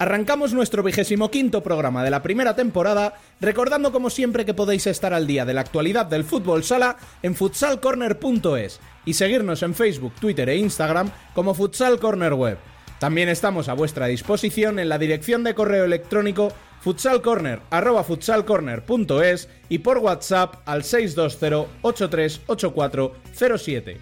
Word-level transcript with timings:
Arrancamos 0.00 0.52
nuestro 0.54 0.82
vigésimo 0.82 1.30
quinto 1.30 1.62
programa 1.62 2.02
de 2.02 2.10
la 2.10 2.22
primera 2.22 2.56
temporada, 2.56 3.12
recordando 3.38 3.92
como 3.92 4.08
siempre 4.08 4.46
que 4.46 4.54
podéis 4.54 4.86
estar 4.86 5.12
al 5.12 5.26
día 5.26 5.44
de 5.44 5.52
la 5.52 5.60
actualidad 5.60 6.06
del 6.06 6.24
fútbol 6.24 6.64
sala 6.64 6.96
en 7.22 7.34
futsalcorner.es 7.34 8.80
y 9.04 9.12
seguirnos 9.12 9.62
en 9.62 9.74
Facebook, 9.74 10.14
Twitter 10.18 10.48
e 10.48 10.56
Instagram 10.56 11.10
como 11.34 11.52
Futsal 11.52 12.00
Corner 12.00 12.32
Web. 12.32 12.56
También 12.98 13.28
estamos 13.28 13.68
a 13.68 13.74
vuestra 13.74 14.06
disposición 14.06 14.78
en 14.78 14.88
la 14.88 14.96
dirección 14.96 15.44
de 15.44 15.54
correo 15.54 15.84
electrónico 15.84 16.50
futsalcorner@futsalcorner.es 16.82 19.50
y 19.68 19.80
por 19.80 19.98
WhatsApp 19.98 20.62
al 20.64 20.82
620 20.82 21.68
838407. 21.82 24.00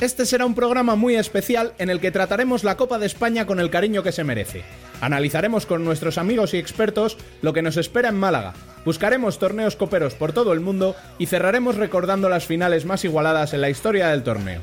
Este 0.00 0.24
será 0.24 0.46
un 0.46 0.54
programa 0.54 0.96
muy 0.96 1.16
especial 1.16 1.74
en 1.78 1.90
el 1.90 2.00
que 2.00 2.10
trataremos 2.10 2.64
la 2.64 2.78
Copa 2.78 2.98
de 2.98 3.04
España 3.04 3.46
con 3.46 3.60
el 3.60 3.68
cariño 3.68 4.02
que 4.02 4.12
se 4.12 4.24
merece. 4.24 4.62
Analizaremos 5.02 5.66
con 5.66 5.84
nuestros 5.84 6.16
amigos 6.16 6.54
y 6.54 6.56
expertos 6.56 7.18
lo 7.42 7.52
que 7.52 7.60
nos 7.60 7.76
espera 7.76 8.08
en 8.08 8.14
Málaga. 8.14 8.54
Buscaremos 8.86 9.38
torneos 9.38 9.76
coperos 9.76 10.14
por 10.14 10.32
todo 10.32 10.54
el 10.54 10.60
mundo 10.60 10.96
y 11.18 11.26
cerraremos 11.26 11.76
recordando 11.76 12.30
las 12.30 12.46
finales 12.46 12.86
más 12.86 13.04
igualadas 13.04 13.52
en 13.52 13.60
la 13.60 13.68
historia 13.68 14.08
del 14.08 14.22
torneo. 14.22 14.62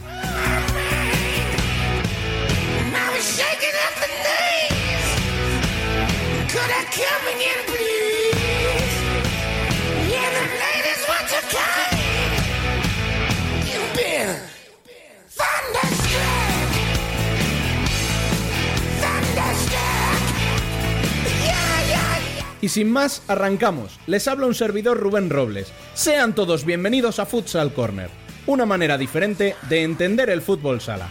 Y 22.60 22.70
sin 22.70 22.92
más, 22.92 23.22
arrancamos. 23.28 24.00
Les 24.08 24.28
habla 24.28 24.48
un 24.48 24.56
servidor 24.56 24.98
Rubén 24.98 25.30
Robles. 25.30 25.72
Sean 25.94 26.34
todos 26.34 26.66
bienvenidos 26.66 27.20
a 27.20 27.28
Futsal 27.28 27.72
Corner, 27.72 28.10
una 28.48 28.66
manera 28.66 28.98
diferente 28.98 29.56
de 29.70 29.84
entender 29.84 30.32
el 30.32 30.42
fútbol 30.42 30.82
sala. 30.82 31.08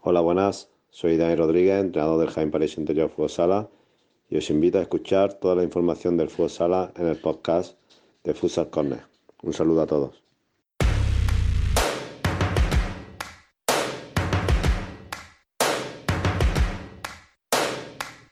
Hola, 0.00 0.20
buenas. 0.20 0.68
Soy 0.90 1.16
Dani 1.16 1.36
Rodríguez, 1.36 1.80
entrenador 1.80 2.18
del 2.18 2.30
Jaime 2.30 2.50
París 2.50 2.76
Interior 2.76 3.08
Fútbol 3.08 3.30
Sala 3.30 3.68
y 4.32 4.36
os 4.38 4.48
invito 4.48 4.78
a 4.78 4.82
escuchar 4.82 5.34
toda 5.34 5.56
la 5.56 5.62
información 5.62 6.16
del 6.16 6.30
fútbol 6.30 6.48
sala 6.48 6.92
en 6.96 7.06
el 7.06 7.16
podcast 7.16 7.76
de 8.24 8.32
Futsal 8.32 8.70
Corner. 8.70 9.02
Un 9.42 9.52
saludo 9.52 9.82
a 9.82 9.86
todos. 9.86 10.22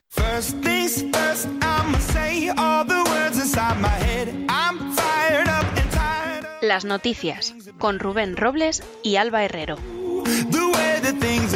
First 0.09 0.59
things 0.63 1.03
first, 1.13 1.45
I'ma 1.61 1.99
say 1.99 2.49
all 2.57 2.83
the 2.83 3.03
words 3.11 3.37
inside 3.37 3.79
my 3.79 3.89
head. 3.89 4.29
I'm 4.49 4.79
fired 4.95 5.47
up 5.47 5.67
and 5.77 5.91
tired 5.91 6.45
of 6.45 6.63
Las 6.63 6.83
noticias, 6.83 7.53
con 7.77 7.99
Rubén 7.99 8.37
Robles 8.37 8.81
y 9.03 9.17
Alba 9.17 9.43
Herrero. 9.43 9.77
the 10.49 10.71
way 10.73 10.99
that 11.01 11.19
things 11.19 11.53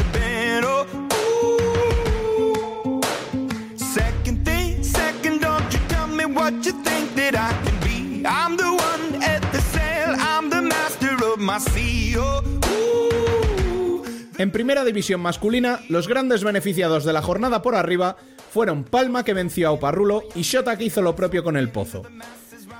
En 14.38 14.50
primera 14.50 14.84
división 14.84 15.20
masculina, 15.20 15.80
los 15.88 16.08
grandes 16.08 16.44
beneficiados 16.44 17.04
de 17.04 17.12
la 17.14 17.22
jornada 17.22 17.62
por 17.62 17.74
arriba 17.74 18.16
fueron 18.50 18.84
Palma 18.84 19.24
que 19.24 19.32
venció 19.32 19.68
a 19.68 19.72
Oparrulo 19.72 20.24
y 20.34 20.42
Shota 20.42 20.76
que 20.76 20.84
hizo 20.84 21.00
lo 21.00 21.16
propio 21.16 21.42
con 21.42 21.56
el 21.56 21.70
Pozo. 21.70 22.02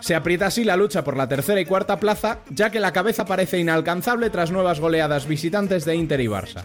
Se 0.00 0.14
aprieta 0.14 0.46
así 0.46 0.64
la 0.64 0.76
lucha 0.76 1.02
por 1.02 1.16
la 1.16 1.28
tercera 1.28 1.60
y 1.60 1.64
cuarta 1.64 1.98
plaza, 1.98 2.40
ya 2.50 2.70
que 2.70 2.80
la 2.80 2.92
cabeza 2.92 3.24
parece 3.24 3.58
inalcanzable 3.58 4.28
tras 4.28 4.50
nuevas 4.50 4.80
goleadas 4.80 5.26
visitantes 5.26 5.86
de 5.86 5.96
Inter 5.96 6.20
y 6.20 6.26
Barça. 6.26 6.62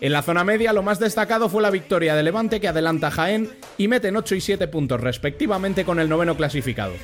En 0.00 0.12
la 0.12 0.22
zona 0.22 0.42
media, 0.42 0.72
lo 0.72 0.82
más 0.82 0.98
destacado 0.98 1.50
fue 1.50 1.62
la 1.62 1.70
victoria 1.70 2.14
de 2.14 2.22
Levante 2.22 2.60
que 2.60 2.68
adelanta 2.68 3.10
Jaén 3.10 3.50
y 3.76 3.88
meten 3.88 4.16
8 4.16 4.34
y 4.36 4.40
7 4.40 4.68
puntos 4.68 5.00
respectivamente 5.00 5.84
con 5.84 6.00
el 6.00 6.08
noveno 6.08 6.36
clasificado. 6.36 6.94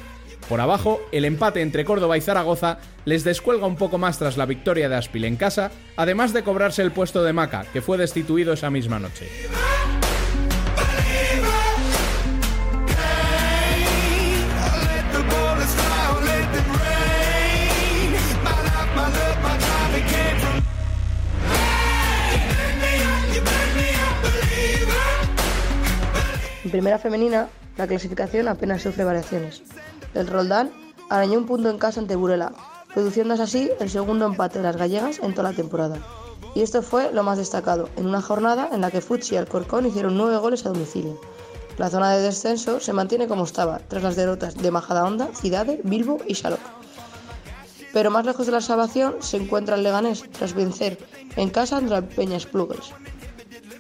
Por 0.51 0.61
abajo, 0.61 1.01
el 1.13 1.25
empate 1.27 1.63
entre 1.63 1.85
Córdoba 1.85 2.19
y 2.19 2.21
Zaragoza 2.21 2.79
les 3.05 3.23
descuelga 3.23 3.69
un 3.69 3.77
poco 3.77 3.99
más 3.99 4.19
tras 4.19 4.37
la 4.37 4.47
victoria 4.47 4.89
de 4.89 4.97
Aspil 4.97 5.25
en 5.25 5.37
casa, 5.37 5.71
además 5.97 6.33
de 6.33 6.43
cobrarse 6.43 6.83
el 6.83 6.91
puesto 6.91 7.23
de 7.23 7.33
Maca, 7.33 7.67
que 7.73 7.81
fue 7.81 7.97
destituido 7.97 8.53
esa 8.53 8.69
misma 8.69 8.99
noche. 8.99 9.29
En 26.65 26.71
primera 26.73 26.99
femenina, 26.99 27.47
la 27.77 27.87
clasificación 27.87 28.49
apenas 28.49 28.83
sufre 28.83 29.05
variaciones. 29.05 29.63
El 30.15 30.27
Roldán 30.27 30.71
arañó 31.09 31.39
un 31.39 31.47
punto 31.47 31.71
en 31.71 31.79
casa 31.79 32.01
ante 32.01 32.17
Burela, 32.17 32.53
produciéndose 32.93 33.43
así 33.43 33.71
el 33.79 33.91
segundo 33.91 34.27
empate 34.27 34.59
de 34.59 34.65
las 34.65 34.77
gallegas 34.77 35.21
en 35.21 35.35
toda 35.35 35.51
la 35.51 35.57
temporada. 35.57 35.99
Y 36.55 36.63
esto 36.63 36.83
fue 36.83 37.13
lo 37.13 37.23
más 37.23 37.39
destacado, 37.39 37.89
en 37.97 38.07
una 38.07 38.21
jornada 38.21 38.69
en 38.73 38.81
la 38.81 38.91
que 38.91 39.01
Futsi 39.01 39.35
y 39.35 39.39
Alcorcón 39.39 39.87
hicieron 39.87 40.17
nueve 40.17 40.37
goles 40.39 40.67
a 40.67 40.71
domicilio. 40.71 41.21
La 41.79 41.91
zona 41.91 42.13
de 42.13 42.23
descenso 42.23 42.81
se 42.81 42.93
mantiene 42.93 43.29
como 43.29 43.45
estaba, 43.45 43.79
tras 43.79 44.03
las 44.03 44.17
derrotas 44.17 44.57
de 44.57 44.71
Majadahonda, 44.71 45.29
Cidade, 45.35 45.81
Bilbo 45.85 46.19
y 46.27 46.35
Xaloc. 46.35 46.61
Pero 47.93 48.11
más 48.11 48.27
lejos 48.27 48.47
de 48.47 48.53
la 48.53 48.61
salvación 48.61 49.17
se 49.21 49.37
encuentra 49.37 49.77
el 49.77 49.83
Leganés, 49.83 50.25
tras 50.33 50.55
vencer 50.55 50.99
en 51.37 51.51
casa 51.51 51.77
ante 51.77 51.91
la 51.91 52.03
Peña 52.03 52.39
Spluggers. 52.39 52.93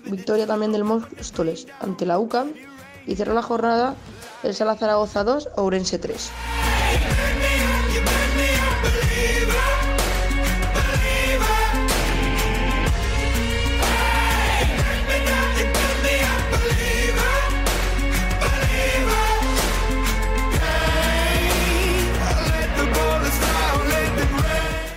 Victoria 0.07 0.47
también 0.47 0.73
del 0.73 0.85
Móstoles 0.85 1.67
ante 1.81 2.07
la 2.07 2.19
UCAM 2.19 2.53
y 3.07 3.17
cerró 3.17 3.35
la 3.35 3.43
jornada 3.43 3.95
el 4.43 4.55
Sala 4.55 4.77
Zaragoza 4.77 5.25
2, 5.25 5.51
Ourense 5.57 5.99
3. 5.99 6.31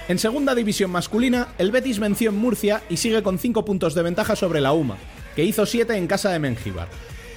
En 0.10 0.19
segunda 0.19 0.54
división 0.54 0.92
masculina, 0.92 1.56
el 1.57 1.72
Betis 1.72 1.98
venció 1.98 2.30
en 2.30 2.38
Murcia 2.38 2.84
y 2.88 2.98
sigue 2.98 3.24
con 3.24 3.39
5 3.39 3.66
puntos 3.66 3.96
de 3.96 4.04
ventaja 4.04 4.36
sobre 4.36 4.62
la 4.62 4.72
UMA, 4.72 4.98
que 5.36 5.44
hizo 5.44 5.66
7 5.66 5.98
en 5.98 6.06
casa 6.06 6.30
de 6.30 6.38
Mengíbar. 6.38 6.88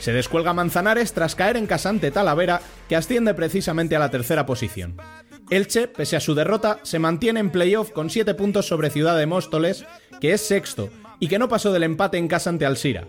Se 0.06 0.12
descuelga 0.12 0.53
Manzanares 0.53 1.14
tras 1.14 1.35
caer 1.35 1.56
en 1.56 1.67
casa 1.67 1.88
ante 1.88 2.12
Talavera, 2.12 2.61
que 2.88 2.94
asciende 2.94 3.35
precisamente 3.35 3.97
a 3.97 3.99
la 3.99 4.08
tercera 4.08 4.47
posición. 4.47 4.99
Elche, 5.50 5.88
pese 5.88 6.14
a 6.14 6.20
su 6.20 6.37
derrota, 6.37 6.79
se 6.85 7.00
mantiene 7.00 7.41
en 7.41 7.50
playoff 7.50 7.91
con 7.91 8.08
7 8.08 8.35
puntos 8.35 8.69
sobre 8.69 8.91
Ciudad 8.91 9.19
de 9.19 9.26
Móstoles, 9.26 9.85
que 10.20 10.32
es 10.32 10.43
sexto, 10.43 10.91
y 11.19 11.26
que 11.26 11.41
no 11.41 11.49
pasó 11.49 11.73
del 11.73 11.82
empate 11.82 12.19
en 12.19 12.29
casa 12.29 12.50
ante 12.50 12.64
Alsira. 12.64 13.08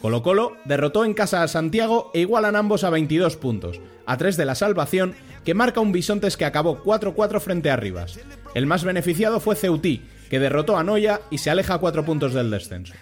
Colo 0.00 0.24
Colo 0.24 0.56
derrotó 0.64 1.04
en 1.04 1.14
casa 1.14 1.44
a 1.44 1.46
Santiago 1.46 2.10
e 2.12 2.22
igualan 2.22 2.56
ambos 2.56 2.82
a 2.82 2.90
22 2.90 3.36
puntos, 3.36 3.80
a 4.04 4.16
3 4.16 4.36
de 4.36 4.44
la 4.44 4.56
salvación, 4.56 5.14
que 5.44 5.54
marca 5.54 5.78
un 5.78 5.92
Bisontes 5.92 6.36
que 6.36 6.44
acabó 6.44 6.82
4-4 6.82 7.38
frente 7.38 7.70
a 7.70 7.76
Rivas. 7.76 8.18
El 8.56 8.66
más 8.66 8.82
beneficiado 8.82 9.38
fue 9.38 9.54
Ceutí, 9.54 10.02
que 10.28 10.40
derrotó 10.40 10.76
a 10.76 10.82
Noya 10.82 11.20
y 11.30 11.38
se 11.38 11.50
aleja 11.50 11.74
a 11.74 11.78
4 11.78 12.04
puntos 12.04 12.34
del 12.34 12.50
descenso. 12.50 12.94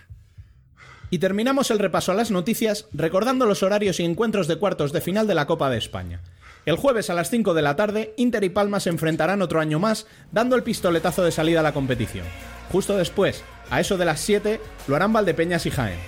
Y 1.11 1.19
terminamos 1.19 1.71
el 1.71 1.81
repaso 1.81 2.13
a 2.13 2.15
las 2.15 2.31
noticias 2.31 2.87
recordando 2.93 3.45
los 3.45 3.63
horarios 3.63 3.99
y 3.99 4.05
encuentros 4.05 4.47
de 4.47 4.57
cuartos 4.57 4.93
de 4.93 5.01
final 5.01 5.27
de 5.27 5.35
la 5.35 5.47
Copa 5.47 5.69
de 5.69 5.79
España. 5.79 6.21
El 6.67 6.77
jueves 6.77 7.11
a 7.11 7.15
las 7.15 7.31
5 7.31 7.53
de 7.55 7.63
la 7.63 7.75
tarde, 7.75 8.15
Inter 8.17 8.45
y 8.45 8.51
Palma 8.51 8.81
se 8.81 8.91
enfrentarán 8.91 9.43
otro 9.43 9.61
año 9.61 9.79
más, 9.79 10.07
dando 10.31 10.57
el 10.57 10.63
pistoletazo 10.63 11.25
de 11.25 11.33
salida 11.33 11.61
a 11.61 11.65
la 11.65 11.73
competición. 11.73 12.27
Justo 12.71 12.97
después, 12.97 13.43
a 13.71 13.81
eso 13.81 13.97
de 13.97 14.05
las 14.05 14.21
7, 14.21 14.61
lo 14.87 14.95
harán 14.97 15.13
Valdepeñas 15.13 15.67
y 15.67 15.71
Jaén. 15.71 15.99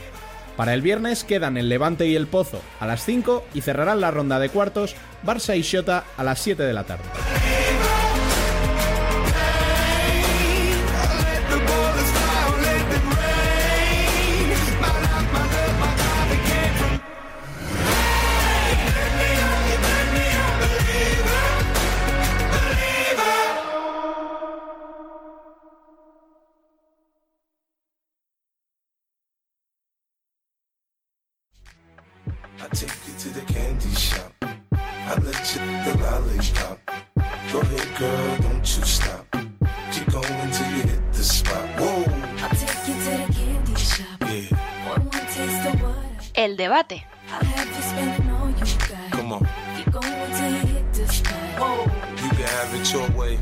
Para 0.57 0.75
el 0.75 0.83
viernes 0.83 1.25
quedan 1.25 1.57
el 1.57 1.69
Levante 1.69 2.07
y 2.07 2.15
el 2.15 2.27
Pozo 2.27 2.61
a 2.79 2.87
las 2.87 3.05
5 3.05 3.45
y 3.55 3.63
cerrarán 3.63 4.01
la 4.01 4.11
ronda 4.11 4.39
de 4.39 4.51
cuartos 4.51 4.95
Barça 5.25 5.57
y 5.57 5.63
Xota 5.63 6.05
a 6.17 6.23
las 6.23 6.39
7 6.41 6.63
de 6.63 6.73
la 6.73 6.85
tarde. 6.85 7.05
Take 32.75 32.91
you 33.07 33.15
to 33.19 33.29
the 33.31 33.41
candy 33.53 33.95
shop. 33.95 34.33
I 34.41 35.15
let 35.23 35.55
you 35.55 35.61
the 35.85 35.99
lollipop. 36.03 36.79
Go 37.53 37.61
ahead, 37.61 37.99
girl, 37.99 38.37
don't 38.39 38.77
you 38.77 38.85
stop. 38.85 39.27
Keep 39.93 40.11
going 40.11 40.51
till 40.51 40.71
you 40.71 40.83
hit 40.83 41.13
the 41.13 41.23
spot. 41.23 41.69
Whoa, 41.79 42.05
I'll 42.43 42.51
take 42.51 42.89
you 42.89 42.95
to 42.95 43.11
the 43.21 43.33
candy 43.35 43.75
shop. 43.77 44.21
yeah, 44.21 44.89
One 44.89 45.03
more 45.05 45.27
taste 45.35 45.67
of 45.67 45.83
what 45.83 46.31
El 46.35 46.57
debate. 46.57 47.03
I'll 47.31 47.45
have 47.45 47.69
you 47.69 47.83
spending 47.83 48.31
all 48.31 48.49
you 48.49 48.79
got. 48.89 49.13
come 49.13 49.33
on. 49.33 49.49
Keep 49.77 49.93
going 49.93 50.33
till 50.33 50.51
you 50.51 50.67
hit 50.75 50.93
the 50.95 51.07
spot. 51.09 51.87
You 52.23 52.29
can 52.31 52.47
have 52.57 52.75
it 52.75 52.93
your 52.93 53.11
way. 53.11 53.39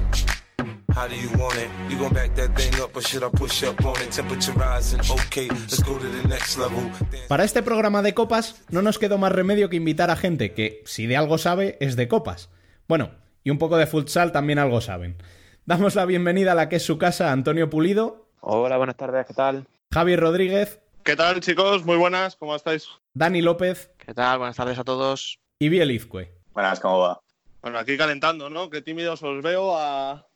How 1.00 1.08
do 1.08 1.14
you 1.14 1.31
want 1.43 1.56
it? 1.56 1.70
You 1.88 1.99
gon' 1.99 2.12
back 2.12 2.35
that 2.35 2.55
thing 2.55 2.79
up 2.79 2.94
or 2.94 3.00
should 3.00 3.25
I 3.25 3.31
push 3.31 3.62
up 3.62 3.82
on 3.87 3.97
it? 4.02 4.11
Temperature 4.11 4.52
rising, 4.52 5.00
okay, 5.11 5.49
let's 5.49 5.82
go 5.82 5.97
to 5.97 6.06
the 6.06 6.29
next 6.29 6.58
level. 6.58 6.79
Dance 7.11 7.26
Para 7.26 7.44
este 7.44 7.62
programa 7.62 8.02
de 8.02 8.12
copas 8.12 8.62
no 8.69 8.82
nos 8.82 8.99
quedó 8.99 9.17
más 9.17 9.32
remedio 9.32 9.70
que 9.70 9.76
invitar 9.76 10.11
a 10.11 10.17
gente 10.17 10.52
que, 10.52 10.82
si 10.85 11.06
de 11.06 11.17
algo 11.17 11.38
sabe, 11.38 11.79
es 11.81 11.97
de 11.97 12.06
copas. 12.06 12.50
Bueno, 12.87 13.12
y 13.44 13.49
un 13.49 13.56
poco 13.56 13.79
de 13.79 13.87
futsal 13.87 14.31
también 14.31 14.58
algo 14.58 14.82
saben. 14.82 15.17
Damos 15.64 15.94
la 15.94 16.05
bienvenida 16.05 16.52
a 16.52 16.55
la 16.55 16.69
que 16.69 16.76
es 16.76 16.85
su 16.85 16.99
casa, 16.99 17.32
Antonio 17.32 17.70
Pulido, 17.70 18.26
Hola, 18.41 18.76
buenas 18.76 18.99
tardes, 18.99 19.25
¿qué 19.26 19.32
tal? 19.32 19.67
Javi 19.94 20.17
Rodríguez, 20.17 20.82
¿Qué 21.02 21.17
tal, 21.17 21.41
chicos? 21.41 21.82
Muy 21.87 21.97
buenas, 21.97 22.37
¿cómo 22.37 22.55
estáis? 22.55 22.87
Dani 23.14 23.41
López 23.41 23.91
¿Qué 23.97 24.12
tal? 24.12 24.37
Buenas 24.37 24.56
tardes 24.56 24.79
a 24.79 24.85
todos. 24.85 25.38
y 25.58 25.70
Biel 25.70 25.93
Izcue. 25.93 26.31
Buenas, 26.52 26.79
¿cómo 26.79 26.99
va? 26.99 27.23
Bueno, 27.62 27.79
aquí 27.79 27.97
calentando, 27.97 28.50
¿no? 28.50 28.69
Qué 28.69 28.82
tímidos 28.82 29.23
os 29.23 29.43
veo 29.43 29.76
a, 29.79 30.26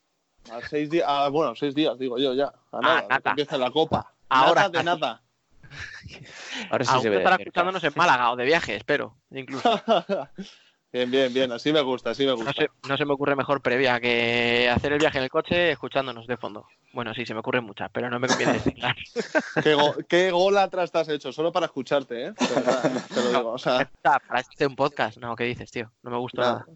a 0.53 0.61
seis 0.69 0.91
días, 0.91 1.07
a, 1.09 1.29
bueno, 1.29 1.55
seis 1.55 1.75
días, 1.75 1.99
digo 1.99 2.19
yo 2.19 2.35
ya, 2.35 2.53
a 2.73 2.81
nada, 2.81 3.03
que 3.03 3.09
nada. 3.09 3.31
empiece 3.31 3.59
la 3.59 3.71
copa. 3.71 4.13
Ahora. 4.29 4.63
Nada 4.63 4.79
de 4.79 4.85
nada. 4.85 5.23
Ahora 6.71 6.85
sí 6.85 6.91
Aún 6.93 7.03
se 7.03 7.11
ve. 7.11 7.17
estará 7.19 7.37
cerca. 7.37 7.49
escuchándonos 7.49 7.85
en 7.85 7.93
Málaga 7.97 8.31
o 8.33 8.37
de 8.37 8.45
viaje, 8.45 8.77
espero. 8.77 9.17
Incluso. 9.31 9.81
bien, 10.93 11.11
bien, 11.11 11.33
bien, 11.35 11.51
así 11.53 11.73
me 11.73 11.81
gusta, 11.81 12.11
así 12.11 12.23
me 12.25 12.31
No 12.31 12.37
gusta. 12.37 12.53
se, 12.53 12.69
no 12.89 12.97
se 12.97 13.05
me 13.05 13.13
ocurre 13.15 13.35
mejor 13.35 13.61
previa 13.61 13.99
que 14.01 14.71
hacer 14.73 14.93
el 14.93 14.99
viaje 15.01 15.19
en 15.19 15.25
el 15.25 15.31
coche 15.31 15.73
escuchándonos 15.73 16.27
de 16.27 16.37
fondo. 16.37 16.67
Bueno, 16.93 17.13
sí, 17.13 17.27
se 17.27 17.35
me 17.35 17.41
ocurren 17.41 17.65
muchas, 17.65 17.91
pero 17.93 18.09
no 18.09 18.21
me 18.21 18.29
conviene 18.29 18.53
decirlas. 18.53 18.95
¿Qué, 19.65 19.75
go- 19.75 19.97
qué 20.09 20.31
gol 20.31 20.57
atrás 20.59 20.93
te 20.93 20.99
has 20.99 21.09
hecho? 21.09 21.33
Solo 21.33 21.51
para 21.51 21.67
escucharte, 21.67 22.27
¿eh? 22.27 22.33
Te 22.35 23.21
lo 23.21 23.29
digo, 23.39 23.53
o 23.53 23.59
sea... 23.59 23.91
Ah, 24.05 24.21
Para 24.27 24.41
hacer 24.41 24.69
un 24.69 24.77
podcast. 24.77 25.19
No, 25.19 25.35
¿qué 25.35 25.45
dices, 25.45 25.71
tío? 25.73 25.91
No 26.05 26.11
me 26.13 26.19
gustó 26.19 26.41
nada. 26.41 26.53
nada. 26.61 26.67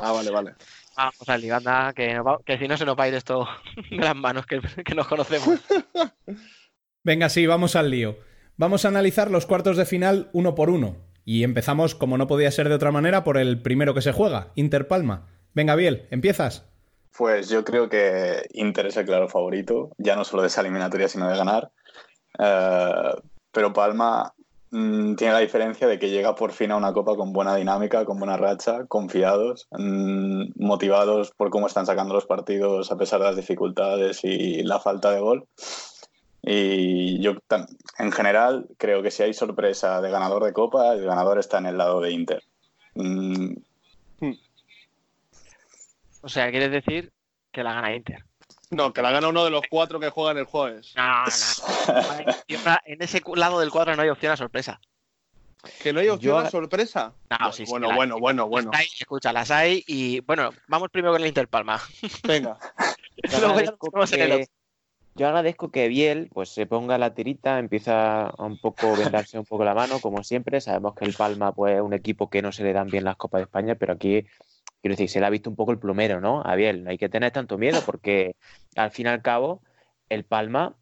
Ah, 0.00 0.12
vale, 0.12 0.30
vale. 0.30 0.54
Vamos 0.96 1.28
al 1.28 1.50
anda, 1.52 1.92
que, 1.92 2.18
va- 2.20 2.38
que 2.44 2.58
si 2.58 2.66
no 2.66 2.76
se 2.76 2.84
nos 2.84 2.98
va 2.98 3.04
a 3.04 3.08
ir 3.08 3.14
esto 3.14 3.46
de 3.90 3.96
las 3.96 4.16
manos, 4.16 4.46
que, 4.46 4.60
que 4.84 4.94
nos 4.94 5.06
conocemos. 5.06 5.60
Venga, 7.04 7.28
sí, 7.28 7.46
vamos 7.46 7.76
al 7.76 7.90
lío. 7.90 8.18
Vamos 8.56 8.84
a 8.84 8.88
analizar 8.88 9.30
los 9.30 9.46
cuartos 9.46 9.76
de 9.76 9.86
final 9.86 10.30
uno 10.32 10.54
por 10.54 10.70
uno. 10.70 10.96
Y 11.24 11.44
empezamos, 11.44 11.94
como 11.94 12.16
no 12.18 12.26
podía 12.26 12.50
ser 12.50 12.68
de 12.68 12.74
otra 12.74 12.90
manera, 12.90 13.22
por 13.22 13.36
el 13.36 13.60
primero 13.62 13.94
que 13.94 14.02
se 14.02 14.12
juega, 14.12 14.50
Inter 14.54 14.88
Palma. 14.88 15.28
Venga, 15.54 15.76
Biel, 15.76 16.06
¿empiezas? 16.10 16.64
Pues 17.16 17.48
yo 17.48 17.64
creo 17.64 17.88
que 17.88 18.46
Inter 18.52 18.86
es 18.86 18.96
el 18.96 19.06
claro 19.06 19.28
favorito, 19.28 19.90
ya 19.98 20.16
no 20.16 20.24
solo 20.24 20.42
de 20.42 20.48
esa 20.48 20.60
eliminatoria, 20.62 21.08
sino 21.08 21.28
de 21.28 21.36
ganar. 21.36 21.70
Eh, 22.38 23.12
pero 23.52 23.72
Palma 23.72 24.32
mm, 24.70 25.14
tiene 25.14 25.32
la 25.32 25.40
diferencia 25.40 25.86
de 25.86 25.98
que 25.98 26.10
llega 26.10 26.34
por 26.34 26.52
fin 26.52 26.70
a 26.70 26.76
una 26.76 26.92
copa 26.92 27.16
con 27.16 27.32
buena 27.32 27.56
dinámica, 27.56 28.04
con 28.04 28.18
buena 28.18 28.36
racha, 28.36 28.86
confiados, 28.86 29.68
mm, 29.70 30.52
motivados 30.56 31.32
por 31.32 31.50
cómo 31.50 31.66
están 31.66 31.86
sacando 31.86 32.14
los 32.14 32.26
partidos 32.26 32.90
a 32.90 32.96
pesar 32.96 33.20
de 33.20 33.26
las 33.26 33.36
dificultades 33.36 34.24
y 34.24 34.62
la 34.62 34.80
falta 34.80 35.10
de 35.10 35.20
gol. 35.20 35.46
Y 36.42 37.20
yo, 37.20 37.32
en 37.98 38.12
general, 38.12 38.66
creo 38.78 39.02
que 39.02 39.10
si 39.10 39.22
hay 39.22 39.34
sorpresa 39.34 40.00
de 40.00 40.10
ganador 40.10 40.44
de 40.44 40.52
copa, 40.52 40.94
el 40.94 41.04
ganador 41.04 41.38
está 41.38 41.58
en 41.58 41.66
el 41.66 41.78
lado 41.78 42.00
de 42.00 42.12
Inter. 42.12 42.42
Mm, 42.94 43.54
O 46.20 46.28
sea, 46.28 46.50
quieres 46.50 46.70
decir 46.70 47.12
que 47.52 47.62
la 47.62 47.74
gana 47.74 47.94
Inter. 47.94 48.24
No, 48.70 48.92
que 48.92 49.02
la 49.02 49.10
gana 49.10 49.28
uno 49.28 49.44
de 49.44 49.50
los 49.50 49.62
cuatro 49.70 49.98
que 49.98 50.10
juegan 50.10 50.38
el 50.38 50.44
jueves. 50.44 50.92
No, 50.96 51.24
no. 51.24 52.34
Y 52.46 52.56
ahora, 52.56 52.82
En 52.84 53.02
ese 53.02 53.22
lado 53.34 53.60
del 53.60 53.70
cuadro 53.70 53.96
no 53.96 54.02
hay 54.02 54.08
opción 54.08 54.32
a 54.32 54.36
sorpresa. 54.36 54.80
Que 55.82 55.92
no 55.92 56.00
hay 56.00 56.08
opción 56.08 56.34
Yo- 56.34 56.38
a 56.38 56.50
sorpresa. 56.50 57.12
No, 57.30 57.52
sí, 57.52 57.64
sí, 57.64 57.70
bueno, 57.70 57.92
bueno, 57.94 58.18
bueno, 58.18 58.46
bueno. 58.46 58.70
Hay, 58.74 58.86
escucha, 58.98 59.32
las 59.32 59.50
hay 59.50 59.82
y 59.86 60.20
bueno, 60.20 60.50
vamos 60.68 60.88
primero 60.90 61.12
con 61.12 61.22
el 61.22 61.28
Inter 61.28 61.48
Palma. 61.48 61.80
Venga. 62.24 62.58
Agradezco, 63.34 63.90
que, 63.90 64.46
yo 65.16 65.26
agradezco 65.26 65.72
que 65.72 65.88
Biel 65.88 66.30
pues 66.32 66.50
se 66.50 66.66
ponga 66.66 66.96
la 66.98 67.12
tirita, 67.12 67.58
empieza 67.58 68.28
a 68.28 68.44
un 68.44 68.60
poco 68.60 68.94
vendarse 68.96 69.36
un 69.36 69.44
poco 69.44 69.64
la 69.64 69.74
mano, 69.74 69.98
como 69.98 70.22
siempre. 70.22 70.60
Sabemos 70.60 70.94
que 70.94 71.04
el 71.04 71.14
Palma 71.14 71.52
pues 71.52 71.74
es 71.74 71.82
un 71.82 71.94
equipo 71.94 72.30
que 72.30 72.42
no 72.42 72.52
se 72.52 72.62
le 72.62 72.72
dan 72.72 72.86
bien 72.86 73.02
las 73.02 73.16
Copas 73.16 73.40
de 73.40 73.44
España, 73.44 73.74
pero 73.74 73.94
aquí 73.94 74.24
quiero 74.88 75.02
decir, 75.02 75.10
se 75.10 75.20
le 75.20 75.26
ha 75.26 75.30
visto 75.30 75.50
un 75.50 75.56
poco 75.56 75.72
el 75.72 75.78
plumero, 75.78 76.20
¿no? 76.20 76.42
A 76.44 76.54
Biel, 76.56 76.84
no 76.84 76.90
hay 76.90 76.98
que 76.98 77.08
tener 77.08 77.30
tanto 77.32 77.58
miedo 77.58 77.80
porque 77.84 78.34
al 78.76 78.90
fin 78.90 79.06
y 79.06 79.08
al 79.10 79.22
cabo 79.22 79.62
el 80.08 80.24
Palma 80.24 80.74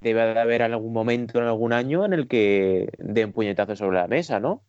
debe 0.00 0.22
de 0.34 0.40
haber 0.40 0.62
algún 0.62 0.92
momento 0.92 1.38
en 1.38 1.44
algún 1.44 1.72
año 1.72 2.04
en 2.04 2.12
el 2.12 2.28
que 2.28 2.88
dé 2.98 3.24
un 3.24 3.32
puñetazo 3.32 3.76
sobre 3.76 3.98
la 3.98 4.06
mesa, 4.06 4.40
¿no? 4.40 4.62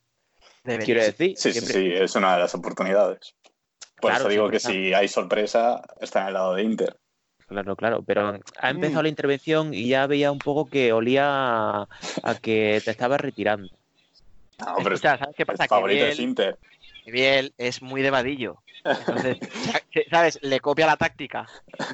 Debería. 0.63 0.85
Quiero 0.85 1.01
decir, 1.01 1.35
Sí, 1.37 1.51
sí, 1.51 1.59
siempre- 1.59 1.73
sí, 1.73 2.03
es 2.03 2.15
una 2.15 2.33
de 2.33 2.39
las 2.39 2.55
oportunidades. 2.55 3.35
Por 4.01 4.11
Claro, 4.11 4.23
eso 4.25 4.29
digo 4.29 4.49
que 4.49 4.59
si 4.59 4.93
hay 4.93 5.07
sorpresa, 5.07 5.81
está 6.01 6.21
en 6.21 6.27
el 6.27 6.33
lado 6.33 6.53
de 6.55 6.63
Inter. 6.63 6.97
Claro, 7.47 7.75
claro, 7.75 8.03
pero 8.03 8.39
ha 8.59 8.69
empezado 8.69 9.01
Mm. 9.01 9.03
la 9.03 9.09
intervención 9.09 9.73
y 9.73 9.87
ya 9.87 10.07
veía 10.07 10.31
un 10.31 10.39
poco 10.39 10.67
que 10.69 10.91
olía 10.93 11.25
a, 11.27 11.87
que 12.41 12.81
te 12.83 12.91
estabas 12.91 13.21
retirando. 13.21 13.69
No, 14.59 14.75
pero 14.77 14.95
es- 14.95 15.03
Escucha, 15.03 15.17
¿sabes 15.19 15.35
qué 15.35 15.43
el 15.43 15.47
pasa? 15.47 15.63
Que 15.63 15.67
favorito 15.69 16.05
es 16.05 16.19
Inter. 16.19 16.57
Biel 17.11 17.53
es 17.57 17.81
muy 17.81 18.01
de 18.01 18.11
vadillo. 18.11 18.61
Entonces, 18.83 19.37
¿sabes? 20.11 20.39
Le 20.41 20.59
copia 20.59 20.85
la 20.85 20.97
táctica. 20.97 21.47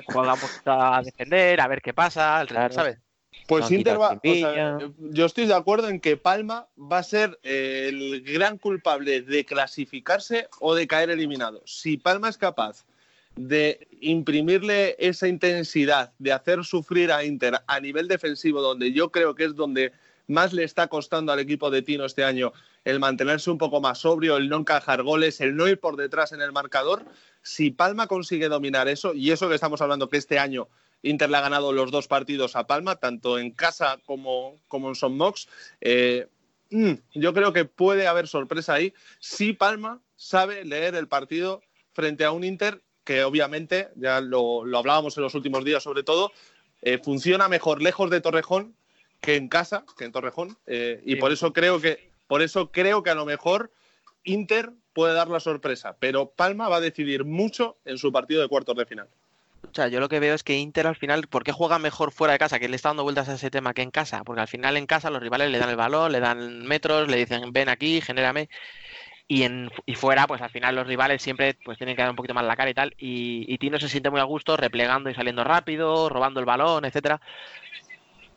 Juega 0.08 0.36
a 0.66 1.02
defender, 1.04 1.62
a 1.62 1.68
ver 1.68 1.82
qué 1.82 1.94
pasa. 1.94 2.46
¿sabes? 2.72 2.98
Pues 3.48 3.70
No 3.70 3.78
Inter 3.78 4.00
va. 4.00 4.08
o 4.08 4.10
sea, 4.10 4.20
Chimpilla. 4.22 4.78
yo 4.98 5.26
estoy 5.26 5.46
de 5.46 5.54
acuerdo 5.54 5.90
en 5.90 6.00
que 6.00 6.18
Palma 6.18 6.68
va 6.78 7.00
a 7.00 7.04
ser 7.04 7.40
eh, 7.44 7.88
el 7.90 8.22
gran 8.22 8.58
culpable 8.58 9.22
de 9.22 9.46
clasificarse 9.46 10.48
o 10.60 10.76
de 10.76 10.88
caer 10.88 11.10
eliminado. 11.10 11.62
Si 11.66 11.98
Palma 11.98 12.30
es 12.30 12.38
capaz 12.38 12.86
de 13.36 13.88
imprimirle 14.02 14.96
esa 15.00 15.28
intensidad, 15.28 16.12
de 16.20 16.34
hacer 16.34 16.64
sufrir 16.66 17.12
a 17.12 17.24
Inter 17.24 17.60
a 17.66 17.80
nivel 17.80 18.08
defensivo, 18.08 18.62
donde 18.62 18.92
yo 18.92 19.12
creo 19.12 19.36
que 19.36 19.46
es 19.46 19.56
donde 19.56 19.94
más 20.28 20.54
le 20.54 20.64
está 20.64 20.88
costando 20.88 21.32
al 21.32 21.40
equipo 21.40 21.70
de 21.72 21.82
Tino 21.82 22.06
este 22.06 22.24
año 22.24 22.52
el 22.84 23.00
mantenerse 23.00 23.52
un 23.52 23.58
poco 23.58 23.82
más 23.82 24.00
sobrio, 24.00 24.38
el 24.38 24.50
no 24.50 24.58
encajar 24.58 25.04
goles, 25.04 25.42
el 25.42 25.56
no 25.56 25.68
ir 25.68 25.80
por 25.80 25.98
detrás 25.98 26.32
en 26.32 26.42
el 26.42 26.52
marcador. 26.52 27.06
Si 27.42 27.72
Palma 27.72 28.08
consigue 28.08 28.50
dominar 28.50 28.88
eso, 28.88 29.14
y 29.14 29.32
eso 29.32 29.50
que 29.50 29.56
estamos 29.56 29.82
hablando 29.82 30.10
que 30.10 30.18
este 30.18 30.40
año 30.40 30.68
Inter 31.04 31.30
le 31.30 31.38
ha 31.38 31.42
ganado 31.42 31.72
los 31.72 31.92
dos 31.92 32.08
partidos 32.08 32.56
a 32.56 32.68
Palma, 32.68 32.96
tanto 32.96 33.40
en 33.40 33.52
casa 33.52 34.00
como, 34.06 34.56
como 34.68 34.90
en 34.90 34.96
Son 34.96 35.18
Mox, 35.18 35.48
eh, 35.82 36.28
mm, 36.70 36.94
yo 37.16 37.34
creo 37.34 37.54
que 37.54 37.66
puede 37.66 38.08
haber 38.08 38.28
sorpresa 38.28 38.76
ahí 38.76 38.94
si 39.20 39.54
Palma 39.54 40.02
sabe 40.16 40.64
leer 40.64 40.96
el 40.96 41.08
partido 41.08 41.62
frente 41.94 42.24
a 42.24 42.32
un 42.32 42.44
Inter 42.44 42.82
que 43.04 43.24
obviamente, 43.24 43.90
ya 43.96 44.22
lo, 44.22 44.64
lo 44.64 44.78
hablábamos 44.78 45.18
en 45.18 45.24
los 45.24 45.34
últimos 45.34 45.66
días 45.66 45.82
sobre 45.82 46.04
todo, 46.04 46.32
eh, 46.82 47.00
funciona 47.04 47.48
mejor 47.48 47.82
lejos 47.82 48.10
de 48.10 48.22
Torrejón 48.22 48.76
que 49.22 49.36
en 49.36 49.50
casa, 49.50 49.86
que 49.98 50.06
en 50.06 50.12
Torrejón, 50.12 50.58
eh, 50.66 51.02
y 51.06 51.16
por 51.16 51.32
eso 51.32 51.54
creo 51.54 51.80
que, 51.80 52.11
por 52.32 52.42
eso 52.42 52.72
creo 52.72 53.04
que 53.04 53.10
a 53.10 53.16
lo 53.16 53.26
mejor 53.26 53.72
Inter 54.24 54.72
puede 54.94 55.14
dar 55.14 55.28
la 55.28 55.42
sorpresa, 55.42 55.98
pero 56.00 56.32
Palma 56.32 56.70
va 56.70 56.78
a 56.78 56.80
decidir 56.80 57.26
mucho 57.26 57.76
en 57.84 57.98
su 57.98 58.14
partido 58.14 58.42
de 58.42 58.48
cuartos 58.48 58.78
de 58.78 58.86
final. 58.86 59.10
O 59.70 59.74
sea, 59.74 59.90
yo 59.90 60.00
lo 60.00 60.08
que 60.08 60.22
veo 60.22 60.34
es 60.34 60.42
que 60.42 60.58
Inter 60.58 60.88
al 60.88 60.96
final, 60.96 61.28
¿por 61.28 61.44
qué 61.44 61.52
juega 61.52 61.78
mejor 61.78 62.14
fuera 62.14 62.32
de 62.32 62.40
casa? 62.40 62.58
Que 62.58 62.70
le 62.70 62.78
está 62.78 62.88
dando 62.88 63.04
vueltas 63.04 63.28
a 63.28 63.34
ese 63.34 63.52
tema 63.52 63.74
que 63.74 63.82
en 63.82 63.92
casa. 63.92 64.24
Porque 64.24 64.40
al 64.40 64.48
final 64.48 64.78
en 64.78 64.86
casa 64.86 65.10
los 65.10 65.22
rivales 65.22 65.52
le 65.52 65.60
dan 65.60 65.72
el 65.72 65.76
balón, 65.76 66.14
le 66.14 66.22
dan 66.22 66.66
metros, 66.66 67.10
le 67.10 67.18
dicen 67.18 67.52
ven 67.52 67.68
aquí, 67.68 68.00
genérame. 68.00 68.48
Y, 69.28 69.44
en, 69.44 69.70
y 69.86 69.96
fuera, 69.96 70.26
pues 70.26 70.42
al 70.42 70.52
final 70.52 70.76
los 70.76 70.88
rivales 70.88 71.22
siempre 71.22 71.58
pues 71.66 71.78
tienen 71.80 71.98
que 71.98 72.02
dar 72.02 72.12
un 72.12 72.16
poquito 72.16 72.34
más 72.34 72.46
la 72.46 72.56
cara 72.56 72.70
y 72.70 72.74
tal. 72.74 72.96
Y, 72.98 73.44
y 73.54 73.58
Tino 73.58 73.78
se 73.78 73.90
siente 73.90 74.10
muy 74.10 74.22
a 74.22 74.24
gusto 74.24 74.56
replegando 74.56 75.10
y 75.10 75.16
saliendo 75.16 75.44
rápido, 75.44 76.08
robando 76.08 76.40
el 76.40 76.46
balón, 76.46 76.86
etcétera. 76.86 77.20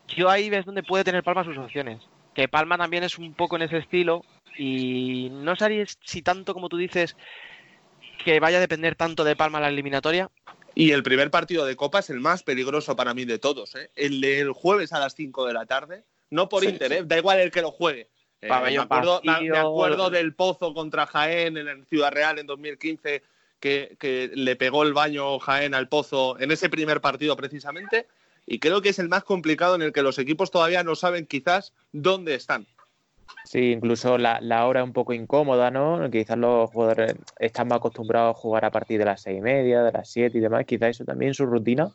Yo 0.08 0.28
ahí 0.28 0.50
ves 0.50 0.66
donde 0.66 0.82
puede 0.82 1.04
tener 1.04 1.22
Palma 1.22 1.44
sus 1.44 1.56
opciones. 1.58 2.02
Que 2.34 2.48
Palma 2.48 2.76
también 2.78 3.04
es 3.04 3.18
un 3.18 3.34
poco 3.34 3.56
en 3.56 3.62
ese 3.62 3.78
estilo. 3.78 4.24
Y 4.56 5.28
no 5.32 5.56
sabría 5.56 5.84
si 6.04 6.22
tanto 6.22 6.54
como 6.54 6.68
tú 6.68 6.76
dices 6.76 7.16
que 8.24 8.40
vaya 8.40 8.58
a 8.58 8.60
depender 8.60 8.94
tanto 8.94 9.24
de 9.24 9.36
Palma 9.36 9.60
la 9.60 9.68
eliminatoria. 9.68 10.30
Y 10.74 10.90
el 10.92 11.02
primer 11.02 11.30
partido 11.30 11.64
de 11.66 11.76
Copa 11.76 12.00
es 12.00 12.10
el 12.10 12.20
más 12.20 12.42
peligroso 12.42 12.96
para 12.96 13.14
mí 13.14 13.24
de 13.24 13.38
todos. 13.38 13.74
¿eh? 13.76 13.90
El 13.94 14.20
del 14.20 14.52
jueves 14.52 14.92
a 14.92 14.98
las 14.98 15.14
5 15.14 15.46
de 15.46 15.52
la 15.52 15.66
tarde, 15.66 16.04
no 16.30 16.48
por 16.48 16.62
Sí, 16.62 16.70
Inter, 16.70 16.90
sí. 16.90 16.94
¿eh? 16.98 17.02
da 17.04 17.16
igual 17.18 17.38
el 17.40 17.50
que 17.52 17.62
lo 17.62 17.70
juegue. 17.70 18.02
Eh, 18.02 18.08
me, 18.42 18.48
Pabellón 18.48 18.84
acuerdo, 18.84 19.20
me- 19.24 19.30
me 19.32 19.50
vacío. 19.50 19.68
acuerdo 19.68 20.10
del 20.10 20.34
Pozo 20.34 20.74
contra 20.74 21.06
Jaén 21.06 21.56
en 21.56 21.68
el 21.68 21.84
Ciudad 21.86 22.12
Real 22.12 22.38
en 22.38 22.46
2015, 22.46 23.22
que, 23.60 23.96
que 23.98 24.30
le 24.34 24.56
pegó 24.56 24.82
el 24.82 24.92
baño 24.92 25.38
Jaén 25.38 25.74
al 25.74 25.88
Pozo 25.88 26.38
en 26.40 26.50
ese 26.50 26.68
primer 26.68 27.00
partido 27.00 27.36
precisamente. 27.36 28.06
Y 28.46 28.58
creo 28.58 28.82
que 28.82 28.90
es 28.90 28.98
el 28.98 29.08
más 29.08 29.24
complicado 29.24 29.74
en 29.74 29.82
el 29.82 29.92
que 29.92 30.02
los 30.02 30.18
equipos 30.18 30.50
todavía 30.50 30.82
no 30.82 30.94
saben 30.94 31.26
quizás 31.26 31.72
dónde 31.92 32.34
están. 32.34 32.66
Sí, 33.44 33.72
incluso 33.72 34.16
la, 34.16 34.66
hora 34.66 34.80
es 34.80 34.86
un 34.86 34.92
poco 34.92 35.12
incómoda, 35.12 35.70
¿no? 35.70 36.10
Quizás 36.10 36.38
los 36.38 36.70
jugadores 36.70 37.14
están 37.38 37.68
más 37.68 37.76
acostumbrados 37.76 38.34
a 38.36 38.38
jugar 38.38 38.64
a 38.64 38.70
partir 38.70 38.98
de 38.98 39.04
las 39.04 39.22
seis 39.22 39.38
y 39.38 39.42
media, 39.42 39.82
de 39.82 39.92
las 39.92 40.08
siete 40.10 40.38
y 40.38 40.40
demás. 40.40 40.64
Quizás 40.64 40.90
eso 40.90 41.04
también 41.04 41.34
su 41.34 41.44
rutina 41.44 41.90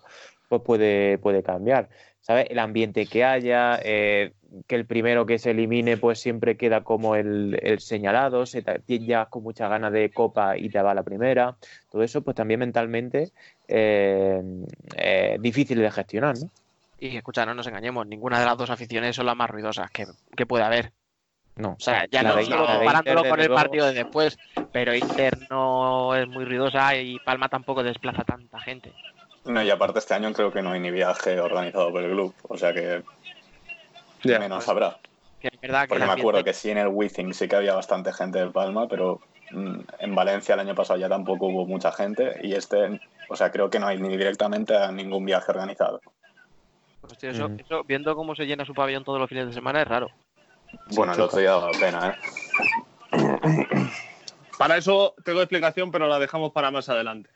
pues 0.48 0.62
puede, 0.62 1.18
puede 1.18 1.41
cambiar. 1.44 1.89
¿Sabes? 2.22 2.48
El 2.50 2.60
ambiente 2.60 3.06
que 3.08 3.24
haya, 3.24 3.79
eh, 3.84 4.34
que 4.68 4.75
el 4.75 4.86
primero 4.86 5.25
que 5.25 5.39
se 5.39 5.51
elimine 5.51 5.98
pues 5.98 6.20
siempre 6.20 6.58
queda 6.58 6.84
como 6.84 7.15
el, 7.15 7.58
el 7.63 7.79
señalado, 7.79 8.46
se 8.46 8.62
te, 8.62 9.00
ya 9.00 9.25
con 9.25 9.44
muchas 9.44 9.70
ganas 9.70 9.94
de 9.94 10.12
copa 10.12 10.58
y 10.58 10.70
te 10.70 10.82
va 10.82 10.94
la 10.94 11.03
primera. 11.03 11.58
Todo 11.91 12.03
eso 12.03 12.22
pues 12.22 12.36
también 12.36 12.60
mentalmente 12.60 13.32
eh, 13.70 14.42
eh, 14.96 15.38
difícil 15.40 15.80
de 15.80 15.92
gestionar, 15.92 16.38
¿no? 16.38 16.50
Y 17.00 17.16
escucha, 17.16 17.46
no 17.46 17.54
nos 17.54 17.66
engañemos, 17.68 18.06
ninguna 18.06 18.40
de 18.40 18.46
las 18.46 18.58
dos 18.58 18.70
aficiones 18.70 19.16
son 19.16 19.26
las 19.26 19.36
más 19.36 19.50
ruidosas 19.50 19.90
que, 19.92 20.06
que 20.36 20.46
puede 20.46 20.64
haber. 20.66 20.92
No, 21.56 21.72
O 21.72 21.80
sea, 21.80 22.06
ya 22.10 22.24
no 22.24 22.36
de- 22.36 22.46
solo 22.46 22.66
comparándolo 22.68 23.20
Inter, 23.20 23.30
con 23.30 23.40
el 23.40 23.48
luego, 23.48 23.62
partido 23.64 23.86
de 23.88 23.94
después, 23.94 24.38
pero 24.72 24.94
Inter 24.96 25.38
no 25.50 26.16
es 26.16 26.28
muy 26.28 26.46
ruidosa 26.46 26.96
y 26.96 27.18
Palma 27.20 27.48
tampoco 27.50 27.84
desplaza 27.84 28.24
tanta 28.24 28.60
gente. 28.60 28.92
No, 29.46 29.62
y 29.64 29.70
aparte 29.70 30.00
este 30.00 30.14
año 30.14 30.34
creo 30.34 30.52
que 30.52 30.62
no 30.62 30.72
hay 30.72 30.80
ni 30.80 30.92
viaje 30.92 31.40
organizado 31.40 31.92
por 31.92 32.04
el 32.04 32.12
club, 32.12 32.34
o 32.44 32.58
sea 32.58 32.74
que 32.74 33.04
Ya. 34.24 34.40
menos 34.40 34.68
habrá. 34.68 34.98
Que 35.39 35.48
es 35.48 35.62
verdad 35.62 35.84
que 35.84 35.89
Porque 35.89 36.05
me 36.05 36.12
acuerdo 36.12 36.43
que 36.43 36.53
sí 36.53 36.69
en 36.69 36.77
el 36.77 36.88
Wizzing 36.89 37.34
sí 37.34 37.48
que 37.48 37.55
había 37.55 37.74
bastante 37.74 38.12
gente 38.12 38.39
del 38.39 38.51
Palma, 38.51 38.88
pero 38.88 39.22
mm, 39.51 39.79
en 40.00 40.15
Valencia 40.15 40.53
el 40.53 40.60
año 40.60 40.75
pasado 40.75 41.00
ya 41.00 41.08
tampoco 41.10 41.48
hubo 41.48 41.65
mucha 41.65 41.91
gente 41.91 42.39
y 42.43 42.53
este, 42.53 43.00
o 43.29 43.36
sea, 43.36 43.51
creo 43.51 43.69
que 43.69 43.79
no 43.79 43.88
hay 43.88 43.98
ni 44.00 44.10
directamente 44.10 44.75
a 44.75 44.91
ningún 44.91 45.25
viaje 45.25 45.51
organizado. 45.51 46.01
pues, 47.01 47.17
tío, 47.17 47.31
eso, 47.31 47.50
Mm. 47.50 47.60
eso, 47.60 47.84
viendo 47.86 48.15
cómo 48.15 48.36
se 48.36 48.46
llena 48.46 48.65
su 48.65 48.74
pabellón 48.74 49.03
todos 49.03 49.19
los 49.19 49.29
fines 49.29 49.48
de 49.48 49.53
semana 49.53 49.81
es 49.81 49.88
raro. 49.88 50.10
Bueno, 50.91 51.13
el 51.13 51.22
otro 51.22 51.39
día 51.39 51.51
daba 51.51 51.72
pena, 51.72 52.10
¿eh? 52.10 53.89
Para 54.58 54.77
eso 54.77 55.15
tengo 55.24 55.39
explicación, 55.41 55.89
pero 55.91 56.08
la 56.08 56.19
dejamos 56.19 56.51
para 56.51 56.69
más 56.69 56.89
adelante. 56.89 57.29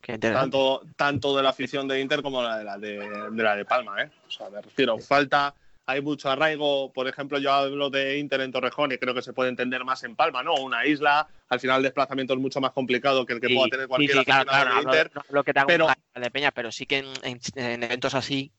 Qué 0.00 0.18
tanto, 0.18 0.82
tanto 0.96 1.36
de 1.36 1.42
la 1.42 1.50
afición 1.50 1.86
de 1.88 2.00
Inter 2.00 2.22
como 2.22 2.42
la 2.42 2.58
de 2.58 2.64
la 2.64 2.78
de, 2.78 2.98
de 3.30 3.42
la 3.42 3.56
de 3.56 3.64
Palma, 3.64 4.02
¿eh? 4.02 4.10
O 4.26 4.30
sea, 4.30 4.50
me 4.50 4.60
refiero, 4.60 4.98
falta, 4.98 5.54
hay 5.86 6.00
mucho 6.00 6.30
arraigo, 6.30 6.92
por 6.92 7.08
ejemplo, 7.08 7.38
yo 7.38 7.52
hablo 7.52 7.90
de 7.90 8.18
Inter 8.18 8.40
en 8.40 8.52
Torrejón 8.52 8.92
y 8.92 8.98
creo 8.98 9.14
que 9.14 9.22
se 9.22 9.32
puede 9.32 9.50
entender 9.50 9.84
más 9.84 10.02
en 10.04 10.16
Palma, 10.16 10.42
¿no? 10.42 10.54
Una 10.54 10.86
isla, 10.86 11.28
al 11.48 11.60
final 11.60 11.78
el 11.78 11.82
desplazamiento 11.84 12.32
es 12.34 12.40
mucho 12.40 12.60
más 12.60 12.72
complicado 12.72 13.26
que 13.26 13.34
el 13.34 13.40
que 13.40 13.48
Sí, 13.48 13.54
pueda 13.54 13.68
tener 13.68 13.88
cualquier 13.88 14.18
sí, 14.18 14.24
claro, 14.24 14.48
claro, 14.48 14.70
de 14.70 14.76
no, 14.76 14.82
Inter, 14.82 15.10
no, 15.14 15.20
no 15.28 15.34
lo 15.34 15.44
que 15.44 15.52
te 15.52 15.58
hago 15.60 15.66
pero- 15.66 15.88
de 16.14 16.30
Peña, 16.30 16.50
pero 16.52 16.72
sí 16.72 16.86
que 16.86 16.98
en, 16.98 17.06
en- 17.22 17.40
en 17.56 17.82
eventos 17.82 18.14
así, 18.14 18.50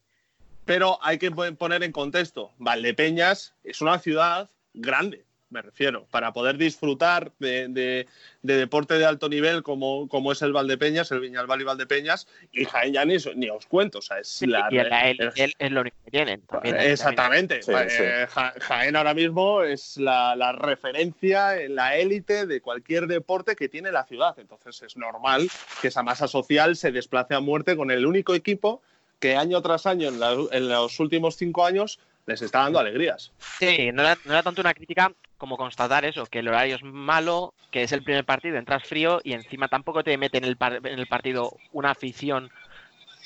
pero 0.66 1.00
hay 1.02 1.18
que 1.18 1.32
poner 1.32 1.84
en 1.84 1.92
contexto, 1.92 2.52
Valdepeñas 2.58 3.54
es 3.64 3.82
una 3.82 3.98
ciudad 4.00 4.50
grande, 4.74 5.26
me 5.56 5.62
refiero, 5.62 6.06
para 6.12 6.34
poder 6.34 6.58
disfrutar 6.58 7.32
de, 7.40 7.70
de- 7.70 8.08
de 8.42 8.58
deporte 8.58 8.96
de 8.96 9.06
alto 9.06 9.30
nivel 9.30 9.64
como, 9.64 10.08
como 10.10 10.34
es 10.34 10.42
el 10.42 10.52
Valdepeñas, 10.52 11.10
el 11.12 11.22
Viñalbal 11.22 11.62
y 11.62 11.64
Valdepeñas, 11.64 12.28
y 12.52 12.66
Jaén 12.66 12.94
ya 12.94 13.06
ni, 13.06 13.16
ni 13.36 13.50
os 13.50 13.66
cuento, 13.66 14.00
o 14.00 14.02
sea, 14.02 14.20
es 14.20 14.42
la, 14.46 14.68
y 14.70 14.78
el, 14.78 14.88
el- 14.88 15.22
el- 15.22 15.32
el- 15.38 15.54
es 15.58 15.72
lo 15.72 15.82
único 15.82 15.96
que 16.04 16.12
tienen. 16.12 16.42
También, 16.42 16.76
hay 16.76 16.86
que 16.88 16.92
Exactamente. 16.92 17.64
Sí, 17.64 17.72
Eh, 17.74 17.88
sí. 17.90 18.34
Ja- 18.34 18.54
Jaén 18.60 18.96
ahora 18.98 19.14
mismo 19.14 19.64
es 19.64 19.96
la, 19.98 20.36
la 20.36 20.52
referencia, 20.52 21.60
en 21.62 21.76
la 21.76 21.96
élite 21.96 22.46
de 22.46 22.60
cualquier 22.60 23.08
deporte 23.08 23.56
que 23.56 23.70
tiene 23.70 23.92
la 23.94 24.04
ciudad. 24.04 24.38
Entonces 24.38 24.82
es 24.84 24.98
normal 24.98 25.50
que 25.82 25.88
esa 25.88 26.04
masa 26.04 26.28
social 26.28 26.76
se 26.76 26.92
desplace 26.92 27.34
a 27.34 27.40
muerte 27.40 27.78
con 27.78 27.90
el 27.92 28.06
único 28.06 28.36
equipo 28.36 28.82
que 29.22 29.38
año 29.38 29.62
tras 29.62 29.86
año, 29.86 30.10
en, 30.10 30.20
la- 30.20 30.36
en 30.52 30.68
los 30.68 31.00
últimos 31.00 31.38
cinco 31.38 31.66
años, 31.66 32.00
les 32.26 32.42
está 32.42 32.60
dando 32.62 32.80
alegrías. 32.80 33.34
Sí, 33.60 33.92
no 33.94 34.02
era, 34.02 34.20
no 34.24 34.34
era 34.34 34.44
tanto 34.44 34.62
una 34.62 34.74
crítica 34.74 35.14
como 35.38 35.58
constatar 35.58 36.04
eso, 36.06 36.26
que 36.26 36.40
el 36.40 36.48
horario 36.50 36.76
es 36.76 36.84
malo, 36.84 37.56
que 37.70 37.84
es 37.84 37.92
el 37.94 38.04
primer 38.04 38.26
partido, 38.26 38.58
entras 38.58 38.84
frío 38.88 39.20
y 39.24 39.34
encima 39.34 39.70
tampoco 39.70 40.04
te 40.04 40.18
mete 40.18 40.38
en 40.38 40.44
el, 40.44 40.58
par- 40.58 40.76
en 40.86 41.00
el 41.00 41.08
partido 41.08 41.62
una 41.72 41.92
afición 41.92 42.52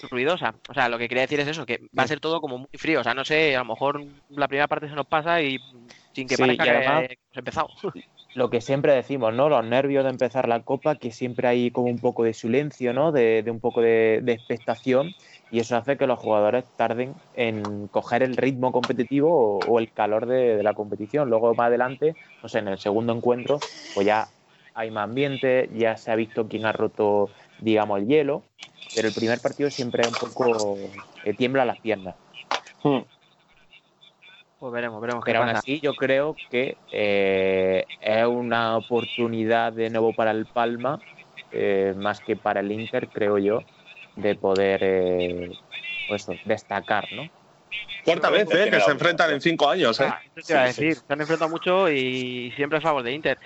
ruidosa. 0.02 0.60
O 0.70 0.74
sea, 0.74 0.90
lo 0.90 0.98
que 1.00 1.10
quería 1.10 1.24
decir 1.24 1.40
es 1.42 1.48
eso, 1.50 1.66
que 1.66 1.80
va 1.98 2.04
a 2.04 2.08
ser 2.08 2.20
todo 2.22 2.42
como 2.42 2.60
muy 2.60 2.70
frío. 2.78 3.02
O 3.02 3.04
sea, 3.04 3.14
no 3.16 3.26
sé, 3.26 3.56
a 3.56 3.60
lo 3.60 3.66
mejor 3.66 4.02
la 4.30 4.48
primera 4.48 4.68
parte 4.68 4.90
se 4.90 4.96
nos 4.96 5.08
pasa 5.08 5.42
y 5.42 5.60
sin 6.14 6.28
que 6.30 6.38
Sí, 6.38 6.40
parezca 6.40 6.66
y 6.66 6.70
que 6.70 6.78
hemos 6.78 7.40
empezado. 7.40 7.70
Lo 8.36 8.50
que 8.50 8.62
siempre 8.62 8.94
decimos, 8.94 9.34
¿no? 9.34 9.50
Los 9.50 9.66
nervios 9.66 10.04
de 10.04 10.12
empezar 10.12 10.48
la 10.48 10.62
copa, 10.62 10.96
que 10.96 11.12
siempre 11.12 11.48
hay 11.48 11.72
como 11.72 11.88
un 11.88 11.98
poco 11.98 12.24
de 12.24 12.34
silencio, 12.34 12.94
¿no? 12.94 13.12
De, 13.12 13.44
un 13.50 13.60
poco 13.60 13.82
de, 13.82 14.22
expectación 14.28 15.16
y 15.52 15.60
eso 15.60 15.76
hace 15.76 15.98
que 15.98 16.06
los 16.06 16.20
jugadores 16.20 16.64
tarden 16.76 17.16
en 17.34 17.88
coger 17.88 18.22
el 18.22 18.38
ritmo 18.38 18.72
competitivo 18.72 19.60
o, 19.66 19.80
el 19.80 19.92
calor 19.92 20.28
de, 20.28 20.62
la 20.62 20.74
competición. 20.74 21.30
Luego 21.30 21.54
más 21.56 21.68
adelante, 21.68 22.16
no 22.44 22.50
sé, 22.50 22.60
en 22.60 22.68
el 22.68 22.78
segundo 22.78 23.14
encuentro, 23.14 23.60
pues 23.96 24.06
ya 24.06 24.28
hay 24.76 24.92
más 24.92 25.06
ambiente, 25.06 25.70
ya 25.74 25.98
se 25.98 26.12
ha 26.12 26.16
visto 26.16 26.48
quién 26.48 26.66
ha 26.66 26.72
roto, 26.72 27.30
digamos, 27.60 28.00
el 28.00 28.08
hielo, 28.08 28.44
pero 28.94 29.08
el 29.08 29.14
primer 29.14 29.40
partido 29.40 29.72
siempre 29.72 30.04
es 30.04 30.08
un 30.08 30.30
poco 30.30 30.78
eh, 31.24 31.34
tiembla 31.34 31.66
las 31.66 31.80
piernas. 31.80 32.16
Pues 34.60 34.74
veremos, 34.74 35.00
veremos 35.00 35.24
qué 35.24 35.32
Pero 35.32 35.40
aún 35.40 35.48
pasa. 35.48 35.60
así 35.60 35.80
yo 35.80 35.94
creo 35.96 36.36
que 36.50 36.78
eh, 36.92 37.86
es 38.02 38.26
una 38.26 38.76
oportunidad 38.76 39.72
de 39.72 39.90
nuevo 39.90 40.14
para 40.14 40.32
el 40.32 40.46
Palma, 40.48 41.00
eh, 41.52 41.94
más 41.96 42.20
que 42.20 42.36
para 42.36 42.60
el 42.60 42.72
Inter, 42.72 43.08
creo 43.08 43.38
yo, 43.38 43.62
de 44.18 44.36
poder 44.36 44.82
eh, 44.84 45.52
pues 46.10 46.28
destacar, 46.44 47.08
¿no? 47.14 47.30
Cuarta 48.04 48.30
vez, 48.30 48.54
¿eh? 48.54 48.70
Que 48.70 48.82
se 48.82 48.92
enfrentan 48.92 49.32
en 49.32 49.40
cinco 49.40 49.70
años, 49.70 50.00
¿eh? 50.02 50.08
Ah, 50.10 50.20
eso 50.36 50.46
te 50.46 50.54
iba 50.54 50.62
a 50.64 50.68
decir, 50.68 50.96
se 50.96 51.14
han 51.14 51.22
enfrentado 51.22 51.50
mucho 51.50 51.90
y 51.90 52.52
siempre 52.56 52.80
a 52.80 52.82
favor 52.82 53.04
de 53.04 53.14
Inter. 53.14 53.38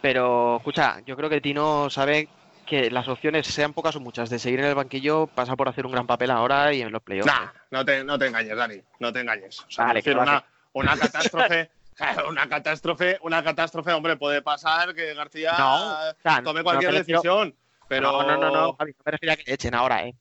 Pero, 0.00 0.58
escucha, 0.58 1.00
yo 1.04 1.16
creo 1.16 1.30
que 1.30 1.40
Tino 1.40 1.90
sabe 1.90 2.28
que 2.64 2.90
las 2.90 3.08
opciones, 3.08 3.46
sean 3.46 3.72
pocas 3.72 3.94
o 3.96 4.00
muchas, 4.00 4.30
de 4.30 4.38
seguir 4.38 4.60
en 4.60 4.66
el 4.66 4.74
banquillo, 4.74 5.26
pasa 5.26 5.56
por 5.56 5.68
hacer 5.68 5.86
un 5.86 5.92
gran 5.92 6.06
papel 6.06 6.30
ahora 6.30 6.72
y 6.72 6.82
en 6.82 6.90
los 6.92 7.02
playoffs. 7.02 7.26
Nah, 7.26 7.44
¿eh? 7.44 7.58
no 7.70 7.84
te, 7.84 8.04
no 8.04 8.18
te 8.18 8.26
engañes, 8.26 8.56
Dani, 8.56 8.80
no 8.98 9.12
te 9.12 9.20
engañes. 9.20 9.60
O 9.60 9.70
sea, 9.70 9.86
Vale, 9.86 10.02
lo 10.04 10.22
una, 10.22 10.44
una 10.72 10.96
catástrofe, 10.98 11.70
una 12.28 12.48
catástrofe, 12.48 13.18
una 13.22 13.42
catástrofe, 13.44 13.92
hombre, 13.92 14.16
puede 14.16 14.42
pasar 14.42 14.94
que 14.94 15.14
García 15.14 15.54
No, 15.58 15.92
o 15.92 16.14
sea, 16.22 16.42
tome 16.42 16.62
cualquier 16.62 16.92
refiero- 16.92 17.20
decisión, 17.22 17.54
pero 17.88 18.12
No, 18.12 18.22
no, 18.22 18.36
no, 18.36 18.50
no, 18.50 18.76
Javi, 18.76 18.92
no 18.92 19.02
me 19.04 19.12
refiero 19.12 19.32
a 19.32 19.36
que 19.36 19.44
le 19.46 19.54
echen 19.54 19.74
ahora, 19.74 20.04
¿eh? 20.06 20.14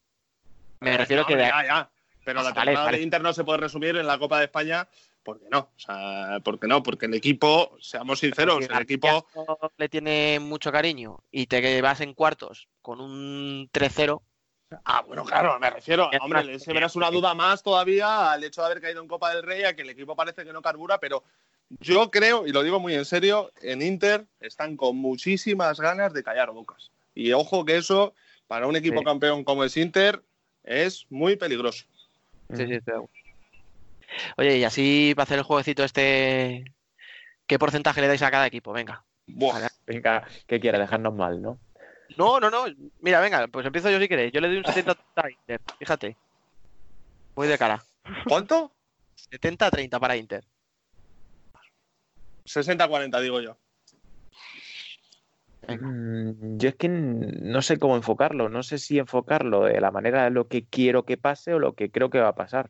Me 0.82 0.94
Eh, 0.94 0.98
refiero 0.98 1.22
no, 1.24 1.28
que 1.28 1.38
ya, 1.38 1.66
ya. 1.66 1.90
Pero 2.26 2.42
la 2.42 2.52
Vale, 2.52 2.56
temporada 2.56 2.86
vale. 2.86 2.98
de 2.98 3.04
Inter 3.04 3.22
no 3.22 3.34
se 3.34 3.44
puede 3.44 3.60
resumir 3.60 3.98
en 3.98 4.08
la 4.08 4.18
Copa 4.18 4.38
de 4.40 4.46
España, 4.46 4.88
porque 5.24 5.46
no, 5.50 5.60
o 5.60 5.80
sea, 5.80 6.40
porque 6.44 6.68
no, 6.68 6.84
porque 6.84 7.06
el 7.06 7.14
equipo, 7.14 7.78
seamos 7.80 8.20
sinceros, 8.20 8.66
si 8.66 8.72
el 8.72 8.82
equipo, 8.82 9.26
le 9.78 9.90
tiene 9.90 10.40
mucho 10.40 10.72
cariño 10.72 11.20
y 11.32 11.48
te 11.48 11.82
vas 11.82 12.02
en 12.02 12.14
cuartos 12.14 12.68
con 12.82 13.00
un 13.00 13.70
3-0, 13.72 14.22
ah, 14.86 15.04
bueno, 15.08 15.24
claro, 15.24 15.60
me 15.60 15.70
refiero, 15.70 16.10
hombre, 16.22 16.60
se 16.60 16.74
verás 16.74 16.96
una 16.96 17.10
duda 17.10 17.34
más 17.34 17.64
todavía 17.64 18.32
al 18.32 18.44
hecho 18.44 18.62
de 18.62 18.68
haber 18.68 18.82
caído 18.82 19.02
en 19.02 19.08
Copa 19.08 19.34
del 19.34 19.44
Rey, 19.44 19.64
a 19.64 19.76
que 19.76 19.84
el 19.84 19.90
equipo 19.90 20.16
parece 20.16 20.44
que 20.44 20.54
no 20.54 20.62
carbura, 20.62 21.00
pero 21.00 21.24
yo 21.80 22.12
creo, 22.12 22.46
y 22.46 22.52
lo 22.52 22.62
digo 22.62 22.80
muy 22.80 22.94
en 22.94 23.06
serio, 23.06 23.52
en 23.62 23.82
Inter 23.82 24.26
están 24.40 24.78
con 24.78 24.98
muchísimas 24.98 25.80
ganas 25.80 26.14
de 26.14 26.24
callar 26.24 26.52
bocas. 26.52 26.92
Y 27.16 27.32
ojo 27.32 27.66
que 27.66 27.78
eso, 27.78 28.14
para 28.48 28.68
un 28.68 28.76
equipo 28.76 29.00
Sí. 29.00 29.06
campeón 29.06 29.44
como 29.44 29.64
es 29.64 29.78
Inter, 29.78 30.22
es 30.64 31.06
muy 31.10 31.36
peligroso. 31.36 31.86
Sí, 32.54 32.68
sí, 32.68 32.74
estoy. 32.74 33.06
Oye, 34.38 34.58
y 34.58 34.64
así 34.64 35.14
para 35.16 35.24
hacer 35.24 35.38
el 35.40 35.44
jueguecito 35.44 35.84
este, 35.84 36.64
¿qué 37.48 37.60
porcentaje 37.60 38.02
le 38.02 38.08
dais 38.08 38.22
a 38.22 38.32
cada 38.32 38.48
equipo? 38.48 38.74
Venga. 38.74 39.04
Buah. 39.28 39.68
Venga, 39.86 40.28
¿qué 40.48 40.60
quiere? 40.60 40.80
Dejarnos 40.80 41.14
mal, 41.14 41.42
¿no? 41.42 41.60
No, 42.18 42.40
no, 42.40 42.50
no. 42.50 42.66
Mira, 43.02 43.20
venga, 43.22 43.48
pues 43.48 43.66
empiezo 43.66 43.90
yo 43.90 44.00
si 44.00 44.08
queréis. 44.08 44.32
Yo 44.32 44.42
le 44.42 44.48
doy 44.48 44.58
un 44.58 44.66
70 44.66 44.98
a 45.16 45.30
Inter. 45.30 45.62
Fíjate. 45.80 46.18
Voy 47.36 47.48
de 47.48 47.58
cara. 47.58 47.82
¿Cuánto? 48.28 48.72
70-30 49.32 50.00
para 50.00 50.16
Inter. 50.16 50.44
60-40, 52.46 53.22
digo 53.22 53.42
yo. 53.42 53.58
Mm, 55.68 56.58
Yo 56.58 56.70
es 56.70 56.76
que 56.76 56.90
no 56.90 57.62
sé 57.62 57.80
cómo 57.80 57.96
enfocarlo, 57.96 58.50
no 58.50 58.64
sé 58.64 58.78
si 58.78 59.00
enfocarlo 59.00 59.64
de 59.64 59.80
la 59.80 59.92
manera 59.92 60.26
de 60.26 60.30
lo 60.30 60.48
que 60.48 60.66
quiero 60.66 61.04
que 61.06 61.18
pase 61.18 61.54
o 61.54 61.60
lo 61.60 61.74
que 61.74 61.90
creo 61.90 62.10
que 62.10 62.20
va 62.20 62.30
a 62.30 62.36
pasar. 62.36 62.70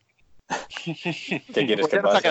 ¿Qué 0.85 1.43
quieres 1.65 1.87
que 1.87 1.99
pase? 1.99 2.29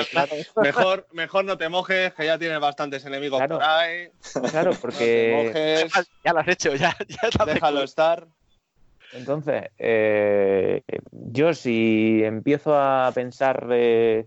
Mejor, 0.57 1.07
mejor 1.13 1.45
no 1.45 1.57
te 1.57 1.69
mojes, 1.69 2.13
que 2.15 2.27
ya 2.27 2.39
tienes 2.39 2.61
bastantes 2.61 3.05
enemigos 3.05 3.39
Claro. 3.39 3.57
por 3.57 3.65
ahí. 3.65 4.09
Claro, 4.51 4.73
porque 4.81 5.87
Ya 6.25 6.33
lo 6.33 6.41
has 6.41 6.49
hecho, 6.49 6.75
ya, 6.75 6.95
ya 7.09 7.45
déjalo 7.45 7.83
estar. 7.83 8.27
entonces 9.13 9.65
eh, 9.79 10.83
yo 11.11 11.55
si 11.55 12.23
empiezo 12.25 12.79
a 12.79 13.11
pensar 13.15 13.67
eh, 13.71 14.27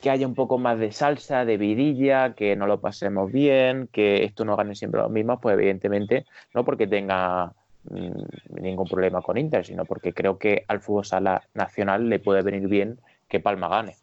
que 0.00 0.10
haya 0.10 0.26
un 0.26 0.34
poco 0.34 0.58
más 0.58 0.78
de 0.78 0.92
salsa, 0.92 1.44
de 1.44 1.56
vidilla, 1.56 2.34
que 2.34 2.54
no 2.56 2.66
lo 2.66 2.80
pasemos 2.80 3.32
bien, 3.32 3.88
que 3.92 4.24
esto 4.24 4.44
no 4.44 4.56
gane 4.56 4.74
siempre 4.74 5.00
los 5.00 5.10
mismos, 5.10 5.38
pues 5.40 5.54
evidentemente 5.54 6.26
no 6.54 6.64
porque 6.64 6.86
tenga 6.86 7.52
ningún 7.90 8.88
problema 8.88 9.22
con 9.22 9.38
Inter, 9.38 9.64
sino 9.64 9.84
porque 9.84 10.12
creo 10.12 10.38
que 10.38 10.64
al 10.68 10.80
fútbol 10.80 11.04
sala 11.04 11.42
nacional 11.54 12.08
le 12.08 12.18
puede 12.18 12.42
venir 12.42 12.68
bien 12.68 12.98
que 13.28 13.40
Palma 13.40 13.68
gane. 13.68 13.96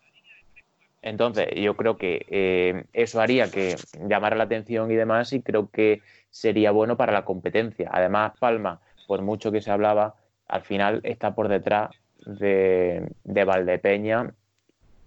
Entonces, 1.02 1.48
yo 1.56 1.76
creo 1.76 1.98
que 1.98 2.26
eh, 2.30 2.86
eso 2.94 3.20
haría 3.20 3.52
que 3.52 3.76
llamara 4.08 4.38
la 4.38 4.46
atención 4.46 4.90
y 4.90 4.96
demás, 4.96 5.34
y 5.34 5.42
creo 5.42 5.70
que 5.70 6.02
sería 6.30 6.72
bueno 6.72 6.96
para 6.96 7.12
la 7.12 7.26
competencia. 7.26 7.90
Además, 7.92 8.34
Palma, 8.40 8.80
por 9.06 9.22
mucho 9.22 9.52
que 9.52 9.62
se 9.62 9.70
hablaba, 9.70 10.16
al 10.48 10.62
final 10.62 11.02
está 11.04 11.36
por 11.36 11.50
detrás 11.50 11.92
de, 12.26 13.12
de 13.24 13.44
Valdepeña 13.44 14.34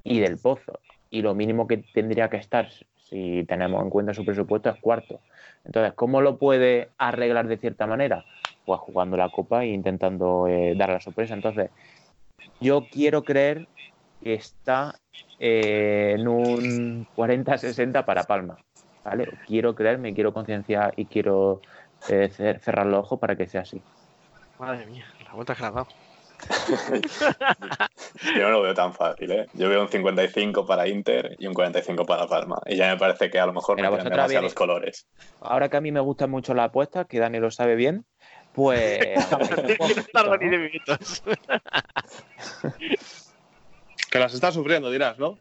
y 0.04 0.21
del 0.21 0.37
Pozo. 0.37 0.80
Y 1.09 1.23
lo 1.23 1.35
mínimo 1.35 1.66
que 1.66 1.78
tendría 1.78 2.28
que 2.28 2.37
estar, 2.37 2.68
si 3.09 3.45
tenemos 3.47 3.83
en 3.83 3.91
cuenta 3.91 4.15
su 4.15 4.25
presupuesto, 4.25 4.71
es 4.71 4.77
cuarto. 4.81 5.21
Entonces, 5.65 5.95
¿cómo 5.95 6.21
lo 6.21 6.39
puede 6.39 6.91
arreglar 6.99 7.47
de 7.49 7.59
cierta 7.59 7.87
manera? 7.87 8.25
Pues 8.65 8.81
jugando 8.81 9.17
la 9.17 9.31
Copa 9.31 9.65
e 9.65 9.69
intentando 9.69 10.47
eh, 10.49 10.75
dar 10.77 10.91
la 10.91 11.01
sorpresa. 11.01 11.35
Entonces, 11.35 11.71
yo 12.61 12.89
quiero 12.91 13.25
creer 13.25 13.69
que 14.21 14.35
está 14.35 14.95
eh, 15.39 16.15
en 16.19 16.29
un 16.29 17.07
40-60 17.15 18.05
para 18.05 18.27
Palma. 18.27 18.59
¿vale? 19.05 19.27
Quiero 19.47 19.75
creer, 19.75 19.99
me 19.99 20.15
quiero 20.15 20.33
concienciar 20.33 20.93
y 20.97 21.07
quiero 21.07 21.61
eh, 22.09 22.29
cer- 22.31 22.61
cerrar 22.61 22.87
los 22.87 23.01
ojos 23.01 23.19
para 23.21 23.37
que 23.37 23.47
sea 23.47 23.63
así. 23.63 23.83
Madre 24.59 24.87
mía, 24.87 25.05
la 25.25 25.33
vuelta 25.35 25.55
que 25.55 25.63
dado. 25.63 25.87
Yo 28.37 28.43
no 28.43 28.50
lo 28.50 28.62
veo 28.62 28.75
tan 28.75 28.93
fácil, 28.93 29.31
¿eh? 29.33 29.47
Yo 29.55 29.69
veo 29.69 29.83
un 29.83 29.88
55 29.88 30.66
para 30.66 30.87
Inter 30.88 31.37
y 31.38 31.46
un 31.46 31.55
45 31.55 32.05
para 32.05 32.27
Palma. 32.27 32.61
Y 32.66 32.77
ya 32.77 32.88
me 32.88 32.96
parece 32.99 33.31
que 33.31 33.38
a 33.38 33.46
lo 33.46 33.53
mejor 33.53 33.77
Mira, 33.77 33.90
me 33.90 33.96
tiran 33.96 34.11
demasiado 34.12 34.29
viene- 34.31 34.42
los 34.46 34.55
colores. 34.55 35.07
Ahora 35.40 35.68
que 35.68 35.77
a 35.77 35.81
mí 35.81 35.92
me 35.92 36.01
gustan 36.01 36.31
mucho 36.31 36.55
las 36.55 36.66
apuestas, 36.66 37.07
que 37.07 37.18
Dani 37.18 37.38
lo 37.40 37.51
sabe 37.51 37.75
bien, 37.77 38.05
pues... 38.53 39.01
No 39.81 40.05
tardo 40.12 40.37
ni 40.38 40.49
10 40.49 40.61
minutos. 40.72 41.22
Que 44.11 44.18
las 44.20 44.33
está 44.35 44.53
sufriendo, 44.53 44.90
dirás, 44.90 45.18
¿no? 45.18 45.38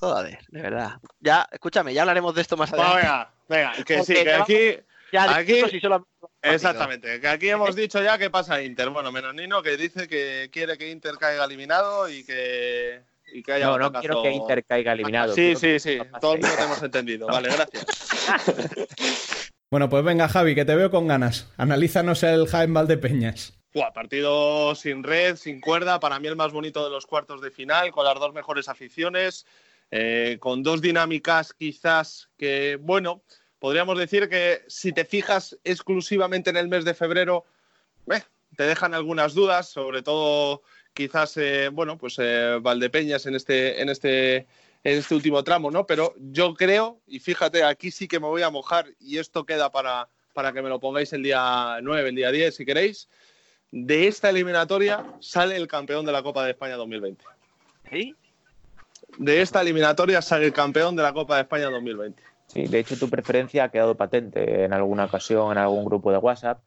Joder, 0.00 0.38
de 0.48 0.62
verdad. 0.62 0.92
Ya, 1.20 1.46
escúchame, 1.50 1.92
ya 1.92 2.02
hablaremos 2.02 2.34
de 2.34 2.40
esto 2.42 2.56
más 2.56 2.70
Bueno, 2.70 2.84
adelante. 2.92 3.34
venga, 3.48 3.74
venga, 3.74 3.84
que 3.84 4.02
sí, 4.04 4.14
que 4.14 4.32
aquí. 4.32 4.78
Ya, 5.12 5.36
aquí- 5.36 5.52
discuto 5.54 5.70
si 5.72 5.80
solo- 5.80 6.08
Exactamente, 6.42 7.20
que 7.20 7.28
aquí 7.28 7.48
hemos 7.48 7.74
dicho 7.74 8.02
ya 8.02 8.18
que 8.18 8.30
pasa 8.30 8.62
Inter. 8.62 8.90
Bueno, 8.90 9.10
menos 9.12 9.34
Nino 9.34 9.62
que 9.62 9.76
dice 9.76 10.06
que 10.08 10.48
quiere 10.52 10.76
que 10.78 10.90
Inter 10.90 11.16
caiga 11.18 11.44
eliminado 11.44 12.08
y 12.08 12.24
que, 12.24 13.00
y 13.32 13.42
que 13.42 13.52
haya 13.52 13.66
No, 13.66 13.74
un 13.74 13.80
no 13.80 13.92
quiero 14.00 14.22
que 14.22 14.30
Inter 14.30 14.64
caiga 14.64 14.92
eliminado. 14.92 15.34
Sí, 15.34 15.54
sí, 15.56 15.78
sí, 15.80 15.98
no 16.12 16.18
todo 16.20 16.34
el 16.34 16.40
mundo 16.40 16.56
te 16.56 16.62
hemos 16.64 16.82
entendido. 16.82 17.26
Vale, 17.26 17.48
gracias. 17.50 17.86
Bueno, 19.68 19.88
pues 19.88 20.04
venga, 20.04 20.28
Javi, 20.28 20.54
que 20.54 20.64
te 20.64 20.76
veo 20.76 20.92
con 20.92 21.08
ganas. 21.08 21.52
Analízanos 21.56 22.22
el 22.22 22.46
Jaén 22.46 22.72
Valdepeñas. 22.72 23.52
Buah, 23.74 23.92
partido 23.92 24.76
sin 24.76 25.02
red, 25.02 25.34
sin 25.34 25.60
cuerda, 25.60 25.98
para 25.98 26.20
mí 26.20 26.28
el 26.28 26.36
más 26.36 26.52
bonito 26.52 26.84
de 26.84 26.90
los 26.90 27.04
cuartos 27.04 27.40
de 27.40 27.50
final, 27.50 27.90
con 27.90 28.04
las 28.04 28.14
dos 28.14 28.32
mejores 28.32 28.68
aficiones, 28.68 29.44
eh, 29.90 30.36
con 30.40 30.62
dos 30.62 30.80
dinámicas 30.80 31.52
quizás 31.52 32.30
que, 32.38 32.78
bueno, 32.80 33.22
podríamos 33.66 33.98
decir 33.98 34.28
que 34.28 34.62
si 34.68 34.92
te 34.92 35.04
fijas 35.04 35.58
exclusivamente 35.64 36.50
en 36.50 36.56
el 36.56 36.68
mes 36.68 36.84
de 36.84 36.94
febrero, 36.94 37.44
eh, 38.12 38.22
te 38.56 38.62
dejan 38.62 38.94
algunas 38.94 39.34
dudas, 39.34 39.68
sobre 39.68 40.02
todo 40.02 40.62
quizás, 40.94 41.36
eh, 41.36 41.68
bueno, 41.72 41.98
pues 41.98 42.14
eh, 42.20 42.60
Valdepeñas 42.62 43.26
en 43.26 43.34
este, 43.34 43.82
en 43.82 43.88
este, 43.88 44.36
en 44.36 44.46
este 44.84 45.16
último 45.16 45.42
tramo, 45.42 45.72
¿no? 45.72 45.84
Pero 45.84 46.14
yo 46.16 46.54
creo, 46.54 47.00
y 47.08 47.18
fíjate, 47.18 47.64
aquí 47.64 47.90
sí 47.90 48.06
que 48.06 48.20
me 48.20 48.28
voy 48.28 48.42
a 48.42 48.50
mojar 48.50 48.86
y 49.00 49.18
esto 49.18 49.44
queda 49.44 49.72
para, 49.72 50.08
para 50.32 50.52
que 50.52 50.62
me 50.62 50.68
lo 50.68 50.78
pongáis 50.78 51.12
el 51.12 51.24
día 51.24 51.80
9, 51.82 52.10
el 52.10 52.14
día 52.14 52.30
10, 52.30 52.54
si 52.54 52.64
queréis 52.64 53.08
de 53.72 54.06
esta 54.06 54.30
eliminatoria 54.30 55.04
sale 55.18 55.56
el 55.56 55.66
campeón 55.66 56.06
de 56.06 56.12
la 56.12 56.22
Copa 56.22 56.44
de 56.44 56.52
España 56.52 56.76
2020. 56.76 57.24
¿Sí? 57.90 58.14
De 59.18 59.42
esta 59.42 59.60
eliminatoria 59.60 60.22
sale 60.22 60.46
el 60.46 60.52
campeón 60.52 60.94
de 60.94 61.02
la 61.02 61.12
Copa 61.12 61.34
de 61.34 61.42
España 61.42 61.68
2020. 61.68 62.35
Sí, 62.48 62.66
de 62.68 62.78
hecho 62.78 62.96
tu 62.98 63.10
preferencia 63.10 63.64
ha 63.64 63.68
quedado 63.70 63.96
patente 63.96 64.64
en 64.64 64.72
alguna 64.72 65.04
ocasión, 65.06 65.52
en 65.52 65.58
algún 65.58 65.84
grupo 65.84 66.12
de 66.12 66.18
WhatsApp. 66.18 66.60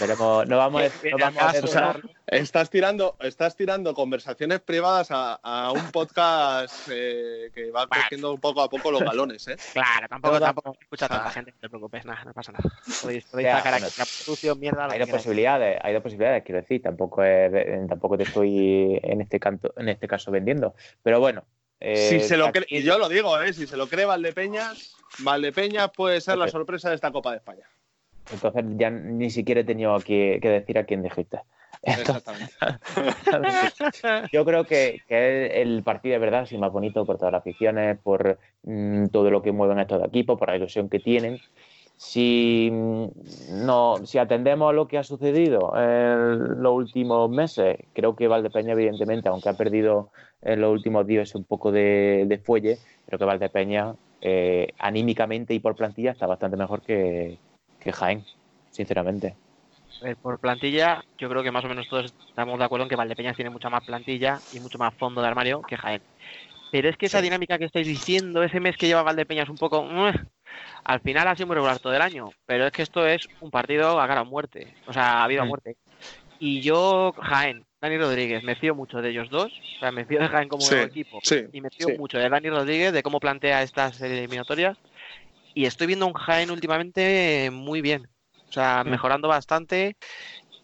Veremos, 0.00 0.46
no 0.48 0.56
vamos 0.56 0.82
a, 0.82 1.08
no 1.10 1.18
vamos 1.18 1.42
a 1.42 1.60
O 1.62 1.66
sea, 1.66 1.96
estás 2.28 2.70
tirando, 2.70 3.16
estás 3.20 3.56
tirando 3.56 3.92
conversaciones 3.94 4.60
privadas 4.60 5.08
a, 5.10 5.34
a 5.42 5.72
un 5.72 5.90
podcast 5.90 6.88
eh, 6.90 7.50
que 7.52 7.70
va 7.72 7.86
cogiendo 7.88 8.36
poco 8.38 8.62
a 8.62 8.70
poco 8.70 8.90
los 8.92 9.02
galones, 9.02 9.46
¿eh? 9.48 9.56
Claro, 9.72 10.06
tampoco, 10.08 10.38
tampoco 10.40 10.76
escucha 10.80 11.06
a 11.06 11.08
tanta 11.08 11.26
Ah. 11.26 11.30
gente, 11.32 11.50
no 11.52 11.58
te 11.60 11.68
preocupes, 11.68 12.04
nada, 12.04 12.24
no 12.24 12.32
pasa 12.32 12.52
nada. 12.52 12.64
Podéis, 13.02 13.24
podéis 13.24 13.46
Ya, 13.48 13.56
sacar 13.56 13.72
bueno. 13.72 13.86
aquí 13.88 14.02
sucio, 14.10 14.54
mierda, 14.56 14.86
hay 14.90 14.98
dos 15.00 15.08
posibilidades, 15.10 15.78
hay 15.82 15.92
dos 15.94 16.02
posibilidades, 16.02 16.44
quiero 16.44 16.60
decir, 16.60 16.80
tampoco 16.80 17.24
es, 17.24 17.52
tampoco 17.88 18.16
te 18.16 18.22
estoy 18.22 19.00
en 19.02 19.20
este 19.20 19.40
canto, 19.40 19.74
en 19.76 19.88
este 19.88 20.06
caso 20.06 20.30
vendiendo, 20.30 20.74
pero 21.02 21.18
bueno. 21.20 21.44
eh, 21.80 21.96
si 22.08 22.20
se 22.20 22.36
lo 22.36 22.46
aquí- 22.46 22.82
yo 22.82 22.98
lo 22.98 23.08
digo, 23.08 23.40
¿eh? 23.42 23.52
Si 23.52 23.66
se 23.66 23.76
lo 23.76 23.88
cree 23.88 24.04
Valdepeñas, 24.04 24.94
Valdepeñas 25.20 25.90
puede 25.90 26.20
ser 26.20 26.38
la 26.38 26.48
sorpresa 26.48 26.88
de 26.88 26.96
esta 26.96 27.12
Copa 27.12 27.30
de 27.30 27.38
España. 27.38 27.68
Entonces 28.32 28.64
ya 28.76 28.90
ni 28.90 29.30
siquiera 29.30 29.60
he 29.60 29.64
tenido 29.64 29.98
que, 30.00 30.38
que 30.40 30.48
decir 30.48 30.78
a 30.78 30.84
quién 30.84 31.02
dijiste. 31.02 31.40
Exactamente. 31.82 32.52
Yo 34.32 34.44
creo 34.44 34.64
que, 34.64 35.02
que 35.06 35.46
es 35.46 35.52
el 35.56 35.82
partido 35.82 36.14
de 36.14 36.18
verdad 36.18 36.46
sí 36.46 36.56
más 36.56 36.72
bonito 36.72 37.04
por 37.04 37.18
todas 37.18 37.32
las 37.32 37.40
aficiones, 37.40 37.98
por 37.98 38.38
mm, 38.62 39.06
todo 39.06 39.30
lo 39.30 39.42
que 39.42 39.52
mueven 39.52 39.78
estos 39.78 40.02
equipos, 40.04 40.38
por 40.38 40.48
la 40.48 40.56
ilusión 40.56 40.88
que 40.88 41.00
tienen. 41.00 41.38
Si, 41.96 42.70
mm, 42.72 43.06
no, 43.66 43.98
si 44.04 44.18
atendemos 44.18 44.70
a 44.70 44.72
lo 44.72 44.88
que 44.88 44.98
ha 44.98 45.04
sucedido 45.04 45.72
en 45.76 46.62
los 46.62 46.72
últimos 46.72 47.30
meses, 47.30 47.78
creo 47.92 48.16
que 48.16 48.28
Valdepeña, 48.28 48.72
evidentemente, 48.72 49.28
aunque 49.28 49.50
ha 49.50 49.56
perdido 49.56 50.10
en 50.42 50.60
los 50.60 50.72
últimos 50.72 51.06
días 51.06 51.34
un 51.34 51.44
poco 51.44 51.70
de, 51.70 52.24
de 52.26 52.38
fuelle, 52.38 52.78
creo 53.06 53.18
que 53.18 53.24
Valdepeña, 53.24 53.94
eh, 54.24 54.68
anímicamente 54.78 55.54
y 55.54 55.60
por 55.60 55.76
plantilla, 55.76 56.12
está 56.12 56.26
bastante 56.26 56.56
mejor 56.56 56.82
que, 56.82 57.38
que 57.78 57.92
Jaén, 57.92 58.24
sinceramente. 58.70 59.36
A 60.00 60.04
ver, 60.06 60.16
por 60.16 60.38
plantilla, 60.38 61.02
yo 61.18 61.28
creo 61.28 61.42
que 61.42 61.52
más 61.52 61.64
o 61.64 61.68
menos 61.68 61.86
todos 61.88 62.12
estamos 62.28 62.58
de 62.58 62.64
acuerdo 62.64 62.84
en 62.84 62.88
que 62.88 62.96
Valdepeñas 62.96 63.36
tiene 63.36 63.50
mucha 63.50 63.70
más 63.70 63.84
plantilla 63.84 64.40
y 64.50 64.60
mucho 64.60 64.78
más 64.78 64.94
fondo 64.96 65.20
de 65.20 65.28
armario 65.28 65.62
que 65.62 65.76
Jaén. 65.76 66.02
Pero 66.70 66.88
es 66.88 66.96
que 66.96 67.06
esa 67.06 67.22
dinámica 67.22 67.58
que 67.58 67.66
estáis 67.66 67.86
diciendo, 67.86 68.42
ese 68.42 68.60
mes 68.60 68.76
que 68.76 68.86
lleva 68.86 69.02
Valdepeñas 69.02 69.48
un 69.48 69.56
poco... 69.56 69.80
"Ueh", 69.80 70.12
al 70.84 71.00
final 71.00 71.28
ha 71.28 71.36
sido 71.36 71.46
muy 71.46 71.54
regular 71.54 71.78
todo 71.78 71.94
el 71.94 72.02
año, 72.02 72.30
pero 72.46 72.66
es 72.66 72.72
que 72.72 72.82
esto 72.82 73.06
es 73.06 73.28
un 73.40 73.50
partido 73.50 74.00
a 74.00 74.08
cara 74.08 74.22
o 74.22 74.24
muerte, 74.24 74.74
o 74.86 74.92
sea, 74.92 75.22
a 75.22 75.28
vida 75.28 75.42
o 75.42 75.44
Mm. 75.44 75.48
muerte. 75.48 75.76
Y 76.38 76.60
yo, 76.62 77.14
Jaén, 77.16 77.64
Dani 77.84 77.98
Rodríguez, 77.98 78.42
me 78.42 78.56
fío 78.56 78.74
mucho 78.74 79.02
de 79.02 79.10
ellos 79.10 79.28
dos, 79.28 79.52
o 79.52 79.78
sea, 79.78 79.92
me 79.92 80.06
fío 80.06 80.18
de 80.18 80.26
Jaén 80.26 80.48
como 80.48 80.66
Sí, 80.66 80.74
equipo 80.74 81.20
sí, 81.22 81.44
y 81.52 81.60
me 81.60 81.68
fío 81.68 81.88
sí. 81.88 81.98
mucho 81.98 82.16
de 82.16 82.30
Dani 82.30 82.48
Rodríguez, 82.48 82.94
de 82.94 83.02
cómo 83.02 83.20
plantea 83.20 83.62
estas 83.62 84.00
eliminatorias. 84.00 84.78
Y 85.52 85.66
estoy 85.66 85.88
viendo 85.88 86.06
un 86.06 86.14
Jaén 86.14 86.50
últimamente 86.50 87.50
muy 87.52 87.82
bien. 87.82 88.08
O 88.48 88.52
sea, 88.52 88.84
mejorando 88.84 89.28
bastante. 89.28 89.98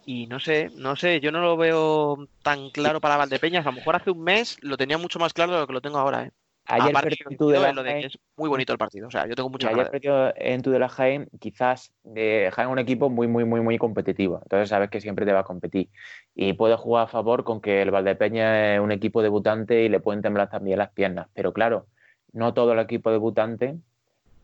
Y 0.03 0.25
no 0.25 0.39
sé, 0.39 0.71
no 0.73 0.95
sé, 0.95 1.19
yo 1.19 1.31
no 1.31 1.41
lo 1.41 1.57
veo 1.57 2.27
tan 2.41 2.71
claro 2.71 2.99
para 2.99 3.17
Valdepeñas. 3.17 3.67
A 3.67 3.69
lo 3.69 3.75
mejor 3.77 3.97
hace 3.97 4.09
un 4.09 4.23
mes 4.23 4.57
lo 4.61 4.75
tenía 4.75 4.97
mucho 4.97 5.19
más 5.19 5.31
claro 5.31 5.53
de 5.53 5.59
lo 5.59 5.67
que 5.67 5.73
lo 5.73 5.81
tengo 5.81 5.99
ahora, 5.99 6.23
¿eh? 6.23 6.31
Ayer 6.65 6.89
Aparte, 6.91 7.09
perdió 7.09 7.25
en 7.31 7.37
Tudela 7.37 7.73
lo 7.73 7.83
de 7.83 7.89
Jaén. 7.89 8.01
que 8.01 8.07
es 8.07 8.19
muy 8.37 8.47
bonito 8.47 8.71
el 8.71 8.77
partido. 8.77 9.07
O 9.07 9.11
sea, 9.11 9.27
yo 9.27 9.35
tengo 9.35 9.49
mucha 9.49 9.67
ayer 9.67 9.77
ganas. 9.77 9.91
perdió 9.91 10.33
en 10.37 10.61
Tudela 10.61 10.87
Jaén, 10.89 11.27
quizás 11.39 11.91
eh, 12.15 12.49
Jaén 12.53 12.69
es 12.69 12.71
un 12.71 12.79
equipo 12.79 13.09
muy, 13.09 13.27
muy, 13.27 13.45
muy, 13.45 13.61
muy 13.61 13.77
competitivo. 13.77 14.39
Entonces 14.43 14.69
sabes 14.69 14.89
que 14.89 15.01
siempre 15.01 15.25
te 15.25 15.33
va 15.33 15.39
a 15.39 15.43
competir. 15.43 15.89
Y 16.35 16.53
puede 16.53 16.75
jugar 16.77 17.05
a 17.05 17.07
favor 17.07 17.43
con 17.43 17.61
que 17.61 17.81
el 17.81 17.91
Valdepeña 17.91 18.75
es 18.75 18.79
un 18.79 18.91
equipo 18.91 19.21
debutante 19.21 19.83
y 19.83 19.89
le 19.89 19.99
pueden 19.99 20.21
temblar 20.21 20.49
también 20.49 20.77
las 20.77 20.91
piernas. 20.91 21.27
Pero 21.33 21.51
claro, 21.51 21.87
no 22.31 22.53
todo 22.53 22.73
el 22.73 22.79
equipo 22.79 23.11
debutante 23.11 23.75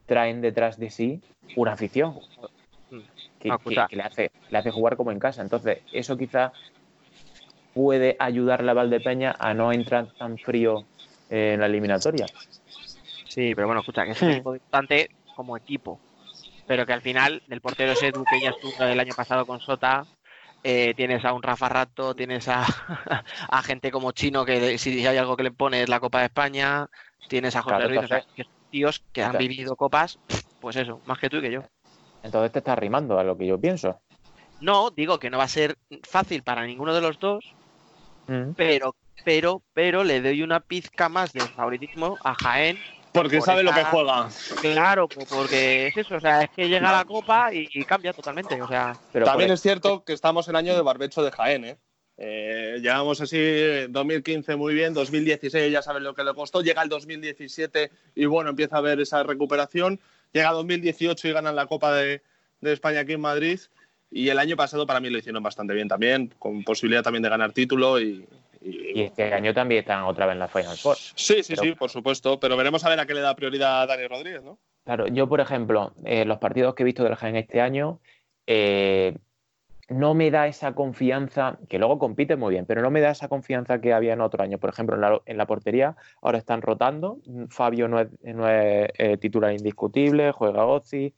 traen 0.06 0.41
detrás 0.41 0.77
de 0.80 0.89
sí 0.89 1.21
una 1.56 1.73
afición 1.73 2.15
Mm. 2.89 2.99
que, 3.39 3.49
Ah, 3.51 3.58
que- 3.89 3.95
le, 3.97 4.01
hace, 4.03 4.32
le 4.49 4.58
hace 4.58 4.71
jugar 4.71 4.95
como 4.97 5.12
en 5.12 5.19
casa. 5.19 5.41
Entonces, 5.41 5.80
eso 5.91 6.17
quizás 6.17 6.51
puede 7.73 8.15
ayudarle 8.19 8.71
a 8.71 8.73
Valdepeña 8.73 9.36
a 9.38 9.53
no 9.53 9.71
entrar 9.71 10.08
tan 10.17 10.38
frío 10.38 10.86
en 11.29 11.59
la 11.59 11.65
eliminatoria. 11.65 12.25
Sí, 13.27 13.53
pero 13.55 13.67
bueno, 13.67 13.81
escucha, 13.81 14.05
que 14.05 14.11
es 14.11 14.21
un 14.21 14.31
equipo 14.31 14.53
debutante 14.53 15.09
como 15.35 15.55
equipo. 15.57 15.99
Pero 16.65 16.85
que 16.85 16.93
al 16.93 17.01
final, 17.01 17.41
el 17.49 17.61
portero 17.61 17.93
es 17.93 18.01
Edu, 18.03 18.23
que 18.25 18.41
ya 18.41 18.49
estuvo 18.49 18.83
el 18.83 18.99
año 18.99 19.13
pasado 19.15 19.45
con 19.45 19.59
Sota. 19.59 20.05
eh, 20.63 20.93
tienes 20.95 21.23
a 21.23 21.31
un 21.33 21.43
Rafa 21.43 21.69
Rato, 21.69 22.13
tienes 22.15 22.47
a, 22.49 22.65
a 23.49 23.63
gente 23.63 23.91
como 23.91 24.11
Chino, 24.11 24.43
que 24.43 24.77
si 24.77 25.05
hay 25.05 25.17
algo 25.17 25.37
que 25.37 25.43
le 25.43 25.51
pone 25.51 25.83
es 25.83 25.89
la 25.89 25.99
Copa 25.99 26.19
de 26.19 26.25
España. 26.25 26.87
Tienes 27.29 27.55
a 27.55 27.61
José 27.61 27.75
Claro, 27.75 27.89
Ruiz, 27.89 28.03
o 28.03 28.07
sea, 28.07 28.17
entonces- 28.17 28.35
que 28.35 28.43
son 28.43 28.53
tíos 28.71 29.03
que 29.13 29.23
han 29.23 29.37
vivido 29.37 29.75
copas, 29.77 30.19
pues 30.59 30.75
eso, 30.75 30.99
más 31.05 31.19
que 31.19 31.29
tú 31.29 31.37
y 31.37 31.41
que 31.41 31.51
yo. 31.51 31.61
Entonces 32.23 32.51
te 32.51 32.59
está 32.59 32.73
arrimando 32.73 33.17
a 33.19 33.23
lo 33.23 33.37
que 33.37 33.45
yo 33.47 33.57
pienso. 33.59 33.99
No, 34.59 34.89
digo 34.89 35.19
que 35.19 35.29
no 35.29 35.37
va 35.37 35.43
a 35.45 35.47
ser 35.49 35.77
fácil 36.03 36.41
para 36.43 36.65
ninguno 36.65 36.93
de 36.93 37.01
los 37.01 37.19
dos, 37.19 37.45
Mm. 38.27 38.51
pero, 38.57 38.93
pero, 39.23 39.62
pero 39.73 40.03
le 40.03 40.21
doy 40.21 40.41
una 40.43 40.60
pizca 40.60 41.10
más 41.10 41.34
de 41.34 41.41
favoritismo 41.41 42.17
a 42.23 42.34
Jaén. 42.34 42.77
Porque 43.12 43.38
por 43.38 43.45
sabe 43.45 43.63
lo 43.63 43.73
que 43.73 43.84
juega. 43.84 44.30
Claro, 44.62 45.08
po- 45.08 45.25
porque 45.25 45.88
es 45.88 45.97
eso, 45.97 46.15
o 46.15 46.19
sea, 46.19 46.43
es 46.43 46.49
que 46.51 46.69
llega 46.69 46.91
la 46.91 47.06
copa 47.06 47.53
y, 47.53 47.67
y 47.73 47.84
cambia 47.84 48.13
totalmente, 48.13 48.62
o 48.62 48.67
sea, 48.67 48.95
Pero 49.12 49.25
También 49.25 49.51
es 49.51 49.62
cierto 49.62 50.03
que 50.03 50.13
estamos 50.13 50.47
en 50.49 50.56
año 50.56 50.75
de 50.75 50.82
barbecho 50.82 51.23
de 51.23 51.32
Jaén, 51.32 51.65
¿eh? 51.65 51.77
Eh, 52.19 52.80
llevamos 52.82 53.21
así 53.21 53.38
2015 53.89 54.56
muy 54.56 54.73
bien, 54.73 54.93
2016 54.95 55.71
ya 55.71 55.84
saben 55.84 56.03
lo 56.03 56.15
que 56.15 56.23
le 56.23 56.34
costó, 56.34 56.62
llega 56.62 56.82
el 56.82 56.89
2017 56.89 57.91
y 58.15 58.25
bueno, 58.25 58.49
empieza 58.49 58.75
a 58.77 58.80
haber 58.80 58.99
esa 58.99 59.21
recuperación, 59.21 59.99
llega 60.34 60.51
2018 60.51 61.27
y 61.27 61.32
ganan 61.32 61.56
la 61.56 61.67
Copa 61.67 61.93
de, 61.93 62.23
de 62.62 62.73
España 62.73 63.01
aquí 63.01 63.13
en 63.13 63.21
Madrid 63.21 63.60
y 64.10 64.30
el 64.30 64.39
año 64.39 64.56
pasado 64.56 64.88
para 64.88 64.99
mí 64.99 65.12
lo 65.12 65.19
hicieron 65.19 65.43
bastante 65.43 65.75
bien 65.75 65.88
también, 65.88 66.34
con 66.39 66.63
posibilidad 66.63 67.03
también 67.03 67.21
de 67.23 67.30
ganar 67.30 67.51
título 67.51 67.99
y... 67.99 68.27
y- 68.62 69.02
este 69.04 69.34
año 69.34 69.54
también 69.54 69.80
están 69.80 70.04
otra 70.04 70.26
vez 70.26 70.34
en 70.34 70.39
la 70.39 70.48
Final 70.48 70.78
Four. 70.78 70.96
Sí, 70.98 71.43
sí, 71.43 71.54
Pero- 71.56 71.62
sí, 71.63 71.72
por 71.74 71.89
supuesto, 71.89 72.39
pero 72.39 72.58
veremos 72.58 72.84
a 72.86 72.89
ver 72.89 73.00
a 73.00 73.06
qué 73.06 73.13
le 73.13 73.22
da 73.22 73.36
prioridad 73.36 73.82
a 73.82 73.86
Dani 73.88 74.08
Rodríguez, 74.08 74.43
¿no? 74.43 74.58
Claro, 74.86 75.08
yo, 75.08 75.28
por 75.28 75.41
ejemplo, 75.41 75.93
eh, 76.06 76.26
los 76.26 76.38
partidos 76.38 76.74
que 76.76 76.84
he 76.84 76.86
visto 76.86 77.04
del 77.04 77.15
Jaén 77.15 77.36
este 77.36 77.60
año, 77.62 78.00
eh, 78.46 79.17
no 79.89 80.13
me 80.13 80.32
da 80.32 80.48
esa 80.48 80.74
confianza, 80.76 81.60
que 81.70 81.80
luego 81.80 81.98
compite 81.98 82.36
muy 82.36 82.54
bien, 82.54 82.65
pero 82.65 82.82
no 82.82 82.91
me 82.91 83.00
da 83.00 83.12
esa 83.12 83.30
confianza 83.30 83.80
que 83.80 83.93
había 83.93 84.13
en 84.13 84.22
otro 84.22 84.43
año. 84.43 84.58
Por 84.58 84.70
ejemplo, 84.70 84.96
en 84.96 85.02
la, 85.02 85.22
en 85.26 85.38
la 85.38 85.46
portería 85.46 85.96
ahora 86.22 86.38
están 86.38 86.62
rotando. 86.62 87.20
Fabio 87.50 87.88
no 87.88 88.02
es, 88.02 88.08
no 88.22 88.50
es, 88.50 88.89
eh, 88.98 89.17
titular 89.17 89.54
indiscutible, 89.54 90.32
juega 90.34 90.65
Ozzi. 90.65 91.13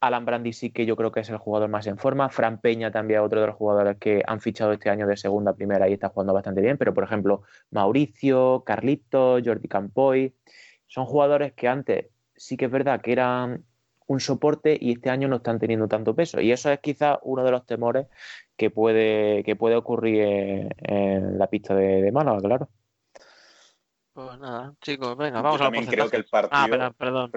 Alan 0.00 0.24
Brandi 0.24 0.52
sí 0.52 0.70
que 0.70 0.86
yo 0.86 0.96
creo 0.96 1.10
que 1.10 1.20
es 1.20 1.30
el 1.30 1.38
jugador 1.38 1.68
más 1.68 1.86
en 1.86 1.98
forma. 1.98 2.28
Fran 2.28 2.60
Peña 2.60 2.90
también 2.90 3.20
es 3.20 3.26
otro 3.26 3.40
de 3.40 3.46
los 3.46 3.56
jugadores 3.56 3.96
que 3.98 4.22
han 4.26 4.40
fichado 4.40 4.72
este 4.72 4.90
año 4.90 5.06
de 5.06 5.16
segunda 5.16 5.52
a 5.52 5.54
primera 5.56 5.88
y 5.88 5.94
está 5.94 6.10
jugando 6.10 6.34
bastante 6.34 6.60
bien. 6.60 6.76
Pero, 6.78 6.94
por 6.94 7.04
ejemplo, 7.04 7.42
Mauricio, 7.70 8.62
Carlito, 8.66 9.38
Jordi 9.44 9.68
Campoy, 9.68 10.34
son 10.86 11.06
jugadores 11.06 11.52
que 11.54 11.68
antes 11.68 12.06
sí 12.36 12.56
que 12.56 12.66
es 12.66 12.70
verdad 12.70 13.00
que 13.00 13.12
eran 13.12 13.64
un 14.06 14.20
soporte 14.20 14.76
y 14.80 14.92
este 14.92 15.10
año 15.10 15.28
no 15.28 15.36
están 15.36 15.58
teniendo 15.58 15.88
tanto 15.88 16.14
peso. 16.14 16.40
Y 16.40 16.52
eso 16.52 16.70
es 16.70 16.78
quizás 16.80 17.18
uno 17.22 17.42
de 17.44 17.50
los 17.50 17.66
temores 17.66 18.06
que 18.56 18.70
puede, 18.70 19.42
que 19.44 19.56
puede 19.56 19.76
ocurrir 19.76 20.20
en, 20.22 20.68
en 20.78 21.38
la 21.38 21.48
pista 21.48 21.74
de, 21.74 22.02
de 22.02 22.12
Málaga, 22.12 22.40
claro. 22.40 22.68
Pues 24.16 24.38
nada, 24.38 24.72
chicos, 24.80 25.14
venga, 25.14 25.42
vamos 25.42 25.60
Yo 25.60 25.66
a 25.66 25.66
también 25.66 25.84
creo 25.84 26.08
que 26.08 26.16
el 26.16 26.24
partido, 26.24 26.56
Ah, 26.58 26.68
perdón, 26.70 26.94
perdón. 26.94 27.32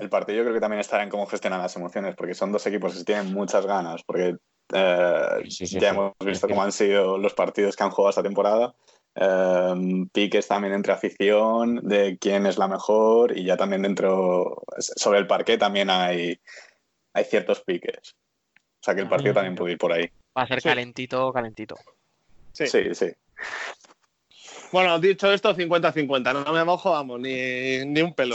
el 0.00 0.08
partido 0.10 0.38
yo 0.38 0.42
creo 0.42 0.54
que 0.54 0.60
también 0.60 0.80
estará 0.80 1.04
en 1.04 1.08
cómo 1.08 1.26
gestionan 1.26 1.62
las 1.62 1.76
emociones, 1.76 2.16
porque 2.16 2.34
son 2.34 2.50
dos 2.50 2.66
equipos 2.66 2.98
que 2.98 3.04
tienen 3.04 3.32
muchas 3.32 3.64
ganas, 3.64 4.02
porque 4.02 4.36
eh, 4.72 5.28
Sí, 5.48 5.68
sí, 5.68 5.78
ya 5.78 5.80
sí. 5.80 5.86
hemos 5.86 6.12
visto 6.18 6.48
cómo 6.48 6.64
han 6.64 6.72
sido 6.72 7.18
los 7.18 7.34
partidos 7.34 7.76
que 7.76 7.84
han 7.84 7.90
jugado 7.90 8.10
esta 8.10 8.24
temporada. 8.24 8.74
Eh, 9.14 10.06
piques 10.12 10.48
también 10.48 10.74
entre 10.74 10.92
afición, 10.92 11.86
de 11.86 12.18
quién 12.18 12.46
es 12.46 12.58
la 12.58 12.66
mejor, 12.66 13.38
y 13.38 13.44
ya 13.44 13.56
también 13.56 13.82
dentro, 13.82 14.64
sobre 14.78 15.20
el 15.20 15.28
parque 15.28 15.56
también 15.56 15.88
hay, 15.88 16.40
hay 17.12 17.24
ciertos 17.24 17.62
piques. 17.62 18.16
O 18.56 18.82
sea 18.82 18.96
que 18.96 19.02
el 19.02 19.08
partido 19.08 19.30
Ujú. 19.30 19.34
también 19.36 19.54
puede 19.54 19.72
ir 19.74 19.78
por 19.78 19.92
ahí. 19.92 20.10
Va 20.36 20.42
a 20.42 20.46
ser 20.48 20.60
Sí. 20.60 20.68
calentito, 20.68 21.32
calentito. 21.32 21.76
Sí. 22.52 22.66
Sí, 22.66 22.92
sí. 22.92 23.12
Bueno, 24.74 24.98
dicho 24.98 25.32
esto, 25.32 25.54
50-50, 25.54 26.44
no 26.44 26.52
me 26.52 26.64
mojo, 26.64 26.90
vamos, 26.90 27.20
ni, 27.20 27.84
ni 27.86 28.02
un 28.02 28.12
pelo. 28.12 28.34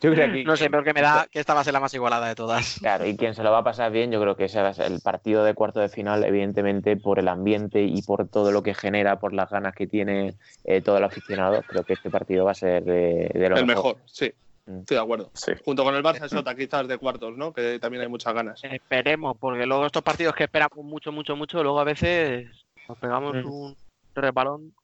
Yo 0.00 0.12
creo 0.12 0.30
que 0.30 0.44
No 0.44 0.56
sé, 0.58 0.68
pero 0.68 0.84
que 0.84 0.92
me 0.92 1.00
da 1.00 1.26
que 1.30 1.40
esta 1.40 1.54
va 1.54 1.60
a 1.60 1.64
ser 1.64 1.72
la 1.72 1.80
más 1.80 1.94
igualada 1.94 2.28
de 2.28 2.34
todas. 2.34 2.78
Claro, 2.78 3.06
y 3.06 3.16
quien 3.16 3.34
se 3.34 3.42
lo 3.42 3.50
va 3.50 3.60
a 3.60 3.64
pasar 3.64 3.90
bien, 3.90 4.12
yo 4.12 4.20
creo 4.20 4.36
que 4.36 4.44
ese 4.44 4.60
va 4.60 4.68
a 4.68 4.74
ser 4.74 4.92
el 4.92 5.00
partido 5.00 5.42
de 5.42 5.54
cuarto 5.54 5.80
de 5.80 5.88
final, 5.88 6.22
evidentemente 6.22 6.98
por 6.98 7.18
el 7.18 7.28
ambiente 7.28 7.82
y 7.82 8.02
por 8.02 8.28
todo 8.28 8.52
lo 8.52 8.62
que 8.62 8.74
genera, 8.74 9.18
por 9.18 9.32
las 9.32 9.48
ganas 9.48 9.74
que 9.74 9.86
tiene 9.86 10.34
eh, 10.64 10.82
todo 10.82 10.98
el 10.98 11.04
aficionado. 11.04 11.62
Creo 11.62 11.84
que 11.84 11.94
este 11.94 12.10
partido 12.10 12.44
va 12.44 12.50
a 12.50 12.54
ser 12.54 12.84
de, 12.84 13.30
de 13.32 13.48
lo 13.48 13.56
El 13.56 13.64
mejor. 13.64 13.96
mejor, 13.96 13.96
sí, 14.04 14.30
Mm. 14.66 14.80
estoy 14.80 14.96
de 14.98 15.02
acuerdo. 15.02 15.30
Sí. 15.32 15.52
Junto 15.64 15.82
con 15.82 15.94
el 15.94 16.02
Barça 16.02 16.28
Sota, 16.28 16.54
quizás 16.54 16.86
de 16.86 16.98
cuartos, 16.98 17.34
¿no? 17.38 17.54
Que 17.54 17.78
también 17.78 18.02
hay 18.02 18.08
muchas 18.08 18.34
ganas. 18.34 18.62
Esperemos, 18.62 19.34
porque 19.40 19.64
luego 19.64 19.86
estos 19.86 20.02
partidos 20.02 20.34
que 20.34 20.44
esperamos 20.44 20.84
mucho, 20.84 21.10
mucho, 21.10 21.34
mucho, 21.36 21.62
luego 21.62 21.80
a 21.80 21.84
veces 21.84 22.46
nos 22.86 22.98
pegamos 22.98 23.34
Mm. 23.34 23.46
un 23.50 23.76
repalón. 24.20 24.74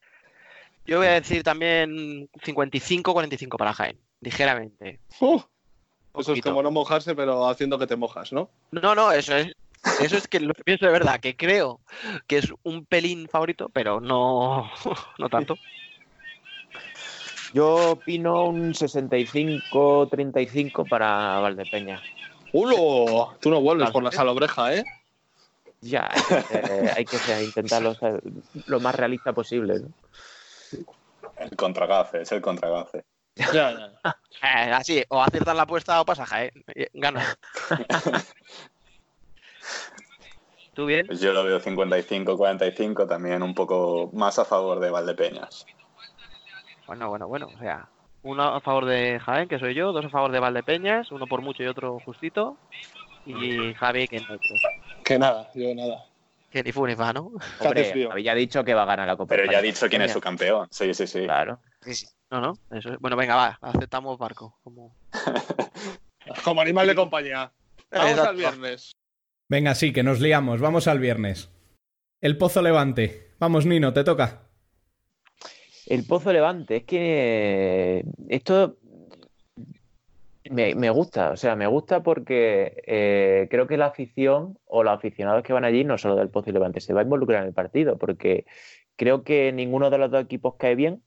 Yo 0.85 0.99
voy 0.99 1.07
a 1.07 1.13
decir 1.13 1.43
también 1.43 2.29
55-45 2.45 3.57
para 3.57 3.73
Jaén, 3.73 3.99
ligeramente. 4.21 4.99
Uh, 5.19 5.41
eso 6.17 6.33
es 6.33 6.41
como 6.41 6.61
no 6.61 6.71
mojarse, 6.71 7.15
pero 7.15 7.47
haciendo 7.47 7.79
que 7.79 7.87
te 7.87 7.95
mojas, 7.95 8.31
¿no? 8.31 8.49
No, 8.71 8.93
no, 8.93 9.11
eso 9.11 9.35
es. 9.35 9.51
Eso 10.01 10.17
es 10.17 10.27
que 10.27 10.39
lo 10.39 10.53
pienso 10.53 10.85
de 10.85 10.91
verdad, 10.91 11.19
que 11.19 11.35
creo 11.35 11.79
que 12.27 12.37
es 12.37 12.53
un 12.63 12.85
pelín 12.85 13.27
favorito, 13.27 13.69
pero 13.69 13.99
no, 14.01 14.69
no 15.19 15.29
tanto. 15.29 15.55
Yo 17.53 17.91
opino 17.91 18.45
un 18.45 18.73
65-35 18.73 20.89
para 20.89 21.39
Valdepeña. 21.39 22.01
¡Ulo! 22.51 23.37
Tú 23.39 23.49
no 23.49 23.61
vuelves 23.61 23.91
por 23.91 24.03
la 24.03 24.11
salobreja, 24.11 24.75
¿eh? 24.75 24.83
Ya, 25.85 26.09
hay 26.11 26.21
que, 26.23 26.41
ser- 26.41 26.81
hay 26.97 27.05
que 27.05 27.17
ser- 27.19 27.43
intentarlo 27.43 27.93
ser 27.93 28.19
lo 28.67 28.79
más 28.79 28.95
realista 28.95 29.33
posible. 29.33 29.81
¿no? 29.81 29.89
El 31.37 31.55
contragafe, 31.55 32.21
es 32.23 32.31
el 32.31 32.41
contragafe. 32.41 33.03
Ya, 33.35 33.71
ya. 33.71 33.91
Eh, 34.41 34.71
así, 34.71 35.03
o 35.09 35.21
aciertas 35.21 35.55
la 35.55 35.63
apuesta 35.63 36.01
o 36.01 36.05
pasa 36.05 36.25
Jaén. 36.25 36.51
Eh, 36.73 36.87
Gana. 36.93 37.37
¿Tú 40.73 40.85
bien? 40.87 41.05
Pues 41.07 41.19
yo 41.21 41.31
lo 41.33 41.43
veo 41.43 41.59
55-45, 41.59 43.07
también 43.07 43.43
un 43.43 43.53
poco 43.53 44.09
más 44.13 44.39
a 44.39 44.45
favor 44.45 44.79
de 44.79 44.89
Valdepeñas. 44.89 45.65
Bueno, 46.87 47.09
bueno, 47.09 47.27
bueno. 47.27 47.47
O 47.53 47.59
sea, 47.59 47.87
uno 48.23 48.43
a 48.43 48.59
favor 48.61 48.85
de 48.85 49.19
Jaén, 49.19 49.47
que 49.47 49.59
soy 49.59 49.73
yo, 49.75 49.91
dos 49.91 50.05
a 50.05 50.09
favor 50.09 50.31
de 50.31 50.39
Valdepeñas, 50.39 51.11
uno 51.11 51.27
por 51.27 51.41
mucho 51.41 51.61
y 51.63 51.67
otro 51.67 51.99
justito. 51.99 52.57
Y 53.25 53.73
Javi, 53.73 54.07
que 54.07 54.19
no, 54.19 54.37
Que 55.05 55.19
nada, 55.19 55.51
yo 55.53 55.73
nada. 55.75 56.03
que 56.49 56.63
ni 56.63 56.71
fu 56.71 56.85
ni 56.87 56.95
fa, 56.95 57.13
¿no? 57.13 57.31
Hombre, 57.59 58.07
había 58.11 58.33
dicho 58.33 58.63
que 58.63 58.73
va 58.73 58.83
a 58.83 58.85
ganar 58.85 59.07
la 59.07 59.15
Copa 59.15 59.35
Pero 59.35 59.51
ya 59.51 59.59
ha 59.59 59.61
dicho 59.61 59.87
quién 59.87 60.01
es 60.01 60.11
su 60.11 60.19
campeón. 60.19 60.67
Sí, 60.71 60.93
sí, 60.93 61.05
sí. 61.05 61.23
Claro. 61.25 61.59
No, 62.31 62.41
no, 62.41 62.53
eso 62.71 62.93
es- 62.93 62.99
Bueno, 62.99 63.15
venga, 63.15 63.35
va, 63.35 63.59
aceptamos 63.61 64.17
barco. 64.17 64.57
Como... 64.63 64.95
Como 66.43 66.61
animal 66.61 66.87
de 66.87 66.95
compañía. 66.95 67.51
Vamos 67.91 68.09
Exacto. 68.09 68.29
al 68.31 68.35
viernes. 68.35 68.91
Venga, 69.47 69.75
sí, 69.75 69.93
que 69.93 70.01
nos 70.01 70.19
liamos. 70.19 70.59
Vamos 70.59 70.87
al 70.87 70.99
viernes. 70.99 71.51
El 72.19 72.37
Pozo 72.37 72.63
Levante. 72.63 73.35
Vamos, 73.39 73.67
Nino, 73.67 73.93
te 73.93 74.03
toca. 74.03 74.41
El 75.85 76.03
Pozo 76.07 76.33
Levante, 76.33 76.77
es 76.77 76.83
que 76.85 77.99
eh, 77.99 78.03
esto 78.27 78.79
me, 80.51 80.89
gusta, 80.89 81.31
o 81.31 81.37
sea, 81.37 81.55
me 81.55 81.67
gusta 81.67 82.03
porque 82.03 82.83
eh, 82.85 83.47
creo 83.49 83.67
que 83.67 83.77
la 83.77 83.87
afición 83.87 84.59
o 84.65 84.83
los 84.83 84.93
aficionados 84.93 85.43
que 85.43 85.53
van 85.53 85.65
allí, 85.65 85.83
no 85.83 85.97
solo 85.97 86.15
del 86.15 86.29
Pozo 86.29 86.49
y 86.49 86.53
Levante, 86.53 86.81
se 86.81 86.93
va 86.93 87.01
a 87.01 87.03
involucrar 87.03 87.41
en 87.41 87.47
el 87.47 87.53
partido, 87.53 87.97
porque 87.97 88.45
creo 88.95 89.23
que 89.23 89.51
ninguno 89.51 89.89
de 89.89 89.97
los 89.97 90.11
dos 90.11 90.23
equipos 90.23 90.55
cae 90.57 90.75
bien. 90.75 91.01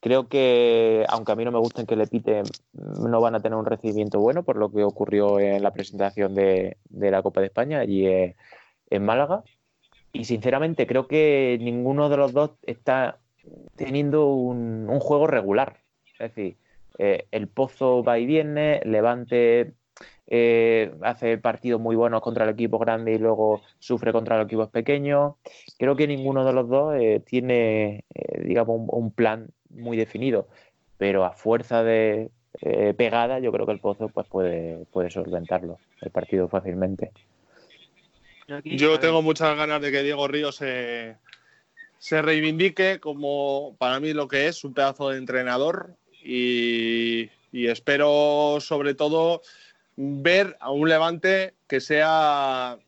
Creo 0.00 0.28
que, 0.28 1.06
aunque 1.08 1.32
a 1.32 1.36
mí 1.36 1.44
no 1.44 1.52
me 1.52 1.60
gusten 1.60 1.86
que 1.86 1.96
le 1.96 2.08
piten, 2.08 2.44
no 2.72 3.20
van 3.20 3.36
a 3.36 3.40
tener 3.40 3.56
un 3.56 3.66
recibimiento 3.66 4.18
bueno 4.20 4.42
por 4.42 4.56
lo 4.56 4.70
que 4.72 4.82
ocurrió 4.82 5.38
en 5.38 5.62
la 5.62 5.72
presentación 5.72 6.34
de, 6.34 6.76
de 6.88 7.10
la 7.10 7.22
Copa 7.22 7.40
de 7.40 7.46
España 7.46 7.80
allí 7.80 8.06
eh, 8.06 8.36
en 8.90 9.04
Málaga. 9.04 9.44
Y 10.12 10.24
sinceramente 10.24 10.86
creo 10.86 11.06
que 11.06 11.58
ninguno 11.60 12.08
de 12.08 12.16
los 12.16 12.32
dos 12.32 12.52
está 12.62 13.20
teniendo 13.76 14.26
un 14.26 15.00
juego 15.00 15.26
regular. 15.26 15.78
Es 16.18 16.34
decir, 16.34 16.56
eh, 16.98 17.26
el 17.30 17.48
Pozo 17.48 18.02
va 18.02 18.18
y 18.18 18.26
viene, 18.26 18.80
Levante 18.84 19.72
eh, 20.26 20.94
hace 21.02 21.36
partidos 21.38 21.80
muy 21.80 21.96
buenos 21.96 22.22
contra 22.22 22.44
el 22.44 22.50
equipo 22.50 22.78
grande 22.78 23.12
y 23.12 23.18
luego 23.18 23.62
sufre 23.78 24.12
contra 24.12 24.38
los 24.38 24.46
equipos 24.46 24.70
pequeños. 24.70 25.34
Creo 25.78 25.96
que 25.96 26.06
ninguno 26.06 26.44
de 26.44 26.52
los 26.52 26.68
dos 26.68 26.94
eh, 26.98 27.22
tiene, 27.24 28.04
eh, 28.14 28.42
digamos, 28.44 28.80
un, 28.80 28.88
un 28.90 29.10
plan 29.10 29.48
muy 29.68 29.96
definido, 29.96 30.48
pero 30.96 31.24
a 31.24 31.32
fuerza 31.32 31.82
de 31.82 32.30
eh, 32.60 32.94
pegada, 32.94 33.38
yo 33.40 33.50
creo 33.52 33.66
que 33.66 33.72
el 33.72 33.80
Pozo 33.80 34.08
pues, 34.08 34.26
puede, 34.28 34.84
puede 34.92 35.10
solventarlo 35.10 35.78
el 36.00 36.10
partido 36.10 36.48
fácilmente. 36.48 37.12
Yo 38.64 38.98
tengo 38.98 39.22
muchas 39.22 39.56
ganas 39.56 39.80
de 39.80 39.90
que 39.90 40.02
Diego 40.02 40.28
Ríos 40.28 40.56
se, 40.56 41.16
se 41.98 42.22
reivindique 42.22 43.00
como 43.00 43.74
para 43.78 43.98
mí 44.00 44.12
lo 44.12 44.28
que 44.28 44.46
es 44.46 44.64
un 44.64 44.74
pedazo 44.74 45.10
de 45.10 45.18
entrenador 45.18 45.94
y, 46.24 47.30
espero 47.52 48.58
sobre 48.60 48.94
todo 48.94 49.42
ver 49.96 50.56
a 50.60 50.70
un 50.70 50.88
Levante 50.88 51.54
que 51.66 51.80
sea 51.80 52.78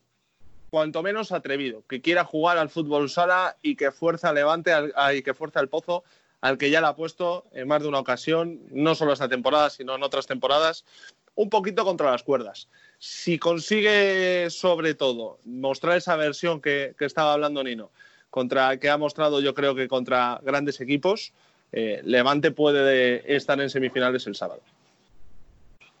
cuanto 0.69 1.03
menos 1.03 1.31
atrevido, 1.31 1.83
que 1.87 2.01
quiera 2.01 2.25
jugar 2.25 2.57
al 2.57 2.69
fútbol 2.69 3.09
sala 3.09 3.55
y 3.61 3.75
que 3.75 3.91
fuerza 3.91 4.33
Levante 4.33 4.73
al- 4.73 4.93
a- 4.95 5.13
y 5.13 5.21
que 5.21 5.33
fuerza 5.33 5.59
al 5.59 5.69
Pozo 5.69 6.03
al 6.41 6.57
que 6.59 6.69
ya 6.69 6.79
le 6.81 6.87
ha 6.87 6.95
puesto 6.95 7.45
en 7.53 7.67
más 7.67 7.81
de 7.81 7.87
una 7.87 7.99
ocasión, 7.99 8.59
no 8.69 8.93
solo 8.93 9.13
esta 9.13 9.27
temporada, 9.29 9.69
sino 9.71 9.95
en 9.95 10.03
otras 10.03 10.27
temporadas, 10.27 10.85
un 11.33 11.49
poquito 11.49 11.83
contra 11.85 12.11
las 12.11 12.21
cuerdas. 12.21 12.69
Si 12.99 13.39
consigue, 13.39 14.47
sobre 14.51 14.93
todo, 14.93 15.39
mostrar 15.43 15.97
esa 15.97 16.15
versión 16.15 16.61
que, 16.61 16.93
que 16.99 17.05
estaba 17.05 17.33
hablando 17.33 17.63
Nino, 17.63 17.89
contra 18.29 18.77
que 18.77 18.89
ha 18.89 18.97
mostrado 18.97 19.41
yo 19.41 19.55
creo 19.55 19.73
que 19.73 19.87
contra 19.87 20.39
grandes 20.43 20.79
equipos, 20.81 21.33
eh, 21.77 21.99
Levante 22.05 22.51
puede 22.51 23.35
estar 23.35 23.59
en 23.59 23.69
semifinales 23.69 24.25
el 24.27 24.35
sábado. 24.35 24.61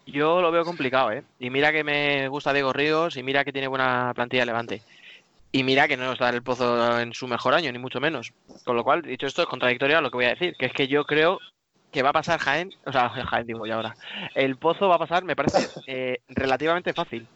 Yo 0.07 0.41
lo 0.41 0.49
veo 0.49 0.63
complicado, 0.63 1.11
¿eh? 1.11 1.23
Y 1.37 1.49
mira 1.49 1.73
que 1.73 1.83
me 1.83 2.29
gusta 2.29 2.53
Diego 2.53 2.71
Ríos 2.71 3.17
y 3.17 3.23
mira 3.23 3.43
que 3.43 3.51
tiene 3.51 3.67
buena 3.67 4.13
plantilla 4.15 4.45
Levante. 4.45 4.81
Y 5.51 5.63
mira 5.63 5.89
que 5.89 5.97
no 5.97 6.13
está 6.13 6.29
el 6.29 6.43
Pozo 6.43 6.99
en 6.99 7.13
su 7.13 7.27
mejor 7.27 7.53
año, 7.53 7.73
ni 7.73 7.77
mucho 7.77 7.99
menos. 7.99 8.31
Con 8.63 8.77
lo 8.77 8.85
cual, 8.85 9.01
dicho 9.01 9.27
esto, 9.27 9.41
es 9.41 9.49
contradictorio 9.49 9.97
a 9.97 10.01
lo 10.01 10.09
que 10.09 10.17
voy 10.17 10.25
a 10.25 10.29
decir, 10.29 10.55
que 10.57 10.67
es 10.67 10.73
que 10.73 10.87
yo 10.87 11.03
creo 11.03 11.39
que 11.91 12.03
va 12.03 12.09
a 12.09 12.13
pasar 12.13 12.39
Jaén, 12.39 12.73
o 12.85 12.93
sea, 12.93 13.09
Jaén 13.29 13.45
digo 13.45 13.65
ya 13.65 13.75
ahora. 13.75 13.95
El 14.33 14.55
Pozo 14.55 14.87
va 14.87 14.95
a 14.95 14.99
pasar, 14.99 15.25
me 15.25 15.35
parece, 15.35 15.67
eh, 15.87 16.19
relativamente 16.29 16.93
fácil. 16.93 17.27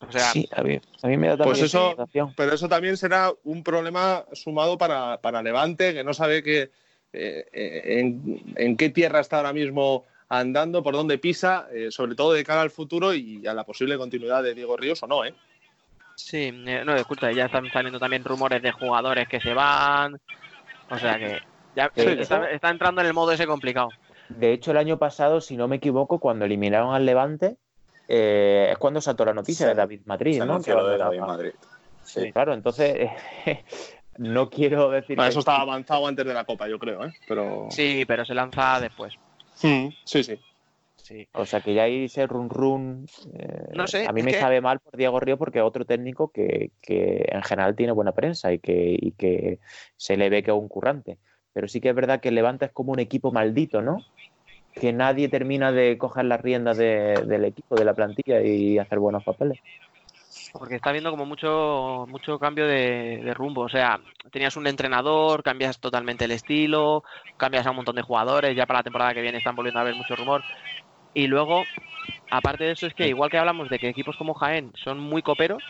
O 0.00 0.12
sea, 0.12 0.20
Sí, 0.32 0.48
a 0.54 0.62
mí, 0.62 0.78
a 1.02 1.06
mí 1.08 1.16
me 1.16 1.28
da 1.28 1.36
también 1.36 1.54
Pues 1.56 1.62
eso, 1.62 1.88
sensación. 1.88 2.34
pero 2.36 2.52
eso 2.54 2.68
también 2.68 2.96
será 2.96 3.32
un 3.44 3.62
problema 3.62 4.24
sumado 4.32 4.76
para, 4.78 5.20
para 5.20 5.42
Levante, 5.42 5.94
que 5.94 6.04
no 6.04 6.12
sabe 6.14 6.42
que, 6.42 6.70
eh, 7.12 7.46
eh, 7.52 8.00
en, 8.00 8.42
en 8.56 8.76
qué 8.76 8.90
tierra 8.90 9.20
está 9.20 9.38
ahora 9.38 9.52
mismo 9.52 10.04
andando, 10.28 10.82
por 10.82 10.94
dónde 10.94 11.18
pisa, 11.18 11.68
eh, 11.72 11.90
sobre 11.90 12.14
todo 12.14 12.32
de 12.32 12.44
cara 12.44 12.60
al 12.62 12.70
futuro 12.70 13.14
y 13.14 13.46
a 13.46 13.54
la 13.54 13.64
posible 13.64 13.96
continuidad 13.96 14.42
de 14.42 14.54
Diego 14.54 14.76
Ríos 14.76 15.02
o 15.02 15.06
no, 15.06 15.24
¿eh? 15.24 15.32
Sí, 16.16 16.50
no, 16.50 16.94
escucha, 16.96 17.30
ya 17.32 17.44
están 17.44 17.70
saliendo 17.70 18.00
también 18.00 18.24
rumores 18.24 18.62
de 18.62 18.72
jugadores 18.72 19.28
que 19.28 19.40
se 19.40 19.52
van. 19.52 20.18
O 20.90 20.98
sea 20.98 21.18
que 21.18 21.40
ya 21.74 21.90
Sí, 21.94 22.02
está, 22.02 22.36
eso- 22.38 22.44
está 22.46 22.70
entrando 22.70 23.00
en 23.02 23.06
el 23.06 23.12
modo 23.14 23.32
ese 23.32 23.46
complicado. 23.46 23.92
De 24.30 24.52
hecho, 24.52 24.70
el 24.70 24.78
año 24.78 24.98
pasado, 24.98 25.40
si 25.40 25.56
no 25.56 25.68
me 25.68 25.76
equivoco, 25.76 26.18
cuando 26.18 26.44
eliminaron 26.44 26.94
al 26.94 27.04
Levante, 27.06 27.56
eh, 28.08 28.68
es 28.72 28.78
cuando 28.78 29.00
saltó 29.00 29.24
la 29.24 29.34
noticia 29.34 29.66
de 29.66 29.74
David 29.74 30.00
Madrid, 30.04 30.38
Se 30.38 30.46
¿no? 30.46 30.60
Que 30.62 30.72
lo 30.72 30.86
de 30.88 30.98
David. 30.98 31.20
Madrid. 31.20 31.52
Sí, 32.02 32.32
claro, 32.32 32.54
entonces 32.54 33.10
no 34.18 34.48
quiero 34.48 34.90
decir 34.90 35.16
Para 35.16 35.28
que- 35.28 35.30
eso 35.30 35.40
estaba 35.40 35.60
avanzado 35.62 36.06
antes 36.06 36.24
de 36.24 36.32
la 36.34 36.44
Copa, 36.44 36.68
yo 36.68 36.78
creo, 36.78 37.04
¿eh? 37.04 37.12
Pero... 37.26 37.66
Sí, 37.70 38.04
pero 38.06 38.24
se 38.24 38.34
lanza 38.34 38.80
después. 38.80 39.14
Mm, 39.62 39.88
sí, 40.04 40.22
sí. 40.22 40.38
Sí. 40.96 41.28
O 41.34 41.44
sea 41.46 41.60
que 41.60 41.72
ya 41.74 41.84
hay 41.84 42.06
ese 42.06 42.26
run 42.26 42.50
run. 42.50 43.06
eh, 43.38 43.68
No 43.74 43.86
sé, 43.86 44.06
a 44.06 44.12
mí 44.12 44.22
me 44.22 44.32
que- 44.32 44.40
sabe 44.40 44.60
mal 44.60 44.80
por 44.80 44.96
Diego 44.96 45.20
Río 45.20 45.38
porque 45.38 45.58
es 45.60 45.64
otro 45.64 45.84
técnico 45.84 46.32
que, 46.32 46.72
que 46.82 47.24
en 47.30 47.42
general 47.44 47.76
tiene 47.76 47.92
buena 47.92 48.12
prensa 48.12 48.52
y 48.52 48.58
que, 48.58 48.96
y 49.00 49.12
que 49.12 49.60
se 49.96 50.16
le 50.16 50.28
ve 50.30 50.42
que 50.42 50.50
es 50.50 50.56
un 50.56 50.68
currante. 50.68 51.18
Pero 51.52 51.68
sí 51.68 51.80
que 51.80 51.90
es 51.90 51.94
verdad 51.94 52.20
que 52.20 52.30
el 52.30 52.34
Levante 52.34 52.64
es 52.66 52.72
como 52.72 52.92
un 52.92 52.98
equipo 52.98 53.30
maldito, 53.30 53.82
¿no? 53.82 53.98
Que 54.80 54.92
nadie 54.92 55.28
termina 55.28 55.72
de 55.72 55.96
coger 55.98 56.26
las 56.26 56.40
riendas 56.40 56.76
de- 56.76 57.24
del 57.26 57.44
equipo, 57.44 57.76
de 57.76 57.84
la 57.84 57.94
plantilla 57.94 58.42
y 58.42 58.78
hacer 58.78 58.98
buenos 58.98 59.24
papeles. 59.24 59.58
Porque 60.52 60.76
está 60.76 60.92
viendo 60.92 61.10
como 61.10 61.26
mucho, 61.26 62.06
mucho 62.08 62.38
cambio 62.38 62.66
de, 62.66 63.20
de 63.24 63.34
rumbo. 63.34 63.62
O 63.62 63.68
sea, 63.68 63.98
tenías 64.30 64.56
un 64.56 64.66
entrenador, 64.66 65.42
cambias 65.42 65.78
totalmente 65.78 66.24
el 66.24 66.30
estilo, 66.32 67.04
cambias 67.36 67.66
a 67.66 67.70
un 67.70 67.76
montón 67.76 67.96
de 67.96 68.02
jugadores, 68.02 68.56
ya 68.56 68.66
para 68.66 68.80
la 68.80 68.84
temporada 68.84 69.14
que 69.14 69.22
viene 69.22 69.38
están 69.38 69.56
volviendo 69.56 69.78
a 69.78 69.82
haber 69.82 69.94
mucho 69.94 70.16
rumor. 70.16 70.42
Y 71.14 71.26
luego, 71.26 71.64
aparte 72.30 72.64
de 72.64 72.72
eso, 72.72 72.86
es 72.86 72.94
que 72.94 73.08
igual 73.08 73.30
que 73.30 73.38
hablamos 73.38 73.70
de 73.70 73.78
que 73.78 73.88
equipos 73.88 74.16
como 74.16 74.34
Jaén 74.34 74.72
son 74.82 74.98
muy 74.98 75.22
coperos, 75.22 75.62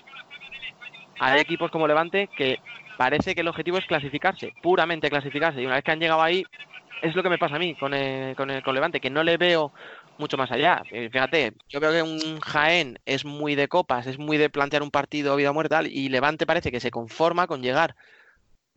hay 1.19 1.40
equipos 1.40 1.71
como 1.71 1.87
Levante 1.87 2.29
que 2.37 2.59
parece 2.99 3.35
que 3.35 3.40
el 3.42 3.49
objetivo 3.49 3.79
es 3.79 3.87
clasificarse, 3.87 4.53
puramente 4.62 5.11
clasificarse. 5.11 5.61
Y 5.62 5.66
una 5.66 5.77
vez 5.77 5.85
que 5.85 5.92
han 5.92 6.01
llegado 6.01 6.23
ahí, 6.23 6.45
es 7.03 7.15
lo 7.15 7.23
que 7.23 7.29
me 7.29 7.39
pasa 7.39 7.57
a 7.57 7.59
mí 7.59 7.75
con, 7.77 7.95
eh, 7.95 8.35
con, 8.37 8.51
el- 8.51 8.63
con 8.63 8.75
Levante, 8.75 9.01
que 9.01 9.11
no 9.11 9.23
le 9.23 9.37
veo 9.37 9.73
mucho 10.19 10.37
más 10.37 10.51
allá. 10.51 10.83
Eh, 10.91 11.09
Fíjate, 11.11 11.53
yo 11.69 11.81
veo 11.81 11.93
que 11.93 12.03
un 12.03 12.41
Jaén 12.41 12.99
es 13.05 13.25
muy 13.25 13.55
de 13.55 13.69
copas, 13.69 14.07
es 14.07 14.19
muy 14.19 14.39
de 14.39 14.51
plantear 14.51 14.83
un 14.83 14.91
partido 14.91 15.37
vida 15.37 15.51
o 15.51 15.55
muerte, 15.55 15.77
y 15.91 16.09
Levante 16.09 16.47
parece 16.47 16.73
que 16.73 16.81
se 16.81 16.91
conforma 16.91 17.47
con 17.47 17.63
llegar. 17.63 17.97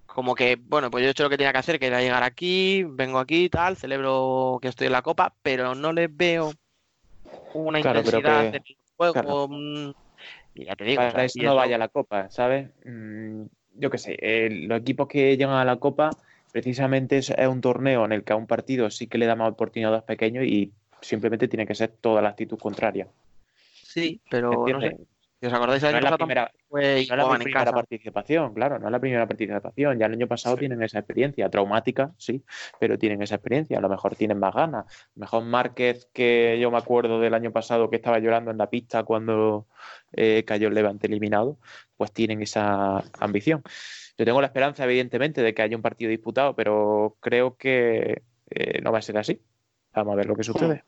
Como 0.06 0.36
que, 0.36 0.58
bueno, 0.60 0.90
pues 0.92 1.04
yo 1.04 1.08
he 1.08 1.12
hecho 1.12 1.24
lo 1.24 1.30
que 1.30 1.38
tenía 1.38 1.54
que 1.54 1.60
hacer, 1.60 1.80
que 1.80 1.88
era 1.88 2.02
llegar 2.02 2.24
aquí, 2.24 2.84
vengo 2.84 3.20
aquí, 3.20 3.48
tal, 3.50 3.78
celebro 3.78 4.60
que 4.62 4.68
estoy 4.68 4.88
en 4.88 4.94
la 4.94 5.02
copa, 5.04 5.36
pero 5.44 5.76
no 5.76 5.94
le 5.94 6.08
veo 6.08 6.52
una 7.54 7.80
Claro, 7.80 8.00
intensidad 8.00 8.52
que- 8.52 8.58
en 8.58 8.64
el 8.68 8.76
juego. 8.98 9.14
claro. 9.14 9.48
mm, 9.50 9.92
Y 10.56 10.66
ya 10.66 10.76
te 10.76 10.84
digo, 10.84 10.98
Para 10.98 11.10
o 11.10 11.12
sea, 11.12 11.26
eso 11.26 11.40
y 11.40 11.44
no 11.44 11.56
vaya 11.56 11.76
a 11.76 11.80
la 11.80 11.88
Copa, 11.88 12.30
¿sabes? 12.32 12.70
Mm, 12.86 13.44
yo 13.76 13.90
qué 13.90 13.98
sé, 13.98 14.18
eh, 14.20 14.50
los 14.68 14.80
equipos 14.82 15.08
que 15.08 15.38
llegan 15.38 15.56
a 15.56 15.64
la 15.64 15.78
Copa 15.78 16.10
precisamente 16.52 17.18
es, 17.18 17.30
es 17.30 17.48
un 17.48 17.62
torneo 17.62 18.06
en 18.06 18.12
el 18.12 18.24
que 18.24 18.34
a 18.34 18.36
un 18.36 18.48
partido 18.48 18.90
sí 18.90 19.08
que 19.08 19.18
le 19.18 19.26
da 19.26 19.36
más 19.36 19.52
oportunidad 19.52 19.94
a 19.94 19.98
los 19.98 20.06
pequeños 20.06 20.46
y 20.46 20.72
simplemente 21.02 21.48
tiene 21.48 21.66
que 21.66 21.76
ser 21.76 21.90
toda 21.90 22.22
la 22.22 22.30
actitud 22.30 22.58
contraria. 22.58 23.08
Sí, 23.84 24.22
pero 24.30 24.52
no 24.52 24.80
sé. 24.80 24.88
¿Entiendes? 24.88 25.08
Si 25.42 25.48
os 25.48 25.54
acordáis, 25.54 25.82
No 25.82 25.90
es 25.90 26.04
la 26.04 26.18
primera, 26.18 26.52
fue 26.68 27.06
no 27.10 27.16
la 27.16 27.38
primera 27.38 27.72
participación, 27.72 28.54
claro, 28.54 28.78
no 28.78 28.88
es 28.88 28.92
la 28.92 29.00
primera 29.00 29.26
participación. 29.26 29.98
Ya 29.98 30.08
el 30.08 30.12
año 30.12 30.28
pasado 30.28 30.58
tienen 30.58 30.84
esa 30.84 31.00
experiencia, 31.00 31.50
traumática, 31.50 32.12
sí, 32.18 32.44
pero 32.78 33.00
tienen 33.00 33.22
esa 33.22 33.36
experiencia. 33.36 33.78
A 33.78 33.82
lo 33.82 33.88
mejor 33.88 34.18
tienen 34.18 34.38
más 34.38 34.54
ganas. 34.54 34.86
A 34.86 35.10
lo 35.16 35.22
mejor 35.22 35.46
Márquez, 35.46 36.10
que 36.12 36.60
yo 36.60 36.70
me 36.72 36.78
acuerdo 36.78 37.22
del 37.22 37.34
año 37.34 37.54
pasado 37.54 37.90
que 37.90 37.96
estaba 37.96 38.20
llorando 38.20 38.52
en 38.52 38.58
la 38.58 38.70
pista 38.70 39.04
cuando 39.04 39.66
eh, 40.12 40.44
cayó 40.46 40.68
el 40.68 40.74
Levante 40.74 41.08
eliminado, 41.08 41.58
pues 41.96 42.12
tienen 42.12 42.42
esa 42.42 43.02
ambición. 43.18 43.64
Yo 44.20 44.26
tengo 44.26 44.42
la 44.42 44.48
esperanza, 44.48 44.84
evidentemente, 44.84 45.42
de 45.42 45.54
que 45.54 45.62
haya 45.62 45.78
un 45.78 45.82
partido 45.82 46.10
disputado, 46.10 46.54
pero 46.54 47.16
creo 47.22 47.56
que 47.56 48.22
eh, 48.50 48.82
no 48.82 48.92
va 48.92 48.98
a 48.98 49.02
ser 49.02 49.18
así. 49.18 49.40
Vamos 49.94 50.12
a 50.12 50.16
ver 50.18 50.26
lo 50.26 50.36
que 50.36 50.44
sucede. 50.44 50.84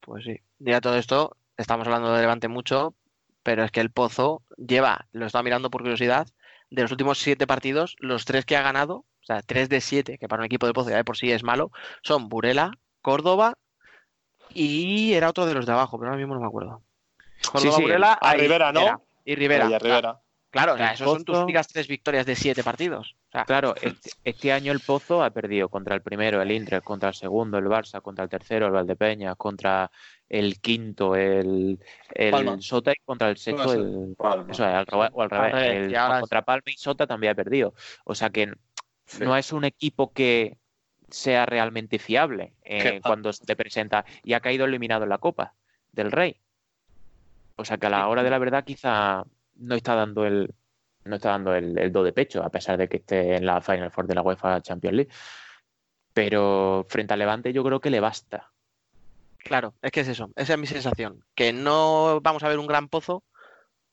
Pues 0.00 0.22
sí. 0.22 0.40
Ya 0.60 0.80
todo 0.80 0.96
esto, 0.98 1.36
estamos 1.56 1.84
hablando 1.88 2.14
de 2.14 2.20
Levante 2.20 2.46
mucho, 2.46 2.94
pero 3.42 3.64
es 3.64 3.72
que 3.72 3.80
el 3.80 3.90
Pozo 3.90 4.42
lleva, 4.56 5.08
lo 5.10 5.26
estaba 5.26 5.42
mirando 5.42 5.68
por 5.68 5.82
curiosidad, 5.82 6.28
de 6.70 6.82
los 6.82 6.92
últimos 6.92 7.18
siete 7.18 7.48
partidos, 7.48 7.96
los 7.98 8.24
tres 8.24 8.44
que 8.44 8.56
ha 8.56 8.62
ganado, 8.62 8.98
o 8.98 9.24
sea, 9.24 9.42
tres 9.42 9.68
de 9.68 9.80
siete, 9.80 10.16
que 10.16 10.28
para 10.28 10.42
un 10.42 10.46
equipo 10.46 10.68
de 10.68 10.74
Pozo 10.74 10.90
ya 10.90 10.96
de 10.96 11.04
por 11.04 11.16
sí 11.16 11.32
es 11.32 11.42
malo, 11.42 11.72
son 12.02 12.28
Burela, 12.28 12.70
Córdoba 13.00 13.58
y 14.54 15.14
era 15.14 15.28
otro 15.28 15.44
de 15.44 15.54
los 15.54 15.66
de 15.66 15.72
abajo, 15.72 15.98
pero 15.98 16.10
ahora 16.10 16.20
mismo 16.20 16.34
no 16.34 16.40
me 16.40 16.46
acuerdo. 16.46 16.82
Córdoba, 17.50 17.76
sí, 17.76 17.82
Burela, 17.82 18.12
a 18.12 18.34
Rivera, 18.34 18.70
¿no? 18.70 18.80
Rivera. 18.80 19.00
Y 19.24 19.34
Rivera. 19.34 19.68
Y 19.68 19.74
a 19.74 19.78
Rivera. 19.80 20.20
Claro, 20.52 20.74
o 20.74 20.76
sea, 20.76 20.94
son 20.96 21.24
tus 21.24 21.38
únicas 21.38 21.66
tres 21.66 21.88
victorias 21.88 22.26
de 22.26 22.36
siete 22.36 22.62
partidos. 22.62 23.16
O 23.28 23.32
sea, 23.32 23.44
Claro, 23.46 23.74
este, 23.80 24.10
este 24.22 24.52
año 24.52 24.70
el 24.70 24.80
Pozo 24.80 25.24
ha 25.24 25.30
perdido 25.30 25.70
contra 25.70 25.94
el 25.94 26.02
primero, 26.02 26.42
el 26.42 26.52
Inter, 26.52 26.82
contra 26.82 27.08
el 27.08 27.14
segundo, 27.14 27.56
el 27.56 27.64
Barça, 27.64 28.02
contra 28.02 28.24
el 28.24 28.28
tercero, 28.30 28.66
el 28.66 28.72
Valdepeñas, 28.72 29.34
contra 29.36 29.90
el 30.28 30.60
quinto, 30.60 31.16
el. 31.16 31.78
Sota 32.60 32.92
y 32.92 32.96
contra 33.02 33.30
el 33.30 33.38
sexto, 33.38 33.72
el, 33.72 34.14
Palma. 34.16 34.52
eso 34.52 34.62
es, 34.68 34.74
al 34.74 34.86
revés, 34.86 35.10
o 35.14 35.22
al 35.22 35.30
revés. 35.30 35.54
el- 35.88 35.96
ahora- 35.96 36.20
contra 36.20 36.42
Palma 36.42 36.64
y 36.66 36.72
Sota 36.76 37.06
también 37.06 37.30
ha 37.32 37.34
perdido. 37.34 37.72
O 38.04 38.14
sea 38.14 38.28
que 38.28 38.52
Sí. 39.06 39.24
no 39.24 39.34
es 39.36 39.52
un 39.54 39.64
equipo 39.64 40.12
que 40.12 40.58
sea 41.08 41.46
realmente 41.46 41.98
fiable 41.98 42.52
eh, 42.62 43.00
cuando 43.02 43.32
se 43.32 43.44
te 43.46 43.56
presenta 43.56 44.04
y 44.22 44.34
ha 44.34 44.40
caído 44.40 44.66
eliminado 44.66 45.02
en 45.04 45.08
la 45.08 45.18
Copa 45.18 45.54
del 45.92 46.12
Rey. 46.12 46.36
O 47.56 47.64
sea 47.64 47.78
que 47.78 47.86
a 47.86 47.90
la 47.90 48.06
hora 48.08 48.22
de 48.22 48.30
la 48.30 48.38
verdad 48.38 48.64
quizá 48.64 49.24
no 49.56 49.74
está 49.74 49.94
dando 49.94 50.26
el 50.26 50.54
no 51.04 51.16
está 51.16 51.30
dando 51.30 51.54
el, 51.54 51.92
do 51.92 52.04
de 52.04 52.12
pecho, 52.12 52.42
a 52.42 52.50
pesar 52.50 52.78
de 52.78 52.88
que 52.88 52.98
esté 52.98 53.36
en 53.36 53.44
la 53.44 53.60
Final 53.60 53.90
Four 53.90 54.06
de 54.06 54.14
la 54.14 54.22
UEFA 54.22 54.60
Champions 54.62 54.96
League. 54.96 55.12
Pero 56.14 56.86
frente 56.88 57.12
al 57.12 57.18
Levante 57.18 57.52
yo 57.52 57.64
creo 57.64 57.80
que 57.80 57.90
le 57.90 58.00
basta. 58.00 58.52
Claro, 59.38 59.74
es 59.82 59.90
que 59.90 60.00
es 60.00 60.08
eso, 60.08 60.30
esa 60.36 60.52
es 60.52 60.58
mi 60.58 60.68
sensación, 60.68 61.24
que 61.34 61.52
no 61.52 62.20
vamos 62.20 62.44
a 62.44 62.48
ver 62.48 62.60
un 62.60 62.68
gran 62.68 62.88
pozo, 62.88 63.24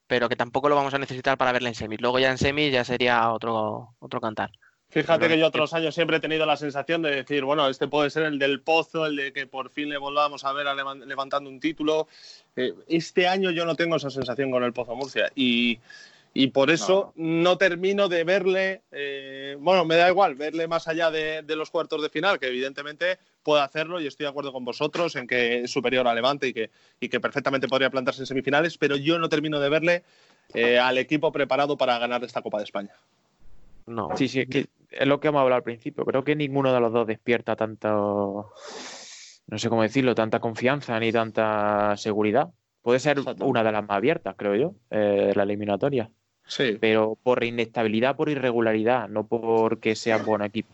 pero 0.05 0.29
que 0.29 0.35
tampoco 0.35 0.69
lo 0.69 0.75
vamos 0.75 0.93
a 0.93 0.99
necesitar 0.99 1.37
para 1.37 1.51
verla 1.51 1.69
en 1.69 1.75
semis. 1.75 2.01
Luego 2.01 2.19
ya 2.19 2.29
en 2.29 2.37
semis 2.37 2.71
ya 2.71 2.83
sería 2.83 3.31
otro, 3.31 3.95
otro 3.97 4.21
cantar. 4.21 4.51
Fíjate 4.91 5.27
que 5.27 5.37
yo 5.37 5.45
otros 5.45 5.71
años 5.73 5.93
siempre 5.93 6.17
he 6.17 6.19
tenido 6.19 6.47
la 6.47 6.57
sensación 6.57 7.03
de 7.03 7.11
decir, 7.11 7.43
bueno, 7.43 7.69
este 7.69 7.87
puede 7.87 8.09
ser 8.09 8.23
el 8.23 8.39
del 8.39 8.61
pozo, 8.61 9.05
el 9.05 9.15
de 9.15 9.31
que 9.31 9.45
por 9.45 9.69
fin 9.69 9.87
le 9.87 9.99
volvamos 9.99 10.43
a 10.45 10.51
ver 10.51 10.67
a 10.67 10.73
levan- 10.73 11.05
levantando 11.05 11.47
un 11.47 11.59
título. 11.59 12.07
Eh, 12.55 12.73
este 12.87 13.27
año 13.27 13.51
yo 13.51 13.65
no 13.65 13.75
tengo 13.75 13.97
esa 13.97 14.09
sensación 14.09 14.49
con 14.49 14.63
el 14.63 14.73
Pozo 14.73 14.95
Murcia 14.95 15.31
y, 15.35 15.77
y 16.33 16.47
por 16.47 16.71
eso 16.71 17.13
no, 17.17 17.57
termino 17.59 18.09
de 18.09 18.23
verle, 18.23 18.81
eh, 18.91 19.55
bueno, 19.59 19.85
me 19.85 19.95
da 19.95 20.09
igual 20.09 20.33
verle 20.33 20.67
más 20.67 20.87
allá 20.87 21.11
de, 21.11 21.43
de 21.43 21.55
los 21.55 21.69
cuartos 21.69 22.01
de 22.01 22.09
final, 22.09 22.39
que 22.39 22.47
evidentemente 22.47 23.19
puede 23.43 23.61
hacerlo 23.61 24.01
y 24.01 24.07
estoy 24.07 24.23
de 24.23 24.29
acuerdo 24.31 24.51
con 24.51 24.65
vosotros 24.65 25.15
en 25.15 25.27
que 25.27 25.61
es 25.61 25.71
superior 25.71 26.07
a 26.07 26.15
Levante 26.15 26.47
y 26.47 26.53
que, 26.53 26.71
y 26.99 27.09
que 27.09 27.19
perfectamente 27.19 27.67
podría 27.67 27.91
plantarse 27.91 28.21
en 28.23 28.25
semifinales, 28.25 28.75
pero 28.79 28.95
yo 28.95 29.19
no 29.19 29.29
termino 29.29 29.59
de 29.59 29.69
verle 29.69 30.03
eh, 30.55 30.79
al 30.79 30.97
equipo 30.97 31.31
preparado 31.31 31.77
para 31.77 31.99
ganar 31.99 32.23
esta 32.23 32.41
Copa 32.41 32.57
de 32.57 32.63
España. 32.63 32.95
No. 33.89 34.09
Sí, 34.15 34.27
sí, 34.27 34.41
es 34.41 34.47
que 34.47 34.67
es 34.91 35.07
lo 35.07 35.19
que 35.19 35.29
hemos 35.29 35.41
hablado 35.41 35.57
al 35.57 35.63
principio. 35.63 36.05
Creo 36.05 36.23
que 36.23 36.35
ninguno 36.35 36.71
de 36.71 36.79
los 36.79 36.93
dos 36.93 37.07
despierta 37.07 37.55
tanto, 37.55 38.51
no 39.47 39.57
sé 39.57 39.67
cómo 39.67 39.81
decirlo, 39.81 40.13
tanta 40.13 40.39
confianza 40.39 40.99
ni 40.99 41.11
tanta 41.11 41.97
seguridad. 41.97 42.49
Puede 42.83 42.99
ser 42.99 43.19
una 43.39 43.63
de 43.63 43.71
las 43.71 43.81
más 43.81 43.97
abiertas, 43.97 44.35
creo 44.37 44.55
yo, 44.55 44.75
eh, 44.91 45.33
la 45.35 45.43
eliminatoria. 45.43 46.09
Sí. 46.45 46.77
Pero 46.79 47.17
por 47.21 47.43
inestabilidad, 47.43 48.15
por 48.15 48.29
irregularidad, 48.29 49.09
no 49.09 49.25
porque 49.25 49.95
sean 49.95 50.23
buen 50.23 50.43
equipo. 50.43 50.73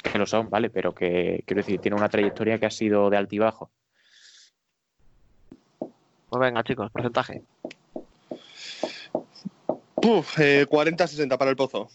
Que 0.00 0.16
lo 0.16 0.26
son, 0.26 0.48
vale, 0.48 0.70
pero 0.70 0.94
que 0.94 1.42
quiero 1.44 1.60
decir, 1.60 1.80
tiene 1.80 1.96
una 1.96 2.08
trayectoria 2.08 2.58
que 2.58 2.66
ha 2.66 2.70
sido 2.70 3.10
de 3.10 3.16
altibajo. 3.16 3.70
Pues 5.78 6.40
venga, 6.40 6.62
chicos, 6.62 6.90
porcentaje. 6.92 7.42
Puf, 10.00 10.38
eh, 10.38 10.66
40-60 10.68 11.36
para 11.36 11.50
el 11.50 11.56
Pozo. 11.56 11.88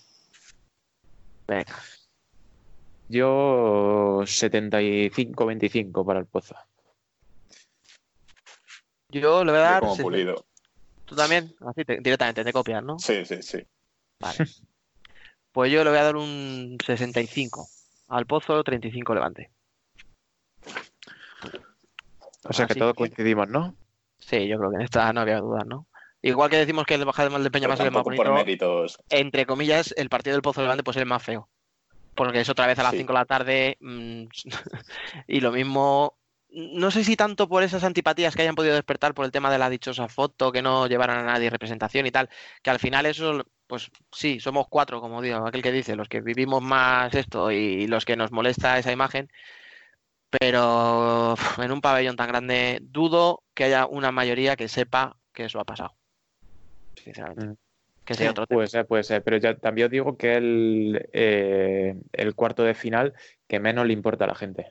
Venga. 1.48 1.76
Yo 3.08 4.22
75-25 4.26 6.06
para 6.06 6.20
el 6.20 6.26
Pozo. 6.26 6.56
Yo 9.10 9.44
le 9.44 9.52
voy 9.52 9.60
a 9.60 9.64
dar. 9.64 9.80
como 9.82 9.98
pulido. 9.98 10.46
¿Tú 11.06 11.16
también? 11.16 11.54
Así 11.62 11.84
te- 11.86 12.00
directamente 12.00 12.44
te 12.44 12.54
copias, 12.54 12.84
¿no? 12.84 12.98
Sí, 12.98 13.26
sí, 13.26 13.42
sí. 13.42 13.66
Vale. 14.20 14.38
Pues 15.52 15.72
yo 15.72 15.84
le 15.84 15.92
voy 15.92 16.00
a 16.00 16.04
dar 16.04 16.16
un 16.16 16.78
65. 16.84 17.68
Al 18.08 18.26
Pozo, 18.26 18.64
35 18.64 19.14
Levante. 19.14 19.52
O 22.46 22.54
sea 22.54 22.66
que 22.66 22.74
todos 22.74 22.96
coincidimos, 22.96 23.48
¿no? 23.50 23.76
Sí, 24.18 24.48
yo 24.48 24.58
creo 24.58 24.72
que 24.72 24.78
en 24.78 24.82
esta 24.82 25.14
no 25.14 25.22
había 25.22 25.40
dudas, 25.42 25.68
¿no? 25.68 25.86
Igual 26.24 26.50
que 26.50 26.58
decimos 26.58 26.86
que 26.86 26.96
el 26.96 27.06
Bajada 27.06 27.30
del 27.38 27.52
Peña 27.52 27.68
Pero 27.68 27.70
más 27.70 27.80
es 27.80 27.86
el 27.86 27.92
más 27.92 28.04
tampoco 28.04 28.16
por 28.16 28.28
bonito, 28.28 28.34
méritos. 28.46 28.98
entre 29.10 29.46
comillas, 29.46 29.94
el 29.98 30.10
partido 30.10 30.36
del 30.36 30.42
Pozo 30.42 30.62
Levante 30.62 30.84
pues 30.84 30.98
es 30.98 31.02
el 31.02 31.08
más 31.08 31.22
feo. 31.22 31.50
Porque 32.16 32.40
es 32.40 32.50
otra 32.50 32.66
vez 32.66 32.80
a 32.80 32.84
las 32.84 32.92
Sí. 32.92 32.98
5 33.00 33.12
de 33.14 33.20
la 33.20 33.26
tarde 33.26 33.78
mm, 33.82 34.24
y 35.28 35.42
lo 35.42 35.52
mismo, 35.52 36.18
no 36.50 36.92
sé 36.92 37.04
si 37.04 37.16
tanto 37.18 37.50
por 37.50 37.62
esas 37.64 37.84
antipatías 37.84 38.36
que 38.36 38.42
hayan 38.44 38.56
podido 38.56 38.74
despertar 38.74 39.14
por 39.14 39.26
el 39.26 39.32
tema 39.32 39.52
de 39.52 39.58
la 39.58 39.70
dichosa 39.70 40.08
foto, 40.08 40.52
que 40.52 40.62
no 40.62 40.88
llevaran 40.88 41.20
a 41.20 41.24
nadie 41.34 41.50
representación 41.50 42.06
y 42.06 42.12
tal, 42.12 42.30
que 42.62 42.70
al 42.70 42.80
final 42.80 43.06
eso, 43.06 43.44
pues 43.68 43.92
sí, 44.12 44.40
somos 44.40 44.68
cuatro, 44.70 45.02
como 45.02 45.22
digo, 45.22 45.46
aquel 45.46 45.62
que 45.62 45.72
dice, 45.72 45.96
los 45.96 46.08
que 46.08 46.22
vivimos 46.22 46.62
más 46.62 47.14
esto 47.16 47.52
y 47.52 47.88
los 47.88 48.06
que 48.06 48.16
nos 48.16 48.32
molesta 48.32 48.78
esa 48.78 48.92
imagen, 48.92 49.30
pero 50.30 51.36
en 51.58 51.72
un 51.72 51.82
pabellón 51.82 52.16
tan 52.16 52.28
grande 52.28 52.80
dudo 52.82 53.44
que 53.54 53.66
haya 53.66 53.86
una 53.88 54.12
mayoría 54.12 54.56
que 54.56 54.68
sepa 54.68 55.18
que 55.34 55.46
eso 55.46 55.60
ha 55.60 55.66
pasado. 55.66 55.96
Sinceramente. 57.04 57.46
Mm. 57.46 57.58
Que 58.06 58.16
sea 58.16 58.32
otro 58.32 58.46
tema. 58.46 58.58
Puede 58.58 58.68
ser, 58.68 58.86
puede 58.86 59.04
ser, 59.04 59.24
pero 59.24 59.38
ya 59.38 59.56
también 59.56 59.86
os 59.86 59.92
digo 59.92 60.18
que 60.18 60.36
el, 60.36 61.10
eh, 61.14 61.96
el 62.12 62.36
cuarto 62.36 62.64
de 62.64 62.74
final 62.74 63.14
que 63.48 63.60
menos 63.62 63.86
le 63.88 63.94
importa 63.94 64.26
a 64.26 64.28
la 64.28 64.36
gente. 64.36 64.68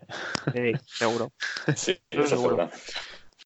Sí, 0.52 0.72
seguro. 0.86 1.32
Sí, 1.76 1.98
Eso 2.10 2.24
eso 2.24 2.36
seguro. 2.36 2.70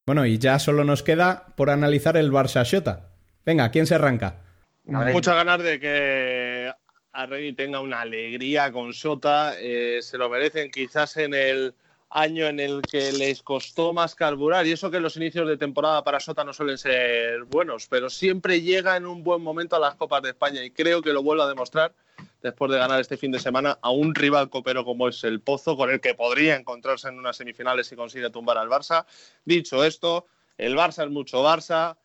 Bueno, 0.05 0.25
y 0.25 0.37
ya 0.39 0.59
solo 0.59 0.83
nos 0.83 1.03
queda 1.03 1.53
por 1.55 1.69
analizar 1.69 2.17
el 2.17 2.31
Barça 2.31 2.65
Xota. 2.65 3.11
Venga, 3.45 3.71
¿quién 3.71 3.87
se 3.87 3.95
arranca? 3.95 4.41
Muchas 4.83 5.35
ganas 5.35 5.61
de 5.63 5.79
que 5.79 6.71
Arregui 7.13 7.53
tenga 7.53 7.79
una 7.81 8.01
alegría 8.01 8.71
con 8.71 8.93
Sota. 8.93 9.53
eh, 9.59 9.99
se 10.01 10.17
lo 10.17 10.29
merecen 10.29 10.69
quizás 10.69 11.15
en 11.17 11.33
el 11.33 11.73
año 12.09 12.45
en 12.47 12.59
el 12.59 12.81
que 12.81 13.11
les 13.11 13.41
costó 13.41 13.93
más 13.93 14.15
carburar. 14.15 14.65
Y 14.65 14.71
eso 14.71 14.91
que 14.91 14.99
los 14.99 15.17
inicios 15.17 15.47
de 15.47 15.57
temporada 15.57 16.03
para 16.03 16.19
Sota 16.19 16.43
no 16.43 16.53
suelen 16.53 16.77
ser 16.77 17.43
buenos, 17.43 17.87
pero 17.87 18.09
siempre 18.09 18.61
llega 18.61 18.95
en 18.95 19.05
un 19.05 19.23
buen 19.23 19.41
momento 19.41 19.75
a 19.75 19.79
las 19.79 19.95
Copas 19.95 20.21
de 20.21 20.29
España 20.29 20.63
y 20.63 20.71
creo 20.71 21.01
que 21.01 21.13
lo 21.13 21.23
vuelve 21.23 21.43
a 21.43 21.47
demostrar 21.47 21.93
después 22.41 22.71
de 22.71 22.77
ganar 22.77 22.99
este 22.99 23.17
fin 23.17 23.31
de 23.31 23.39
semana 23.39 23.77
a 23.81 23.89
un 23.89 24.15
rival 24.15 24.49
copero 24.49 24.85
como 24.85 25.07
es 25.07 25.23
el 25.23 25.41
Pozo, 25.41 25.75
con 25.75 25.89
el 25.89 25.99
que 25.99 26.13
podría 26.13 26.55
encontrarse 26.55 27.09
en 27.09 27.19
unas 27.19 27.37
semifinales 27.37 27.87
si 27.87 27.95
consigue 27.95 28.29
tumbar 28.29 28.57
al 28.57 28.69
Barça. 28.69 29.05
Dicho 29.43 29.83
esto, 29.83 30.27
el 30.57 30.75
Barça 30.75 31.03
es 31.03 31.11
mucho 31.11 31.43
Barça. 31.43 31.97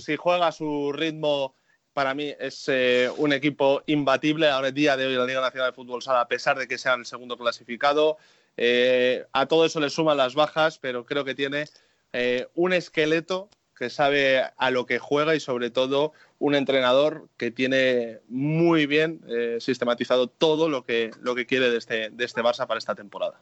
Si 0.00 0.16
juega 0.16 0.48
a 0.48 0.52
su 0.52 0.92
ritmo, 0.92 1.54
para 1.92 2.14
mí 2.14 2.34
es 2.38 2.68
eh, 2.68 3.10
un 3.16 3.32
equipo 3.32 3.82
imbatible 3.86 4.48
ahora 4.48 4.68
el 4.68 4.74
día 4.74 4.96
de 4.96 5.06
hoy 5.06 5.14
la 5.14 5.26
Liga 5.26 5.40
Nacional 5.40 5.70
de 5.70 5.74
Fútbol 5.74 6.02
Sala, 6.02 6.22
a 6.22 6.28
pesar 6.28 6.58
de 6.58 6.66
que 6.66 6.78
sea 6.78 6.94
el 6.94 7.06
segundo 7.06 7.36
clasificado. 7.36 8.18
Eh, 8.56 9.24
a 9.32 9.46
todo 9.46 9.64
eso 9.64 9.80
le 9.80 9.90
suman 9.90 10.16
las 10.16 10.34
bajas, 10.34 10.78
pero 10.78 11.04
creo 11.04 11.24
que 11.24 11.34
tiene 11.34 11.64
eh, 12.12 12.48
un 12.54 12.72
esqueleto 12.72 13.48
que 13.76 13.90
sabe 13.90 14.42
a 14.56 14.70
lo 14.70 14.86
que 14.86 14.98
juega 14.98 15.34
y 15.34 15.40
sobre 15.40 15.70
todo 15.70 16.12
un 16.38 16.54
entrenador 16.54 17.28
que 17.36 17.50
tiene 17.50 18.20
muy 18.28 18.86
bien 18.86 19.20
eh, 19.28 19.56
sistematizado 19.60 20.28
todo 20.28 20.68
lo 20.68 20.84
que, 20.84 21.10
lo 21.20 21.34
que 21.34 21.46
quiere 21.46 21.70
de 21.70 21.78
este, 21.78 22.10
de 22.10 22.24
este 22.24 22.42
Barça 22.42 22.66
para 22.66 22.78
esta 22.78 22.94
temporada. 22.94 23.40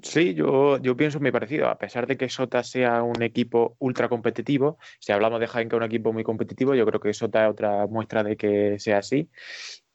Sí, 0.00 0.34
yo, 0.34 0.78
yo 0.78 0.96
pienso 0.96 1.18
muy 1.18 1.32
parecido. 1.32 1.68
A 1.68 1.76
pesar 1.76 2.06
de 2.06 2.16
que 2.16 2.28
Sota 2.28 2.62
sea 2.62 3.02
un 3.02 3.20
equipo 3.22 3.74
ultra 3.80 4.08
competitivo, 4.08 4.78
si 5.00 5.10
hablamos 5.10 5.40
de 5.40 5.48
Jaén 5.48 5.68
que 5.68 5.74
es 5.74 5.78
un 5.78 5.86
equipo 5.86 6.12
muy 6.12 6.22
competitivo, 6.22 6.74
yo 6.74 6.86
creo 6.86 7.00
que 7.00 7.12
Sota 7.12 7.46
es 7.46 7.50
otra 7.50 7.86
muestra 7.88 8.22
de 8.22 8.36
que 8.36 8.78
sea 8.78 8.98
así. 8.98 9.28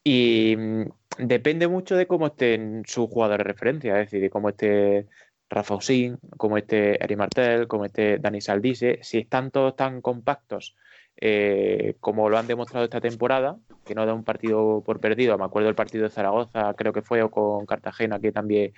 Y 0.04 0.56
mm, 0.58 0.84
depende 1.20 1.68
mucho 1.68 1.96
de 1.96 2.08
cómo 2.08 2.28
estén 2.28 2.84
sus 2.86 3.10
jugadores 3.10 3.46
de 3.46 3.52
referencia, 3.54 3.94
es 4.00 4.08
decir, 4.08 4.22
de 4.22 4.30
cómo 4.30 4.50
esté 4.50 5.08
Rafa 5.50 5.76
Usín, 5.76 6.18
cómo 6.38 6.58
esté 6.58 7.04
Eri 7.04 7.16
Martel, 7.16 7.68
cómo 7.68 7.86
esté 7.86 8.18
Dani 8.18 8.42
Saldise. 8.42 9.00
Si 9.02 9.20
están 9.20 9.52
todos 9.52 9.76
tan 9.76 10.02
compactos 10.02 10.76
eh, 11.18 11.96
como 12.00 12.30
lo 12.30 12.38
han 12.38 12.48
demostrado 12.48 12.86
esta 12.86 13.00
temporada, 13.00 13.58
que 13.86 13.94
no 13.96 14.06
da 14.06 14.14
un 14.14 14.24
partido 14.24 14.82
por 14.86 15.00
perdido. 15.00 15.38
Me 15.38 15.46
acuerdo 15.46 15.68
del 15.68 15.76
partido 15.76 16.06
de 16.06 16.10
Zaragoza, 16.10 16.74
creo 16.76 16.92
que 16.94 17.02
fue, 17.02 17.22
o 17.22 17.30
con 17.30 17.66
Cartagena, 17.66 18.20
que 18.20 18.32
también 18.32 18.74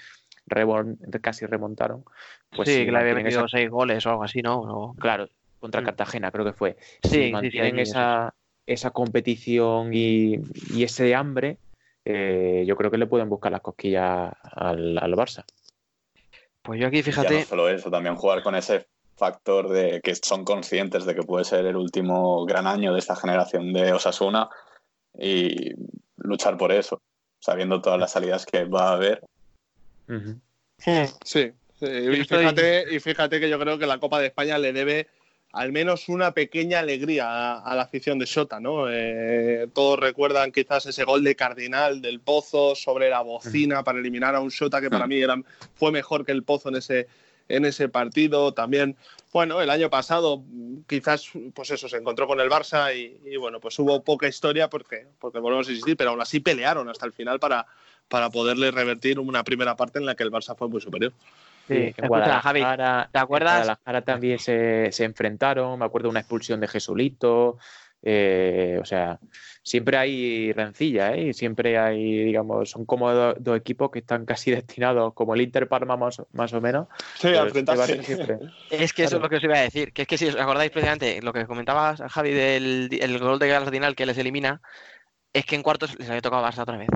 remon- 0.47 0.97
casi 1.21 1.45
remontaron. 1.45 2.03
Pues 2.55 2.69
sí, 2.69 2.75
si 2.79 2.85
que 2.85 2.91
le 2.91 2.97
había 2.97 3.15
metido 3.15 3.45
esa- 3.45 3.57
seis 3.57 3.69
goles 3.69 4.05
o 4.05 4.09
algo 4.09 4.23
así, 4.23 4.41
¿no? 4.41 4.59
O- 4.61 4.95
Claro, 4.95 5.29
contra 5.59 5.81
Mm. 5.81 5.85
Cartagena 5.85 6.31
creo 6.31 6.45
que 6.45 6.53
fue. 6.53 6.75
Sí, 7.01 7.25
si 7.25 7.31
mantienen 7.31 7.79
esa, 7.79 8.33
esa 8.67 8.91
competición 8.91 9.93
y, 9.93 10.39
y 10.73 10.83
ese 10.83 11.13
hambre, 11.15 11.57
eh, 12.03 12.63
yo 12.67 12.75
creo 12.75 12.91
que 12.91 12.97
le 12.97 13.07
pueden 13.07 13.29
buscar 13.29 13.51
las 13.51 13.61
cosquillas 13.61 14.31
al, 14.43 14.97
al 14.97 15.13
Barça. 15.13 15.43
Pues 16.61 16.79
yo 16.79 16.87
aquí, 16.87 16.97
Ya 16.97 17.03
no 17.03 17.05
fíjate, 17.05 17.43
solo 17.43 17.69
eso, 17.69 17.91
también 17.91 18.15
jugar 18.15 18.41
con 18.41 18.55
ese 18.55 18.87
factor 19.17 19.69
de 19.69 20.01
que 20.01 20.15
son 20.15 20.43
conscientes 20.43 21.05
de 21.05 21.15
que 21.15 21.23
puede 21.23 21.45
ser 21.45 21.65
el 21.65 21.75
último 21.75 22.45
gran 22.45 22.67
año 22.67 22.93
de 22.93 22.99
esta 22.99 23.15
generación 23.15 23.71
de 23.71 23.93
Osasuna 23.93 24.49
y 25.17 25.73
luchar 26.17 26.57
por 26.57 26.71
eso, 26.71 27.01
sabiendo 27.39 27.81
todas 27.81 27.99
las 27.99 28.11
salidas 28.11 28.45
que 28.45 28.65
va 28.65 28.89
a 28.89 28.93
haber. 28.93 29.21
Ujú. 30.09 30.39
Sí, 30.77 31.05
sí. 31.23 31.53
Y, 31.81 32.23
fíjate, 32.23 32.95
y 32.95 32.99
fíjate 32.99 33.39
que 33.39 33.49
yo 33.49 33.59
creo 33.59 33.77
que 33.77 33.85
la 33.85 33.99
Copa 33.99 34.19
de 34.19 34.27
España 34.27 34.57
le 34.57 34.73
debe 34.73 35.07
al 35.55 35.71
menos 35.71 36.09
una 36.09 36.33
pequeña 36.33 36.79
alegría 36.79 37.29
a, 37.29 37.59
a 37.59 37.75
la 37.75 37.83
afición 37.83 38.19
de 38.19 38.25
Sota, 38.27 38.59
¿no? 38.59 38.91
Eh, 38.91 39.67
todos 39.73 39.97
recuerdan 39.97 40.51
quizás 40.51 40.85
ese 40.85 41.05
gol 41.05 41.23
de 41.23 41.37
Cardinal 41.37 42.01
del 42.01 42.19
Pozo 42.19 42.75
sobre 42.75 43.09
la 43.09 43.21
bocina 43.21 43.81
para 43.81 43.99
eliminar 43.99 44.35
a 44.35 44.41
un 44.41 44.51
Sota 44.51 44.81
que 44.81 44.89
para 44.89 45.07
mí 45.07 45.15
era, 45.15 45.41
fue 45.75 45.93
mejor 45.93 46.25
que 46.25 46.33
el 46.33 46.43
Pozo 46.43 46.67
en 46.67 46.75
ese, 46.75 47.07
en 47.47 47.63
ese 47.63 47.87
partido. 47.87 48.53
También, 48.53 48.97
bueno, 49.31 49.61
el 49.61 49.69
año 49.69 49.89
pasado 49.89 50.43
mm, 50.45 50.79
quizás, 50.89 51.29
pues 51.53 51.71
eso, 51.71 51.87
se 51.87 51.97
encontró 51.97 52.27
con 52.27 52.41
el 52.41 52.49
Barça 52.49 52.93
y, 52.93 53.17
y, 53.25 53.37
bueno, 53.37 53.61
pues 53.61 53.79
hubo 53.79 54.03
poca 54.03 54.27
historia 54.27 54.69
porque, 54.69 55.07
porque 55.19 55.39
volvemos 55.39 55.69
a 55.69 55.71
insistir, 55.71 55.95
pero 55.95 56.09
aún 56.09 56.21
así 56.21 56.41
pelearon 56.41 56.89
hasta 56.89 57.05
el 57.05 57.13
final 57.13 57.39
para, 57.39 57.65
para 58.09 58.29
poderle 58.29 58.71
revertir 58.71 59.19
una 59.19 59.45
primera 59.45 59.77
parte 59.77 59.99
en 59.99 60.05
la 60.05 60.15
que 60.15 60.23
el 60.23 60.31
Barça 60.31 60.53
fue 60.57 60.67
muy 60.67 60.81
superior. 60.81 61.13
Sí, 61.67 61.73
En 61.73 61.87
escucha, 61.87 62.41
Javi, 62.41 62.59
Guadalajara- 62.61 63.09
¿te 63.11 63.19
acuerdas? 63.19 63.51
En 63.53 63.57
Guadalajara 63.57 64.01
también 64.03 64.39
se, 64.39 64.91
se 64.91 65.03
enfrentaron, 65.03 65.79
me 65.79 65.85
acuerdo 65.85 66.07
de 66.07 66.11
una 66.11 66.19
expulsión 66.19 66.59
de 66.59 66.67
Jesulito, 66.67 67.57
eh, 68.07 68.77
o 68.79 68.85
sea, 68.85 69.19
siempre 69.63 69.97
hay 69.97 70.53
rencilla, 70.53 71.15
¿eh? 71.15 71.29
Y 71.29 71.33
siempre 71.33 71.77
hay, 71.79 72.23
digamos, 72.25 72.69
son 72.69 72.85
como 72.85 73.11
do- 73.11 73.33
dos 73.39 73.57
equipos 73.57 73.89
que 73.89 73.99
están 73.99 74.25
casi 74.25 74.51
destinados, 74.79 75.13
como 75.15 75.33
el 75.33 75.41
Inter 75.41 75.67
Parma 75.67 75.97
más, 75.97 76.19
o- 76.19 76.27
más 76.33 76.53
o 76.53 76.61
menos. 76.61 76.87
Sí, 77.15 77.29
a 77.29 77.41
enfrentarse. 77.43 78.03
siempre. 78.03 78.37
Es 78.69 78.93
que 78.93 79.03
eso 79.03 79.15
es 79.17 79.21
lo 79.21 79.29
que 79.29 79.37
os 79.37 79.43
iba 79.43 79.57
a 79.57 79.61
decir. 79.61 79.91
Que 79.93 80.03
es 80.03 80.07
que 80.07 80.17
si 80.17 80.27
os 80.27 80.35
acordáis 80.35 80.69
precisamente 80.71 81.19
lo 81.21 81.33
que 81.33 81.45
comentabas, 81.47 82.01
Javi, 82.11 82.31
del 82.31 82.89
el 82.99 83.19
gol 83.19 83.39
de 83.39 83.49
Cardinal 83.49 83.95
que 83.95 84.05
les 84.05 84.17
elimina, 84.17 84.61
es 85.33 85.45
que 85.45 85.55
en 85.55 85.63
cuartos 85.63 85.97
les 85.97 86.07
había 86.09 86.21
tocado 86.21 86.43
Barça 86.45 86.59
otra 86.61 86.77
vez. 86.77 86.89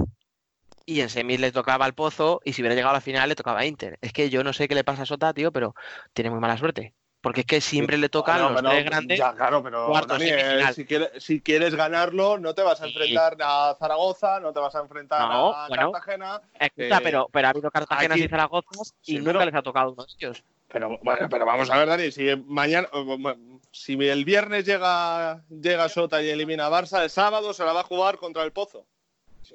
Y 0.90 1.02
en 1.02 1.10
semis 1.10 1.40
le 1.40 1.52
tocaba 1.52 1.86
al 1.86 1.94
Pozo 1.94 2.42
y 2.44 2.54
si 2.54 2.64
hubiera 2.64 2.74
llegado 2.74 2.90
a 2.90 2.98
la 2.98 3.02
final 3.02 3.30
le 3.30 3.36
tocaba 3.36 3.60
a 3.60 3.66
Inter. 3.68 4.00
Es 4.02 4.12
que 4.12 4.32
yo 4.32 4.44
no 4.44 4.54
sé 4.54 4.68
qué 4.68 4.74
le 4.74 4.84
pasa 4.84 5.04
a 5.04 5.06
Sota, 5.06 5.32
tío, 5.36 5.52
pero 5.52 5.76
tiene 6.14 6.32
muy 6.32 6.40
mala 6.40 6.58
suerte. 6.58 6.96
Porque 7.22 7.42
es 7.42 7.46
que 7.46 7.62
siempre 7.62 8.00
le 8.00 8.10
tocan 8.10 8.42
Bueno, 8.42 8.62
los 8.62 8.72
tres 8.72 8.86
grandes. 8.86 9.20
Ya, 9.20 9.34
claro, 9.36 9.62
pero 9.62 9.86
cuartos, 9.88 10.20
eh, 10.24 10.64
si, 10.74 10.86
quieres, 10.86 11.12
si 11.24 11.42
quieres 11.42 11.76
ganarlo, 11.76 12.40
no 12.40 12.56
te 12.56 12.64
vas 12.64 12.82
a 12.82 12.86
Sí. 12.86 12.90
enfrentar 12.92 13.38
a 13.40 13.76
Zaragoza, 13.78 14.40
no 14.40 14.52
te 14.52 14.60
vas 14.62 14.74
a 14.74 14.80
enfrentar 14.80 15.22
No, 15.30 15.54
a 15.54 15.68
bueno. 15.68 15.92
Cartagena. 15.92 16.42
Escucha, 16.60 16.98
eh, 16.98 17.02
pero, 17.04 17.30
pero 17.32 17.48
ha 17.48 17.52
habido 17.52 17.70
Cartagenas 17.70 18.16
aquí- 18.16 18.24
y 18.26 18.28
Zaragozas 18.30 18.94
y 19.04 19.12
Sí, 19.12 19.18
nunca 19.20 19.34
pero- 19.34 19.46
les 19.46 19.54
ha 19.56 19.62
tocado 19.62 19.92
uno 19.92 20.06
de 20.06 20.14
ellos. 20.18 20.44
Pero 20.70 20.98
bueno, 21.04 21.28
pero 21.30 21.46
vamos 21.46 21.70
a 21.70 21.78
ver, 21.78 21.88
Dani, 21.88 22.12
si 22.12 22.36
mañana, 22.48 22.88
si 23.72 23.94
el 23.94 24.24
viernes 24.26 24.66
llega, 24.66 25.44
llega 25.50 25.88
Sota 25.90 26.22
y 26.24 26.30
elimina 26.30 26.66
a 26.68 26.70
Barça, 26.72 27.04
el 27.04 27.10
sábado 27.12 27.54
se 27.54 27.64
la 27.64 27.74
va 27.74 27.82
a 27.82 27.84
jugar 27.84 28.18
contra 28.18 28.44
el 28.44 28.52
Pozo. 28.52 28.88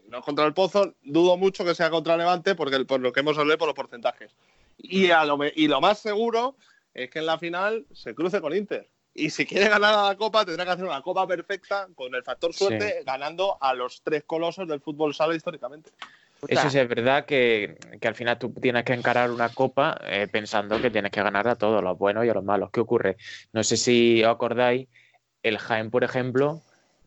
No 0.08 0.18
es 0.18 0.24
contra 0.24 0.44
el 0.44 0.54
Pozo, 0.54 0.94
dudo 1.02 1.36
mucho 1.36 1.64
que 1.64 1.74
sea 1.74 1.90
contra 1.90 2.16
Levante, 2.16 2.54
porque 2.54 2.84
por 2.84 3.00
lo 3.00 3.12
que 3.12 3.20
hemos 3.20 3.38
hablado 3.38 3.58
por 3.58 3.68
los 3.68 3.76
porcentajes. 3.76 4.34
Y, 4.78 5.10
a 5.10 5.24
lo, 5.24 5.38
y 5.54 5.68
lo 5.68 5.80
más 5.80 5.98
seguro 5.98 6.56
es 6.92 7.10
que 7.10 7.20
en 7.20 7.26
la 7.26 7.38
final 7.38 7.86
se 7.92 8.14
cruce 8.14 8.40
con 8.40 8.56
Inter. 8.56 8.88
Y 9.14 9.30
si 9.30 9.46
quiere 9.46 9.68
ganar 9.68 9.94
a 9.94 10.08
la 10.08 10.16
Copa, 10.16 10.44
tendrá 10.44 10.64
que 10.64 10.72
hacer 10.72 10.84
una 10.84 11.00
Copa 11.00 11.26
perfecta 11.26 11.88
con 11.94 12.14
el 12.14 12.24
factor 12.24 12.52
suerte, 12.52 13.02
ganando 13.06 13.56
a 13.60 13.72
los 13.72 14.02
tres 14.02 14.24
colosos 14.24 14.66
del 14.66 14.80
fútbol 14.80 15.14
sala 15.14 15.36
históricamente. 15.36 15.90
Eso 16.48 16.68
sí 16.68 16.78
es 16.78 16.88
verdad 16.88 17.24
que, 17.24 17.78
que 18.00 18.08
al 18.08 18.14
final 18.14 18.38
tú 18.38 18.52
tienes 18.52 18.84
que 18.84 18.92
encarar 18.92 19.30
una 19.30 19.48
copa 19.48 19.98
eh, 20.04 20.28
pensando 20.30 20.80
que 20.80 20.90
tienes 20.90 21.10
que 21.10 21.22
ganar 21.22 21.48
a 21.48 21.56
todos, 21.56 21.82
los 21.82 21.96
buenos 21.96 22.26
y 22.26 22.28
a 22.28 22.34
los 22.34 22.44
malos. 22.44 22.70
¿Qué 22.70 22.80
ocurre? 22.80 23.16
No 23.52 23.62
sé 23.64 23.76
si 23.76 24.22
os 24.22 24.30
acordáis, 24.30 24.88
el 25.42 25.58
Jaén, 25.58 25.90
por 25.90 26.04
ejemplo, 26.04 26.60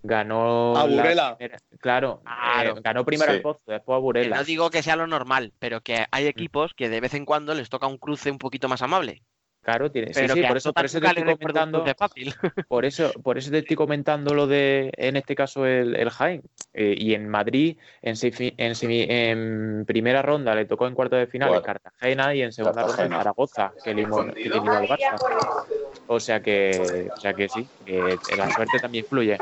ganó. 0.07 0.75
A 0.77 0.87
la 0.87 0.95
Burela. 0.95 1.37
primera- 1.37 1.59
claro, 1.79 2.21
Claro. 2.23 2.77
eh, 2.77 2.81
ganó 2.83 3.05
primero 3.05 3.31
Sí. 3.31 3.37
al 3.37 3.41
Pozo, 3.41 3.61
después 3.67 3.95
a 3.95 3.99
Que 3.99 4.01
Burela. 4.01 4.35
no 4.37 4.43
digo 4.43 4.69
que 4.69 4.81
sea 4.83 4.95
lo 4.95 5.07
normal, 5.07 5.53
pero 5.59 5.81
que 5.81 6.05
hay 6.11 6.27
equipos 6.27 6.73
que 6.73 6.89
de 6.89 7.01
vez 7.01 7.13
en 7.13 7.25
cuando 7.25 7.53
les 7.53 7.69
toca 7.69 7.87
un 7.87 7.97
cruce 7.97 8.31
un 8.31 8.37
poquito 8.37 8.67
más 8.67 8.81
amable. 8.81 9.21
Claro, 9.63 9.91
tiene, 9.91 10.11
Pero 10.13 10.33
sí, 10.33 10.41
por 10.43 10.55
eso, 10.55 10.71
por 10.71 10.85
eso 10.85 11.01
te 11.01 11.07
estoy 11.07 11.23
le 11.25 11.35
comentando. 11.37 11.83
fácil. 11.97 12.33
Por 12.69 12.85
eso, 12.85 13.11
por 13.21 13.37
eso 13.37 13.51
te 13.51 13.57
estoy 13.57 13.75
comentando 13.75 14.33
lo 14.33 14.47
de, 14.47 14.91
en 14.95 15.17
este 15.17 15.35
caso, 15.35 15.65
el, 15.65 15.93
el 15.97 16.09
Jaén. 16.09 16.41
Eh, 16.73 16.95
y 16.97 17.13
en 17.13 17.27
Madrid, 17.27 17.77
en, 18.01 18.15
semi- 18.15 18.53
en, 18.55 18.75
semi- 18.75 19.05
en 19.09 19.83
primera 19.85 20.21
ronda 20.21 20.55
le 20.55 20.63
tocó 20.63 20.87
en 20.87 20.93
cuarto 20.95 21.17
de 21.17 21.27
final 21.27 21.53
en. 21.53 21.61
Cartagena 21.61 22.33
y 22.33 22.43
en 22.43 22.53
segunda 22.53 22.83
ronda 22.83 23.03
en. 23.03 23.11
Zaragoza, 23.11 23.73
que 23.83 23.91
eliminó 23.91 24.19
al 24.21 24.87
Barça. 24.87 25.65
O 26.07 26.17
sea 26.21 26.39
que, 26.41 27.09
o 27.13 27.19
sea 27.19 27.33
que 27.33 27.49
sí, 27.49 27.67
que 27.85 28.15
la 28.37 28.49
suerte 28.51 28.79
también 28.79 29.03
influye. 29.03 29.37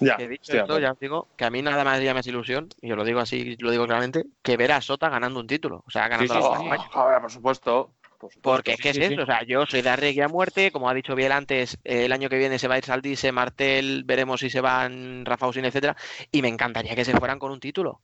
Ya, 0.00 0.16
Que 0.16 0.28
dicho 0.28 0.52
esto, 0.56 0.78
ya 0.78 0.92
os 0.92 0.98
digo 0.98 1.28
que 1.36 1.44
a 1.44 1.50
mí 1.50 1.62
nada 1.62 1.84
más 1.84 2.00
llama 2.00 2.20
ilusión, 2.24 2.68
y 2.80 2.90
os 2.90 2.96
lo 2.96 3.04
digo 3.04 3.20
así, 3.20 3.56
lo 3.58 3.70
digo 3.70 3.84
claramente, 3.86 4.24
que 4.42 4.56
ver 4.56 4.72
a 4.72 4.80
Sota 4.80 5.08
ganando 5.08 5.40
un 5.40 5.46
título. 5.46 5.84
O 5.86 5.90
sea, 5.90 6.08
ganando 6.08 6.34
Sí, 6.34 6.40
la 6.40 6.46
sí, 6.46 6.48
Copa 6.48 6.62
España. 6.62 6.88
Oh, 6.88 6.92
joder, 6.92 7.20
por 7.20 7.30
supuesto. 7.30 7.94
por 8.18 8.32
supuesto. 8.32 8.40
Porque 8.42 8.72
es 8.72 8.80
que 8.80 8.92
sí, 8.94 9.00
es 9.00 9.08
sí. 9.08 9.12
eso, 9.14 9.22
o 9.22 9.26
sea, 9.26 9.42
yo 9.44 9.66
soy 9.66 9.82
de 9.82 9.90
Arregui 9.90 10.20
a 10.20 10.28
muerte, 10.28 10.70
como 10.72 10.88
ha 10.88 10.94
dicho 10.94 11.14
Biel 11.14 11.32
antes, 11.32 11.78
eh, 11.84 12.04
el 12.06 12.12
año 12.12 12.28
que 12.28 12.38
viene 12.38 12.58
se 12.58 12.68
va 12.68 12.74
a 12.74 12.78
ir 12.78 12.84
Saldise, 12.84 13.32
Martel, 13.32 14.04
veremos 14.04 14.40
si 14.40 14.50
se 14.50 14.60
van 14.60 15.24
Rafa 15.24 15.46
Usín, 15.48 15.64
etcétera, 15.64 15.96
y 16.32 16.42
me 16.42 16.48
encantaría 16.48 16.94
que 16.94 17.04
se 17.04 17.16
fueran 17.16 17.38
con 17.38 17.52
un 17.52 17.60
título. 17.60 18.02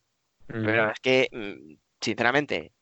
Mm. 0.49 0.65
Pero 0.65 0.91
es 0.91 1.01
que, 1.01 1.29
mm, 1.33 1.75
sinceramente, 2.01 2.73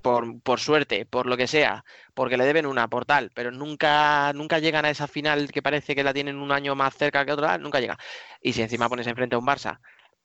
por, 0.00 0.40
por 0.42 0.60
suerte, 0.60 1.06
por 1.06 1.26
lo 1.26 1.36
que 1.36 1.46
sea, 1.46 1.84
porque 2.14 2.36
le 2.36 2.44
deben 2.44 2.66
una 2.66 2.88
por 2.88 3.04
tal, 3.04 3.30
pero 3.34 3.50
nunca, 3.50 4.32
nunca 4.34 4.58
llegan 4.58 4.84
a 4.84 4.90
esa 4.90 5.06
final 5.06 5.50
que 5.52 5.62
parece 5.62 5.94
que 5.94 6.04
la 6.04 6.14
tienen 6.14 6.36
un 6.36 6.52
año 6.52 6.74
más 6.74 6.94
cerca 6.94 7.24
que 7.24 7.32
otra, 7.32 7.58
nunca 7.58 7.80
llegan. 7.80 7.98
Y 8.40 8.52
si 8.52 8.62
encima 8.62 8.88
pones 8.88 9.06
enfrente 9.06 9.36
a 9.36 9.38
un 9.38 9.46
Barça 9.46 9.80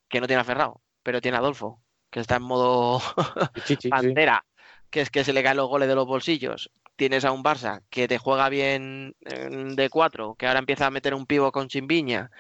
que 0.10 0.22
no 0.22 0.28
tiene 0.28 0.42
a 0.42 0.46
Ferrao, 0.46 0.82
pero 1.04 1.22
tiene 1.22 1.38
a 1.38 1.40
Adolfo, 1.40 1.82
que 2.10 2.20
está 2.20 2.38
en 2.38 2.44
modo 2.44 3.02
Sí, 3.66 3.76
sí, 3.76 3.76
sí. 3.82 3.90
pantera, 3.90 4.46
que 4.90 5.02
es 5.02 5.10
que 5.10 5.24
se 5.24 5.34
le 5.34 5.44
caen 5.44 5.58
los 5.58 5.68
goles 5.68 5.88
de 5.88 5.96
los 5.96 6.06
bolsillos. 6.06 6.72
Tienes 6.96 7.26
a 7.26 7.32
un 7.32 7.44
Barça 7.44 7.82
que 7.90 8.08
te 8.08 8.18
juega 8.18 8.50
bien 8.50 9.16
eh, 9.26 9.50
de 9.76 9.90
cuatro, 9.90 10.36
que 10.36 10.48
ahora 10.48 10.60
empieza 10.60 10.86
a 10.86 10.92
meter 10.92 11.14
un 11.14 11.26
pivo 11.26 11.52
con 11.52 11.68
Chimbiña, 11.68 12.32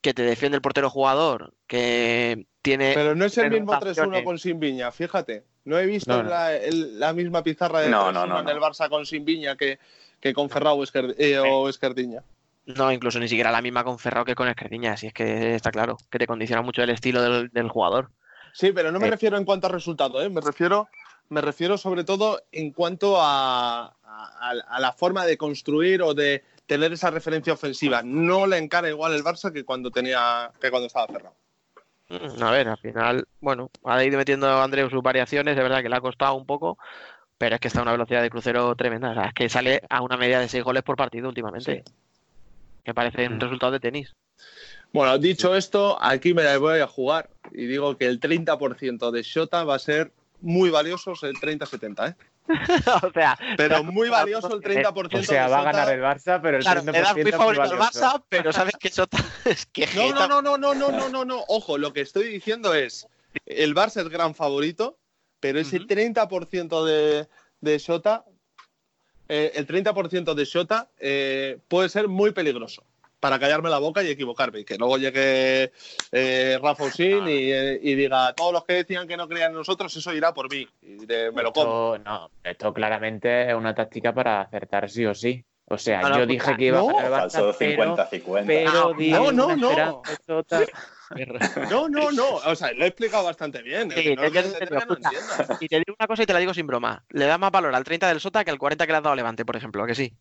que 0.00 0.14
te 0.14 0.22
defiende 0.22 0.56
el 0.56 0.62
portero 0.62 0.90
jugador, 0.90 1.54
que 1.66 2.46
tiene. 2.62 2.92
Pero 2.94 3.14
no 3.14 3.24
es 3.24 3.38
el 3.38 3.50
mismo 3.50 3.72
3-1 3.72 3.80
rotaciones. 3.80 4.24
con 4.24 4.38
Simbiña, 4.38 4.92
fíjate. 4.92 5.44
No 5.66 5.78
he 5.78 5.84
visto 5.86 6.10
No, 6.10 6.22
no. 6.22 6.30
La, 6.30 6.54
el- 6.56 6.98
la 6.98 7.12
misma 7.12 7.42
pizarra 7.42 7.80
de 7.80 7.90
No, 7.90 8.08
3-1 8.08 8.12
no, 8.12 8.26
no, 8.26 8.40
en 8.40 8.48
el. 8.48 8.58
Barça 8.58 8.88
con 8.88 9.04
Simbiña 9.04 9.56
que, 9.56 9.78
que 10.20 10.32
con 10.32 10.48
Ferrao 10.48 10.76
o, 10.78 10.84
Esquer- 10.84 11.14
eh, 11.18 11.38
o 11.38 11.68
Esquerdiña. 11.68 12.22
No, 12.66 12.90
incluso 12.90 13.18
ni 13.18 13.28
siquiera 13.28 13.50
la 13.52 13.60
misma 13.60 13.84
con 13.84 13.98
Ferrao 13.98 14.24
que 14.24 14.34
con 14.34 14.48
Esquerdiña, 14.48 14.96
si 14.96 15.08
es 15.08 15.12
que 15.12 15.54
está 15.54 15.70
claro, 15.70 15.98
que 16.10 16.18
te 16.18 16.26
condiciona 16.26 16.62
mucho 16.62 16.82
el 16.82 16.90
estilo 16.90 17.20
del, 17.20 17.48
del 17.50 17.68
jugador. 17.68 18.10
Sí, 18.52 18.72
pero 18.72 18.90
no 18.90 18.98
me 19.00 19.08
Eh. 19.08 19.10
refiero 19.10 19.36
en 19.36 19.44
cuanto 19.44 19.66
a 19.66 19.70
resultado, 19.70 20.22
¿eh? 20.22 20.28
me, 20.30 20.40
refiero, 20.40 20.88
me 21.28 21.40
refiero 21.40 21.76
sobre 21.78 22.04
todo 22.04 22.40
en 22.52 22.72
cuanto 22.72 23.20
a, 23.20 23.86
a- 24.04 24.52
a 24.68 24.80
la 24.80 24.92
forma 24.92 25.26
de 25.26 25.36
construir 25.36 26.00
o 26.02 26.14
de 26.14 26.42
tener 26.66 26.92
esa 26.92 27.10
referencia 27.10 27.52
ofensiva. 27.52 28.02
No 28.04 28.46
le 28.46 28.58
encara 28.58 28.88
igual 28.88 29.14
el 29.14 29.22
Barça 29.24 29.52
que 29.52 29.64
cuando 29.64 29.90
tenía 29.90 30.50
que 30.60 30.70
cuando 30.70 30.86
estaba 30.86 31.06
cerrado. 31.06 31.34
Mm, 32.08 32.42
A 32.42 32.50
ver, 32.52 32.68
al 32.68 32.78
final, 32.78 33.26
bueno, 33.40 33.70
ha 33.84 34.04
ido 34.04 34.18
metiendo 34.18 34.48
Andreu 34.62 34.88
sus 34.88 35.02
variaciones, 35.02 35.56
de 35.56 35.62
verdad 35.62 35.82
que 35.82 35.88
le 35.88 35.96
ha 35.96 36.00
costado 36.00 36.34
un 36.34 36.46
poco, 36.46 36.78
pero 37.38 37.56
es 37.56 37.60
que 37.60 37.68
está 37.68 37.80
a 37.80 37.82
una 37.82 37.92
velocidad 37.92 38.22
de 38.22 38.30
crucero 38.30 38.74
tremenda. 38.76 39.10
O 39.10 39.14
sea, 39.14 39.24
es 39.26 39.34
que 39.34 39.48
sale 39.48 39.82
a 39.90 40.00
una 40.02 40.16
media 40.16 40.38
de 40.40 40.48
seis 40.48 40.62
goles 40.64 40.82
por 40.82 40.96
partido 40.96 41.28
últimamente. 41.28 41.84
Que 42.84 42.94
parece 42.94 43.26
un 43.26 43.36
Mm. 43.36 43.40
resultado 43.40 43.72
de 43.72 43.80
tenis. 43.80 44.14
Bueno, 44.92 45.18
dicho 45.18 45.56
esto, 45.56 45.98
aquí 46.00 46.32
me 46.32 46.44
la 46.44 46.56
voy 46.58 46.80
a 46.80 46.86
jugar 46.86 47.28
y 47.52 47.66
digo 47.66 47.96
que 47.96 48.06
el 48.06 48.20
30% 48.20 49.10
de 49.10 49.22
Shota 49.22 49.64
va 49.64 49.74
a 49.74 49.78
ser 49.80 50.12
muy 50.40 50.70
valioso, 50.70 51.12
el 51.22 51.38
30-70, 51.40 52.08
¿eh? 52.08 52.14
o 53.02 53.12
sea, 53.12 53.38
Pero 53.56 53.82
muy 53.84 54.08
valioso 54.08 54.54
el 54.54 54.60
30% 54.62 55.18
O 55.18 55.22
sea, 55.22 55.48
va 55.48 55.58
a 55.58 55.60
Shota. 55.60 55.72
ganar 55.72 55.94
el 55.94 56.00
Barça, 56.00 56.40
pero 56.40 56.56
el 56.56 56.62
claro, 56.62 56.82
30% 56.82 56.92
le 56.92 57.00
das 57.00 57.16
muy 57.16 57.32
favorito 57.32 57.62
al. 57.62 57.78
Barça, 57.78 58.24
pero 58.28 58.52
sabes 58.52 58.74
que 58.78 58.88
Sota 58.90 59.18
es 59.44 59.66
que 59.66 59.88
No, 59.94 60.12
no, 60.12 60.28
no, 60.28 60.42
no, 60.42 60.56
no, 60.58 60.74
no, 60.74 60.90
no, 60.92 61.08
no, 61.08 61.24
no. 61.24 61.44
Ojo, 61.48 61.78
lo 61.78 61.92
que 61.92 62.00
estoy 62.00 62.28
diciendo 62.28 62.74
es, 62.74 63.06
el 63.44 63.74
Barça 63.74 64.00
es 64.00 64.08
gran 64.08 64.34
favorito, 64.34 64.98
pero 65.40 65.58
ese 65.58 65.78
Ujú. 65.78 65.86
30% 65.86 66.84
de, 66.84 67.28
de 67.60 67.78
Shota, 67.78 68.24
eh, 69.28 69.52
el 69.54 69.66
30% 69.66 70.34
de 70.34 70.44
Shota 70.44 70.90
eh, 70.98 71.58
puede 71.68 71.88
ser 71.88 72.08
muy 72.08 72.32
peligroso 72.32 72.84
para 73.26 73.40
callarme 73.40 73.68
la 73.70 73.78
boca 73.78 74.04
y 74.04 74.08
equivocarme. 74.08 74.60
Y 74.60 74.64
que 74.64 74.78
luego 74.78 74.98
llegue 74.98 75.72
eh, 76.12 76.58
Rafa 76.62 76.84
Usín 76.84 77.26
y, 77.26 77.50
eh, 77.50 77.80
y 77.82 77.96
diga, 77.96 78.32
todos 78.34 78.52
los 78.52 78.64
que 78.64 78.74
decían 78.74 79.08
que 79.08 79.16
no 79.16 79.26
creían 79.26 79.50
en 79.50 79.56
nosotros, 79.56 79.96
eso 79.96 80.14
irá 80.14 80.32
por 80.32 80.48
mí. 80.48 80.68
Y 80.80 80.94
diré, 80.94 81.32
me 81.32 81.42
lo 81.42 81.52
como. 81.52 81.96
Esto, 81.96 82.08
no, 82.08 82.30
esto 82.44 82.72
claramente 82.72 83.48
es 83.48 83.54
una 83.54 83.74
táctica 83.74 84.14
para 84.14 84.42
acertar 84.42 84.88
sí 84.88 85.04
o 85.06 85.12
sí. 85.14 85.44
O 85.68 85.76
sea, 85.76 86.02
No, 86.02 86.10
no, 86.10 86.18
yo 86.20 86.26
dije 86.26 86.56
que 86.56 86.66
iba 86.66 86.78
no, 86.78 86.90
a 86.90 86.92
ganar 86.92 87.06
el 87.06 87.18
Falso 87.18 87.52
Barça, 87.52 87.56
pero, 87.58 87.96
50-50. 87.96 88.44
pero 88.46 88.90
Ah, 88.90 89.32
no, 89.32 89.56
no, 89.56 89.56
no. 89.56 90.02
No, 91.70 91.88
no, 91.88 92.10
no. 92.12 92.34
O 92.36 92.54
sea, 92.54 92.72
lo 92.72 92.84
he 92.84 92.88
explicado 92.88 93.24
bastante 93.24 93.62
bien. 93.62 93.90
Sí, 93.90 94.14
no 94.14 94.30
te 94.30 94.38
entienda. 94.38 95.56
Y 95.60 95.68
te 95.68 95.76
digo 95.76 95.96
una 95.98 96.06
cosa 96.06 96.22
y 96.22 96.26
te 96.26 96.32
la 96.32 96.38
digo 96.38 96.54
sin 96.54 96.66
broma. 96.66 97.04
Le 97.10 97.26
da 97.26 97.38
más 97.38 97.50
valor 97.50 97.74
al 97.74 97.84
30 97.84 98.08
del 98.08 98.20
Sota 98.20 98.44
que 98.44 98.50
al 98.52 98.58
40 98.58 98.86
que 98.86 98.92
le 98.92 98.98
has 98.98 99.02
dado 99.04 99.12
a 99.12 99.16
Levante, 99.16 99.44
por 99.44 99.56
ejemplo, 99.56 99.82
¿a 99.82 99.86
que 99.86 99.94
sí? 99.94 100.16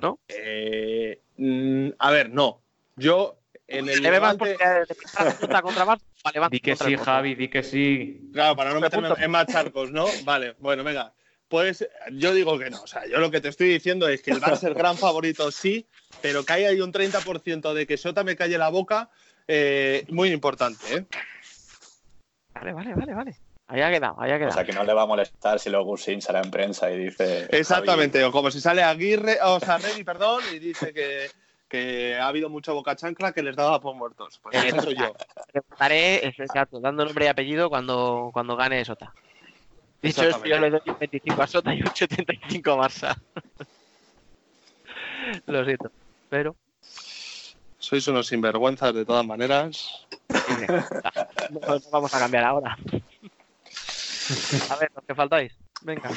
¿No? 0.00 0.18
Eh, 0.28 1.20
mm, 1.36 1.88
a 1.98 2.10
ver, 2.10 2.30
no. 2.30 2.62
Yo 2.96 3.38
en 3.68 3.88
el 3.88 4.02
¿Le 4.02 4.10
ve 4.10 4.20
más 4.20 4.36
Levante, 4.38 4.64
a 4.64 5.28
a 6.24 6.32
Levante 6.32 6.56
Di 6.56 6.60
que 6.60 6.76
sí? 6.76 6.96
Javi, 6.96 7.34
di 7.34 7.48
que 7.48 7.62
sí. 7.62 8.30
claro, 8.32 8.56
para 8.56 8.70
no 8.70 8.76
Me 8.76 8.82
meterme 8.82 9.08
en 9.18 9.30
más 9.30 9.46
charcos, 9.46 9.90
¿no? 9.90 10.06
Vale, 10.24 10.54
bueno, 10.58 10.84
venga. 10.84 11.12
Pues 11.48 11.88
yo 12.12 12.34
digo 12.34 12.58
que 12.58 12.70
no. 12.70 12.82
O 12.82 12.86
sea, 12.86 13.06
yo 13.06 13.18
lo 13.18 13.30
que 13.30 13.40
te 13.40 13.48
estoy 13.48 13.68
diciendo 13.68 14.08
es 14.08 14.22
que 14.22 14.32
el 14.32 14.40
Barça 14.40 14.54
es 14.54 14.64
el 14.64 14.74
gran 14.74 14.96
favorito, 14.96 15.50
sí, 15.50 15.86
pero 16.20 16.44
que 16.44 16.52
haya 16.54 16.68
ahí 16.68 16.80
un 16.80 16.92
30% 16.92 17.72
de 17.72 17.86
que 17.86 17.96
Sota 17.96 18.24
me 18.24 18.36
calle 18.36 18.58
la 18.58 18.68
boca, 18.68 19.10
eh, 19.46 20.04
muy 20.08 20.30
importante, 20.30 20.96
¿eh? 20.96 21.06
Vale, 22.54 22.72
vale, 22.72 22.94
vale, 22.94 23.14
vale. 23.14 23.45
Ahí 23.68 23.80
ha 23.80 23.90
quedado, 23.90 24.14
ahí 24.20 24.30
ha 24.30 24.36
O 24.36 24.38
quedado. 24.38 24.52
sea, 24.54 24.64
que 24.64 24.72
no 24.72 24.84
le 24.84 24.92
va 24.94 25.02
a 25.02 25.06
molestar 25.06 25.58
si 25.58 25.70
luego 25.70 25.86
Gusin 25.86 26.22
sale 26.22 26.38
en 26.40 26.50
prensa 26.50 26.90
y 26.90 26.98
dice. 27.06 27.48
Exactamente, 27.50 28.22
o 28.24 28.30
como 28.30 28.50
si 28.50 28.60
sale 28.60 28.82
Aguirre, 28.82 29.38
o 29.42 29.58
sea, 29.58 29.78
Regui, 29.78 30.04
perdón, 30.04 30.42
y 30.54 30.58
dice 30.60 30.92
que, 30.94 31.28
que 31.68 32.14
ha 32.16 32.28
habido 32.28 32.48
mucha 32.48 32.70
boca 32.72 32.94
chancla 32.94 33.32
que 33.32 33.42
les 33.42 33.56
daba 33.56 33.80
por 33.80 33.94
muertos. 33.96 34.38
Pues 34.40 34.54
Eh, 34.56 34.68
eso 34.68 34.82
soy 34.82 34.94
yo. 34.96 35.12
Preguntaré, 35.52 36.28
es 36.28 36.38
exacto, 36.38 36.78
dando 36.78 37.04
nombre 37.04 37.24
y 37.24 37.28
apellido 37.28 37.68
cuando, 37.68 38.30
cuando 38.32 38.54
gane 38.54 38.84
Sota. 38.84 39.12
Dicho 40.00 40.22
esto, 40.22 40.44
yo 40.44 40.58
le 40.60 40.70
doy 40.70 40.82
un 40.86 40.98
25 41.00 41.42
a 41.42 41.46
Sota 41.48 41.74
y 41.74 41.80
un 41.82 41.92
75 41.92 42.70
a 42.70 42.76
Barça. 42.88 43.16
Lo 45.46 45.64
siento. 45.64 45.90
Pero, 46.28 46.54
Sois 47.78 48.06
unos 48.08 48.26
sinvergüenzas 48.28 48.94
de 48.94 49.04
todas 49.04 49.24
maneras. 49.26 50.06
no, 51.50 51.60
no 51.60 51.80
vamos 51.90 52.14
a 52.14 52.18
cambiar 52.18 52.44
ahora. 52.44 52.76
A 54.70 54.76
ver, 54.76 54.90
los 54.94 55.04
que 55.04 55.14
faltáis. 55.14 55.52
Venga. 55.82 56.10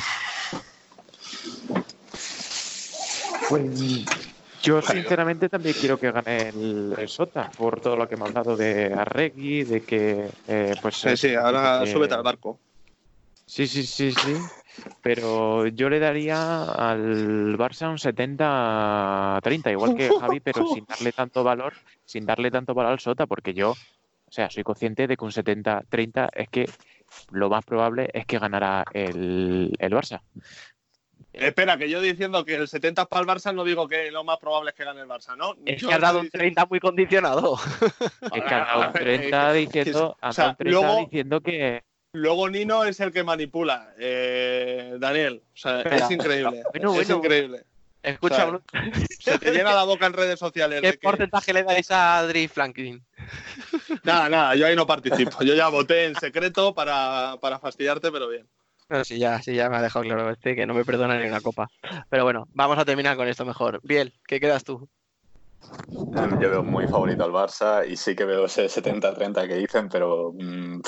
Yo 4.61 4.81
sinceramente 4.81 5.49
también 5.49 5.75
quiero 5.79 5.97
que 5.99 6.11
gane 6.11 6.49
el, 6.49 6.93
el 6.97 7.07
Sota, 7.07 7.49
por 7.55 7.79
todo 7.79 7.95
lo 7.95 8.07
que 8.07 8.15
me 8.15 8.25
han 8.25 8.37
hablado 8.37 8.57
de 8.57 8.93
Arregui, 8.93 9.63
de 9.63 9.83
que 9.83 10.29
eh, 10.47 10.75
pues 10.81 10.95
Sí, 10.95 11.15
sí, 11.15 11.35
ahora 11.35 11.83
eh, 11.83 11.87
súbete 11.87 12.13
al 12.13 12.23
barco. 12.23 12.59
Sí, 13.45 13.65
sí, 13.67 13.83
sí, 13.83 14.11
sí. 14.11 14.35
Pero 15.01 15.65
yo 15.67 15.89
le 15.89 15.99
daría 15.99 16.63
al 16.63 17.57
Barça 17.57 17.89
un 17.89 17.97
70-30, 17.97 19.71
igual 19.71 19.95
que 19.95 20.09
Javi, 20.09 20.39
pero 20.39 20.67
sin 20.67 20.85
darle 20.85 21.11
tanto 21.13 21.43
valor, 21.43 21.73
sin 22.05 22.25
darle 22.25 22.51
tanto 22.51 22.73
valor 22.73 22.91
al 22.91 22.99
Sota, 22.99 23.25
porque 23.25 23.53
yo, 23.53 23.71
o 23.71 24.31
sea, 24.31 24.49
soy 24.49 24.63
consciente 24.63 25.07
de 25.07 25.17
que 25.17 25.25
un 25.25 25.31
70-30 25.31 26.29
es 26.33 26.49
que 26.49 26.69
lo 27.31 27.49
más 27.49 27.63
probable 27.65 28.09
es 28.13 28.25
que 28.25 28.39
ganará 28.39 28.83
el, 28.93 29.71
el 29.79 29.91
Barça. 29.93 30.21
Espera, 31.31 31.77
que 31.77 31.89
yo 31.89 32.01
diciendo 32.01 32.43
que 32.43 32.55
el 32.55 32.67
70 32.67 33.03
es 33.03 33.07
para 33.07 33.21
el 33.21 33.27
Barça, 33.27 33.53
no 33.53 33.63
digo 33.63 33.87
que 33.87 34.09
lo 34.11 34.23
más 34.23 34.37
probable 34.39 34.71
es 34.71 34.75
que 34.75 34.83
gane 34.83 35.01
el 35.01 35.07
Barça, 35.07 35.37
¿no? 35.37 35.55
Es 35.65 35.79
Yo 35.81 35.87
que 35.89 35.93
has 35.93 36.01
dado 36.01 36.19
un 36.19 36.25
estoy 36.25 36.39
30 36.39 36.65
muy 36.65 36.79
condicionado. 36.79 37.57
Es 38.33 38.43
que 38.43 38.53
ha 38.53 38.65
dado 38.65 38.87
un 38.87 38.93
30 38.93 39.53
diciendo, 39.53 40.17
ha 40.21 40.29
O 40.29 40.33
sea, 40.33 40.43
dado 40.45 40.51
un 40.51 40.57
30 40.57 40.79
luego- 40.81 40.99
diciendo 41.05 41.41
que. 41.41 41.83
Luego 42.13 42.49
Nino 42.49 42.83
es 42.85 42.99
el 43.01 43.11
que 43.13 43.23
manipula, 43.23 43.93
eh, 43.99 44.95
Daniel. 44.99 45.43
O 45.53 45.57
sea, 45.57 45.77
Espera. 45.81 45.97
es 45.97 46.11
increíble. 46.11 46.63
Bueno, 46.73 46.99
es 46.99 47.09
increíble. 47.09 47.63
Escucha, 48.01 48.47
O 48.47 48.61
sea, 49.19 49.33
Se 49.33 49.37
te 49.39 49.51
llena 49.51 49.75
la 49.75 49.83
boca 49.83 50.07
en 50.07 50.13
redes 50.13 50.39
sociales. 50.39 50.81
¿qué 50.81 50.87
de 50.87 50.93
que- 50.93 50.99
porcentaje 51.07 51.53
le 51.53 51.63
dais 51.63 51.91
a 51.91 52.17
Adri 52.17 52.47
Franklin? 52.47 53.05
Nada, 54.03 54.29
nada, 54.29 54.55
yo 54.55 54.65
ahí 54.65 54.75
no 54.75 54.85
participo. 54.87 55.43
Yo 55.43 55.53
ya 55.55 55.67
voté 55.69 56.05
en 56.05 56.15
secreto 56.15 56.73
para, 56.73 57.35
para 57.41 57.59
fastidiarte, 57.59 58.11
pero 58.11 58.27
bien. 58.27 58.47
No, 58.89 59.03
sí, 59.03 59.19
ya, 59.19 59.41
sí, 59.41 59.53
ya 59.53 59.69
me 59.69 59.77
ha 59.77 59.81
dejado 59.81 60.03
claro 60.03 60.29
este 60.31 60.55
que 60.55 60.65
no 60.65 60.73
me 60.73 60.83
perdona 60.83 61.19
ni 61.19 61.27
una 61.27 61.41
copa. 61.41 61.67
Pero 62.09 62.23
bueno, 62.23 62.47
vamos 62.53 62.77
a 62.79 62.85
terminar 62.85 63.15
con 63.17 63.27
esto 63.27 63.45
mejor. 63.45 63.79
Biel, 63.83 64.13
¿qué 64.27 64.39
quedas 64.39 64.63
tú? 64.63 64.89
Em, 66.15 66.39
Yo 66.39 66.49
veo 66.49 66.63
muy 66.63 66.87
favorito 66.87 67.23
al 67.23 67.31
Barça 67.31 67.87
y 67.87 67.95
sí 67.95 68.15
que 68.15 68.25
veo 68.25 68.45
ese 68.45 68.65
70-30 68.67 69.47
que 69.47 69.55
dicen, 69.55 69.89
pero 69.89 70.31
mm, 70.33 70.81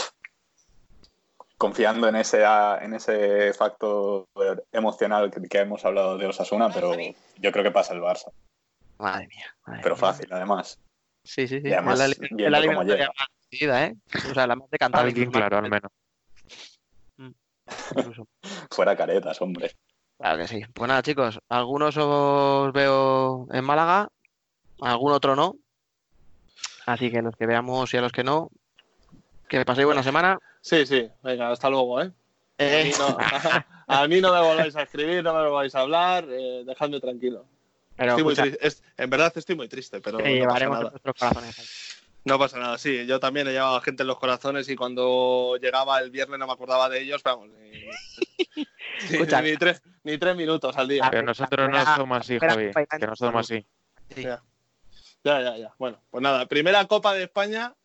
confiando 1.58 2.08
en 2.08 2.16
ese, 2.16 2.44
ah, 2.44 2.80
en 2.82 2.96
ese 2.96 3.54
factor 3.54 4.26
emocional 4.72 5.30
que, 5.30 5.42
que 5.42 5.60
hemos 5.60 5.86
hablado 5.86 6.18
de 6.18 6.26
Osasuna, 6.26 6.70
pero 6.74 6.94
yo 7.38 7.52
creo 7.52 7.64
que 7.64 7.72
pasa 7.72 7.94
el 7.94 8.02
Barça. 8.02 8.32
Madre 8.98 9.28
mía. 9.28 9.46
madre 9.68 9.82
Pero 9.84 9.96
mía. 9.96 10.00
fácil, 10.02 10.28
además. 10.32 10.80
Sí, 11.24 11.48
sí, 11.48 11.62
sí. 11.62 11.70
Y 11.70 11.74
además, 11.74 12.00
es 12.00 12.20
la, 12.20 12.26
es 12.26 12.32
eliminatoria 12.32 13.08
más 13.08 13.28
decidida, 13.50 13.86
¿eh? 13.86 13.96
O 14.30 14.34
sea, 14.34 14.48
la 14.48 14.56
más 14.56 14.70
decantada. 14.70 15.04
Más- 15.06 15.14
claro, 15.32 15.58
al 15.58 15.70
menos. 15.70 15.92
incluso. 17.96 18.28
Fuera 18.72 18.96
caretas, 18.96 19.42
hombre. 19.42 19.72
Claro 20.18 20.38
que 20.40 20.48
sí. 20.48 20.62
Pues 20.74 20.88
nada, 20.88 21.02
chicos, 21.02 21.40
algunos 21.50 21.96
os 21.98 22.74
veo 22.74 23.48
en 23.52 23.64
Málaga, 23.64 24.08
algún 24.82 25.12
otro 25.14 25.36
no. 25.36 25.56
Así 26.86 27.12
que 27.12 27.22
los 27.22 27.36
que 27.36 27.46
veamos 27.46 27.94
y 27.94 27.98
a 27.98 28.02
los 28.02 28.12
que 28.12 28.24
no, 28.24 28.50
que 29.48 29.64
paséis 29.66 29.86
buena 29.86 30.04
semana. 30.04 30.40
Sí, 30.62 30.86
sí, 30.86 31.10
venga, 31.24 31.52
hasta 31.52 31.70
luego, 31.70 32.02
¿eh? 32.02 32.06
A 32.06 32.64
Eh, 32.64 32.84
mí, 32.86 32.92
no, 33.00 33.18
a 33.88 34.08
mí 34.08 34.22
no 34.22 34.34
me 34.34 34.42
volváis 34.42 34.76
a 34.76 34.84
escribir, 34.84 35.24
no 35.24 35.34
me 35.34 35.44
volváis 35.44 35.74
a 35.76 35.82
hablar, 35.82 36.26
eh, 36.30 36.64
dejadme 36.66 37.00
tranquilo. 37.00 37.46
Pero 37.96 38.12
Estoy 38.12 38.24
muy 38.24 38.34
escucha, 38.34 38.50
triste. 38.58 38.68
Es- 38.68 38.84
en 38.98 39.10
verdad 39.10 39.34
estoy 39.36 39.56
muy 39.56 39.68
triste, 39.68 40.02
pero 40.02 40.18
te 40.18 40.24
no 40.24 40.30
pasa 40.30 40.40
llevaremos 40.40 40.78
en 40.78 40.84
nada. 40.84 40.90
nuestros 40.92 41.16
corazones. 41.16 41.98
No 42.24 42.38
pasa 42.38 42.60
nada, 42.60 42.78
sí. 42.78 43.06
Yo 43.08 43.20
también 43.20 43.48
he 43.48 43.52
llevado 43.52 43.78
a 43.78 43.82
gente 43.82 44.04
en 44.04 44.08
los 44.08 44.20
corazones 44.20 44.70
y 44.70 44.76
cuando 44.76 45.58
llegaba 45.60 46.00
el 46.00 46.12
viernes 46.12 46.38
no 46.40 46.46
me 46.46 46.54
acordaba 46.54 46.88
de 46.88 47.02
ellos, 47.02 47.24
vamos. 47.24 47.50
Ni, 47.50 47.72
ni- 48.56 48.68
Escucha. 49.10 49.42
ni 49.42 49.58
tres, 49.58 49.82
ni 50.04 50.18
tres 50.20 50.36
minutos 50.36 50.78
al 50.78 50.88
día. 50.88 51.08
Pero 51.10 51.24
nosotros 51.24 51.70
no 51.70 51.96
somos 51.96 52.20
así, 52.20 52.38
Javi. 52.40 52.72
Que 53.00 53.08
no 53.08 53.16
somos 53.16 53.50
así. 53.50 53.66
Sí. 54.16 54.24
Ya. 54.24 54.44
Ya, 55.24 55.42
ya, 55.42 55.58
ya. 55.58 55.74
Bueno, 55.80 56.00
pues 56.10 56.22
nada, 56.22 56.46
primera 56.48 56.86
Copa 56.86 57.14
de 57.14 57.24
España 57.24 57.76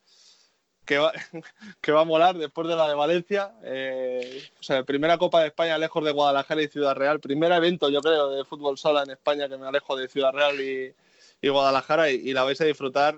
que 0.86 0.98
va, 0.98 1.12
que 1.80 1.92
va 1.92 2.00
a 2.00 2.04
molar 2.04 2.36
después 2.36 2.66
de 2.68 2.76
la 2.76 2.88
de 2.88 2.94
Valencia. 2.94 3.52
Eh, 3.64 4.42
o 4.58 4.62
sea, 4.62 4.82
primera 4.84 5.18
Copa 5.18 5.40
de 5.42 5.48
España 5.48 5.76
lejos 5.78 6.04
de 6.04 6.12
Guadalajara 6.12 6.62
y 6.62 6.68
Ciudad 6.68 6.94
Real. 6.94 7.20
Primer 7.20 7.52
evento, 7.52 7.90
yo 7.90 8.00
creo, 8.00 8.30
de 8.30 8.44
fútbol 8.44 8.78
sola 8.78 9.02
en 9.02 9.10
España 9.10 9.48
que 9.48 9.58
me 9.58 9.66
alejo 9.66 9.96
de 9.96 10.08
Ciudad 10.08 10.32
Real 10.32 10.58
y, 10.60 10.94
y 11.42 11.48
Guadalajara 11.48 12.10
y, 12.10 12.14
y 12.28 12.32
la 12.32 12.44
vais 12.44 12.60
a 12.60 12.64
disfrutar 12.64 13.16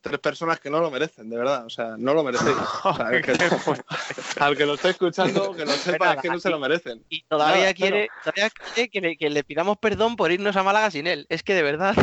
tres 0.00 0.20
personas 0.20 0.60
que 0.60 0.70
no 0.70 0.78
lo 0.80 0.92
merecen, 0.92 1.28
de 1.28 1.36
verdad. 1.36 1.66
O 1.66 1.70
sea, 1.70 1.96
no 1.98 2.14
lo 2.14 2.22
merecéis. 2.22 2.56
O 2.84 2.94
sea, 2.94 3.10
que- 3.20 3.32
al 4.40 4.56
que 4.56 4.64
lo 4.64 4.74
esté 4.74 4.90
escuchando, 4.90 5.54
que 5.56 5.64
lo 5.66 5.72
sepa, 5.72 6.12
es 6.14 6.22
que 6.22 6.28
no 6.28 6.38
se 6.38 6.48
lo 6.50 6.58
merecen. 6.60 7.04
Y 7.10 7.22
todavía 7.24 7.62
Nada, 7.62 7.74
quiere, 7.74 8.08
todavía 8.22 8.48
quiere 8.50 8.88
que, 8.88 9.00
le, 9.00 9.16
que 9.16 9.28
le 9.28 9.42
pidamos 9.44 9.76
perdón 9.78 10.14
por 10.16 10.30
irnos 10.30 10.54
a 10.56 10.62
Málaga 10.62 10.90
sin 10.92 11.08
él. 11.08 11.26
Es 11.28 11.42
que 11.42 11.52
de 11.54 11.62
verdad. 11.64 11.94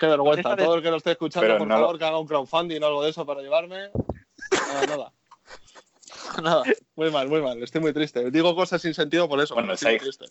Qué 0.00 0.06
vergüenza. 0.06 0.56
Todo 0.56 0.76
el 0.76 0.82
que 0.82 0.90
lo 0.90 0.96
esté 0.96 1.10
escuchando, 1.12 1.46
Pero 1.46 1.58
por 1.58 1.66
no 1.68 1.74
lo- 1.76 1.80
favor, 1.82 1.98
que 1.98 2.04
haga 2.06 2.18
un 2.18 2.26
crowdfunding 2.26 2.82
o 2.82 2.86
algo 2.86 3.04
de 3.04 3.10
eso 3.10 3.26
para 3.26 3.42
llevarme. 3.42 3.90
Nada, 4.50 4.86
nada. 4.86 5.12
Nada, 6.42 6.62
muy 6.96 7.10
mal, 7.10 7.28
muy 7.28 7.40
mal. 7.40 7.62
Estoy 7.62 7.80
muy 7.80 7.92
triste. 7.92 8.30
Digo 8.30 8.54
cosas 8.54 8.82
sin 8.82 8.94
sentido 8.94 9.28
por 9.28 9.40
eso. 9.40 9.54
Bueno, 9.54 9.76
sí. 9.76 9.86
muy 9.86 9.98
triste. 9.98 10.26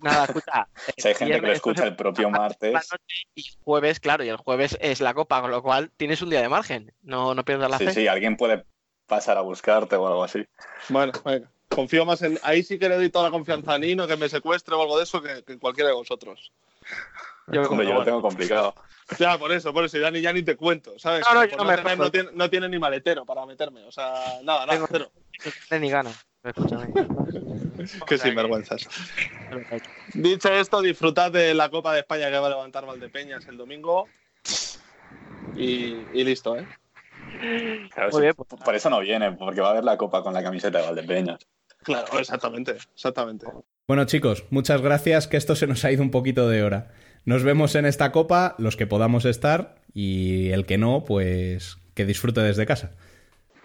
Nada, 0.00 0.24
escucha. 0.24 0.68
Si 0.96 1.08
hay 1.08 1.14
gente 1.14 1.40
que 1.40 1.46
lo 1.46 1.52
escucha 1.52 1.84
el 1.84 1.96
propio 1.96 2.30
martes, 2.30 2.88
Y 3.34 3.44
jueves, 3.62 4.00
claro, 4.00 4.24
y 4.24 4.28
el 4.28 4.36
jueves 4.36 4.76
es 4.80 5.00
la 5.00 5.14
copa, 5.14 5.40
con 5.40 5.50
lo 5.50 5.62
cual 5.62 5.90
tienes 5.96 6.22
un 6.22 6.30
día 6.30 6.40
de 6.40 6.48
margen. 6.48 6.92
No, 7.02 7.34
no 7.34 7.44
pierdas 7.44 7.70
la 7.70 7.78
sí, 7.78 7.86
fe. 7.86 7.92
sí, 7.94 8.08
alguien 8.08 8.36
puede 8.36 8.64
pasar 9.06 9.38
a 9.38 9.42
buscarte 9.42 9.96
o 9.96 10.06
algo 10.06 10.24
así. 10.24 10.46
Bueno, 10.88 11.12
venga. 11.24 11.50
Confío 11.68 12.04
más 12.04 12.22
en. 12.22 12.38
Ahí 12.42 12.62
sí 12.62 12.78
que 12.78 12.88
le 12.88 12.96
doy 12.96 13.10
toda 13.10 13.26
la 13.26 13.30
confianza 13.30 13.74
a 13.74 13.78
Nino, 13.78 14.06
que 14.06 14.16
me 14.16 14.28
secuestre 14.28 14.74
o 14.74 14.82
algo 14.82 14.96
de 14.96 15.04
eso, 15.04 15.20
que, 15.22 15.42
que 15.44 15.52
en 15.52 15.58
cualquiera 15.58 15.88
de 15.88 15.94
vosotros. 15.94 16.52
Yo 17.52 17.62
me 17.62 17.66
Hombre, 17.68 17.86
yo 17.86 17.94
lo 17.94 18.04
tengo 18.04 18.20
complicado. 18.22 18.74
Ya, 19.18 19.38
por 19.38 19.50
eso, 19.52 19.72
por 19.72 19.84
eso. 19.84 19.96
Ya 19.98 20.10
ni, 20.10 20.20
ya 20.20 20.32
ni 20.32 20.42
te 20.42 20.56
cuento, 20.56 20.98
¿sabes? 20.98 21.24
No, 21.26 21.34
no, 21.34 21.40
Por 21.40 21.50
yo 21.50 21.56
no 21.56 21.64
me 21.64 21.76
tener- 21.76 21.98
no, 21.98 22.10
tiene, 22.10 22.28
no 22.34 22.50
tiene 22.50 22.68
ni 22.68 22.78
maletero 22.78 23.24
para 23.24 23.46
meterme. 23.46 23.84
O 23.84 23.92
sea, 23.92 24.12
nada, 24.42 24.66
nada, 24.66 24.72
Tengo- 24.72 24.88
cero. 24.90 25.10
no 25.70 25.78
ni 25.78 25.90
ganas. 25.90 26.26
Escúchame. 26.44 26.88
Qué 28.06 28.18
sinvergüenzas. 28.18 28.86
Dicho 30.14 30.52
esto, 30.52 30.82
disfrutad 30.82 31.32
de 31.32 31.54
la 31.54 31.68
Copa 31.70 31.92
de 31.94 32.00
España 32.00 32.30
que 32.30 32.38
va 32.38 32.46
a 32.46 32.50
levantar 32.50 32.84
Valdepeñas 32.86 33.46
el 33.48 33.56
domingo. 33.56 34.06
Y, 35.56 35.96
y 36.12 36.24
listo, 36.24 36.56
¿eh? 36.56 36.66
Claro, 37.94 38.10
Muy 38.12 38.22
bien, 38.22 38.34
pues. 38.34 38.48
por 38.64 38.74
eso 38.74 38.88
no 38.90 39.00
viene, 39.00 39.32
porque 39.32 39.60
va 39.60 39.68
a 39.68 39.70
haber 39.72 39.84
la 39.84 39.96
copa 39.96 40.22
con 40.22 40.32
la 40.34 40.42
camiseta 40.42 40.78
de 40.78 40.84
Valdepeñas. 40.86 41.38
Claro, 41.82 42.18
exactamente, 42.18 42.76
exactamente. 42.94 43.46
Bueno 43.86 44.04
chicos, 44.04 44.44
muchas 44.50 44.80
gracias, 44.82 45.26
que 45.28 45.36
esto 45.36 45.54
se 45.56 45.66
nos 45.66 45.84
ha 45.84 45.90
ido 45.92 46.02
un 46.02 46.10
poquito 46.10 46.48
de 46.48 46.62
hora. 46.62 46.92
Nos 47.24 47.42
vemos 47.42 47.74
en 47.74 47.86
esta 47.86 48.12
copa, 48.12 48.54
los 48.58 48.76
que 48.76 48.86
podamos 48.86 49.24
estar, 49.24 49.76
y 49.92 50.50
el 50.50 50.66
que 50.66 50.78
no, 50.78 51.04
pues 51.04 51.78
que 51.94 52.06
disfrute 52.06 52.40
desde 52.40 52.66
casa. 52.66 52.92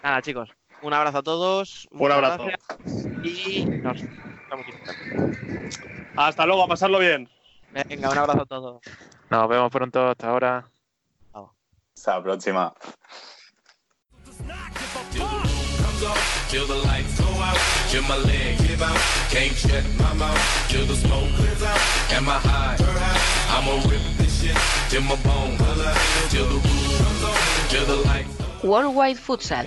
Nada, 0.02 0.20
chicos. 0.22 0.50
Un 0.82 0.92
abrazo 0.92 1.18
a 1.18 1.22
todos. 1.22 1.88
Un 1.92 2.12
abrazo. 2.12 2.46
Y 3.22 3.64
nos 3.64 4.02
estamos. 4.02 4.66
Hasta 6.16 6.46
luego, 6.46 6.64
a 6.64 6.68
pasarlo 6.68 6.98
bien. 6.98 7.28
Venga, 7.72 8.10
un 8.10 8.18
abrazo 8.18 8.42
a 8.42 8.46
todos. 8.46 8.82
Nos 9.30 9.48
vemos 9.48 9.70
pronto. 9.70 10.08
Hasta 10.08 10.28
ahora. 10.28 10.68
Hasta 11.94 12.16
la 12.16 12.22
próxima. 12.22 12.74
comes 15.94 16.04
on, 16.04 16.16
till 16.48 16.66
the 16.66 16.74
lights 16.74 17.20
go 17.20 17.26
out, 17.26 17.58
till 17.88 18.02
my 18.02 18.16
leg 18.16 18.58
give 18.58 18.82
out, 18.82 18.98
can't 19.30 19.54
shut 19.56 19.84
my 19.98 20.12
mouth, 20.14 20.68
till 20.68 20.86
the 20.86 20.94
smoke 20.94 21.28
clears 21.36 21.62
out, 21.62 21.80
and 22.12 22.26
my 22.26 22.38
high, 22.38 22.76
I'ma 23.54 23.74
rip 23.88 24.00
this 24.18 24.42
shit, 24.42 24.56
till 24.90 25.02
my 25.02 25.16
bone 25.22 25.56
color, 25.56 25.94
till 26.30 26.46
the 26.46 26.54
roof 26.54 26.98
comes 26.98 27.24
on, 27.24 27.68
till 27.68 27.86
the 27.86 27.96
lights 28.08 28.30
Worldwide 28.64 29.18
Futsal. 29.18 29.66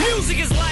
Music 0.00 0.38
is 0.40 0.50
life. 0.50 0.69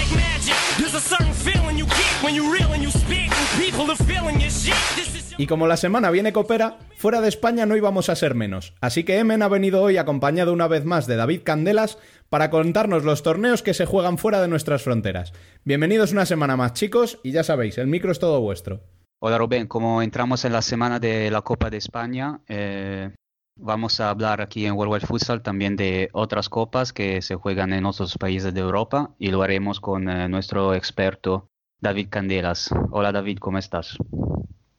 Y 5.37 5.47
como 5.47 5.67
la 5.67 5.77
semana 5.77 6.11
viene 6.11 6.33
copera, 6.33 6.79
fuera 6.97 7.21
de 7.21 7.29
España 7.29 7.65
no 7.65 7.77
íbamos 7.77 8.09
a 8.09 8.15
ser 8.17 8.35
menos. 8.35 8.73
Así 8.81 9.05
que 9.05 9.19
Emen 9.19 9.41
ha 9.41 9.47
venido 9.47 9.81
hoy 9.81 9.95
acompañado 9.95 10.51
una 10.51 10.67
vez 10.67 10.83
más 10.83 11.07
de 11.07 11.15
David 11.15 11.43
Candelas 11.45 11.97
para 12.27 12.49
contarnos 12.49 13.05
los 13.05 13.23
torneos 13.23 13.63
que 13.63 13.73
se 13.73 13.85
juegan 13.85 14.17
fuera 14.17 14.41
de 14.41 14.49
nuestras 14.49 14.81
fronteras. 14.83 15.31
Bienvenidos 15.63 16.11
una 16.11 16.25
semana 16.25 16.57
más, 16.57 16.73
chicos, 16.73 17.19
y 17.23 17.31
ya 17.31 17.43
sabéis, 17.43 17.77
el 17.77 17.87
micro 17.87 18.11
es 18.11 18.19
todo 18.19 18.41
vuestro. 18.41 18.81
Hola 19.19 19.37
Rubén, 19.37 19.67
como 19.67 20.01
entramos 20.01 20.43
en 20.43 20.51
la 20.51 20.61
semana 20.61 20.99
de 20.99 21.31
la 21.31 21.41
Copa 21.41 21.69
de 21.69 21.77
España, 21.77 22.41
eh, 22.49 23.11
vamos 23.59 23.99
a 23.99 24.09
hablar 24.09 24.41
aquí 24.41 24.65
en 24.65 24.73
World 24.73 24.93
Wide 24.93 25.07
Futsal 25.07 25.41
también 25.41 25.75
de 25.75 26.09
otras 26.13 26.49
copas 26.49 26.93
que 26.93 27.21
se 27.21 27.35
juegan 27.35 27.73
en 27.73 27.85
otros 27.85 28.17
países 28.17 28.53
de 28.53 28.61
Europa 28.61 29.13
y 29.19 29.29
lo 29.31 29.41
haremos 29.43 29.79
con 29.79 30.09
eh, 30.09 30.27
nuestro 30.29 30.73
experto 30.73 31.49
David 31.81 32.07
Candelas. 32.09 32.69
Hola 32.91 33.11
David, 33.11 33.37
¿cómo 33.39 33.57
estás? 33.57 33.97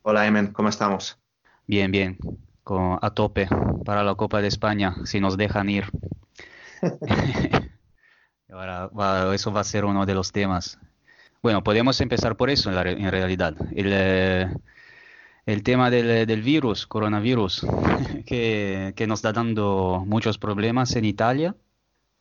Hola 0.03 0.26
Emen, 0.26 0.53
¿cómo 0.53 0.68
estamos? 0.68 1.18
Bien, 1.66 1.91
bien, 1.91 2.18
con- 2.64 2.99
a 3.01 3.14
tope 3.14 3.49
para 3.87 4.05
la 4.05 4.14
Copa 4.14 4.43
de 4.43 4.49
España, 4.49 4.95
si 5.07 5.20
nos 5.20 5.39
dejan 5.39 5.70
ir. 5.70 5.85
Ahora 8.51 8.89
va- 8.89 9.35
eso 9.35 9.53
va 9.53 9.61
a 9.61 9.64
ser 9.64 9.85
uno 9.85 10.07
de 10.07 10.14
los 10.14 10.33
temas. 10.33 10.78
Bueno, 11.43 11.62
podemos 11.64 12.01
empezar 12.01 12.37
por 12.37 12.51
eso 12.51 12.70
en, 12.70 12.76
la 12.76 12.83
en 12.91 13.11
realidad. 13.11 13.55
El, 13.74 13.91
eh, 13.93 14.49
el 15.47 15.62
tema 15.62 15.91
del, 15.91 16.26
del 16.26 16.43
virus, 16.43 16.86
coronavirus, 16.86 17.66
que, 18.26 18.93
que 18.97 19.07
nos 19.07 19.20
está 19.20 19.32
dando 19.32 20.05
muchos 20.07 20.38
problemas 20.38 20.95
en 20.97 21.05
Italia. 21.05 21.57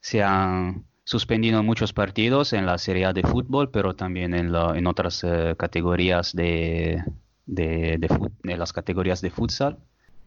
Se 0.02 0.24
han 0.24 0.86
suspendido 1.04 1.64
muchos 1.64 1.92
partidos 1.92 2.54
en 2.54 2.66
la 2.66 2.78
Serie 2.78 3.06
A 3.06 3.14
de 3.14 3.24
fútbol, 3.24 3.72
pero 3.72 3.96
también 3.96 4.34
en, 4.34 4.54
en 4.56 4.88
otras 4.88 5.24
eh, 5.24 5.56
categorías 5.58 6.34
de, 6.36 7.04
de, 7.46 7.98
de 7.98 8.30
de 8.44 8.58
las 8.58 8.74
categorías 8.74 9.22
de 9.22 9.32
futsal. 9.32 9.80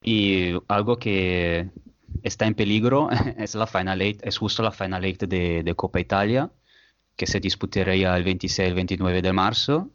Y 0.03 0.55
algo 0.69 0.99
que 0.99 1.71
está 2.23 2.47
en 2.47 2.55
peligro 2.55 3.09
es 3.39 3.55
la 3.55 3.67
Final 3.67 4.03
Eight, 4.03 4.21
es 4.25 4.39
justo 4.39 4.63
la 4.63 4.73
Final 4.73 5.05
Eight 5.05 5.23
de, 5.25 5.63
de 5.63 5.75
Copa 5.75 6.01
Italia, 6.01 6.51
que 7.17 7.27
se 7.27 7.41
disputaría 7.41 8.17
el 8.17 8.25
26 8.25 8.67
y 8.67 8.69
el 8.69 8.75
29 8.75 9.23
de 9.23 9.33
marzo 9.33 9.91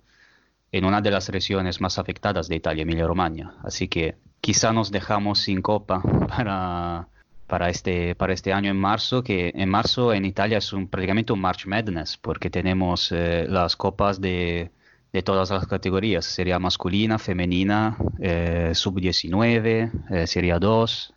en 0.72 0.86
una 0.86 1.02
de 1.02 1.12
las 1.12 1.30
regiones 1.30 1.82
más 1.82 1.98
afectadas 1.98 2.48
de 2.48 2.56
Italia, 2.56 2.84
Emilia-Romagna. 2.84 3.56
Así 3.64 3.88
que 3.88 4.16
quizá 4.42 4.74
nos 4.74 4.92
dejamos 4.92 5.40
sin 5.40 5.62
copa 5.62 6.02
para, 6.28 7.08
para, 7.48 7.70
este, 7.70 8.16
para 8.16 8.34
este 8.34 8.54
año 8.54 8.72
en 8.72 8.78
marzo, 8.78 9.24
que 9.24 9.52
en 9.56 9.70
marzo 9.70 10.14
en 10.14 10.26
Italia 10.26 10.58
es 10.58 10.74
un, 10.74 10.88
prácticamente 10.88 11.34
un 11.34 11.42
March 11.42 11.66
Madness, 11.66 12.18
porque 12.18 12.50
tenemos 12.50 13.12
eh, 13.12 13.46
las 13.48 13.76
copas 13.76 14.20
de, 14.20 14.72
de 15.14 15.24
todas 15.24 15.50
las 15.50 15.66
categorías, 15.68 16.26
sería 16.26 16.60
masculina, 16.60 17.18
femenina, 17.18 17.98
eh, 18.20 18.72
sub-19, 18.74 19.92
eh, 20.12 20.28
sería 20.28 20.60
2. 20.60 21.14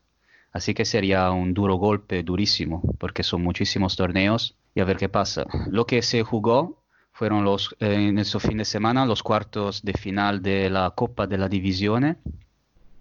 Así 0.52 0.74
que 0.74 0.84
sería 0.84 1.30
un 1.30 1.54
duro 1.54 1.76
golpe, 1.76 2.22
durísimo, 2.22 2.82
porque 2.98 3.22
son 3.22 3.42
muchísimos 3.42 3.96
torneos 3.96 4.56
y 4.74 4.80
a 4.80 4.84
ver 4.84 4.96
qué 4.96 5.08
pasa. 5.08 5.44
Lo 5.68 5.86
que 5.86 6.02
se 6.02 6.22
jugó 6.22 6.79
fueron 7.20 7.44
los, 7.44 7.76
eh, 7.80 8.08
en 8.08 8.18
ese 8.18 8.40
fin 8.40 8.56
de 8.56 8.64
semana 8.64 9.04
los 9.04 9.22
cuartos 9.22 9.82
de 9.82 9.92
final 9.92 10.40
de 10.40 10.70
la 10.70 10.92
Copa 10.92 11.26
de 11.26 11.36
la 11.36 11.50
Divisione, 11.50 12.16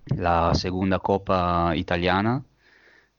la 0.08 0.54
segunda 0.56 1.00
Copa 1.00 1.72
italiana, 1.78 2.44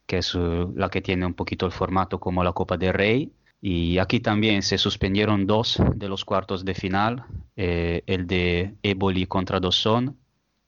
que 0.07 0.19
es 0.19 0.35
eh, 0.35 0.67
la 0.75 0.91
que 0.91 1.01
tiene 1.01 1.25
un 1.25 1.33
poquito 1.33 1.65
el 1.65 1.73
formato 1.73 2.21
como 2.21 2.45
la 2.45 2.53
Copa 2.53 2.77
del 2.77 2.93
Rey. 2.93 3.33
Y 3.63 3.97
aquí 3.97 4.21
también 4.21 4.61
se 4.61 4.77
suspendieron 4.77 5.47
dos 5.47 5.79
de 5.95 6.07
los 6.11 6.27
cuartos 6.27 6.67
de 6.67 6.75
final, 6.75 7.25
eh, 7.57 8.03
el 8.07 8.27
de 8.27 8.75
Eboli 8.83 9.25
contra 9.25 9.59
Dosson 9.59 10.19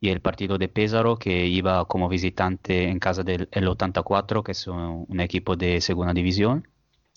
y 0.00 0.08
el 0.08 0.22
partido 0.22 0.56
de 0.56 0.68
Pesaro 0.68 1.18
que 1.18 1.46
iba 1.46 1.84
como 1.84 2.08
visitante 2.08 2.88
en 2.88 2.98
casa 2.98 3.22
del 3.22 3.50
el 3.52 3.68
84, 3.68 4.42
que 4.42 4.52
es 4.52 4.66
un, 4.66 5.04
un 5.06 5.20
equipo 5.20 5.56
de 5.56 5.82
segunda 5.82 6.14
división. 6.14 6.66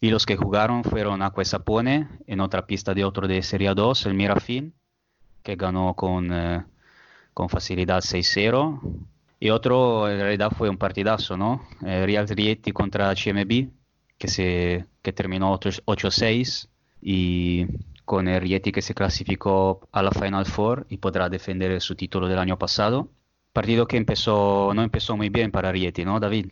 Y 0.01 0.09
los 0.09 0.25
que 0.25 0.35
jugaron 0.35 0.83
fueron 0.83 1.21
Acqua 1.21 1.43
e 1.43 1.45
Sapone 1.45 2.09
en 2.27 2.39
otra 2.41 2.67
pista 2.67 2.93
de 2.93 3.05
otro 3.05 3.27
de 3.27 3.41
Serie 3.41 3.73
2, 3.73 4.05
el 4.05 4.13
Mirafin, 4.13 4.73
que 5.41 5.55
ganó 5.55 5.93
con, 5.95 6.31
eh, 6.33 6.65
con 7.33 7.49
facilidad 7.49 8.01
6-0. 8.01 8.81
Y 9.39 9.49
otro 9.49 10.09
en 10.09 10.19
realidad 10.19 10.51
fue 10.51 10.69
un 10.69 10.77
partidazo, 10.77 11.37
¿no? 11.37 11.67
Eh, 11.85 12.05
Real 12.05 12.27
Rieti 12.27 12.71
contra 12.71 13.13
CMB, 13.13 13.69
que, 14.17 14.27
se, 14.27 14.85
que 15.01 15.13
terminó 15.13 15.51
8 15.53 15.83
8-6 15.85 16.69
y 17.01 17.67
con 18.05 18.27
el 18.27 18.41
Rieti 18.41 18.71
que 18.71 18.81
se 18.81 18.93
clasificó 18.93 19.87
a 19.91 20.03
la 20.03 20.11
Final 20.11 20.45
Four 20.45 20.85
y 20.89 20.97
podrá 20.97 21.29
defender 21.29 21.79
su 21.81 21.95
título 21.95 22.27
del 22.27 22.39
año 22.39 22.57
pasado. 22.57 23.09
Partido 23.53 23.87
que 23.87 23.97
empezó, 23.97 24.73
no 24.73 24.83
empezó 24.83 25.17
muy 25.17 25.29
bien 25.29 25.51
para 25.51 25.71
Rieti, 25.71 26.05
¿no, 26.05 26.19
David? 26.19 26.51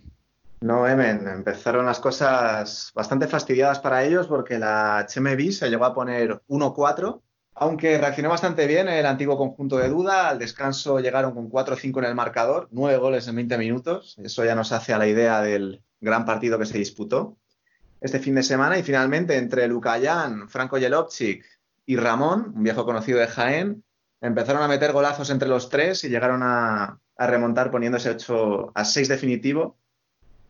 No, 0.64 0.88
Emen, 0.88 1.28
empezaron 1.28 1.86
las 1.86 2.00
cosas 2.00 2.94
bastante 2.96 3.28
fastidiadas 3.28 3.82
para 3.82 4.06
ellos 4.06 4.28
porque 4.28 4.58
la 4.58 5.06
HMB 5.06 5.52
se 5.52 5.70
llegó 5.70 5.84
a 5.84 5.94
poner 5.94 6.42
1-4, 6.48 7.22
aunque 7.56 7.98
reaccionó 7.98 8.30
bastante 8.30 8.66
bien 8.66 8.88
el 8.88 9.06
antiguo 9.06 9.38
conjunto 9.38 9.78
de 9.78 9.90
duda. 9.90 10.30
Al 10.30 10.40
descanso 10.40 11.02
llegaron 11.02 11.34
con 11.34 11.50
4-5 11.50 12.00
en 12.00 12.06
el 12.06 12.16
marcador, 12.16 12.70
9 12.72 12.98
goles 12.98 13.28
en 13.28 13.36
20 13.36 13.58
minutos. 13.58 14.16
Eso 14.24 14.46
ya 14.46 14.56
nos 14.56 14.72
hace 14.72 14.94
a 14.94 14.98
la 14.98 15.06
idea 15.06 15.42
del 15.42 15.84
gran 16.00 16.24
partido 16.24 16.58
que 16.58 16.66
se 16.66 16.78
disputó 16.78 17.38
este 18.00 18.20
fin 18.20 18.36
de 18.36 18.44
semana. 18.44 18.80
Y 18.80 18.84
finalmente, 18.84 19.36
entre 19.36 19.68
Lucayan, 19.68 20.48
Franco 20.48 20.78
Jelovchik 20.78 21.44
y 21.86 21.98
Ramón, 21.98 22.54
un 22.56 22.64
viejo 22.64 22.86
conocido 22.86 23.20
de 23.20 23.28
Jaén, 23.28 23.84
empezaron 24.22 24.64
a 24.64 24.70
meter 24.70 24.94
golazos 24.94 25.30
entre 25.30 25.50
los 25.50 25.68
tres 25.68 26.06
y 26.06 26.10
llegaron 26.10 26.42
a, 26.42 27.02
a 27.18 27.28
remontar 27.28 27.70
poniéndose 27.70 28.12
8 28.12 28.72
a 28.74 28.86
6 28.86 29.10
definitivo 29.10 29.83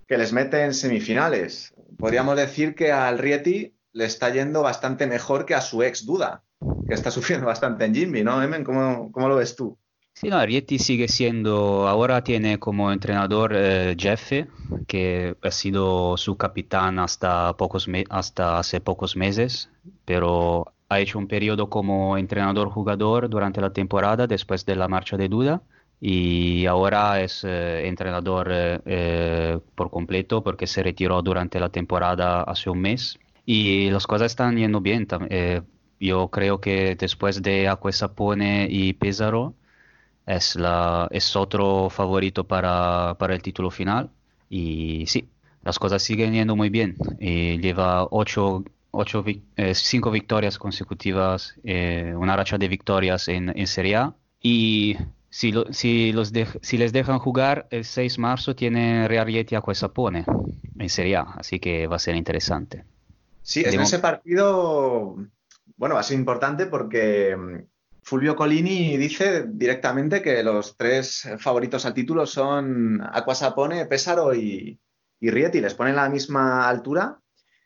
que 0.07 0.17
les 0.17 0.33
mete 0.33 0.63
en 0.63 0.73
semifinales. 0.73 1.73
Podríamos 1.97 2.35
decir 2.35 2.75
que 2.75 2.91
al 2.91 3.17
Rieti 3.17 3.73
le 3.93 4.05
está 4.05 4.29
yendo 4.29 4.61
bastante 4.61 5.07
mejor 5.07 5.45
que 5.45 5.55
a 5.55 5.61
su 5.61 5.83
ex 5.83 6.05
Duda, 6.05 6.43
que 6.87 6.93
está 6.93 7.11
sufriendo 7.11 7.45
bastante 7.45 7.85
en 7.85 7.95
Jimmy, 7.95 8.23
¿no, 8.23 8.41
Emen? 8.41 8.63
¿Cómo, 8.63 9.11
cómo 9.11 9.29
lo 9.29 9.35
ves 9.35 9.55
tú? 9.55 9.77
Sí, 10.15 10.29
no, 10.29 10.45
Rieti 10.45 10.77
sigue 10.77 11.07
siendo, 11.07 11.87
ahora 11.87 12.23
tiene 12.23 12.59
como 12.59 12.91
entrenador 12.91 13.51
eh, 13.55 13.95
que 14.87 15.35
ha 15.41 15.51
sido 15.51 16.17
su 16.17 16.37
capitán 16.37 16.99
hasta, 16.99 17.53
pocos 17.57 17.87
hasta 18.09 18.59
hace 18.59 18.79
pocos 18.79 19.15
meses, 19.15 19.71
pero 20.05 20.71
ha 20.87 20.99
hecho 20.99 21.17
un 21.17 21.27
periodo 21.27 21.69
como 21.69 22.15
entrenador-jugador 22.17 23.27
durante 23.27 23.59
la 23.59 23.73
temporada 23.73 24.27
después 24.27 24.65
de 24.67 24.75
la 24.75 24.87
marcha 24.87 25.17
de 25.17 25.29
Duda 25.29 25.63
y 26.05 26.65
ahora 26.65 27.21
es 27.21 27.43
eh, 27.45 27.87
entrenador 27.87 28.49
eh, 28.51 28.79
eh, 28.85 29.59
por 29.75 29.89
completo 29.89 30.43
porque 30.43 30.67
se 30.67 30.83
retiró 30.83 31.21
durante 31.21 31.59
la 31.61 31.69
temporada 31.69 32.43
hace 32.43 32.69
un 32.69 32.81
mes 32.81 33.17
y 33.45 33.89
las 33.89 34.05
cosas 34.07 34.27
están 34.33 34.57
yendo 34.57 34.81
bien. 34.81 35.07
eh, 35.29 35.61
yo 35.99 36.27
creo 36.29 36.59
que 36.59 36.95
después 36.95 37.41
de 37.41 37.67
Acqua 37.69 37.89
e 37.91 37.93
Sapone 37.93 38.67
y 38.69 38.93
Pesaro 38.93 39.55
es, 40.25 40.55
la, 40.55 41.07
es 41.11 41.35
otro 41.35 41.89
favorito 41.89 42.45
para, 42.47 43.15
para 43.19 43.33
el 43.35 43.41
título 43.41 43.71
final 43.71 44.11
y 44.49 45.05
sí, 45.07 45.29
las 45.63 45.79
cosas 45.79 46.03
siguen 46.03 46.33
yendo 46.33 46.55
muy 46.55 46.69
bien. 46.69 46.95
Y 47.19 47.59
lleva 47.59 48.07
ocho, 48.11 48.63
ocho 48.91 49.23
eh, 49.55 49.75
cinco 49.75 50.11
victorias 50.11 50.57
consecutivas, 50.57 51.55
eh, 51.63 52.13
una 52.17 52.35
racha 52.35 52.57
de 52.57 52.67
victorias 52.67 53.27
en, 53.27 53.57
en 53.57 53.67
Serie 53.67 53.95
A 53.97 54.15
y 54.41 54.97
si, 55.33 55.51
lo- 55.51 55.65
si, 55.73 56.11
los 56.11 56.31
si 56.61 56.77
les 56.77 56.93
dejan 56.93 57.17
jugar, 57.17 57.67
el 57.71 57.85
6 57.85 58.15
de 58.17 58.21
marzo 58.21 58.55
tiene 58.55 59.07
Real 59.07 59.25
Rieti 59.25 59.55
Acqua 59.55 59.73
e 59.73 59.75
Sapone 59.75 60.25
en 60.77 60.89
Serie 60.89 61.15
A, 61.17 61.23
así 61.41 61.59
que 61.59 61.87
va 61.87 61.95
a 61.95 61.99
ser 61.99 62.15
interesante. 62.15 62.85
Sí, 63.41 63.63
en 63.65 63.81
ese 63.81 63.97
partido, 63.99 65.15
bueno, 65.75 65.95
va 65.95 66.01
a 66.01 66.03
ser 66.03 66.17
importante 66.17 66.67
porque 66.67 67.35
mm, 67.35 67.57
Fulvio 68.03 68.35
Colini 68.35 68.95
dice 68.97 69.45
directamente 69.47 70.21
que 70.21 70.43
los 70.43 70.77
tres 70.77 71.27
favoritos 71.39 71.85
al 71.85 71.93
título 71.93 72.25
son 72.25 73.01
Aquasapone, 73.01 73.85
Pesaro 73.87 74.33
y, 74.35 74.79
y 75.19 75.29
Rieti. 75.31 75.61
Les 75.61 75.73
ponen 75.73 75.97
a 75.97 76.03
la 76.03 76.09
misma 76.09 76.67
altura 76.69 77.19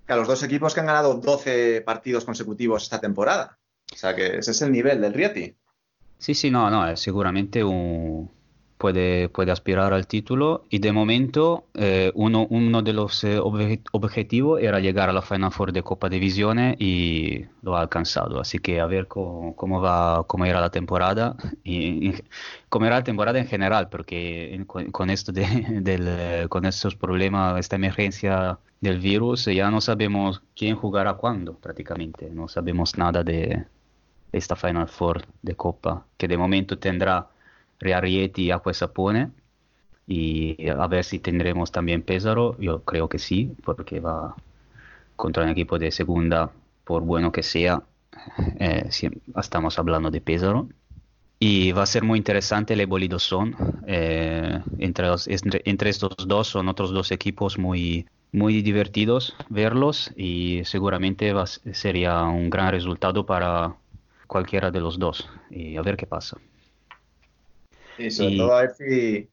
que 0.05 0.13
a 0.13 0.15
los 0.15 0.28
dos 0.28 0.41
equipos 0.43 0.74
que 0.74 0.80
han 0.80 0.86
ganado 0.88 1.15
12 1.15 1.82
partidos 1.82 2.24
consecutivos 2.24 2.84
esta 2.84 3.01
temporada. 3.01 3.59
O 3.91 3.95
sea 3.95 4.15
que 4.15 4.38
ese 4.38 4.51
es 4.51 4.61
el 4.61 4.72
nivel 4.72 5.01
del 5.01 5.13
Rieti. 5.13 5.55
Sí, 6.18 6.34
sí, 6.34 6.49
no, 6.51 6.70
no, 6.70 6.88
eh, 6.88 6.97
seguramente 6.97 7.63
un- 7.63 8.32
puede, 8.78 9.30
puede 9.30 9.51
aspirar 9.51 9.93
al 9.93 10.05
título 10.07 10.65
y 10.70 10.80
de 10.80 10.91
momento 10.91 11.68
eh, 11.74 12.11
uno, 12.15 12.45
uno 12.49 12.82
de 12.84 12.93
los 12.93 13.24
eh, 13.24 13.39
obje- 13.39 13.82
objetivos 13.91 14.61
era 14.61 14.80
llegar 14.80 15.09
a 15.09 15.13
la 15.13 15.22
Final 15.24 15.51
Four 15.51 15.72
de 15.74 15.82
Copa 15.84 16.09
Divisione 16.09 16.76
y 16.80 17.45
lo 17.61 17.76
ha 17.76 17.82
alcanzado, 17.82 18.39
así 18.39 18.59
que 18.59 18.80
a 18.80 18.86
ver 18.88 19.07
cómo, 19.07 19.55
cómo 19.55 19.82
va, 19.82 20.26
cómo 20.28 20.45
era 20.45 20.59
la 20.61 20.70
temporada 20.72 21.36
y, 21.63 22.09
y 22.09 22.13
cómo 22.70 22.86
era 22.86 22.97
la 22.97 23.03
temporada 23.03 23.39
en 23.39 23.47
general, 23.47 23.89
porque 23.89 24.63
con, 24.68 24.91
con 24.91 25.09
esto 25.09 25.32
de, 25.32 25.45
del, 25.82 26.49
con 26.49 26.65
estos 26.65 26.95
problemas, 26.95 27.59
esta 27.59 27.76
emergencia 27.78 28.59
del 28.82 28.99
virus, 28.99 29.45
ya 29.45 29.70
no 29.72 29.82
sabemos 29.82 30.41
quién 30.55 30.76
jugará 30.76 31.13
cuándo 31.15 31.57
prácticamente, 31.59 32.30
no 32.30 32.47
sabemos 32.47 32.95
nada 32.97 33.24
de 33.24 33.65
esta 34.32 34.56
Final 34.56 34.88
Four 34.90 35.26
de 35.42 35.56
Copa, 35.56 36.06
que 36.18 36.28
de 36.28 36.38
momento 36.38 36.78
tendrá 36.80 37.30
Real 37.80 38.02
Rieti 38.02 38.46
y 38.46 38.52
Acqua 38.52 38.72
e 38.72 38.76
Sapone, 38.76 39.32
y 40.08 40.70
a 40.70 40.88
ver 40.88 41.04
si 41.04 41.20
tendremos 41.20 41.72
también 41.72 42.02
Pesaro, 42.04 42.58
yo 42.60 42.84
creo 42.84 43.10
que 43.10 43.20
sí, 43.20 43.56
porque 43.66 44.00
va 44.00 44.36
contra 45.16 45.44
un 45.44 45.50
equipo 45.50 45.80
de 45.80 45.92
segunda, 45.92 46.52
por 46.84 47.04
bueno 47.04 47.32
que 47.32 47.44
sea, 47.44 47.84
eh, 48.60 48.88
si- 48.92 49.10
estamos 49.38 49.80
hablando 49.80 50.12
de 50.12 50.22
Pesaro. 50.22 50.70
Y 51.40 51.72
va 51.74 51.84
a 51.84 51.86
ser 51.86 52.04
muy 52.04 52.18
interesante 52.18 52.74
el 52.74 52.82
Ebolido 52.82 53.20
son. 53.20 53.56
eh, 53.88 54.62
entre, 54.80 55.08
los- 55.08 55.28
entre, 55.28 55.62
entre 55.66 55.90
estos 55.92 56.16
dos 56.28 56.48
son 56.48 56.68
otros 56.70 56.92
dos 56.92 57.12
equipos 57.12 57.58
muy, 57.60 58.08
muy 58.32 58.62
divertidos 58.64 59.36
verlos 59.50 60.12
y 60.16 60.64
seguramente 60.66 61.34
va 61.34 61.46
sería 61.48 62.24
un 62.24 62.50
gran 62.50 62.72
resultado 62.72 63.26
para 63.26 63.76
cualquiera 64.28 64.72
de 64.72 64.80
los 64.80 65.00
dos. 65.00 65.30
Y 65.50 65.78
a 65.78 65.82
ver 65.82 65.98
qué 65.98 66.06
pasa. 66.06 66.38
Y 67.98 68.12
sobre 68.12 68.32
Y- 68.34 68.38
todo 68.38 68.54
a 68.56 68.62
ver 68.62 68.72
si, 68.76 69.30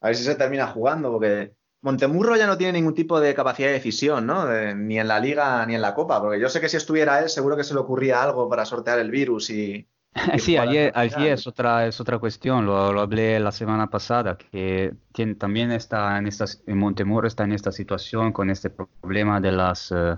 a 0.00 0.06
ver 0.08 0.16
si 0.16 0.24
se 0.24 0.34
termina 0.34 0.66
jugando, 0.68 1.10
porque, 1.12 1.52
Montemurro 1.82 2.36
ya 2.36 2.46
no 2.46 2.56
tiene 2.56 2.72
ningún 2.72 2.94
tipo 2.94 3.20
de 3.20 3.34
capacidad 3.34 3.68
de 3.68 3.74
decisión, 3.74 4.26
¿no? 4.26 4.46
De- 4.46 4.74
ni 4.74 4.98
en 4.98 5.06
la 5.06 5.20
liga 5.20 5.64
ni 5.66 5.74
en 5.74 5.82
la 5.82 5.94
copa, 5.94 6.20
porque 6.20 6.40
yo 6.40 6.48
sé 6.48 6.60
que 6.60 6.68
si 6.68 6.76
estuviera 6.76 7.20
él 7.20 7.28
seguro 7.28 7.56
que 7.56 7.62
se 7.64 7.74
le 7.74 7.80
ocurría 7.80 8.22
algo 8.22 8.48
para 8.48 8.64
sortear 8.64 8.98
el 8.98 9.10
virus 9.10 9.50
y... 9.50 9.74
y 9.74 9.86
Sí, 10.38 10.56
ayer, 10.56 10.90
ayer 10.96 11.12
final. 11.12 11.32
es 11.34 11.46
otra, 11.46 11.86
es 11.86 12.00
otra 12.00 12.18
cuestión, 12.18 12.64
lo, 12.66 12.92
lo 12.92 13.00
hablé 13.02 13.38
la 13.38 13.52
semana 13.52 13.88
pasada, 13.88 14.36
que 14.36 14.94
tiene, 15.12 15.34
también 15.36 15.70
está 15.70 16.16
en, 16.18 16.26
esta, 16.26 16.46
en 16.66 16.78
Montemurro 16.78 17.28
está 17.28 17.44
en 17.44 17.52
esta 17.52 17.70
situación 17.70 18.32
con 18.32 18.50
este 18.50 18.70
problema 18.70 19.40
de 19.40 19.52
las 19.52 19.92
eh, 19.92 20.16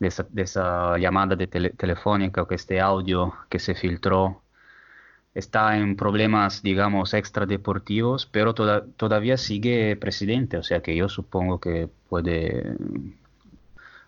de 0.00 0.08
esa, 0.08 0.26
de 0.30 0.42
esa 0.42 0.98
llamada 0.98 1.36
de 1.36 1.46
tele- 1.48 1.70
telefónica, 1.76 2.46
que 2.48 2.56
este 2.56 2.80
audio 2.80 3.34
que 3.50 3.58
se 3.60 3.74
filtró, 3.76 4.42
está 5.34 5.78
en 5.78 5.96
problemas, 5.96 6.62
digamos, 6.62 7.14
extradeportivos, 7.14 8.26
pero 8.26 8.54
toda- 8.54 8.86
todavía 8.96 9.36
sigue 9.36 9.96
presidente, 9.96 10.56
o 10.58 10.62
sea 10.62 10.82
que 10.82 10.96
yo 10.96 11.08
supongo 11.08 11.60
que 11.60 11.88
puede 12.08 12.74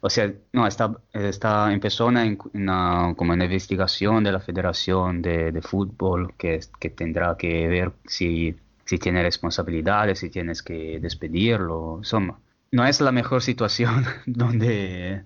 o 0.00 0.10
sea, 0.10 0.32
no, 0.52 0.66
está, 0.66 0.96
está, 1.12 1.72
empezó 1.72 2.06
una, 2.06 2.24
una- 2.54 3.14
como 3.16 3.32
una 3.32 3.44
investigación 3.44 4.24
de 4.24 4.32
la 4.32 4.40
Federación 4.40 5.22
de, 5.22 5.52
de 5.52 5.62
Fútbol 5.62 6.34
que, 6.36 6.60
que 6.80 6.90
tendrá 6.90 7.36
que 7.36 7.68
ver 7.68 7.92
si, 8.06 8.56
si 8.84 8.98
tiene 8.98 9.22
responsabilidades, 9.22 10.18
si 10.20 10.30
tienes 10.30 10.62
que 10.62 10.98
despedirlo. 11.00 11.96
Insomma, 11.98 12.38
no 12.72 12.84
es 12.84 13.00
la 13.00 13.12
mejor 13.12 13.42
situación 13.42 14.04
donde, 14.26 15.24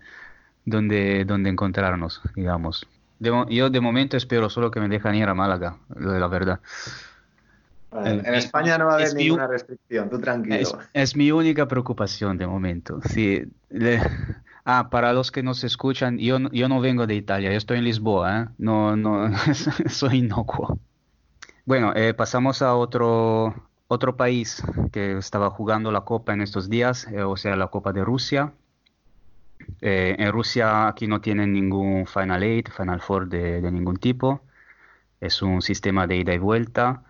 donde, 0.67 1.25
donde 1.25 1.49
encontrarnos, 1.49 2.21
digamos. 2.35 2.87
De 3.19 3.33
yo 3.49 3.71
de 3.71 3.81
momento 3.81 4.19
espero 4.19 4.51
solo 4.51 4.71
que 4.71 4.79
me 4.81 4.89
dejan 4.89 5.15
ir 5.15 5.27
a 5.27 5.35
Málaga, 5.35 5.79
la 5.99 6.19
la 6.19 6.27
verdad. 6.29 6.61
En 8.05 8.35
España 8.35 8.77
no 8.77 8.87
va 8.87 8.93
a 8.93 8.95
haber 8.97 9.07
Es 9.07 9.15
mi- 9.15 9.23
ninguna 9.25 9.47
restricción, 9.47 10.11
tú 10.11 10.19
tranquilo. 10.19 10.57
Es, 10.59 10.75
es 10.93 11.17
mi 11.17 11.31
única 11.33 11.67
preocupación 11.67 12.37
de 12.37 12.47
momento. 12.47 13.01
Sí. 13.09 13.45
le- 13.71 14.01
Ah, 14.69 14.91
para 14.91 15.13
los 15.13 15.31
que 15.31 15.45
nos 15.45 15.63
escuchan, 15.63 16.19
yo, 16.19 16.41
no- 16.41 16.51
yo 16.51 16.69
no 16.69 16.81
vengo 16.81 17.07
de 17.07 17.15
Italia, 17.15 17.53
yo 17.53 17.57
estoy 17.57 17.79
en 17.79 17.85
Lisboa, 17.85 18.41
¿eh? 18.43 18.49
No, 18.59 18.97
no, 18.97 19.31
soy 19.89 20.19
inocuo. 20.19 20.81
Bueno, 21.65 21.93
eh, 21.95 22.15
pasamos 22.15 22.63
a 22.63 22.75
otro, 22.75 23.55
otro 23.87 24.17
país 24.17 24.61
que 24.91 25.17
estaba 25.19 25.51
jugando 25.51 25.93
la 25.93 26.01
Copa 26.01 26.33
en 26.35 26.41
estos 26.43 26.69
días, 26.69 27.07
eh, 27.13 27.23
o 27.23 27.37
sea, 27.37 27.55
la 27.55 27.69
Copa 27.69 27.93
de 27.93 28.05
Rusia. 28.05 28.55
Eh, 29.81 30.17
en 30.19 30.33
Rusia 30.33 30.89
aquí 30.89 31.07
no 31.07 31.21
tienen 31.21 31.53
ningún 31.53 32.07
Final 32.07 32.43
Eight, 32.43 32.71
Final 32.71 33.01
Four 33.01 33.29
de, 33.29 33.61
de 33.61 33.73
ningún 33.73 33.97
tipo. 33.99 34.43
Es 35.21 35.43
un 35.43 35.63
sistema 35.63 36.07
de 36.07 36.17
ida 36.19 36.35
y 36.35 36.39
vuelta. 36.39 37.05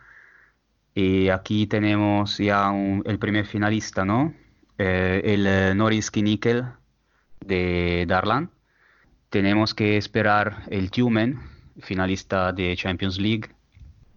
Y 0.95 1.29
aquí 1.29 1.67
tenemos 1.67 2.39
ya 2.39 2.71
un- 2.71 3.03
el 3.07 3.19
primer 3.19 3.47
finalista, 3.47 4.05
¿no? 4.05 4.35
Eh, 4.79 5.21
el 5.25 5.47
eh, 5.47 5.75
Norilsk 5.75 6.17
Nickel 6.19 6.65
de 7.41 8.07
Darlan. 8.09 8.51
Tenemos 9.31 9.75
que 9.75 9.97
esperar 9.99 10.65
el 10.71 10.91
Tumen, 10.91 11.41
finalista 11.81 12.53
de 12.53 12.77
Champions 12.77 13.19
League, 13.21 13.51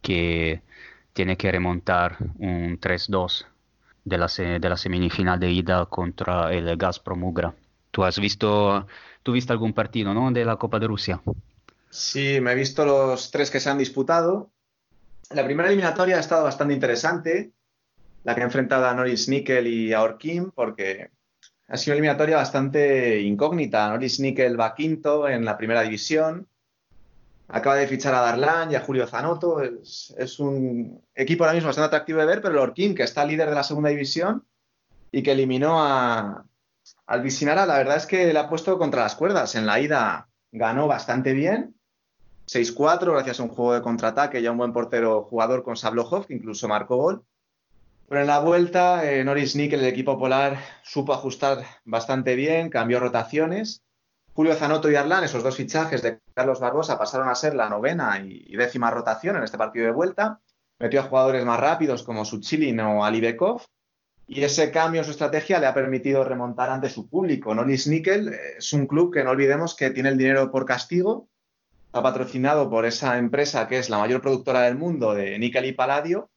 que 0.02 0.62
tiene 1.14 1.38
que 1.38 1.52
remontar 1.52 2.18
un 2.40 2.78
3-2 2.80 3.48
de 4.06 4.18
la, 4.20 4.28
de 4.38 4.70
la 4.70 4.78
semifinal 4.78 5.40
de 5.40 5.52
ida 5.52 5.86
contra 5.88 6.54
el 6.54 6.78
Gazprom 6.78 7.24
Ugra. 7.26 7.54
¿Tú 7.92 8.04
has 8.04 8.20
visto, 8.20 8.88
tú 9.24 9.34
viste 9.34 9.52
algún 9.52 9.74
partido, 9.74 10.14
¿no? 10.14 10.32
de 10.32 10.46
la 10.46 10.58
Copa 10.58 10.80
de 10.80 10.88
Rusia? 10.88 11.22
Sí, 11.90 12.40
me 12.42 12.52
he 12.52 12.56
visto 12.56 12.86
los 12.86 13.32
tres 13.32 13.50
que 13.50 13.60
se 13.60 13.70
han 13.70 13.78
disputado. 13.78 14.52
La 15.32 15.44
primera 15.44 15.70
eliminatoria 15.70 16.18
ha 16.18 16.20
estado 16.20 16.44
bastante 16.44 16.74
interesante, 16.74 17.52
la 18.24 18.36
que 18.36 18.42
ha 18.42 18.46
enfrentado 18.46 18.86
a 18.86 18.94
Norris 18.94 19.28
Nickel 19.28 19.68
y 19.68 19.94
a 19.94 20.04
Orkim, 20.04 20.52
porque 20.52 21.10
ha 21.68 21.78
sido 21.78 21.94
una 21.94 22.00
eliminatoria 22.00 22.38
bastante 22.38 23.22
incógnita. 23.22 23.90
Norris 23.90 24.20
Nickel 24.20 24.60
va 24.60 24.76
quinto 24.76 25.28
en 25.28 25.46
la 25.46 25.58
primera 25.58 25.82
división, 25.82 26.48
acaba 27.48 27.76
de 27.76 27.88
fichar 27.88 28.14
a 28.14 28.22
Darlan 28.22 28.72
y 28.72 28.76
a 28.76 28.82
Julio 28.82 29.08
Zanotto. 29.08 29.62
Es, 29.62 30.40
un 30.40 31.02
equipo 31.16 31.44
ahora 31.44 31.54
mismo 31.54 31.68
bastante 31.68 31.88
atractivo 31.88 32.20
de 32.20 32.26
ver, 32.26 32.42
pero 32.42 32.54
el 32.54 32.60
Orkim, 32.60 32.94
que 32.94 33.04
está 33.04 33.26
líder 33.26 33.50
de 33.50 33.56
la 33.56 33.64
segunda 33.64 33.90
división 33.90 34.46
y 35.12 35.24
que 35.24 35.32
eliminó 35.32 35.84
a, 35.84 36.46
al 37.10 37.24
Vicinara, 37.24 37.66
la 37.66 37.80
verdad 37.80 37.98
es 37.98 38.06
que 38.06 38.32
le 38.32 38.38
ha 38.38 38.48
puesto 38.48 38.78
contra 38.78 39.02
las 39.02 39.16
cuerdas. 39.16 39.56
En 39.56 39.66
la 39.66 39.80
ida 39.80 40.30
ganó 40.52 40.86
bastante 40.86 41.34
bien, 41.34 41.76
6-4 42.48 43.14
gracias 43.14 43.40
a 43.40 43.44
un 43.44 43.50
juego 43.50 43.74
de 43.74 43.82
contraataque 43.82 44.40
y 44.40 44.46
a 44.46 44.52
un 44.52 44.60
buen 44.60 44.74
portero 44.74 45.24
jugador 45.24 45.64
con 45.64 45.76
Sablojov, 45.76 46.28
que 46.28 46.36
incluso 46.36 46.68
marcó 46.68 46.98
gol. 46.98 47.24
Pero 48.08 48.22
en 48.22 48.28
la 48.28 48.40
vuelta, 48.40 49.12
eh, 49.12 49.24
Norris 49.24 49.56
Nickel, 49.56 49.80
el 49.80 49.88
equipo 49.88 50.20
polar, 50.20 50.60
supo 50.84 51.12
ajustar 51.12 51.66
bastante 51.84 52.36
bien, 52.36 52.70
cambió 52.70 53.00
rotaciones. 53.00 53.82
Julio 54.36 54.54
Zanotto 54.54 54.92
y 54.92 54.96
Arlan, 54.96 55.24
esos 55.24 55.42
dos 55.42 55.56
fichajes 55.56 56.04
de 56.04 56.20
Carlos 56.36 56.60
Barbosa, 56.60 57.00
pasaron 57.00 57.28
a 57.28 57.34
ser 57.34 57.56
la 57.56 57.70
novena 57.70 58.20
y 58.24 58.56
décima 58.56 58.92
rotación 58.92 59.36
en 59.36 59.44
este 59.44 59.58
partido 59.58 59.88
de 59.88 59.94
vuelta. 59.94 60.42
Metió 60.78 61.00
a 61.00 61.04
jugadores 61.04 61.44
más 61.44 61.60
rápidos 61.60 62.04
como 62.04 62.24
Suchilin 62.24 62.80
o 62.82 63.04
Alibekov. 63.04 63.64
Y 64.32 64.44
ese 64.44 64.70
cambio 64.70 65.02
en 65.02 65.06
su 65.06 65.12
estrategia 65.12 65.60
le 65.60 65.66
ha 65.66 65.74
permitido 65.74 66.24
remontar 66.24 66.70
ante 66.70 66.88
su 66.88 67.10
público. 67.10 67.56
Norris 67.56 67.88
Nickel 67.88 68.28
eh, 68.28 68.58
es 68.60 68.74
un 68.74 68.86
club 68.86 69.12
que 69.12 69.24
no 69.24 69.32
olvidemos 69.32 69.76
que 69.76 69.90
tiene 69.90 70.10
el 70.10 70.20
dinero 70.20 70.52
por 70.52 70.68
castigo, 70.68 71.28
está 71.88 72.04
patrocinado 72.04 72.70
por 72.70 72.86
esa 72.86 73.18
empresa 73.18 73.68
que 73.68 73.80
es 73.80 73.90
la 73.90 73.98
mayor 73.98 74.22
productora 74.22 74.62
del 74.62 74.78
mundo 74.78 75.16
de 75.16 75.40
níquel 75.40 75.66
y 75.66 75.72
paladio 75.72 76.30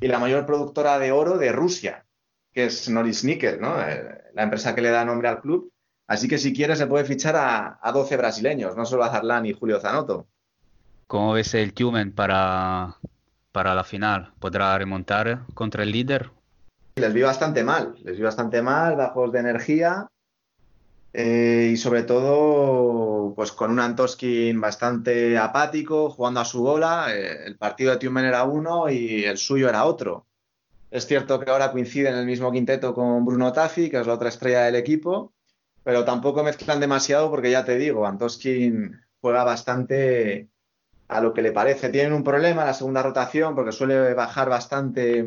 y 0.00 0.06
la 0.06 0.20
mayor 0.20 0.46
productora 0.46 1.00
de 1.00 1.10
oro 1.10 1.38
de 1.38 1.50
Rusia, 1.50 2.06
que 2.52 2.66
es 2.66 2.88
Noris 2.88 3.24
Nickel, 3.24 3.60
¿no? 3.60 3.82
Eh, 3.82 4.30
la 4.32 4.44
empresa 4.44 4.72
que 4.76 4.82
le 4.82 4.90
da 4.90 5.04
nombre 5.04 5.26
al 5.26 5.40
club. 5.40 5.72
Así 6.06 6.28
que 6.28 6.38
si 6.38 6.54
quieres 6.54 6.78
se 6.78 6.86
puede 6.86 7.04
fichar 7.04 7.34
a, 7.34 7.80
a 7.82 7.90
12 7.90 8.16
brasileños, 8.16 8.76
no 8.76 8.86
solo 8.86 9.02
a 9.02 9.10
Zarlán 9.10 9.46
y 9.46 9.54
Julio 9.54 9.80
Zanotto. 9.80 10.28
¿Cómo 11.08 11.32
ves 11.32 11.52
el 11.54 11.74
Tumen 11.74 12.12
para, 12.12 12.96
para 13.50 13.74
la 13.74 13.82
final? 13.82 14.32
¿Podrá 14.38 14.78
remontar 14.78 15.46
contra 15.54 15.82
el 15.82 15.90
líder? 15.90 16.30
Les 17.00 17.14
vi 17.14 17.22
bastante 17.22 17.64
mal, 17.64 17.94
les 18.04 18.16
vi 18.16 18.22
bastante 18.22 18.60
mal, 18.62 18.96
bajos 18.96 19.32
de 19.32 19.38
energía 19.40 20.08
eh, 21.12 21.70
y 21.72 21.76
sobre 21.76 22.02
todo 22.02 23.32
pues 23.34 23.52
con 23.52 23.70
un 23.70 23.80
Antoskin 23.80 24.60
bastante 24.60 25.38
apático, 25.38 26.10
jugando 26.10 26.40
a 26.40 26.44
su 26.44 26.62
bola. 26.62 27.06
Eh, 27.14 27.46
el 27.46 27.56
partido 27.56 27.92
de 27.92 27.98
Tumen 27.98 28.26
era 28.26 28.44
uno 28.44 28.90
y 28.90 29.24
el 29.24 29.38
suyo 29.38 29.68
era 29.68 29.84
otro. 29.84 30.26
Es 30.90 31.06
cierto 31.06 31.40
que 31.40 31.50
ahora 31.50 31.72
coincide 31.72 32.10
en 32.10 32.16
el 32.16 32.26
mismo 32.26 32.52
quinteto 32.52 32.94
con 32.94 33.24
Bruno 33.24 33.52
Taffi, 33.52 33.88
que 33.90 34.00
es 34.00 34.06
la 34.06 34.14
otra 34.14 34.28
estrella 34.28 34.64
del 34.64 34.76
equipo, 34.76 35.32
pero 35.84 36.04
tampoco 36.04 36.42
mezclan 36.42 36.80
demasiado 36.80 37.30
porque 37.30 37.50
ya 37.50 37.64
te 37.64 37.78
digo, 37.78 38.06
Antoskin 38.06 39.00
juega 39.20 39.44
bastante 39.44 40.50
a 41.08 41.20
lo 41.20 41.32
que 41.32 41.42
le 41.42 41.52
parece. 41.52 41.88
Tienen 41.88 42.12
un 42.12 42.24
problema 42.24 42.62
en 42.62 42.68
la 42.68 42.74
segunda 42.74 43.02
rotación 43.02 43.54
porque 43.54 43.72
suele 43.72 44.14
bajar 44.14 44.48
bastante 44.48 45.24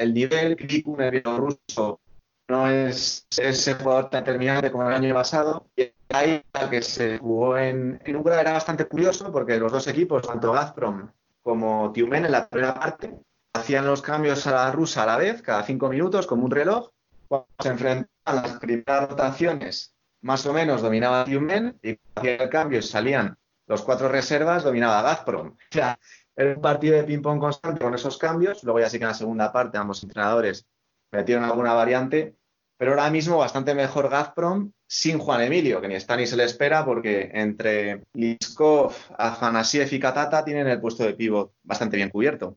el 0.00 0.14
nivel. 0.14 0.56
Krikun, 0.56 1.00
el 1.02 1.10
bielorruso, 1.10 2.00
no 2.48 2.68
es 2.68 3.26
ese 3.38 3.74
jugador 3.74 4.10
tan 4.10 4.24
determinante 4.24 4.70
como 4.70 4.88
el 4.88 4.94
año 4.94 5.14
pasado. 5.14 5.66
Y 5.76 5.92
la 6.08 6.68
que 6.68 6.82
se 6.82 7.18
jugó 7.18 7.56
en, 7.56 8.00
en 8.04 8.16
Ugra 8.16 8.40
era 8.40 8.52
bastante 8.52 8.86
curioso 8.86 9.30
porque 9.30 9.58
los 9.58 9.70
dos 9.70 9.86
equipos, 9.86 10.26
tanto 10.26 10.52
Gazprom 10.52 11.10
como 11.42 11.92
Tiumen, 11.92 12.26
en 12.26 12.32
la 12.32 12.48
primera 12.48 12.74
parte, 12.74 13.14
hacían 13.54 13.86
los 13.86 14.02
cambios 14.02 14.46
a 14.46 14.52
la 14.52 14.72
rusa 14.72 15.04
a 15.04 15.06
la 15.06 15.16
vez, 15.16 15.42
cada 15.42 15.62
cinco 15.62 15.88
minutos, 15.88 16.26
como 16.26 16.44
un 16.44 16.50
reloj. 16.50 16.90
Cuando 17.28 17.46
se 17.60 17.68
enfrentaban 17.68 18.42
las 18.42 18.58
primeras 18.58 19.08
rotaciones, 19.08 19.94
más 20.22 20.44
o 20.46 20.52
menos 20.52 20.82
dominaba 20.82 21.24
Tiumen 21.24 21.78
y 21.82 21.98
hacían 22.14 22.40
el 22.40 22.48
cambio 22.50 22.78
y 22.80 22.82
salían 22.82 23.38
los 23.68 23.82
cuatro 23.82 24.08
reservas, 24.08 24.64
dominaba 24.64 25.02
Gazprom. 25.02 25.48
O 25.50 25.56
sea, 25.70 25.98
era 26.36 26.54
un 26.54 26.60
partido 26.60 26.96
de 26.96 27.04
ping-pong 27.04 27.38
constante 27.40 27.80
con 27.80 27.94
esos 27.94 28.18
cambios. 28.18 28.62
Luego 28.64 28.80
ya 28.80 28.88
sí 28.88 28.98
que 28.98 29.04
en 29.04 29.08
la 29.08 29.14
segunda 29.14 29.52
parte 29.52 29.78
ambos 29.78 30.02
entrenadores 30.02 30.66
metieron 31.12 31.44
alguna 31.44 31.72
variante. 31.74 32.36
Pero 32.76 32.92
ahora 32.92 33.10
mismo 33.10 33.36
bastante 33.36 33.74
mejor 33.74 34.08
Gazprom 34.08 34.72
sin 34.86 35.18
Juan 35.18 35.42
Emilio, 35.42 35.82
que 35.82 35.88
ni 35.88 35.96
está 35.96 36.16
ni 36.16 36.26
se 36.26 36.34
le 36.36 36.44
espera 36.44 36.82
porque 36.84 37.30
entre 37.34 38.04
Liskov, 38.14 38.94
Afanasiev 39.18 39.92
y 39.92 40.00
Katata 40.00 40.42
tienen 40.44 40.66
el 40.66 40.80
puesto 40.80 41.04
de 41.04 41.12
pivot 41.12 41.52
bastante 41.62 41.96
bien 41.96 42.08
cubierto. 42.08 42.56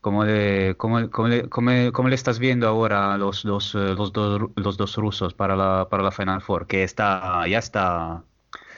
¿Cómo 0.00 0.24
le, 0.24 0.76
cómo, 0.76 1.10
cómo 1.10 1.26
le, 1.26 1.48
cómo- 1.48 1.92
cómo 1.92 2.08
le 2.08 2.14
estás 2.14 2.38
viendo 2.38 2.68
ahora 2.68 3.14
a 3.14 3.18
los 3.18 3.42
dos, 3.42 3.74
eh, 3.74 3.78
los 3.78 4.12
dos, 4.12 4.40
los 4.54 4.76
dos 4.76 4.94
rusos 4.96 5.34
para 5.34 5.56
la, 5.56 5.88
para 5.90 6.04
la 6.04 6.12
Final 6.12 6.42
Four? 6.42 6.68
Que 6.68 6.84
está, 6.84 7.44
ya 7.48 7.58
está, 7.58 8.22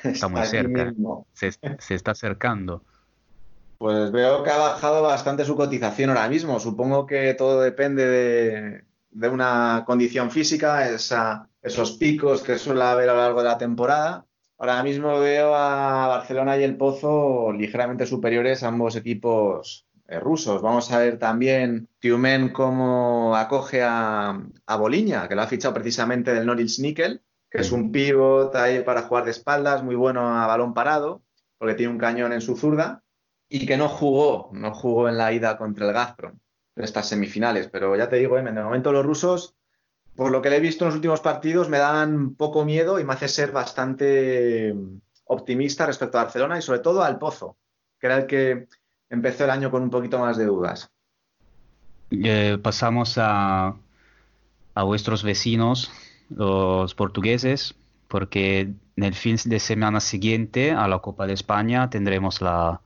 está 0.03 0.28
muy 0.28 0.41
cerca, 0.47 0.95
se 1.34 1.95
está 1.95 2.12
acercando. 2.12 2.82
Pues 3.79 4.11
veo 4.11 4.43
que 4.43 4.51
ha 4.51 4.59
bajado 4.59 5.03
bastante 5.03 5.45
su 5.45 5.55
cotización 5.55 6.11
ahora 6.11 6.29
mismo. 6.29 6.59
Supongo 6.59 7.07
que 7.07 7.35
todo 7.35 7.61
depende 7.61 8.07
de, 8.07 9.29
una 9.29 9.85
condición 9.87 10.31
física, 10.31 10.89
esa- 10.91 11.49
esos 11.62 11.93
picos 11.93 12.43
que 12.43 12.59
suele 12.59 12.83
haber 12.83 13.09
a 13.09 13.14
lo 13.14 13.20
largo 13.20 13.43
de 13.43 13.49
la 13.49 13.59
temporada. 13.59 14.26
Ahora 14.59 14.83
mismo 14.83 15.20
veo 15.20 15.55
a 15.55 16.09
Barcelona 16.09 16.57
y 16.59 16.64
el 16.64 16.76
Pozo 16.76 17.53
ligeramente 17.53 18.07
superiores 18.07 18.62
a 18.64 18.68
ambos 18.68 18.97
equipos 18.97 19.87
eh, 20.09 20.18
rusos. 20.18 20.61
Vamos 20.61 20.91
a 20.91 20.99
ver 20.99 21.18
también 21.18 21.89
Tiumen 22.01 22.49
cómo 22.53 23.37
acoge 23.37 23.83
a, 23.85 24.41
a 24.66 24.76
Boliña, 24.76 25.29
que 25.29 25.37
lo 25.37 25.43
ha 25.43 25.47
fichado 25.47 25.74
precisamente 25.74 26.35
del 26.35 26.47
Norwich 26.47 26.81
Nickel, 26.81 27.22
que 27.49 27.59
es 27.59 27.70
un 27.70 27.93
pivot 27.93 28.55
ahí 28.57 28.81
para 28.83 29.03
jugar 29.03 29.24
de 29.24 29.31
espaldas, 29.31 29.85
muy 29.85 29.95
bueno 29.95 30.20
a 30.37 30.47
balón 30.49 30.74
parado, 30.74 31.22
porque 31.59 31.74
tiene 31.74 31.93
un 31.93 31.99
cañón 31.99 32.33
en 32.33 32.41
su 32.41 32.57
zurda, 32.57 33.03
y 33.49 33.66
que 33.66 33.76
no 33.76 33.88
jugó, 33.88 34.51
no 34.53 34.74
jugó 34.74 35.09
en 35.09 35.16
la 35.16 35.32
ida 35.32 35.57
contra 35.57 35.86
el 35.86 35.92
Gazprom, 35.92 36.34
en 36.76 36.84
estas 36.84 37.09
semifinales. 37.09 37.68
Pero 37.68 37.96
ya 37.96 38.09
te 38.09 38.16
digo, 38.16 38.36
Emen, 38.38 38.55
de 38.55 38.62
momento 38.62 38.92
los 38.92 39.05
rusos, 39.05 39.55
por 40.14 40.30
lo 40.30 40.42
que 40.42 40.51
le 40.51 40.57
he 40.57 40.61
visto 40.61 40.84
en 40.84 40.88
los 40.88 40.96
últimos 40.96 41.20
partidos, 41.20 41.68
me 41.68 41.78
dan 41.78 42.34
poco 42.34 42.64
miedo 42.64 43.01
y 43.01 43.05
me 43.05 43.14
hace 43.14 43.28
ser 43.28 43.53
bastante 43.53 44.74
optimista 45.24 45.86
respecto 45.86 46.18
a 46.18 46.24
Barcelona 46.24 46.59
y 46.59 46.62
sobre 46.62 46.80
todo 46.80 47.03
al 47.03 47.18
Pozo, 47.18 47.57
que 47.99 48.07
era 48.07 48.16
el 48.18 48.26
que 48.26 48.68
empezó 49.09 49.44
el 49.44 49.51
año 49.51 49.70
con 49.70 49.82
un 49.82 49.90
poquito 49.90 50.18
más 50.18 50.36
de 50.36 50.44
dudas. 50.44 50.90
Eh, 52.11 52.59
pasamos 52.62 53.16
a, 53.18 53.74
a 54.74 54.82
vuestros 54.82 55.22
vecinos, 55.22 55.90
los 56.30 56.94
portugueses, 56.94 57.74
porque 58.09 58.61
en 58.96 59.03
el 59.03 59.14
fin 59.14 59.36
de 59.44 59.61
semana 59.61 60.01
siguiente 60.01 60.72
a 60.72 60.88
la 60.88 60.99
Copa 60.99 61.26
de 61.26 61.34
España 61.34 61.90
tendremos 61.90 62.40
la 62.40 62.80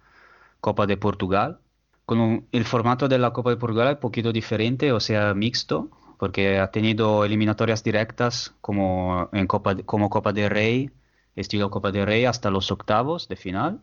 Copa 0.63 0.87
de 0.87 0.97
Portugal. 0.97 1.61
Con 2.07 2.49
el 2.53 2.65
formato 2.67 3.09
de 3.09 3.19
la 3.19 3.33
Copa 3.35 3.51
de 3.51 3.59
Portugal 3.59 3.89
es 3.89 3.95
un 3.97 4.01
poquito 4.01 4.33
diferente, 4.33 4.93
o 4.93 5.01
sea, 5.01 5.35
mixto, 5.35 5.91
porque 6.19 6.59
ha 6.61 6.71
tenido 6.71 7.25
eliminatorias 7.27 7.85
directas 7.85 8.55
como, 8.63 9.29
en 9.35 9.47
Copa, 9.47 9.77
como 9.85 10.11
Copa 10.11 10.33
de 10.33 10.49
Rey, 10.49 10.91
estilo 11.37 11.71
Copa 11.71 11.93
de 11.93 12.05
Rey, 12.07 12.25
hasta 12.27 12.51
los 12.51 12.71
octavos 12.73 13.29
de 13.29 13.37
final 13.37 13.81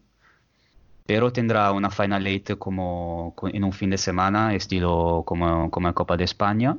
pero 1.05 1.31
tendrá 1.33 1.71
una 1.71 1.89
Final 1.89 2.27
Eight 2.27 2.57
como 2.57 3.33
co- 3.35 3.47
en 3.47 3.63
un 3.63 3.73
fin 3.73 3.89
de 3.89 3.97
semana, 3.97 4.53
estilo 4.55 5.23
como, 5.25 5.71
como 5.71 5.87
en 5.87 5.93
Copa 5.93 6.17
de 6.17 6.23
España. 6.25 6.77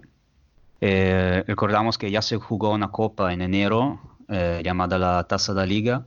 Eh, 0.81 1.45
recordamos 1.47 1.99
que 1.99 2.11
ya 2.11 2.23
se 2.23 2.37
jugó 2.39 2.73
una 2.73 2.91
copa 2.91 3.33
en 3.33 3.43
enero 3.43 4.01
eh, 4.29 4.63
llamada 4.65 4.99
la 4.99 5.25
Taza 5.25 5.55
de 5.55 5.67
Liga, 5.67 6.07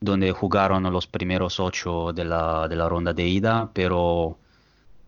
donde 0.00 0.32
jugaron 0.32 0.82
los 0.92 1.06
primeros 1.06 1.60
ocho 1.60 2.12
de 2.12 2.24
la, 2.24 2.68
de 2.68 2.76
la 2.76 2.88
ronda 2.88 3.12
de 3.12 3.26
ida, 3.28 3.70
pero 3.74 4.38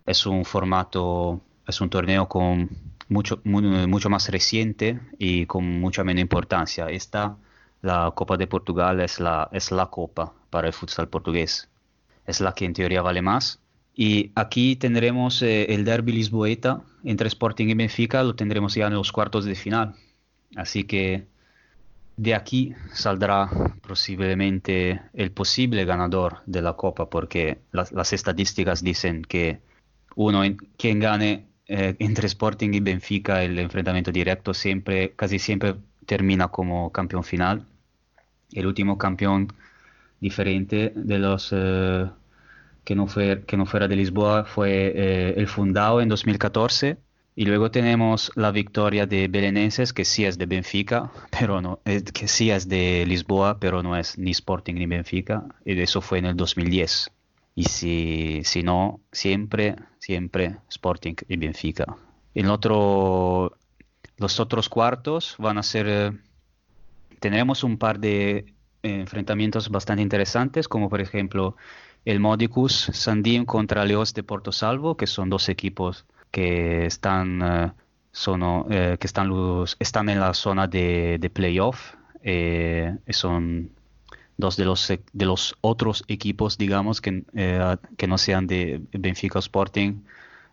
es 0.06 0.26
un 0.26 0.44
formato, 0.44 1.40
es 1.66 1.80
un 1.80 1.90
torneo 1.90 2.28
con 2.28 2.70
mucho, 3.08 3.40
mu- 3.44 3.62
mucho 3.88 4.10
más 4.10 4.28
reciente 4.30 5.00
y 5.18 5.46
con 5.46 5.64
mucha 5.80 6.04
menos 6.04 6.22
importancia. 6.22 6.88
Esta, 6.90 7.36
la 7.82 8.12
Copa 8.14 8.36
de 8.36 8.46
Portugal, 8.46 9.00
es 9.00 9.20
la, 9.20 9.48
es 9.52 9.70
la 9.72 9.86
copa 9.86 10.32
para 10.50 10.68
el 10.68 10.72
futsal 10.74 11.08
portugués 11.08 11.68
es 12.26 12.40
la 12.40 12.54
que 12.54 12.64
en 12.64 12.72
teoría 12.74 13.02
vale 13.02 13.22
más. 13.22 13.60
Y 13.94 14.32
aquí 14.34 14.76
tendremos 14.76 15.42
eh, 15.42 15.66
el 15.74 15.84
derby 15.84 16.12
lisboeta 16.12 16.82
entre 17.04 17.28
Sporting 17.28 17.68
y 17.68 17.74
Benfica, 17.74 18.22
lo 18.22 18.34
tendremos 18.36 18.74
ya 18.74 18.86
en 18.86 18.94
los 18.94 19.12
cuartos 19.12 19.44
de 19.44 19.54
final. 19.54 19.94
Así 20.56 20.84
que 20.84 21.26
de 22.22 22.36
aquí 22.36 22.72
saldrá 22.92 23.50
posiblemente 23.80 25.02
el 25.12 25.32
posible 25.32 25.84
ganador 25.84 26.42
de 26.46 26.62
la 26.62 26.74
Copa, 26.74 27.10
porque 27.10 27.58
las, 27.72 27.90
las 27.90 28.12
estadísticas 28.12 28.80
dicen 28.82 29.22
que 29.22 29.60
uno, 30.14 30.42
quien 30.76 31.00
gane 31.00 31.46
eh, 31.66 31.96
entre 31.98 32.28
Sporting 32.28 32.74
y 32.74 32.80
Benfica 32.80 33.42
el 33.42 33.58
enfrentamiento 33.58 34.12
directo 34.12 34.54
siempre, 34.54 35.14
casi 35.16 35.40
siempre 35.40 35.74
termina 36.06 36.46
como 36.46 36.92
campeón 36.92 37.24
final. 37.24 37.66
El 38.52 38.66
último 38.66 38.98
campeón 38.98 39.52
diferente 40.20 40.92
de 40.94 41.18
los 41.18 41.50
eh, 41.52 42.08
que, 42.84 42.94
no 42.94 43.08
fue, 43.08 43.42
que 43.44 43.56
no 43.56 43.66
Lisboa 43.88 44.44
fue 44.44 44.92
eh, 44.94 45.34
el 45.36 45.48
Fundao 45.48 46.00
en 46.00 46.08
2014 46.08 46.98
y 47.34 47.46
luego 47.46 47.70
tenemos 47.70 48.30
la 48.34 48.50
victoria 48.50 49.06
de 49.06 49.28
Belenenses 49.28 49.92
que 49.92 50.04
sí 50.04 50.24
es 50.24 50.36
de 50.36 50.46
Benfica 50.46 51.10
pero 51.38 51.60
no 51.60 51.80
que 51.84 52.28
sí 52.28 52.50
es 52.50 52.68
de 52.68 53.04
Lisboa 53.06 53.58
pero 53.58 53.82
no 53.82 53.96
es 53.96 54.18
ni 54.18 54.32
Sporting 54.32 54.74
ni 54.74 54.86
Benfica. 54.86 55.44
Y 55.64 55.80
eso 55.80 56.00
fue 56.00 56.18
en 56.18 56.26
el 56.26 56.36
2010 56.36 57.10
y 57.54 57.64
si, 57.64 58.42
si 58.44 58.62
no 58.62 59.00
siempre 59.12 59.76
siempre 59.98 60.56
Sporting 60.68 61.14
y 61.28 61.36
Benfica. 61.36 61.96
El 62.34 62.50
otro 62.50 63.56
los 64.18 64.40
otros 64.40 64.68
cuartos 64.68 65.36
van 65.38 65.58
a 65.58 65.62
ser 65.62 65.86
eh, 65.88 66.12
tendremos 67.18 67.64
un 67.64 67.78
par 67.78 67.98
de 67.98 68.36
eh, 68.38 69.00
enfrentamientos 69.00 69.70
bastante 69.70 70.02
interesantes, 70.02 70.68
como 70.68 70.90
por 70.90 71.00
ejemplo 71.00 71.56
el 72.04 72.20
Modicus 72.20 72.90
Sandim 72.92 73.44
contra 73.44 73.84
Leos 73.84 74.12
de 74.12 74.22
Porto 74.22 74.50
Salvo, 74.50 74.96
que 74.96 75.06
son 75.06 75.30
dos 75.30 75.48
equipos 75.48 76.04
que 76.32 76.86
están, 76.86 77.40
eh, 77.42 77.72
sono- 78.12 78.66
eh, 78.70 78.96
que 79.00 79.06
están, 79.06 79.28
los- 79.28 79.76
están 79.80 80.08
en 80.08 80.20
la 80.20 80.34
zona 80.34 80.66
de, 80.68 81.18
de 81.20 81.30
playoff. 81.30 81.94
eh, 82.24 82.96
son 83.10 83.70
dos 84.36 84.56
de 84.56 84.64
los, 84.64 84.90
e- 84.90 85.02
de 85.12 85.26
los 85.26 85.56
otros 85.60 86.04
equipos, 86.08 86.56
digamos, 86.58 87.00
que, 87.00 87.24
eh, 87.34 87.76
que 87.96 88.06
no 88.06 88.18
sean 88.18 88.46
de 88.46 88.80
Benfica 88.92 89.38
Sporting, 89.40 90.02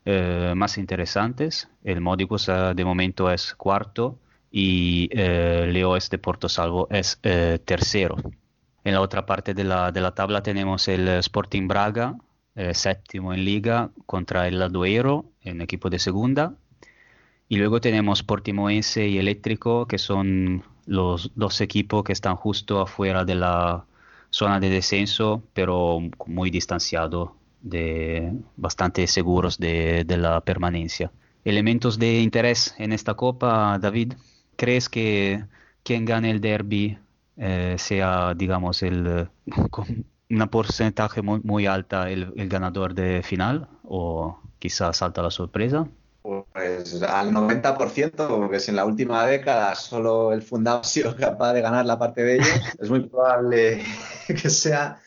eh, 0.05 0.53
más 0.55 0.77
interesantes. 0.77 1.69
El 1.84 2.01
Modicus 2.01 2.49
eh, 2.49 2.73
de 2.75 2.86
momento 2.86 3.30
es 3.32 3.53
cuarto 3.55 4.17
y 4.51 5.09
eh, 5.13 5.67
Leoes 5.71 6.09
de 6.09 6.17
Porto 6.19 6.49
Salvo 6.49 6.88
es 6.91 7.19
tercero. 7.65 8.15
En 8.84 8.93
la 8.93 9.01
otra 9.01 9.25
parte 9.25 9.53
de 9.53 9.63
la, 9.63 9.91
de 9.91 10.01
la 10.01 10.11
tabla 10.15 10.41
tenemos 10.41 10.88
el 10.88 11.07
Sporting 11.07 11.67
Braga, 11.67 12.15
eh, 12.56 12.74
séptimo 12.74 13.34
en 13.34 13.45
liga, 13.45 13.91
contra 14.06 14.47
el 14.47 14.60
Ladoero, 14.60 15.26
en 15.41 15.62
equipo 15.62 15.89
de 15.89 16.00
segunda. 16.00 16.56
Y 17.47 17.58
luego 17.58 17.82
tenemos 17.82 18.24
Portimoense 18.24 19.08
y 19.08 19.18
Eléctrico, 19.18 19.88
que 19.88 19.97
son 19.97 20.64
los 20.86 21.32
dos 21.36 21.62
equipos 21.62 22.04
que 22.04 22.14
están 22.14 22.36
justo 22.36 22.82
afuera 22.82 23.26
de 23.26 23.36
la 23.36 23.86
zona 24.30 24.60
de 24.60 24.70
descenso, 24.70 25.43
pero 25.54 26.00
muy 26.28 26.50
distanciados, 26.52 27.32
de, 27.62 28.34
bastante 28.56 29.08
seguros 29.08 29.58
de, 29.58 30.06
la 30.08 30.41
permanencia. 30.41 31.12
Elementos 31.43 31.97
de 31.97 32.22
interés 32.22 32.76
en 32.78 32.93
esta 32.93 33.16
copa, 33.16 33.80
David. 33.80 34.14
¿Crees 34.56 34.89
que 34.89 35.45
quien 35.84 36.06
gane 36.06 36.32
el 36.32 36.41
derby 36.41 36.97
eh, 37.38 37.76
sea, 37.78 38.34
digamos, 38.36 38.84
el, 38.84 39.30
una 40.30 40.47
porcentaje 40.47 41.21
muy, 41.21 41.41
muy 41.43 41.65
alta 41.65 42.09
el, 42.09 42.34
el 42.36 42.49
ganador 42.49 42.93
de 42.93 43.23
final? 43.23 43.67
¿O 43.84 44.39
quizás 44.59 44.97
salta 44.97 45.21
la 45.21 45.32
sorpresa? 45.32 45.88
Pues 46.21 47.01
al 47.01 47.32
90%, 47.32 48.27
porque 48.27 48.59
si 48.59 48.71
en 48.71 48.75
la 48.75 48.86
última 48.86 49.25
década 49.25 49.73
solo 49.75 50.34
el 50.34 50.41
fundado 50.41 50.82
ha 50.82 50.84
sido 50.84 51.15
capaz 51.15 51.53
de 51.53 51.61
ganar 51.61 51.86
la 51.86 51.97
parte 51.97 52.23
de 52.23 52.36
ellos, 52.36 52.47
es 52.80 52.89
muy 52.89 53.07
probable 53.07 53.84
que 54.27 54.49
sea 54.49 54.99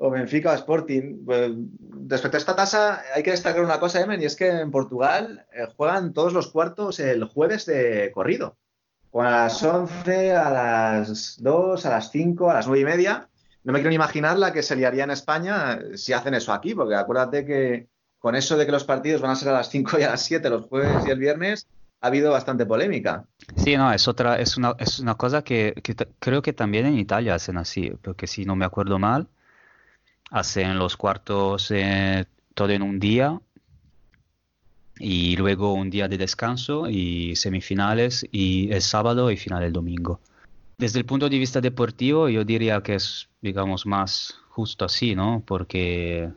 o 0.00 0.10
Benfica 0.10 0.52
o 0.52 0.54
Sporting. 0.54 1.24
Pues, 1.24 1.52
respecto 2.08 2.36
a 2.36 2.40
esta 2.40 2.56
tasa, 2.56 3.02
hay 3.14 3.22
que 3.22 3.32
destacar 3.32 3.62
una 3.62 3.78
cosa, 3.78 4.00
Emen, 4.00 4.22
y 4.22 4.24
es 4.24 4.36
que 4.36 4.48
en 4.48 4.70
Portugal 4.70 5.46
eh, 5.52 5.66
juegan 5.76 6.12
todos 6.12 6.32
los 6.32 6.50
cuartos 6.50 7.00
el 7.00 7.24
jueves 7.24 7.66
de 7.66 8.10
corrido. 8.12 8.56
Juegan 9.10 9.34
a 9.34 9.42
las 9.44 9.62
11, 9.62 10.32
a 10.32 10.50
las 10.50 11.36
2, 11.42 11.86
a 11.86 11.90
las 11.90 12.10
5, 12.10 12.50
a 12.50 12.54
las 12.54 12.66
9 12.66 12.80
y 12.80 12.84
media. 12.84 13.29
No 13.62 13.72
me 13.72 13.80
quiero 13.80 13.90
ni 13.90 13.96
imaginar 13.96 14.38
la 14.38 14.52
que 14.52 14.62
se 14.62 14.76
liaría 14.76 15.04
en 15.04 15.10
España 15.10 15.74
eh, 15.74 15.98
si 15.98 16.12
hacen 16.12 16.34
eso 16.34 16.52
aquí, 16.52 16.74
porque 16.74 16.94
acuérdate 16.94 17.44
que 17.44 17.88
con 18.18 18.34
eso 18.34 18.56
de 18.56 18.66
que 18.66 18.72
los 18.72 18.84
partidos 18.84 19.20
van 19.20 19.30
a 19.30 19.36
ser 19.36 19.48
a 19.48 19.52
las 19.52 19.70
5 19.70 19.98
y 19.98 20.02
a 20.02 20.10
las 20.10 20.22
7 20.22 20.50
los 20.50 20.66
jueves 20.66 21.06
y 21.06 21.10
el 21.10 21.18
viernes, 21.18 21.66
ha 22.00 22.06
habido 22.06 22.30
bastante 22.30 22.66
polémica. 22.66 23.24
Sí, 23.56 23.76
no, 23.76 23.92
es 23.92 24.08
otra, 24.08 24.38
es 24.38 24.56
una, 24.56 24.74
es 24.78 24.98
una 25.00 25.14
cosa 25.16 25.42
que, 25.42 25.74
creo 26.18 26.42
que 26.42 26.52
también 26.52 26.86
en 26.86 26.98
Italia 26.98 27.34
hacen 27.34 27.58
así, 27.58 27.92
porque 28.02 28.26
si 28.26 28.44
no 28.44 28.56
me 28.56 28.64
acuerdo 28.64 28.98
mal, 28.98 29.28
hacen 30.30 30.78
los 30.78 30.96
cuartos 30.96 31.70
eh, 31.70 32.24
todo 32.54 32.70
en 32.70 32.82
un 32.82 33.00
día 33.00 33.40
y 34.98 35.36
luego 35.36 35.72
un 35.72 35.90
día 35.90 36.08
de 36.08 36.18
descanso 36.18 36.88
y 36.88 37.34
semifinales 37.36 38.26
y 38.30 38.72
el 38.72 38.82
sábado 38.82 39.30
y 39.30 39.36
final 39.36 39.62
el 39.62 39.72
domingo. 39.72 40.20
Desde 40.80 40.98
el 40.98 41.04
punto 41.04 41.28
de 41.28 41.38
vista 41.38 41.60
deportivo, 41.60 42.30
yo 42.30 42.42
diría 42.42 42.82
que 42.82 42.94
es, 42.94 43.28
digamos, 43.42 43.84
más 43.84 44.38
justo 44.48 44.86
así, 44.86 45.14
¿no? 45.14 45.42
Porque 45.46 46.30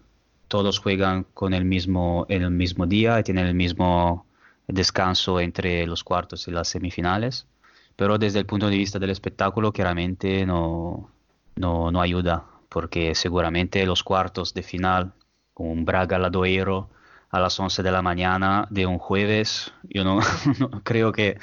todos 0.49 0.79
juegan 0.79 1.25
con 1.33 1.53
el 1.53 1.63
mismo, 1.63 2.25
en 2.27 2.41
el 2.41 2.51
mismo 2.51 2.85
día 2.85 3.17
y 3.17 3.23
tienen 3.23 3.45
el 3.45 3.55
mismo 3.55 4.25
descanso 4.67 5.39
entre 5.39 5.87
los 5.87 6.03
cuartos 6.03 6.45
y 6.49 6.51
las 6.51 6.67
semifinales. 6.67 7.47
Pero 7.95 8.17
desde 8.17 8.39
el 8.39 8.45
punto 8.45 8.67
de 8.67 8.75
vista 8.75 8.99
del 8.99 9.11
espectáculo, 9.11 9.71
claramente 9.71 10.45
no, 10.45 11.09
no, 11.55 11.89
no 11.89 12.01
ayuda, 12.01 12.43
porque 12.67 13.15
seguramente 13.15 13.85
los 13.85 14.03
cuartos 14.03 14.53
de 14.53 14.63
final, 14.63 15.13
un 15.55 15.85
Braga 15.85 16.19
Ladoero 16.19 16.89
a 17.29 17.39
las 17.39 17.57
11 17.57 17.81
de 17.81 17.91
la 17.93 18.01
mañana 18.01 18.67
de 18.69 18.87
un 18.87 18.97
jueves, 18.97 19.71
yo 19.83 20.03
no 20.03 20.19
creo 20.83 21.13
que 21.13 21.37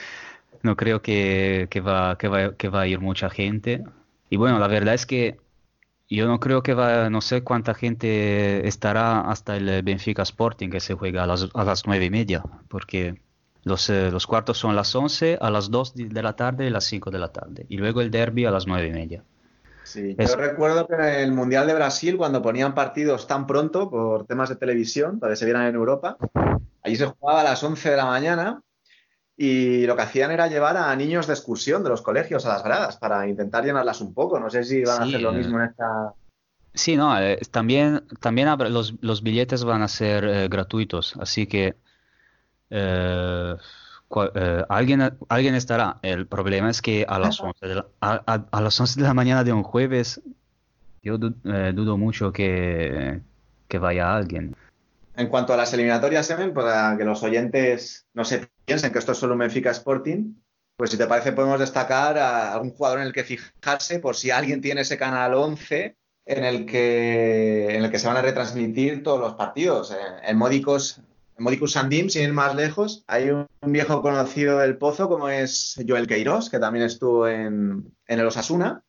no 0.62 0.76
creo 0.76 1.02
que, 1.02 1.68
que 1.70 1.80
va, 1.80 2.16
que, 2.18 2.28
va, 2.28 2.56
que 2.56 2.68
va 2.68 2.82
a 2.82 2.86
ir 2.86 3.00
mucha 3.00 3.30
gente. 3.30 3.84
Y 4.28 4.36
bueno, 4.36 4.58
la 4.58 4.68
verdad 4.68 4.94
es 4.94 5.06
que 5.06 5.38
yo 6.08 6.26
no 6.26 6.40
creo 6.40 6.62
que 6.62 6.74
va, 6.74 7.10
no 7.10 7.20
sé 7.20 7.42
cuánta 7.44 7.74
gente 7.74 8.66
estará 8.68 9.20
hasta 9.22 9.56
el 9.56 9.82
Benfica 9.82 10.22
Sporting 10.22 10.70
que 10.70 10.80
se 10.80 10.94
juega 10.94 11.24
a 11.24 11.26
las, 11.26 11.48
a 11.54 11.64
las 11.64 11.86
nueve 11.86 12.06
y 12.06 12.10
media, 12.10 12.42
porque 12.68 13.20
los, 13.64 13.88
eh, 13.90 14.10
los 14.10 14.26
cuartos 14.26 14.58
son 14.58 14.74
las 14.76 14.94
11, 14.94 15.38
a 15.40 15.50
las 15.50 15.70
2 15.70 15.94
de 15.94 16.22
la 16.22 16.34
tarde 16.34 16.66
y 16.66 16.70
las 16.70 16.84
5 16.84 17.10
de 17.10 17.18
la 17.18 17.28
tarde. 17.32 17.66
Y 17.68 17.76
luego 17.76 18.00
el 18.00 18.10
derby 18.10 18.44
a 18.46 18.50
las 18.50 18.66
nueve 18.66 18.88
y 18.88 18.92
media. 18.92 19.24
Sí, 19.84 20.14
Es- 20.18 20.30
yo 20.30 20.36
recuerdo 20.36 20.86
que 20.86 20.94
en 20.94 21.00
el 21.02 21.32
Mundial 21.32 21.66
de 21.66 21.74
Brasil, 21.74 22.16
cuando 22.16 22.42
ponían 22.42 22.74
partidos 22.74 23.26
tan 23.26 23.46
pronto 23.46 23.90
por 23.90 24.26
temas 24.26 24.48
de 24.48 24.56
televisión, 24.56 25.18
para 25.18 25.32
que 25.32 25.36
se 25.36 25.44
vieran 25.44 25.66
en 25.66 25.74
Europa, 25.74 26.16
allí 26.82 26.96
se 26.96 27.06
jugaba 27.06 27.40
a 27.40 27.44
las 27.44 27.62
11 27.64 27.90
de 27.90 27.96
la 27.96 28.06
mañana 28.06 28.62
y 29.42 29.86
lo 29.86 29.96
que 29.96 30.02
hacían 30.02 30.30
era 30.32 30.48
llevar 30.48 30.76
a 30.76 30.94
niños 30.94 31.26
de 31.26 31.32
excursión 31.32 31.82
de 31.82 31.88
los 31.88 32.02
colegios 32.02 32.44
a 32.44 32.50
las 32.50 32.62
gradas 32.62 32.98
para 32.98 33.26
intentar 33.26 33.64
llenarlas 33.64 34.02
un 34.02 34.12
poco. 34.12 34.38
No 34.38 34.50
sé 34.50 34.64
si 34.64 34.84
van 34.84 35.00
a 35.00 35.04
hacer 35.06 35.22
lo 35.22 35.32
eh, 35.32 35.38
mismo 35.38 35.58
en 35.58 35.64
esta... 35.70 36.12
Sí, 36.74 36.94
no, 36.94 37.18
eh, 37.18 37.38
también, 37.50 38.02
también 38.20 38.48
los, 38.70 38.94
los 39.00 39.22
billetes 39.22 39.64
van 39.64 39.80
a 39.80 39.88
ser 39.88 40.24
eh, 40.24 40.48
gratuitos, 40.48 41.14
así 41.18 41.46
que 41.46 41.74
eh, 42.68 43.56
eh, 44.34 44.64
alguien, 44.68 45.16
alguien 45.30 45.54
estará. 45.54 45.98
El 46.02 46.26
problema 46.26 46.68
es 46.68 46.82
que 46.82 47.06
a 47.08 47.18
las 47.18 47.40
11 47.40 47.66
de 47.66 47.74
la, 47.76 47.86
a, 48.02 48.22
a- 48.26 48.44
a 48.50 48.60
las 48.60 48.78
11 48.78 49.00
de 49.00 49.06
la 49.06 49.14
mañana 49.14 49.42
de 49.42 49.54
un 49.54 49.62
jueves, 49.62 50.20
yo 51.02 51.16
du- 51.16 51.34
eh, 51.44 51.72
dudo 51.74 51.96
mucho 51.96 52.30
que, 52.30 53.20
que 53.68 53.78
vaya 53.78 54.14
alguien. 54.14 54.54
En 55.20 55.28
cuanto 55.28 55.52
a 55.52 55.56
las 55.58 55.70
eliminatorias, 55.74 56.30
Emen, 56.30 56.54
para 56.54 56.96
que 56.96 57.04
los 57.04 57.22
oyentes 57.22 58.06
no 58.14 58.24
se 58.24 58.48
piensen 58.64 58.90
que 58.90 58.98
esto 58.98 59.12
es 59.12 59.18
solo 59.18 59.34
un 59.34 59.40
Benfica 59.40 59.70
Sporting, 59.70 60.32
pues 60.78 60.92
si 60.92 60.96
te 60.96 61.06
parece 61.06 61.32
podemos 61.32 61.60
destacar 61.60 62.16
a 62.16 62.54
algún 62.54 62.70
jugador 62.70 63.00
en 63.00 63.06
el 63.06 63.12
que 63.12 63.24
fijarse 63.24 63.98
por 63.98 64.16
si 64.16 64.30
alguien 64.30 64.62
tiene 64.62 64.80
ese 64.80 64.96
canal 64.96 65.34
11 65.34 65.94
en 66.24 66.44
el 66.44 66.64
que, 66.64 67.76
en 67.76 67.84
el 67.84 67.90
que 67.90 67.98
se 67.98 68.06
van 68.06 68.16
a 68.16 68.22
retransmitir 68.22 69.02
todos 69.02 69.20
los 69.20 69.34
partidos. 69.34 69.94
En 70.22 70.38
Módicos, 70.38 71.02
en 71.36 71.44
Módicos 71.44 71.72
Sandim, 71.72 72.08
sin 72.08 72.22
ir 72.22 72.32
más 72.32 72.54
lejos, 72.54 73.04
hay 73.06 73.28
un, 73.28 73.46
viejo 73.60 74.00
conocido 74.00 74.60
del 74.60 74.78
Pozo 74.78 75.06
como 75.10 75.28
es 75.28 75.78
Joel 75.86 76.06
Queiroz, 76.06 76.48
que 76.48 76.58
también 76.58 76.86
estuvo 76.86 77.28
en, 77.28 77.94
en 78.06 78.18
el 78.18 78.26
Osasuna. 78.26 78.84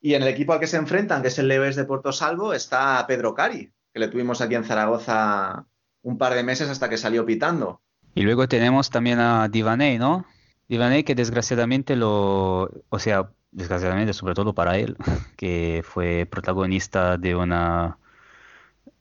Y 0.00 0.14
en 0.14 0.22
el 0.22 0.28
equipo 0.28 0.54
al 0.54 0.60
que 0.60 0.66
se 0.66 0.78
enfrentan, 0.78 1.20
que 1.20 1.28
es 1.28 1.38
el 1.38 1.48
Leves 1.48 1.76
de 1.76 1.84
Porto 1.84 2.10
Salvo, 2.10 2.54
está 2.54 3.04
Pedro 3.06 3.34
Cari, 3.34 3.70
que 3.92 4.00
le 4.00 4.08
tuvimos 4.08 4.40
aquí 4.40 4.54
en 4.54 4.64
Zaragoza 4.64 5.66
un 6.04 6.18
par 6.18 6.34
de 6.34 6.44
meses 6.44 6.68
hasta 6.68 6.88
que 6.88 6.96
salió 6.96 7.26
pitando. 7.26 7.80
Y 8.14 8.22
luego 8.22 8.46
tenemos 8.46 8.90
también 8.90 9.18
a 9.18 9.48
Divaney, 9.48 9.98
¿no? 9.98 10.24
Divaney 10.68 11.02
que 11.02 11.16
desgraciadamente 11.16 11.96
lo, 11.96 12.70
o 12.88 12.98
sea, 12.98 13.30
desgraciadamente 13.50 14.12
sobre 14.12 14.34
todo 14.34 14.54
para 14.54 14.78
él, 14.78 14.96
que 15.36 15.82
fue 15.84 16.26
protagonista 16.30 17.18
de 17.18 17.34
una 17.34 17.98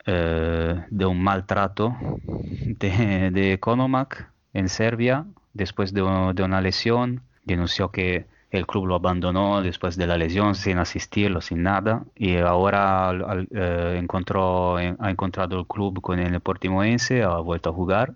eh, 0.06 0.84
de 0.90 1.06
un 1.06 1.22
maltrato 1.22 1.96
de, 2.24 3.30
de 3.32 3.60
Konomak 3.60 4.30
en 4.54 4.68
Serbia 4.68 5.26
después 5.54 5.94
de, 5.94 6.02
de 6.34 6.44
una 6.44 6.62
lesión, 6.62 7.22
denunció 7.46 7.92
que 7.92 8.26
el 8.54 8.66
club 8.68 8.86
lo 8.88 8.96
abandonó 8.96 9.62
después 9.62 9.98
de 9.98 10.08
la 10.08 10.16
lesión 10.18 10.56
sin 10.56 10.78
asistirlo, 10.78 11.42
sin 11.42 11.64
nada, 11.64 12.04
y 12.16 12.38
ahora 12.38 13.10
al- 13.10 13.48
eh, 13.52 13.98
encontró, 14.00 14.78
ha 14.78 15.10
encontrado 15.10 15.60
el 15.60 15.66
club 15.68 16.00
con 16.02 16.20
el 16.20 16.40
Portimonense, 16.40 17.24
ha 17.24 17.38
vuelto 17.40 17.72
a 17.72 17.74
jugar. 17.74 18.14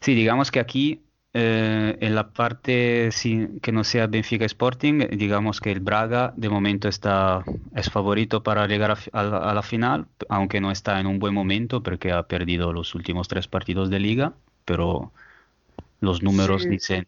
Sí, 0.00 0.14
digamos 0.14 0.50
que 0.50 0.60
aquí, 0.60 1.02
eh, 1.32 1.96
en 2.00 2.14
la 2.14 2.30
parte 2.32 3.10
sin- 3.12 3.60
que 3.60 3.70
no 3.72 3.84
sea 3.84 4.06
Benfica 4.08 4.44
Sporting, 4.44 5.06
digamos 5.12 5.60
que 5.60 5.70
el 5.72 5.80
Braga 5.80 6.32
de 6.36 6.48
momento 6.48 6.88
está, 6.88 7.44
es 7.74 7.90
favorito 7.90 8.42
para 8.42 8.66
llegar 8.66 8.96
a, 9.12 9.22
la, 9.22 9.36
a 9.38 9.54
la 9.54 9.62
final, 9.62 10.06
aunque 10.28 10.60
no 10.60 10.70
está 10.70 10.98
en 11.00 11.06
un 11.06 11.18
buen 11.20 11.34
momento 11.34 11.82
porque 11.82 12.12
ha 12.12 12.22
perdido 12.24 12.72
los 12.72 12.94
últimos 12.94 13.28
tres 13.28 13.46
partidos 13.48 13.90
de 13.90 14.00
liga, 14.00 14.32
pero 14.64 15.12
los 16.00 16.22
números 16.22 16.62
Sí. 16.62 16.68
dicen, 16.70 17.06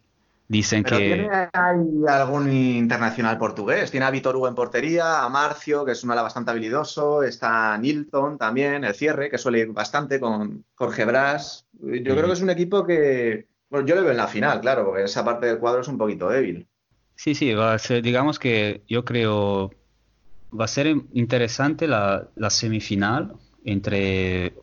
dicen 0.51 0.83
Pero 0.83 0.97
que... 0.97 1.05
tiene 1.07 1.29
ahí 1.53 2.03
algún 2.07 2.51
internacional 2.51 3.37
portugués. 3.37 3.89
Tiene 3.91 4.05
a 4.05 4.11
Vitor 4.11 4.35
Hugo 4.35 4.47
en 4.47 4.55
portería, 4.55 5.23
a 5.23 5.29
Marcio, 5.29 5.85
que 5.85 5.93
es 5.93 6.03
un 6.03 6.11
ala 6.11 6.21
bastante 6.21 6.51
habilidoso, 6.51 7.23
está 7.23 7.77
Nilton 7.77 8.37
también, 8.37 8.83
el 8.83 8.93
cierre, 8.93 9.29
que 9.29 9.37
suele 9.37 9.59
ir 9.59 9.71
bastante 9.71 10.19
con 10.19 10.65
Jorge 10.75 11.05
Bras. 11.05 11.67
Yo 11.73 12.15
creo 12.15 12.25
que 12.27 12.33
es 12.33 12.41
un 12.41 12.49
equipo 12.49 12.85
que, 12.85 13.47
bueno, 13.69 13.85
yo 13.87 13.95
le 13.95 14.01
veo 14.01 14.11
en 14.11 14.17
la 14.17 14.27
final, 14.27 14.59
claro, 14.61 14.85
porque 14.85 15.03
esa 15.03 15.23
parte 15.23 15.47
del 15.47 15.59
cuadro 15.59 15.81
es 15.81 15.87
un 15.87 15.97
poquito 15.97 16.29
débil. 16.29 16.67
Sí, 17.15 17.35
sí, 17.35 17.53
va 17.53 17.73
a 17.73 17.79
ser, 17.79 18.01
digamos 18.01 18.39
que 18.39 18.83
yo 18.87 19.05
creo 19.05 19.71
va 20.51 20.65
a 20.65 20.67
ser 20.67 20.87
in- 20.87 21.09
interesante 21.13 21.87
la, 21.87 22.29
la 22.35 22.49
semifinal 22.49 23.35
entre 23.63 24.55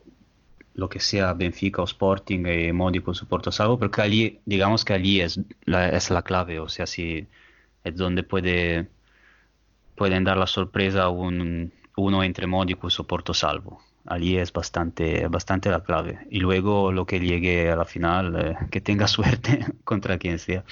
lo 0.79 0.89
que 0.89 1.01
sea 1.01 1.35
Benfica 1.35 1.83
o 1.83 1.87
Sporting 1.87 2.47
y 2.47 2.73
Módico 2.73 3.13
su 3.13 3.27
Porto 3.27 3.51
Salvo, 3.51 3.81
porque 3.81 4.01
allí, 4.01 4.41
digamos 4.45 4.85
que 4.85 4.93
allí 4.93 5.21
es 5.21 5.41
la, 5.65 5.89
es 5.89 6.09
la 6.09 6.23
clave, 6.23 6.61
o 6.61 6.69
sea, 6.69 6.87
si 6.87 7.27
es 7.83 7.97
donde 7.97 8.23
puede, 8.23 8.87
pueden 9.97 10.23
dar 10.23 10.37
la 10.37 10.47
sorpresa 10.47 11.09
un, 11.09 11.73
uno 11.97 12.23
entre 12.23 12.47
Módicos 12.47 13.01
o 13.01 13.05
Porto 13.09 13.35
Salvo. 13.35 13.83
Allí 14.07 14.39
es 14.39 14.53
bastante, 14.53 15.27
bastante 15.27 15.69
la 15.69 15.83
clave. 15.83 16.21
Y 16.31 16.39
luego 16.39 16.93
lo 16.93 17.07
que 17.07 17.19
llegue 17.19 17.73
a 17.73 17.77
la 17.77 17.85
final, 17.85 18.37
eh, 18.41 18.57
que 18.71 18.81
tenga 18.81 19.09
suerte 19.09 19.67
contra 19.83 20.17
quien 20.17 20.39
sea. 20.39 20.65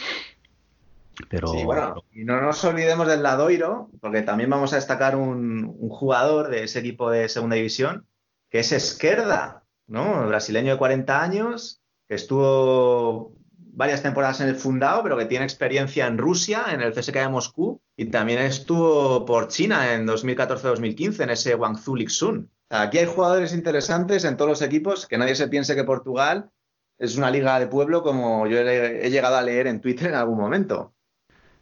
Pero 1.29 1.49
Sí, 1.49 1.65
bueno, 1.65 2.05
y 2.13 2.23
no 2.23 2.41
nos 2.41 2.63
olvidemos 2.65 3.09
del 3.09 3.25
Ladoiro, 3.25 3.91
porque 4.01 4.23
también 4.23 4.51
vamos 4.51 4.73
a 4.73 4.77
destacar 4.77 5.17
un, 5.17 5.75
un 5.77 5.89
jugador 5.89 6.49
de 6.49 6.63
ese 6.63 6.79
equipo 6.79 7.11
de 7.11 7.29
segunda 7.29 7.57
división, 7.57 8.07
que 8.51 8.61
es 8.61 8.71
Esquerda, 8.71 9.66
¿no? 9.87 10.27
Brasileño 10.29 10.73
de 10.73 10.79
40 10.79 11.23
años, 11.23 11.83
que 12.09 12.15
estuvo 12.15 13.33
varias 13.77 14.03
temporadas 14.03 14.41
en 14.41 14.49
el 14.49 14.57
Fundao, 14.57 15.03
pero 15.03 15.19
que 15.19 15.27
tiene 15.27 15.45
experiencia 15.45 16.07
en 16.07 16.17
Rusia, 16.17 16.65
en 16.71 16.81
el 16.81 16.93
CSKA 16.93 17.23
de 17.23 17.29
Moscú, 17.29 17.81
y 17.97 18.07
también 18.07 18.39
estuvo 18.41 19.25
por 19.27 19.49
China 19.49 19.95
en 19.95 20.07
2014-2015, 20.07 21.25
en 21.25 21.31
ese 21.31 21.55
Guangzhou 21.55 21.95
Lixun. 21.95 22.51
Aquí 22.71 22.99
hay 22.99 23.07
jugadores 23.07 23.53
interesantes 23.53 24.25
en 24.25 24.37
todos 24.37 24.49
los 24.49 24.63
equipos, 24.63 25.07
que 25.07 25.19
nadie 25.19 25.35
se 25.35 25.49
piense 25.49 25.75
que 25.75 25.85
Portugal 25.85 26.51
es 26.99 27.17
una 27.17 27.31
liga 27.31 27.61
de 27.61 27.67
pueblo 27.67 28.03
como 28.03 28.47
yo 28.47 28.59
he 28.59 29.11
llegado 29.11 29.37
a 29.37 29.43
leer 29.43 29.67
en 29.67 29.81
Twitter 29.81 30.09
en 30.09 30.15
algún 30.15 30.39
momento. 30.39 30.95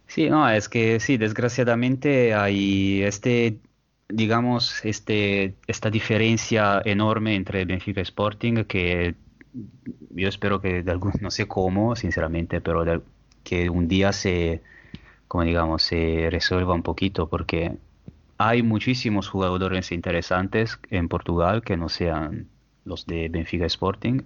Sí, 0.07 0.29
no, 0.29 0.49
es 0.49 0.69
que 0.69 0.99
sí, 0.99 1.17
desgraciadamente 1.17 2.33
hay 2.33 3.03
este, 3.03 3.59
digamos, 4.09 4.83
este, 4.85 5.55
esta 5.67 5.89
diferencia 5.89 6.81
enorme 6.85 7.35
entre 7.35 7.65
Benfica 7.65 8.01
y 8.01 8.03
Sporting 8.03 8.63
que 8.65 9.15
yo 10.11 10.27
espero 10.27 10.61
que 10.61 10.83
de 10.83 10.91
algún, 10.91 11.13
no 11.21 11.31
sé 11.31 11.47
cómo, 11.47 11.95
sinceramente, 11.95 12.61
pero 12.61 13.03
que 13.43 13.69
un 13.69 13.87
día 13.87 14.11
se, 14.11 14.61
como 15.27 15.43
digamos, 15.43 15.83
se 15.83 16.29
resuelva 16.31 16.73
un 16.73 16.83
poquito 16.83 17.29
porque 17.29 17.77
hay 18.37 18.63
muchísimos 18.63 19.29
jugadores 19.29 19.91
interesantes 19.91 20.79
en 20.89 21.07
Portugal 21.07 21.63
que 21.63 21.77
no 21.77 21.89
sean 21.89 22.49
los 22.83 23.05
de 23.05 23.29
Benfica 23.29 23.65
Sporting 23.65 24.21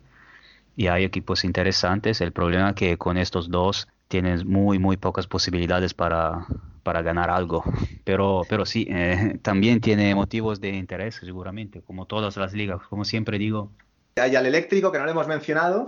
y 0.75 0.87
hay 0.87 1.03
equipos 1.03 1.43
interesantes. 1.43 2.21
El 2.21 2.31
problema 2.31 2.69
es 2.69 2.75
que 2.75 2.97
con 2.97 3.17
estos 3.17 3.49
dos 3.49 3.87
tienes 4.09 4.45
muy, 4.45 4.79
muy 4.79 4.97
pocas 4.97 5.27
posibilidades 5.27 5.93
para, 5.95 6.47
para 6.83 7.01
ganar 7.03 7.29
algo. 7.31 7.63
Pero, 8.03 8.47
pero 8.49 8.65
sí, 8.65 8.87
eh, 8.89 9.39
también 9.43 9.81
tiene 9.81 10.15
motivos 10.15 10.61
de 10.61 10.71
interés, 10.71 11.15
seguramente, 11.15 11.81
como 11.83 12.07
todas 12.07 12.37
las 12.37 12.53
ligas. 12.53 12.81
Como 12.89 13.05
siempre 13.05 13.39
digo, 13.39 13.71
Hay 14.17 14.35
al 14.35 14.45
eléctrico, 14.45 14.91
que 14.91 14.99
no 14.99 15.05
lo 15.05 15.11
hemos 15.11 15.27
mencionado. 15.27 15.85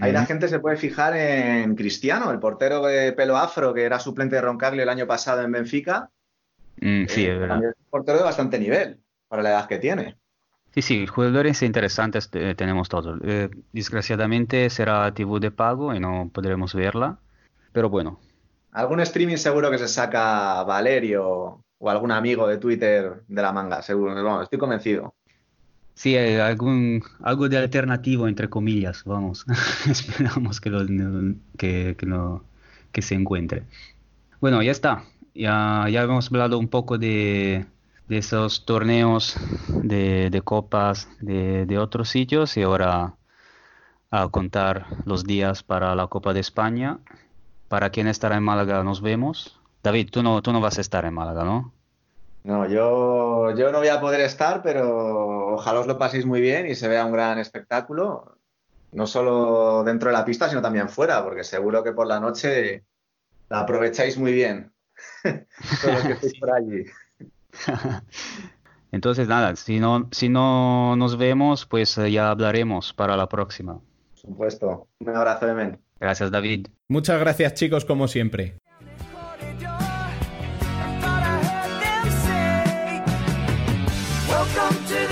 Ahí 0.00 0.12
la 0.12 0.24
gente 0.24 0.48
se 0.48 0.60
puede 0.60 0.76
fijar 0.78 1.16
en 1.16 1.74
Cristiano, 1.76 2.30
el 2.30 2.40
portero 2.40 2.82
de 2.86 3.12
pelo 3.12 3.36
afro, 3.36 3.74
que 3.74 3.84
era 3.84 4.00
suplente 4.00 4.36
de 4.36 4.42
Roncaglio 4.42 4.82
el 4.82 4.88
año 4.88 5.06
pasado 5.06 5.42
en 5.42 5.52
Benfica. 5.52 6.10
Mm, 6.80 7.06
sí, 7.08 7.26
Eh, 7.26 7.32
es 7.32 7.38
verdad. 7.38 7.48
también 7.48 7.70
es 7.72 7.76
un 7.78 7.90
portero 7.90 8.18
de 8.18 8.24
bastante 8.24 8.58
nivel 8.58 9.02
para 9.28 9.42
la 9.42 9.50
edad 9.50 9.68
que 9.68 9.78
tiene. 9.78 10.18
Sí, 10.74 10.82
sí, 10.82 11.06
jugadores 11.06 11.62
interesantes 11.62 12.28
eh, 12.32 12.54
tenemos 12.56 12.88
todos. 12.88 13.20
Eh, 13.24 13.50
desgraciadamente 13.72 14.70
será 14.70 15.12
TV 15.12 15.40
de 15.40 15.50
pago 15.50 15.94
y 15.94 16.00
no 16.00 16.30
podremos 16.32 16.74
verla. 16.74 17.18
Pero 17.72 17.88
bueno, 17.90 18.18
Algún 18.72 19.00
streaming 19.00 19.36
seguro 19.36 19.70
que 19.70 19.78
se 19.78 19.88
saca 19.88 20.62
Valerio 20.64 21.64
o 21.78 21.90
algún 21.90 22.12
amigo 22.12 22.46
de 22.46 22.58
Twitter 22.58 23.22
de 23.26 23.42
la 23.42 23.52
manga, 23.52 23.82
seguro. 23.82 24.12
Bueno, 24.14 24.42
estoy 24.42 24.58
convencido. 24.58 25.14
Sí, 25.94 26.16
hay 26.16 26.36
algún, 26.36 27.02
algo 27.22 27.48
de 27.48 27.58
alternativo, 27.58 28.26
entre 28.28 28.48
comillas, 28.48 29.04
vamos. 29.04 29.44
Esperamos 29.90 30.60
que, 30.60 30.70
lo- 30.70 30.86
que, 31.58 31.96
que, 31.98 32.06
lo- 32.06 32.44
que 32.92 33.02
se 33.02 33.14
encuentre. 33.14 33.64
Bueno, 34.40 34.62
ya 34.62 34.72
está. 34.72 35.04
Ya, 35.34 35.86
ya 35.90 36.02
hemos 36.02 36.28
hablado 36.28 36.58
un 36.58 36.68
poco 36.68 36.98
de, 36.98 37.66
de 38.08 38.18
esos 38.18 38.64
torneos 38.64 39.36
de, 39.68 40.30
de 40.30 40.42
copas 40.42 41.08
de, 41.20 41.66
de 41.66 41.78
otros 41.78 42.08
sitios 42.08 42.56
y 42.56 42.62
ahora 42.62 43.14
a 44.10 44.28
contar 44.28 44.86
los 45.04 45.24
días 45.24 45.62
para 45.62 45.94
la 45.94 46.06
Copa 46.08 46.32
de 46.32 46.40
España. 46.40 46.98
Para 47.70 47.90
quien 47.90 48.08
estará 48.08 48.36
en 48.36 48.42
Málaga 48.42 48.82
nos 48.82 49.00
vemos. 49.00 49.60
David, 49.84 50.08
tú 50.10 50.24
no, 50.24 50.42
tú 50.42 50.52
no 50.52 50.60
vas 50.60 50.78
a 50.78 50.80
estar 50.80 51.04
en 51.04 51.14
Málaga, 51.14 51.44
¿no? 51.44 51.72
No, 52.42 52.66
yo, 52.66 53.54
yo 53.54 53.70
no 53.70 53.78
voy 53.78 53.86
a 53.86 54.00
poder 54.00 54.22
estar, 54.22 54.60
pero 54.60 55.54
ojalá 55.54 55.78
os 55.78 55.86
lo 55.86 55.96
paséis 55.96 56.26
muy 56.26 56.40
bien 56.40 56.66
y 56.66 56.74
se 56.74 56.88
vea 56.88 57.06
un 57.06 57.12
gran 57.12 57.38
espectáculo, 57.38 58.38
no 58.90 59.06
solo 59.06 59.84
dentro 59.84 60.10
de 60.10 60.16
la 60.16 60.24
pista, 60.24 60.48
sino 60.48 60.60
también 60.60 60.88
fuera, 60.88 61.22
porque 61.22 61.44
seguro 61.44 61.84
que 61.84 61.92
por 61.92 62.08
la 62.08 62.18
noche 62.18 62.82
la 63.48 63.60
aprovecháis 63.60 64.18
muy 64.18 64.32
bien. 64.32 64.72
Todos 65.22 65.94
los 65.94 66.02
que 66.02 66.12
estéis 66.14 66.40
por 66.40 66.50
allí. 66.50 66.86
Entonces, 68.90 69.28
nada, 69.28 69.54
si 69.54 69.78
no, 69.78 70.08
si 70.10 70.28
no 70.28 70.96
nos 70.96 71.16
vemos, 71.16 71.66
pues 71.66 71.96
eh, 71.98 72.10
ya 72.10 72.30
hablaremos 72.30 72.92
para 72.94 73.16
la 73.16 73.28
próxima. 73.28 73.74
Por 73.74 74.18
supuesto. 74.18 74.88
Un 74.98 75.16
abrazo, 75.16 75.46
Emen. 75.46 75.78
Gracias, 76.00 76.30
David. 76.30 76.68
Muchas 76.88 77.20
gracias 77.20 77.54
chicos 77.54 77.84
como 77.84 78.08
siempre. 78.08 78.56
Welcome 84.28 84.78
to 84.88 85.10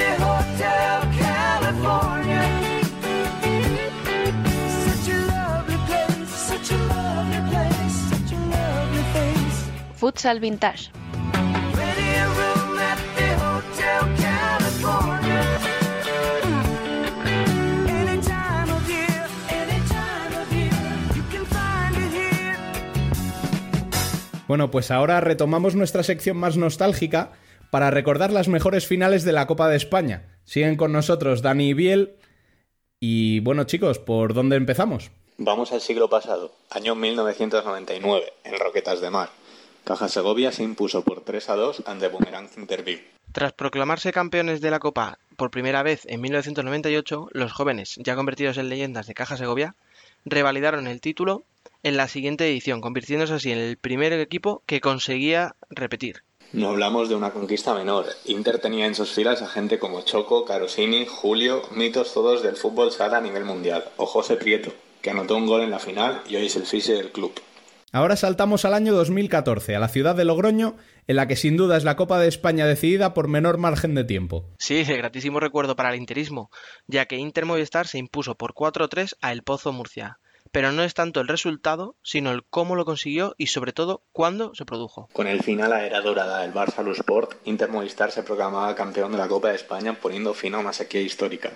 Bueno, 24.48 24.70
pues 24.70 24.90
ahora 24.90 25.20
retomamos 25.20 25.74
nuestra 25.74 26.02
sección 26.02 26.38
más 26.38 26.56
nostálgica 26.56 27.32
para 27.70 27.90
recordar 27.90 28.32
las 28.32 28.48
mejores 28.48 28.86
finales 28.86 29.22
de 29.22 29.32
la 29.32 29.46
Copa 29.46 29.68
de 29.68 29.76
España. 29.76 30.40
Siguen 30.46 30.76
con 30.76 30.90
nosotros 30.90 31.42
Dani 31.42 31.68
y 31.68 31.74
Biel. 31.74 32.16
Y 32.98 33.40
bueno, 33.40 33.64
chicos, 33.64 33.98
¿por 33.98 34.32
dónde 34.32 34.56
empezamos? 34.56 35.10
Vamos 35.36 35.70
al 35.72 35.82
siglo 35.82 36.08
pasado, 36.08 36.50
año 36.70 36.94
1999, 36.94 38.32
en 38.44 38.58
Roquetas 38.58 39.02
de 39.02 39.10
Mar. 39.10 39.28
Caja 39.84 40.08
Segovia 40.08 40.50
se 40.50 40.62
impuso 40.62 41.02
por 41.02 41.20
3 41.20 41.50
a 41.50 41.54
2 41.54 41.82
ante 41.84 42.08
Boomerang 42.08 42.48
Interview. 42.56 43.00
Tras 43.32 43.52
proclamarse 43.52 44.12
campeones 44.12 44.62
de 44.62 44.70
la 44.70 44.78
Copa 44.78 45.18
por 45.36 45.50
primera 45.50 45.82
vez 45.82 46.06
en 46.06 46.22
1998, 46.22 47.28
los 47.32 47.52
jóvenes, 47.52 47.96
ya 48.02 48.16
convertidos 48.16 48.56
en 48.56 48.70
leyendas 48.70 49.06
de 49.06 49.14
Caja 49.14 49.36
Segovia, 49.36 49.74
revalidaron 50.24 50.86
el 50.86 51.02
título 51.02 51.44
en 51.82 51.96
la 51.96 52.08
siguiente 52.08 52.46
edición, 52.48 52.80
convirtiéndose 52.80 53.34
así 53.34 53.52
en 53.52 53.58
el 53.58 53.76
primer 53.76 54.12
equipo 54.12 54.62
que 54.66 54.80
conseguía 54.80 55.56
repetir. 55.70 56.22
No 56.52 56.70
hablamos 56.70 57.10
de 57.10 57.14
una 57.14 57.32
conquista 57.32 57.74
menor. 57.74 58.06
Inter 58.24 58.58
tenía 58.58 58.86
en 58.86 58.94
sus 58.94 59.10
filas 59.10 59.42
a 59.42 59.48
gente 59.48 59.78
como 59.78 60.00
Choco, 60.02 60.46
Carosini, 60.46 61.06
Julio, 61.06 61.62
mitos 61.72 62.14
todos 62.14 62.42
del 62.42 62.56
fútbol 62.56 62.90
sala 62.90 63.18
a 63.18 63.20
nivel 63.20 63.44
mundial, 63.44 63.84
o 63.98 64.06
José 64.06 64.36
Prieto, 64.36 64.72
que 65.02 65.10
anotó 65.10 65.36
un 65.36 65.46
gol 65.46 65.60
en 65.60 65.70
la 65.70 65.78
final 65.78 66.22
y 66.26 66.36
hoy 66.36 66.46
es 66.46 66.56
el 66.56 66.64
fise 66.64 66.94
del 66.94 67.12
club. 67.12 67.38
Ahora 67.92 68.16
saltamos 68.16 68.64
al 68.64 68.74
año 68.74 68.94
2014, 68.94 69.74
a 69.74 69.78
la 69.78 69.88
ciudad 69.88 70.14
de 70.14 70.24
Logroño, 70.24 70.76
en 71.06 71.16
la 71.16 71.26
que 71.26 71.36
sin 71.36 71.56
duda 71.56 71.76
es 71.76 71.84
la 71.84 71.96
Copa 71.96 72.18
de 72.18 72.28
España 72.28 72.66
decidida 72.66 73.14
por 73.14 73.28
menor 73.28 73.56
margen 73.56 73.94
de 73.94 74.04
tiempo. 74.04 74.44
Sí, 74.58 74.84
de 74.84 74.96
gratísimo 74.98 75.40
recuerdo 75.40 75.74
para 75.74 75.90
el 75.90 75.96
interismo, 75.96 76.50
ya 76.86 77.06
que 77.06 77.16
Inter 77.16 77.46
Movistar 77.46 77.86
se 77.86 77.96
impuso 77.96 78.36
por 78.36 78.52
4-3 78.52 79.14
a 79.22 79.32
El 79.32 79.42
Pozo 79.42 79.72
Murcia. 79.72 80.18
Pero 80.52 80.72
no 80.72 80.82
es 80.82 80.94
tanto 80.94 81.20
el 81.20 81.28
resultado, 81.28 81.96
sino 82.02 82.30
el 82.30 82.44
cómo 82.44 82.76
lo 82.76 82.84
consiguió 82.84 83.34
y 83.38 83.48
sobre 83.48 83.72
todo 83.72 84.02
cuándo 84.12 84.54
se 84.54 84.64
produjo. 84.64 85.08
Con 85.12 85.26
el 85.26 85.42
final 85.42 85.72
a 85.72 85.86
era 85.86 86.00
dorada 86.00 86.40
del 86.42 86.52
Barça 86.52 86.88
Sport, 86.90 87.34
Inter 87.44 87.70
Movistar 87.70 88.10
se 88.10 88.22
proclamaba 88.22 88.74
campeón 88.74 89.12
de 89.12 89.18
la 89.18 89.28
Copa 89.28 89.48
de 89.48 89.56
España 89.56 89.94
poniendo 89.94 90.34
fin 90.34 90.54
a 90.54 90.58
una 90.58 90.72
sequía 90.72 91.00
histórica. 91.00 91.52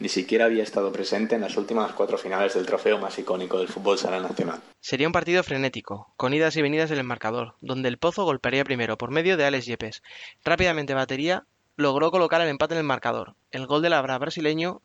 Ni 0.00 0.08
siquiera 0.08 0.46
había 0.46 0.62
estado 0.62 0.92
presente 0.92 1.36
en 1.36 1.40
las 1.40 1.56
últimas 1.56 1.92
cuatro 1.92 2.18
finales 2.18 2.54
del 2.54 2.66
trofeo 2.66 2.98
más 2.98 3.18
icónico 3.18 3.58
del 3.58 3.68
fútbol 3.68 3.98
sala 3.98 4.20
nacional. 4.20 4.60
Sería 4.80 5.06
un 5.06 5.12
partido 5.12 5.42
frenético, 5.42 6.12
con 6.16 6.34
idas 6.34 6.56
y 6.56 6.62
venidas 6.62 6.90
en 6.90 6.98
el 6.98 7.04
marcador, 7.04 7.54
donde 7.60 7.88
el 7.88 7.98
Pozo 7.98 8.24
golpearía 8.24 8.64
primero 8.64 8.98
por 8.98 9.10
medio 9.10 9.36
de 9.36 9.44
Alex 9.44 9.66
Yepes. 9.66 10.02
Rápidamente 10.44 10.94
Batería 10.94 11.46
logró 11.76 12.10
colocar 12.10 12.40
el 12.40 12.48
empate 12.48 12.74
en 12.74 12.78
el 12.78 12.84
marcador. 12.84 13.36
El 13.50 13.66
gol 13.66 13.82
del 13.82 13.92
Abra 13.92 14.18
brasileño 14.18 14.82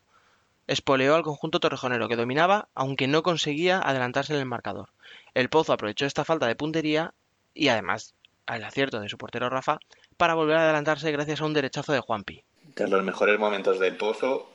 espoleó 0.70 1.16
al 1.16 1.24
conjunto 1.24 1.58
torrejonero, 1.58 2.08
que 2.08 2.14
dominaba, 2.14 2.68
aunque 2.76 3.08
no 3.08 3.24
conseguía 3.24 3.80
adelantarse 3.80 4.34
en 4.34 4.38
el 4.38 4.46
marcador. 4.46 4.90
El 5.34 5.48
Pozo 5.48 5.72
aprovechó 5.72 6.06
esta 6.06 6.24
falta 6.24 6.46
de 6.46 6.54
puntería 6.54 7.12
y 7.54 7.68
además 7.68 8.14
al 8.46 8.62
acierto 8.62 9.00
de 9.00 9.08
su 9.08 9.18
portero 9.18 9.50
Rafa 9.50 9.80
para 10.16 10.34
volver 10.34 10.56
a 10.56 10.62
adelantarse 10.62 11.10
gracias 11.10 11.40
a 11.40 11.46
un 11.46 11.54
derechazo 11.54 11.92
de 11.92 11.98
Juanpi. 11.98 12.44
Tras 12.74 12.88
los 12.88 13.02
mejores 13.02 13.36
momentos 13.36 13.80
del 13.80 13.96
Pozo, 13.96 14.48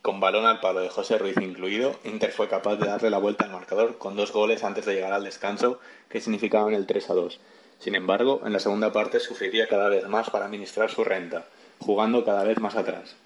con 0.00 0.20
balón 0.20 0.46
al 0.46 0.60
palo 0.60 0.80
de 0.80 0.88
José 0.88 1.18
Ruiz 1.18 1.36
incluido, 1.38 2.00
Inter 2.02 2.32
fue 2.32 2.48
capaz 2.48 2.76
de 2.76 2.86
darle 2.86 3.10
la 3.10 3.18
vuelta 3.18 3.44
al 3.44 3.52
marcador 3.52 3.98
con 3.98 4.16
dos 4.16 4.32
goles 4.32 4.64
antes 4.64 4.86
de 4.86 4.94
llegar 4.94 5.12
al 5.12 5.24
descanso 5.24 5.80
que 6.08 6.22
significaban 6.22 6.72
el 6.72 6.86
3 6.86 7.10
a 7.10 7.14
2. 7.14 7.40
Sin 7.78 7.94
embargo, 7.94 8.40
en 8.46 8.54
la 8.54 8.58
segunda 8.58 8.90
parte 8.90 9.20
sufriría 9.20 9.68
cada 9.68 9.90
vez 9.90 10.08
más 10.08 10.30
para 10.30 10.46
administrar 10.46 10.90
su 10.90 11.04
renta, 11.04 11.44
jugando 11.78 12.24
cada 12.24 12.42
vez 12.44 12.58
más 12.58 12.74
atrás. 12.74 13.16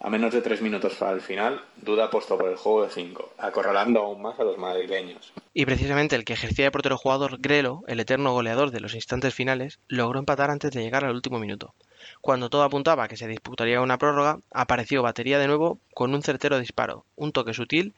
A 0.00 0.10
menos 0.10 0.32
de 0.32 0.42
tres 0.42 0.62
minutos 0.62 0.94
para 0.94 1.12
el 1.12 1.20
final, 1.20 1.60
Duda 1.76 2.04
apostó 2.04 2.38
por 2.38 2.48
el 2.48 2.56
juego 2.56 2.84
de 2.84 2.90
cinco, 2.90 3.32
acorralando 3.36 4.00
aún 4.00 4.22
más 4.22 4.38
a 4.38 4.44
los 4.44 4.56
madrileños. 4.56 5.32
Y 5.52 5.66
precisamente 5.66 6.14
el 6.14 6.24
que 6.24 6.34
ejercía 6.34 6.66
de 6.66 6.70
portero 6.70 6.96
jugador 6.96 7.38
Grelo, 7.40 7.82
el 7.88 7.98
eterno 7.98 8.32
goleador 8.32 8.70
de 8.70 8.78
los 8.78 8.94
instantes 8.94 9.34
finales, 9.34 9.80
logró 9.88 10.20
empatar 10.20 10.50
antes 10.50 10.70
de 10.70 10.82
llegar 10.82 11.04
al 11.04 11.16
último 11.16 11.40
minuto. 11.40 11.74
Cuando 12.20 12.48
todo 12.48 12.62
apuntaba 12.62 13.04
a 13.04 13.08
que 13.08 13.16
se 13.16 13.26
disputaría 13.26 13.80
una 13.80 13.98
prórroga, 13.98 14.38
apareció 14.52 15.02
batería 15.02 15.40
de 15.40 15.48
nuevo 15.48 15.80
con 15.94 16.14
un 16.14 16.22
certero 16.22 16.60
disparo, 16.60 17.04
un 17.16 17.32
toque 17.32 17.52
sutil, 17.52 17.94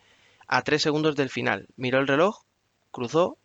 a 0.47 0.63
tres 0.63 0.81
segundos 0.81 1.17
del 1.17 1.29
final. 1.29 1.69
Miró 1.77 1.99
el 1.99 2.09
reloj, 2.09 2.45
cruzó 2.91 3.37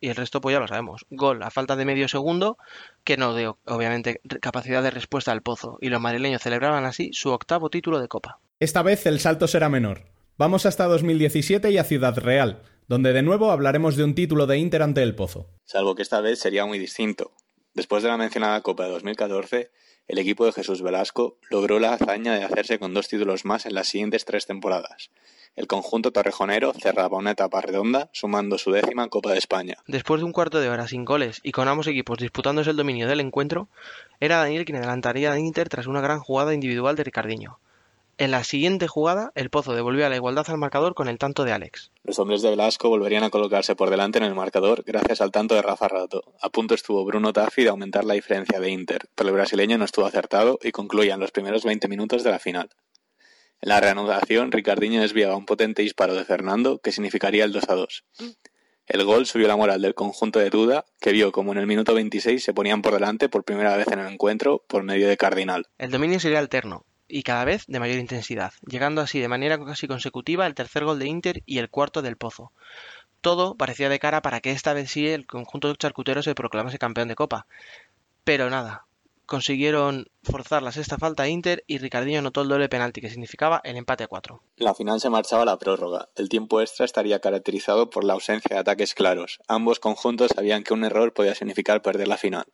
y 0.00 0.08
el 0.08 0.16
resto 0.16 0.40
pues 0.40 0.54
ya 0.54 0.60
lo 0.60 0.68
sabemos. 0.68 1.06
Gol 1.10 1.42
a 1.42 1.50
falta 1.50 1.76
de 1.76 1.84
medio 1.84 2.08
segundo 2.08 2.58
que 3.04 3.16
no 3.16 3.34
dio 3.34 3.58
obviamente 3.66 4.20
capacidad 4.40 4.82
de 4.82 4.90
respuesta 4.90 5.32
al 5.32 5.42
pozo 5.42 5.78
y 5.80 5.88
los 5.88 6.00
madrileños 6.00 6.42
celebraban 6.42 6.84
así 6.84 7.10
su 7.12 7.30
octavo 7.30 7.70
título 7.70 8.00
de 8.00 8.08
copa. 8.08 8.40
Esta 8.60 8.82
vez 8.82 9.06
el 9.06 9.20
salto 9.20 9.48
será 9.48 9.68
menor. 9.68 10.02
Vamos 10.36 10.66
hasta 10.66 10.86
2017 10.86 11.70
y 11.70 11.78
a 11.78 11.84
Ciudad 11.84 12.18
Real, 12.18 12.62
donde 12.88 13.12
de 13.12 13.22
nuevo 13.22 13.50
hablaremos 13.50 13.96
de 13.96 14.04
un 14.04 14.14
título 14.14 14.46
de 14.46 14.58
Inter 14.58 14.82
ante 14.82 15.02
el 15.02 15.14
Pozo. 15.14 15.48
Salvo 15.64 15.94
que 15.94 16.02
esta 16.02 16.20
vez 16.20 16.38
sería 16.38 16.66
muy 16.66 16.78
distinto. 16.78 17.32
Después 17.74 18.02
de 18.02 18.08
la 18.08 18.16
mencionada 18.16 18.60
Copa 18.60 18.84
de 18.84 18.90
2014, 18.90 19.70
el 20.06 20.18
equipo 20.18 20.44
de 20.44 20.52
Jesús 20.52 20.82
Velasco 20.82 21.38
logró 21.50 21.78
la 21.78 21.94
hazaña 21.94 22.34
de 22.34 22.44
hacerse 22.44 22.78
con 22.78 22.92
dos 22.92 23.08
títulos 23.08 23.44
más 23.44 23.66
en 23.66 23.74
las 23.74 23.88
siguientes 23.88 24.24
tres 24.24 24.46
temporadas. 24.46 25.10
El 25.56 25.66
conjunto 25.68 26.10
torrejonero 26.10 26.72
cerraba 26.72 27.16
una 27.16 27.30
etapa 27.30 27.60
redonda, 27.60 28.10
sumando 28.12 28.58
su 28.58 28.72
décima 28.72 29.08
Copa 29.08 29.30
de 29.30 29.38
España. 29.38 29.76
Después 29.86 30.20
de 30.20 30.24
un 30.24 30.32
cuarto 30.32 30.60
de 30.60 30.68
hora 30.68 30.88
sin 30.88 31.04
goles 31.04 31.40
y 31.44 31.52
con 31.52 31.68
ambos 31.68 31.86
equipos 31.86 32.18
disputándose 32.18 32.70
el 32.70 32.76
dominio 32.76 33.06
del 33.06 33.20
encuentro, 33.20 33.68
era 34.18 34.38
Daniel 34.38 34.64
quien 34.64 34.78
adelantaría 34.78 35.32
a 35.32 35.38
Inter 35.38 35.68
tras 35.68 35.86
una 35.86 36.00
gran 36.00 36.18
jugada 36.18 36.54
individual 36.54 36.96
de 36.96 37.04
Ricardiño. 37.04 37.58
En 38.16 38.30
la 38.30 38.44
siguiente 38.44 38.86
jugada, 38.86 39.32
el 39.34 39.50
Pozo 39.50 39.74
devolvió 39.74 40.06
a 40.06 40.08
la 40.08 40.14
igualdad 40.14 40.48
al 40.48 40.56
marcador 40.56 40.94
con 40.94 41.08
el 41.08 41.18
tanto 41.18 41.42
de 41.44 41.50
Alex. 41.50 41.90
Los 42.04 42.20
hombres 42.20 42.42
de 42.42 42.50
Velasco 42.50 42.88
volverían 42.88 43.24
a 43.24 43.30
colocarse 43.30 43.74
por 43.74 43.90
delante 43.90 44.18
en 44.18 44.24
el 44.24 44.36
marcador 44.36 44.84
gracias 44.86 45.20
al 45.20 45.32
tanto 45.32 45.56
de 45.56 45.62
Rafa 45.62 45.88
Rato. 45.88 46.22
A 46.40 46.48
punto 46.48 46.74
estuvo 46.74 47.04
Bruno 47.04 47.32
Taffi 47.32 47.64
de 47.64 47.70
aumentar 47.70 48.04
la 48.04 48.14
diferencia 48.14 48.60
de 48.60 48.70
Inter, 48.70 49.08
pero 49.16 49.30
el 49.30 49.34
brasileño 49.34 49.78
no 49.78 49.84
estuvo 49.84 50.06
acertado 50.06 50.60
y 50.62 50.70
concluían 50.70 51.18
los 51.18 51.32
primeros 51.32 51.64
20 51.64 51.88
minutos 51.88 52.22
de 52.22 52.30
la 52.30 52.38
final. 52.38 52.70
En 53.60 53.70
la 53.70 53.80
reanudación, 53.80 54.52
Ricardinho 54.52 55.00
desviaba 55.00 55.36
un 55.36 55.46
potente 55.46 55.82
disparo 55.82 56.14
de 56.14 56.24
Fernando 56.24 56.78
que 56.78 56.92
significaría 56.92 57.44
el 57.44 57.52
2 57.52 57.64
a 57.68 57.74
2. 57.74 58.04
El 58.86 59.04
gol 59.04 59.26
subió 59.26 59.48
la 59.48 59.56
moral 59.56 59.82
del 59.82 59.94
conjunto 59.94 60.38
de 60.38 60.50
Duda, 60.50 60.84
que 61.00 61.10
vio 61.10 61.32
como 61.32 61.50
en 61.50 61.58
el 61.58 61.66
minuto 61.66 61.94
26 61.94 62.44
se 62.44 62.54
ponían 62.54 62.80
por 62.80 62.92
delante 62.92 63.28
por 63.28 63.42
primera 63.42 63.76
vez 63.76 63.88
en 63.88 63.98
el 63.98 64.12
encuentro 64.12 64.62
por 64.68 64.84
medio 64.84 65.08
de 65.08 65.16
Cardinal. 65.16 65.66
El 65.78 65.90
dominio 65.90 66.20
sería 66.20 66.38
alterno 66.38 66.84
y 67.08 67.22
cada 67.22 67.44
vez 67.44 67.64
de 67.66 67.80
mayor 67.80 67.98
intensidad, 67.98 68.52
llegando 68.66 69.00
así 69.00 69.20
de 69.20 69.28
manera 69.28 69.62
casi 69.64 69.86
consecutiva 69.86 70.46
el 70.46 70.54
tercer 70.54 70.84
gol 70.84 70.98
de 70.98 71.06
Inter 71.06 71.42
y 71.46 71.58
el 71.58 71.70
cuarto 71.70 72.02
del 72.02 72.16
Pozo. 72.16 72.52
Todo 73.20 73.56
parecía 73.56 73.88
de 73.88 73.98
cara 73.98 74.22
para 74.22 74.40
que 74.40 74.50
esta 74.50 74.74
vez 74.74 74.90
sí 74.90 75.08
el 75.08 75.26
conjunto 75.26 75.74
charcutero 75.76 76.22
se 76.22 76.34
proclamase 76.34 76.78
campeón 76.78 77.08
de 77.08 77.14
Copa. 77.14 77.46
Pero 78.24 78.50
nada, 78.50 78.86
consiguieron 79.26 80.06
forzar 80.22 80.62
la 80.62 80.72
sexta 80.72 80.98
falta 80.98 81.22
a 81.22 81.28
Inter 81.28 81.64
y 81.66 81.78
Ricardinho 81.78 82.18
anotó 82.18 82.42
el 82.42 82.48
doble 82.48 82.68
penalti 82.68 83.00
que 83.00 83.10
significaba 83.10 83.60
el 83.64 83.76
empate 83.76 84.04
a 84.04 84.08
cuatro. 84.08 84.42
La 84.56 84.74
final 84.74 85.00
se 85.00 85.10
marchaba 85.10 85.42
a 85.42 85.46
la 85.46 85.58
prórroga. 85.58 86.08
El 86.16 86.28
tiempo 86.28 86.60
extra 86.60 86.84
estaría 86.84 87.20
caracterizado 87.20 87.90
por 87.90 88.04
la 88.04 88.14
ausencia 88.14 88.54
de 88.54 88.60
ataques 88.60 88.94
claros. 88.94 89.40
Ambos 89.48 89.80
conjuntos 89.80 90.32
sabían 90.34 90.62
que 90.62 90.74
un 90.74 90.84
error 90.84 91.12
podía 91.12 91.34
significar 91.34 91.82
perder 91.82 92.08
la 92.08 92.16
final. 92.16 92.46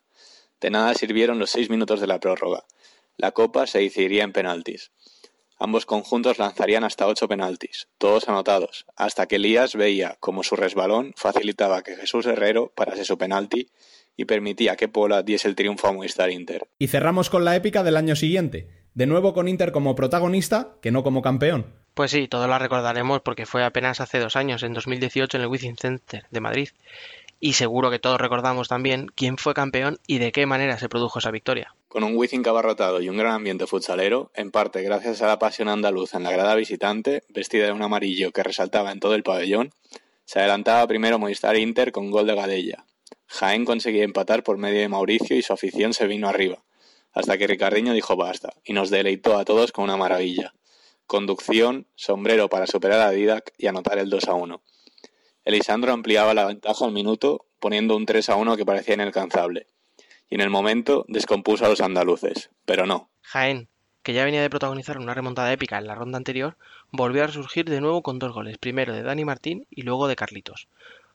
De 0.61 0.71
nada 0.71 0.95
sirvieron 0.95 1.39
los 1.39 1.51
seis 1.51 1.71
minutos 1.71 2.01
de 2.01 2.07
la 2.07 2.21
prórroga. 2.21 2.65
La 3.21 3.33
copa 3.33 3.67
se 3.67 3.81
decidiría 3.81 4.25
en 4.25 4.33
penaltis. 4.33 4.93
Ambos 5.59 5.85
conjuntos 5.85 6.39
lanzarían 6.39 6.85
hasta 6.85 7.07
ocho 7.07 7.29
penaltis, 7.29 7.87
todos 7.99 8.31
anotados, 8.31 8.87
hasta 8.97 9.27
que 9.27 9.37
Elías 9.37 9.75
veía 9.75 10.17
como 10.21 10.43
su 10.43 10.57
resbalón 10.57 11.13
facilitaba 11.19 11.83
que 11.83 11.97
Jesús 11.97 12.25
Herrero 12.25 12.73
parase 12.75 13.05
su 13.05 13.19
penalti 13.19 13.69
y 14.17 14.25
permitía 14.25 14.77
que 14.77 14.89
Pola 14.89 15.23
diese 15.23 15.49
el 15.49 15.55
triunfo 15.55 15.87
a 15.89 15.93
Movistar 15.93 16.31
Inter. 16.31 16.67
Y 16.79 16.87
cerramos 16.87 17.29
con 17.29 17.45
la 17.45 17.57
épica 17.57 17.83
del 17.83 17.99
año 17.99 18.17
siguiente, 18.17 18.71
de 18.95 19.07
nuevo 19.07 19.35
con 19.35 19.49
Inter 19.49 19.71
como 19.71 19.95
protagonista, 19.95 20.79
que 20.81 20.93
no 20.93 21.03
como 21.03 21.21
campeón. 21.21 21.67
Pues 21.93 22.13
sí, 22.13 22.27
todos 22.27 22.49
la 22.49 22.59
recordaremos 22.59 23.21
porque 23.21 23.45
fue 23.45 23.63
apenas 23.63 24.01
hace 24.01 24.19
dos 24.19 24.37
años, 24.37 24.63
en 24.63 24.73
2018, 24.73 25.37
en 25.37 25.43
el 25.43 25.49
Wizzing 25.49 25.77
Center 25.77 26.25
de 26.31 26.41
Madrid. 26.41 26.71
Y 27.41 27.55
seguro 27.55 27.91
que 27.91 27.99
todos 27.99 28.21
recordamos 28.21 28.69
también 28.69 29.07
quién 29.15 29.39
fue 29.39 29.55
campeón 29.55 29.99
y 30.07 30.19
de 30.19 30.31
qué 30.31 30.45
manera 30.45 30.79
se 30.79 30.91
produjo 30.91 31.19
esa 31.19 31.31
victoria. 31.31 31.75
Con 31.89 32.05
un 32.05 32.15
Wizzing 32.15 32.47
abarrotado 32.47 33.01
y 33.01 33.09
un 33.09 33.17
gran 33.17 33.33
ambiente 33.33 33.67
futsalero, 33.67 34.31
en 34.35 34.51
parte 34.51 34.83
gracias 34.83 35.23
a 35.23 35.27
la 35.27 35.39
pasión 35.39 35.69
andaluza 35.69 36.19
en 36.19 36.23
la 36.25 36.31
grada 36.31 36.55
visitante, 36.55 37.25
vestida 37.31 37.65
de 37.65 37.73
un 37.73 37.83
amarillo 37.83 38.31
que 38.31 38.43
resaltaba 38.43 38.93
en 38.93 39.01
todo 39.01 39.15
el 39.15 39.23
pabellón, 39.23 39.73
se 40.27 40.39
adelantaba 40.39 40.87
primero 40.87 41.19
Movistar 41.19 41.57
Inter 41.57 41.91
con 41.91 42.11
gol 42.11 42.27
de 42.27 42.37
Gadella. 42.37 42.85
Jaén 43.27 43.65
conseguía 43.65 44.05
empatar 44.05 44.43
por 44.43 44.59
medio 44.59 44.81
de 44.81 44.89
Mauricio 44.89 45.37
y 45.37 45.43
su 45.43 45.53
afición 45.53 45.95
se 45.95 46.07
vino 46.07 46.29
arriba, 46.29 46.63
hasta 47.13 47.39
que 47.39 47.47
Ricardiño 47.47 47.95
dijo 47.95 48.17
basta, 48.17 48.53
y 48.65 48.73
nos 48.75 48.91
deleitó 48.91 49.39
a 49.39 49.45
todos 49.45 49.73
con 49.73 49.85
una 49.85 49.97
maravilla. 49.97 50.53
Conducción, 51.07 51.87
sombrero 51.97 52.49
para 52.49 52.67
superar 52.67 53.01
a 53.01 53.11
Didac 53.11 53.53
y 53.57 53.67
anotar 53.67 53.99
el 53.99 54.11
2 54.11 54.29
a 54.29 54.35
1. 54.35 54.63
Elisandro 55.45 55.93
ampliaba 55.93 56.35
la 56.35 56.47
ventaja 56.47 56.85
al 56.85 56.93
minuto, 56.93 57.47
poniendo 57.59 57.97
un 57.97 58.07
3 58.07 58.29
a 58.31 58.37
1 58.37 58.57
que 58.57 58.67
parecía 58.67 58.95
inalcanzable. 58.95 59.67
Y 60.29 60.35
en 60.37 60.43
el 60.43 60.51
momento 60.51 61.05
descompuso 61.09 61.65
a 61.65 61.69
los 61.69 61.81
andaluces, 61.81 62.51
pero 62.65 62.87
no. 62.87 63.09
Jaén, 63.23 63.69
que 64.03 64.13
ya 64.13 64.25
venía 64.25 64.43
de 64.43 64.51
protagonizar 64.51 64.99
una 64.99 65.15
remontada 65.15 65.53
épica 65.53 65.79
en 65.79 65.87
la 65.87 65.95
ronda 65.95 66.19
anterior, 66.19 66.57
volvió 66.91 67.25
a 67.25 67.27
resurgir 67.27 67.65
de 67.65 67.81
nuevo 67.81 68.03
con 68.03 68.19
dos 68.19 68.33
goles, 68.33 68.59
primero 68.59 68.95
de 68.95 69.03
Dani 69.03 69.25
Martín 69.25 69.67
y 69.71 69.83
luego 69.83 70.09
de 70.09 70.17
Carlitos. 70.17 70.69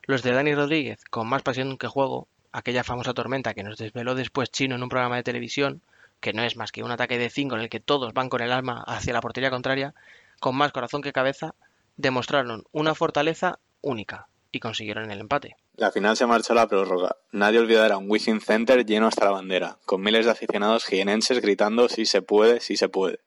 Los 0.04 0.22
de 0.22 0.32
Dani 0.32 0.54
Rodríguez, 0.54 1.04
con 1.10 1.28
más 1.28 1.42
pasión 1.42 1.78
que 1.78 1.88
juego, 1.88 2.28
aquella 2.52 2.84
famosa 2.84 3.14
tormenta 3.14 3.54
que 3.54 3.64
nos 3.64 3.78
desveló 3.78 4.16
después 4.16 4.52
Chino 4.52 4.76
en 4.76 4.84
un 4.84 4.90
programa 4.90 5.16
de 5.18 5.24
televisión, 5.24 5.82
que 6.20 6.34
no 6.34 6.44
es 6.44 6.56
más 6.56 6.72
que 6.72 6.84
un 6.84 6.92
ataque 6.92 7.18
de 7.18 7.30
cinco 7.30 7.56
en 7.56 7.62
el 7.62 7.70
que 7.70 7.80
todos 7.80 8.14
van 8.14 8.30
con 8.30 8.42
el 8.42 8.52
alma 8.52 8.84
hacia 8.88 9.14
la 9.14 9.22
portería 9.22 9.50
contraria, 9.50 9.94
con 10.40 10.56
más 10.56 10.72
corazón 10.72 11.02
que 11.02 11.14
cabeza, 11.14 11.56
demostraron 11.98 12.66
una 12.72 12.96
fortaleza 12.96 13.60
única 13.86 14.28
y 14.52 14.60
consiguieron 14.60 15.12
el 15.12 15.20
empate. 15.20 15.56
La 15.76 15.91
final 15.91 16.16
se 16.16 16.26
marchó 16.26 16.53
a 16.53 16.56
la 16.56 16.68
prórroga. 16.68 17.18
Nadie 17.32 17.60
olvidará 17.60 17.98
un 17.98 18.10
Wizzing 18.10 18.41
Center 18.41 18.86
lleno 18.86 19.07
hasta 19.07 19.26
la 19.26 19.32
bandera, 19.32 19.78
con 19.86 20.02
miles 20.02 20.26
de 20.26 20.32
aficionados 20.32 20.86
jienenses 20.86 21.41
gritando 21.41 21.90
si 21.90 22.06
se 22.06 22.22
puede, 22.22 22.62
si 22.62 22.78
se 22.78 22.90
puede. 22.90 23.20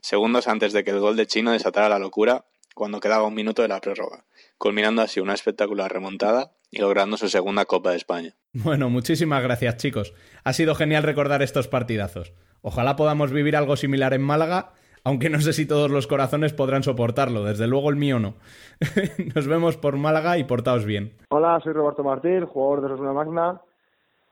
Segundos 0.00 0.48
antes 0.48 0.72
de 0.72 0.84
que 0.84 0.90
el 0.90 1.00
gol 1.00 1.16
de 1.16 1.26
Chino 1.26 1.52
desatara 1.52 1.88
la 1.88 1.98
locura, 1.98 2.44
cuando 2.74 3.00
quedaba 3.00 3.26
un 3.26 3.34
minuto 3.34 3.62
de 3.62 3.68
la 3.68 3.80
prórroga, 3.80 4.24
culminando 4.56 5.02
así 5.02 5.20
una 5.20 5.34
espectacular 5.34 5.92
remontada 5.92 6.52
y 6.70 6.80
logrando 6.80 7.16
su 7.16 7.28
segunda 7.28 7.64
Copa 7.64 7.90
de 7.90 7.96
España. 7.96 8.34
Bueno, 8.52 8.90
muchísimas 8.90 9.42
gracias 9.42 9.76
chicos. 9.76 10.14
Ha 10.44 10.52
sido 10.52 10.74
genial 10.74 11.02
recordar 11.02 11.42
estos 11.42 11.68
partidazos. 11.68 12.32
Ojalá 12.62 12.96
podamos 12.96 13.30
vivir 13.30 13.56
algo 13.56 13.76
similar 13.76 14.14
en 14.14 14.22
Málaga, 14.22 14.72
aunque 15.08 15.30
no 15.30 15.40
sé 15.40 15.54
si 15.54 15.64
todos 15.64 15.90
los 15.90 16.06
corazones 16.06 16.52
podrán 16.52 16.82
soportarlo, 16.82 17.42
desde 17.42 17.66
luego 17.66 17.88
el 17.88 17.96
mío 17.96 18.18
no. 18.18 18.34
Nos 19.34 19.46
vemos 19.46 19.78
por 19.78 19.96
Málaga 19.96 20.36
y 20.36 20.44
portaos 20.44 20.84
bien. 20.84 21.16
Hola, 21.30 21.58
soy 21.64 21.72
Roberto 21.72 22.04
Martín, 22.04 22.44
jugador 22.44 22.82
de 22.82 22.88
Rosuna 22.88 23.14
Magna 23.14 23.58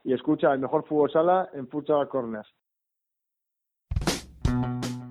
y 0.03 0.13
escucha 0.13 0.53
el 0.53 0.59
mejor 0.59 0.85
fútbol 0.87 1.11
sala 1.11 1.49
en 1.53 1.67
Futsal 1.67 2.07
Corners. 2.07 2.47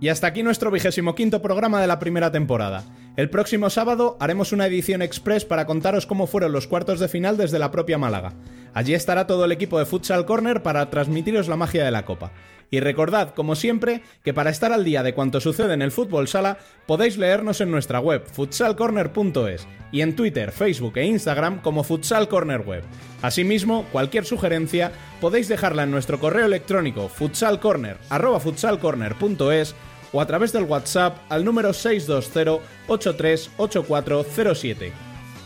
Y 0.01 0.09
hasta 0.09 0.29
aquí 0.29 0.45
nuestro 0.45 0.71
vigésimo 0.71 1.17
quinto 1.17 1.43
programa 1.43 1.81
de 1.81 1.89
la 1.89 1.99
primera 1.99 2.31
temporada. 2.31 2.85
El 3.17 3.31
próximo 3.31 3.71
sábado 3.71 4.19
haremos 4.21 4.53
una 4.53 4.67
edición 4.67 5.01
express 5.01 5.47
para 5.47 5.65
contaros 5.65 6.05
cómo 6.05 6.27
fueron 6.27 6.53
los 6.53 6.67
cuartos 6.67 7.01
de 7.01 7.09
final 7.09 7.39
desde 7.39 7.59
la 7.59 7.71
propia 7.71 7.97
Málaga. 7.97 8.35
Allí 8.75 8.93
estará 8.93 9.27
todo 9.27 9.47
el 9.47 9.53
equipo 9.53 9.79
de 9.79 9.87
Futsal 9.87 10.27
Corner 10.27 10.63
para 10.63 10.91
transmitiros 10.91 11.49
la 11.49 11.57
magia 11.57 11.83
de 11.83 11.91
la 11.91 12.05
Copa. 12.05 12.33
Y 12.71 12.81
recordad, 12.81 13.33
como 13.33 13.55
siempre, 13.55 14.03
que 14.23 14.35
para 14.35 14.51
estar 14.51 14.71
al 14.71 14.85
día 14.85 15.03
de 15.03 15.15
cuanto 15.15 15.41
sucede 15.41 15.73
en 15.73 15.81
el 15.81 15.93
fútbol 15.93 16.29
sala, 16.29 16.59
podéis 16.85 17.17
leernos 17.17 17.63
en 17.63 17.71
nuestra 17.71 18.01
web, 18.01 18.23
futsalcorner.es, 18.31 19.67
y 19.93 20.03
en 20.03 20.15
Twitter, 20.15 20.53
Facebook 20.53 20.99
e 20.99 21.07
Instagram 21.07 21.63
como 21.63 21.85
Futsal 21.85 22.29
Corner 22.29 22.61
Web. 22.61 22.83
Asimismo, 23.23 23.87
cualquier 23.93 24.27
sugerencia 24.27 24.93
podéis 25.23 25.49
dejarla 25.49 25.85
en 25.85 25.91
nuestro 25.91 26.21
correo 26.21 26.45
electrónico 26.45 27.09
futsalcorner@futsalcorner.es 27.09 29.75
o 30.13 30.21
a 30.21 30.27
través 30.27 30.53
del 30.53 30.65
WhatsApp 30.65 31.19
al 31.29 31.45
número 31.45 31.73
620 31.73 32.61
838407. 32.89 34.93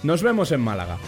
Nos 0.03 0.23
vemos 0.23 0.53
en 0.53 0.61
Málaga. 0.61 0.99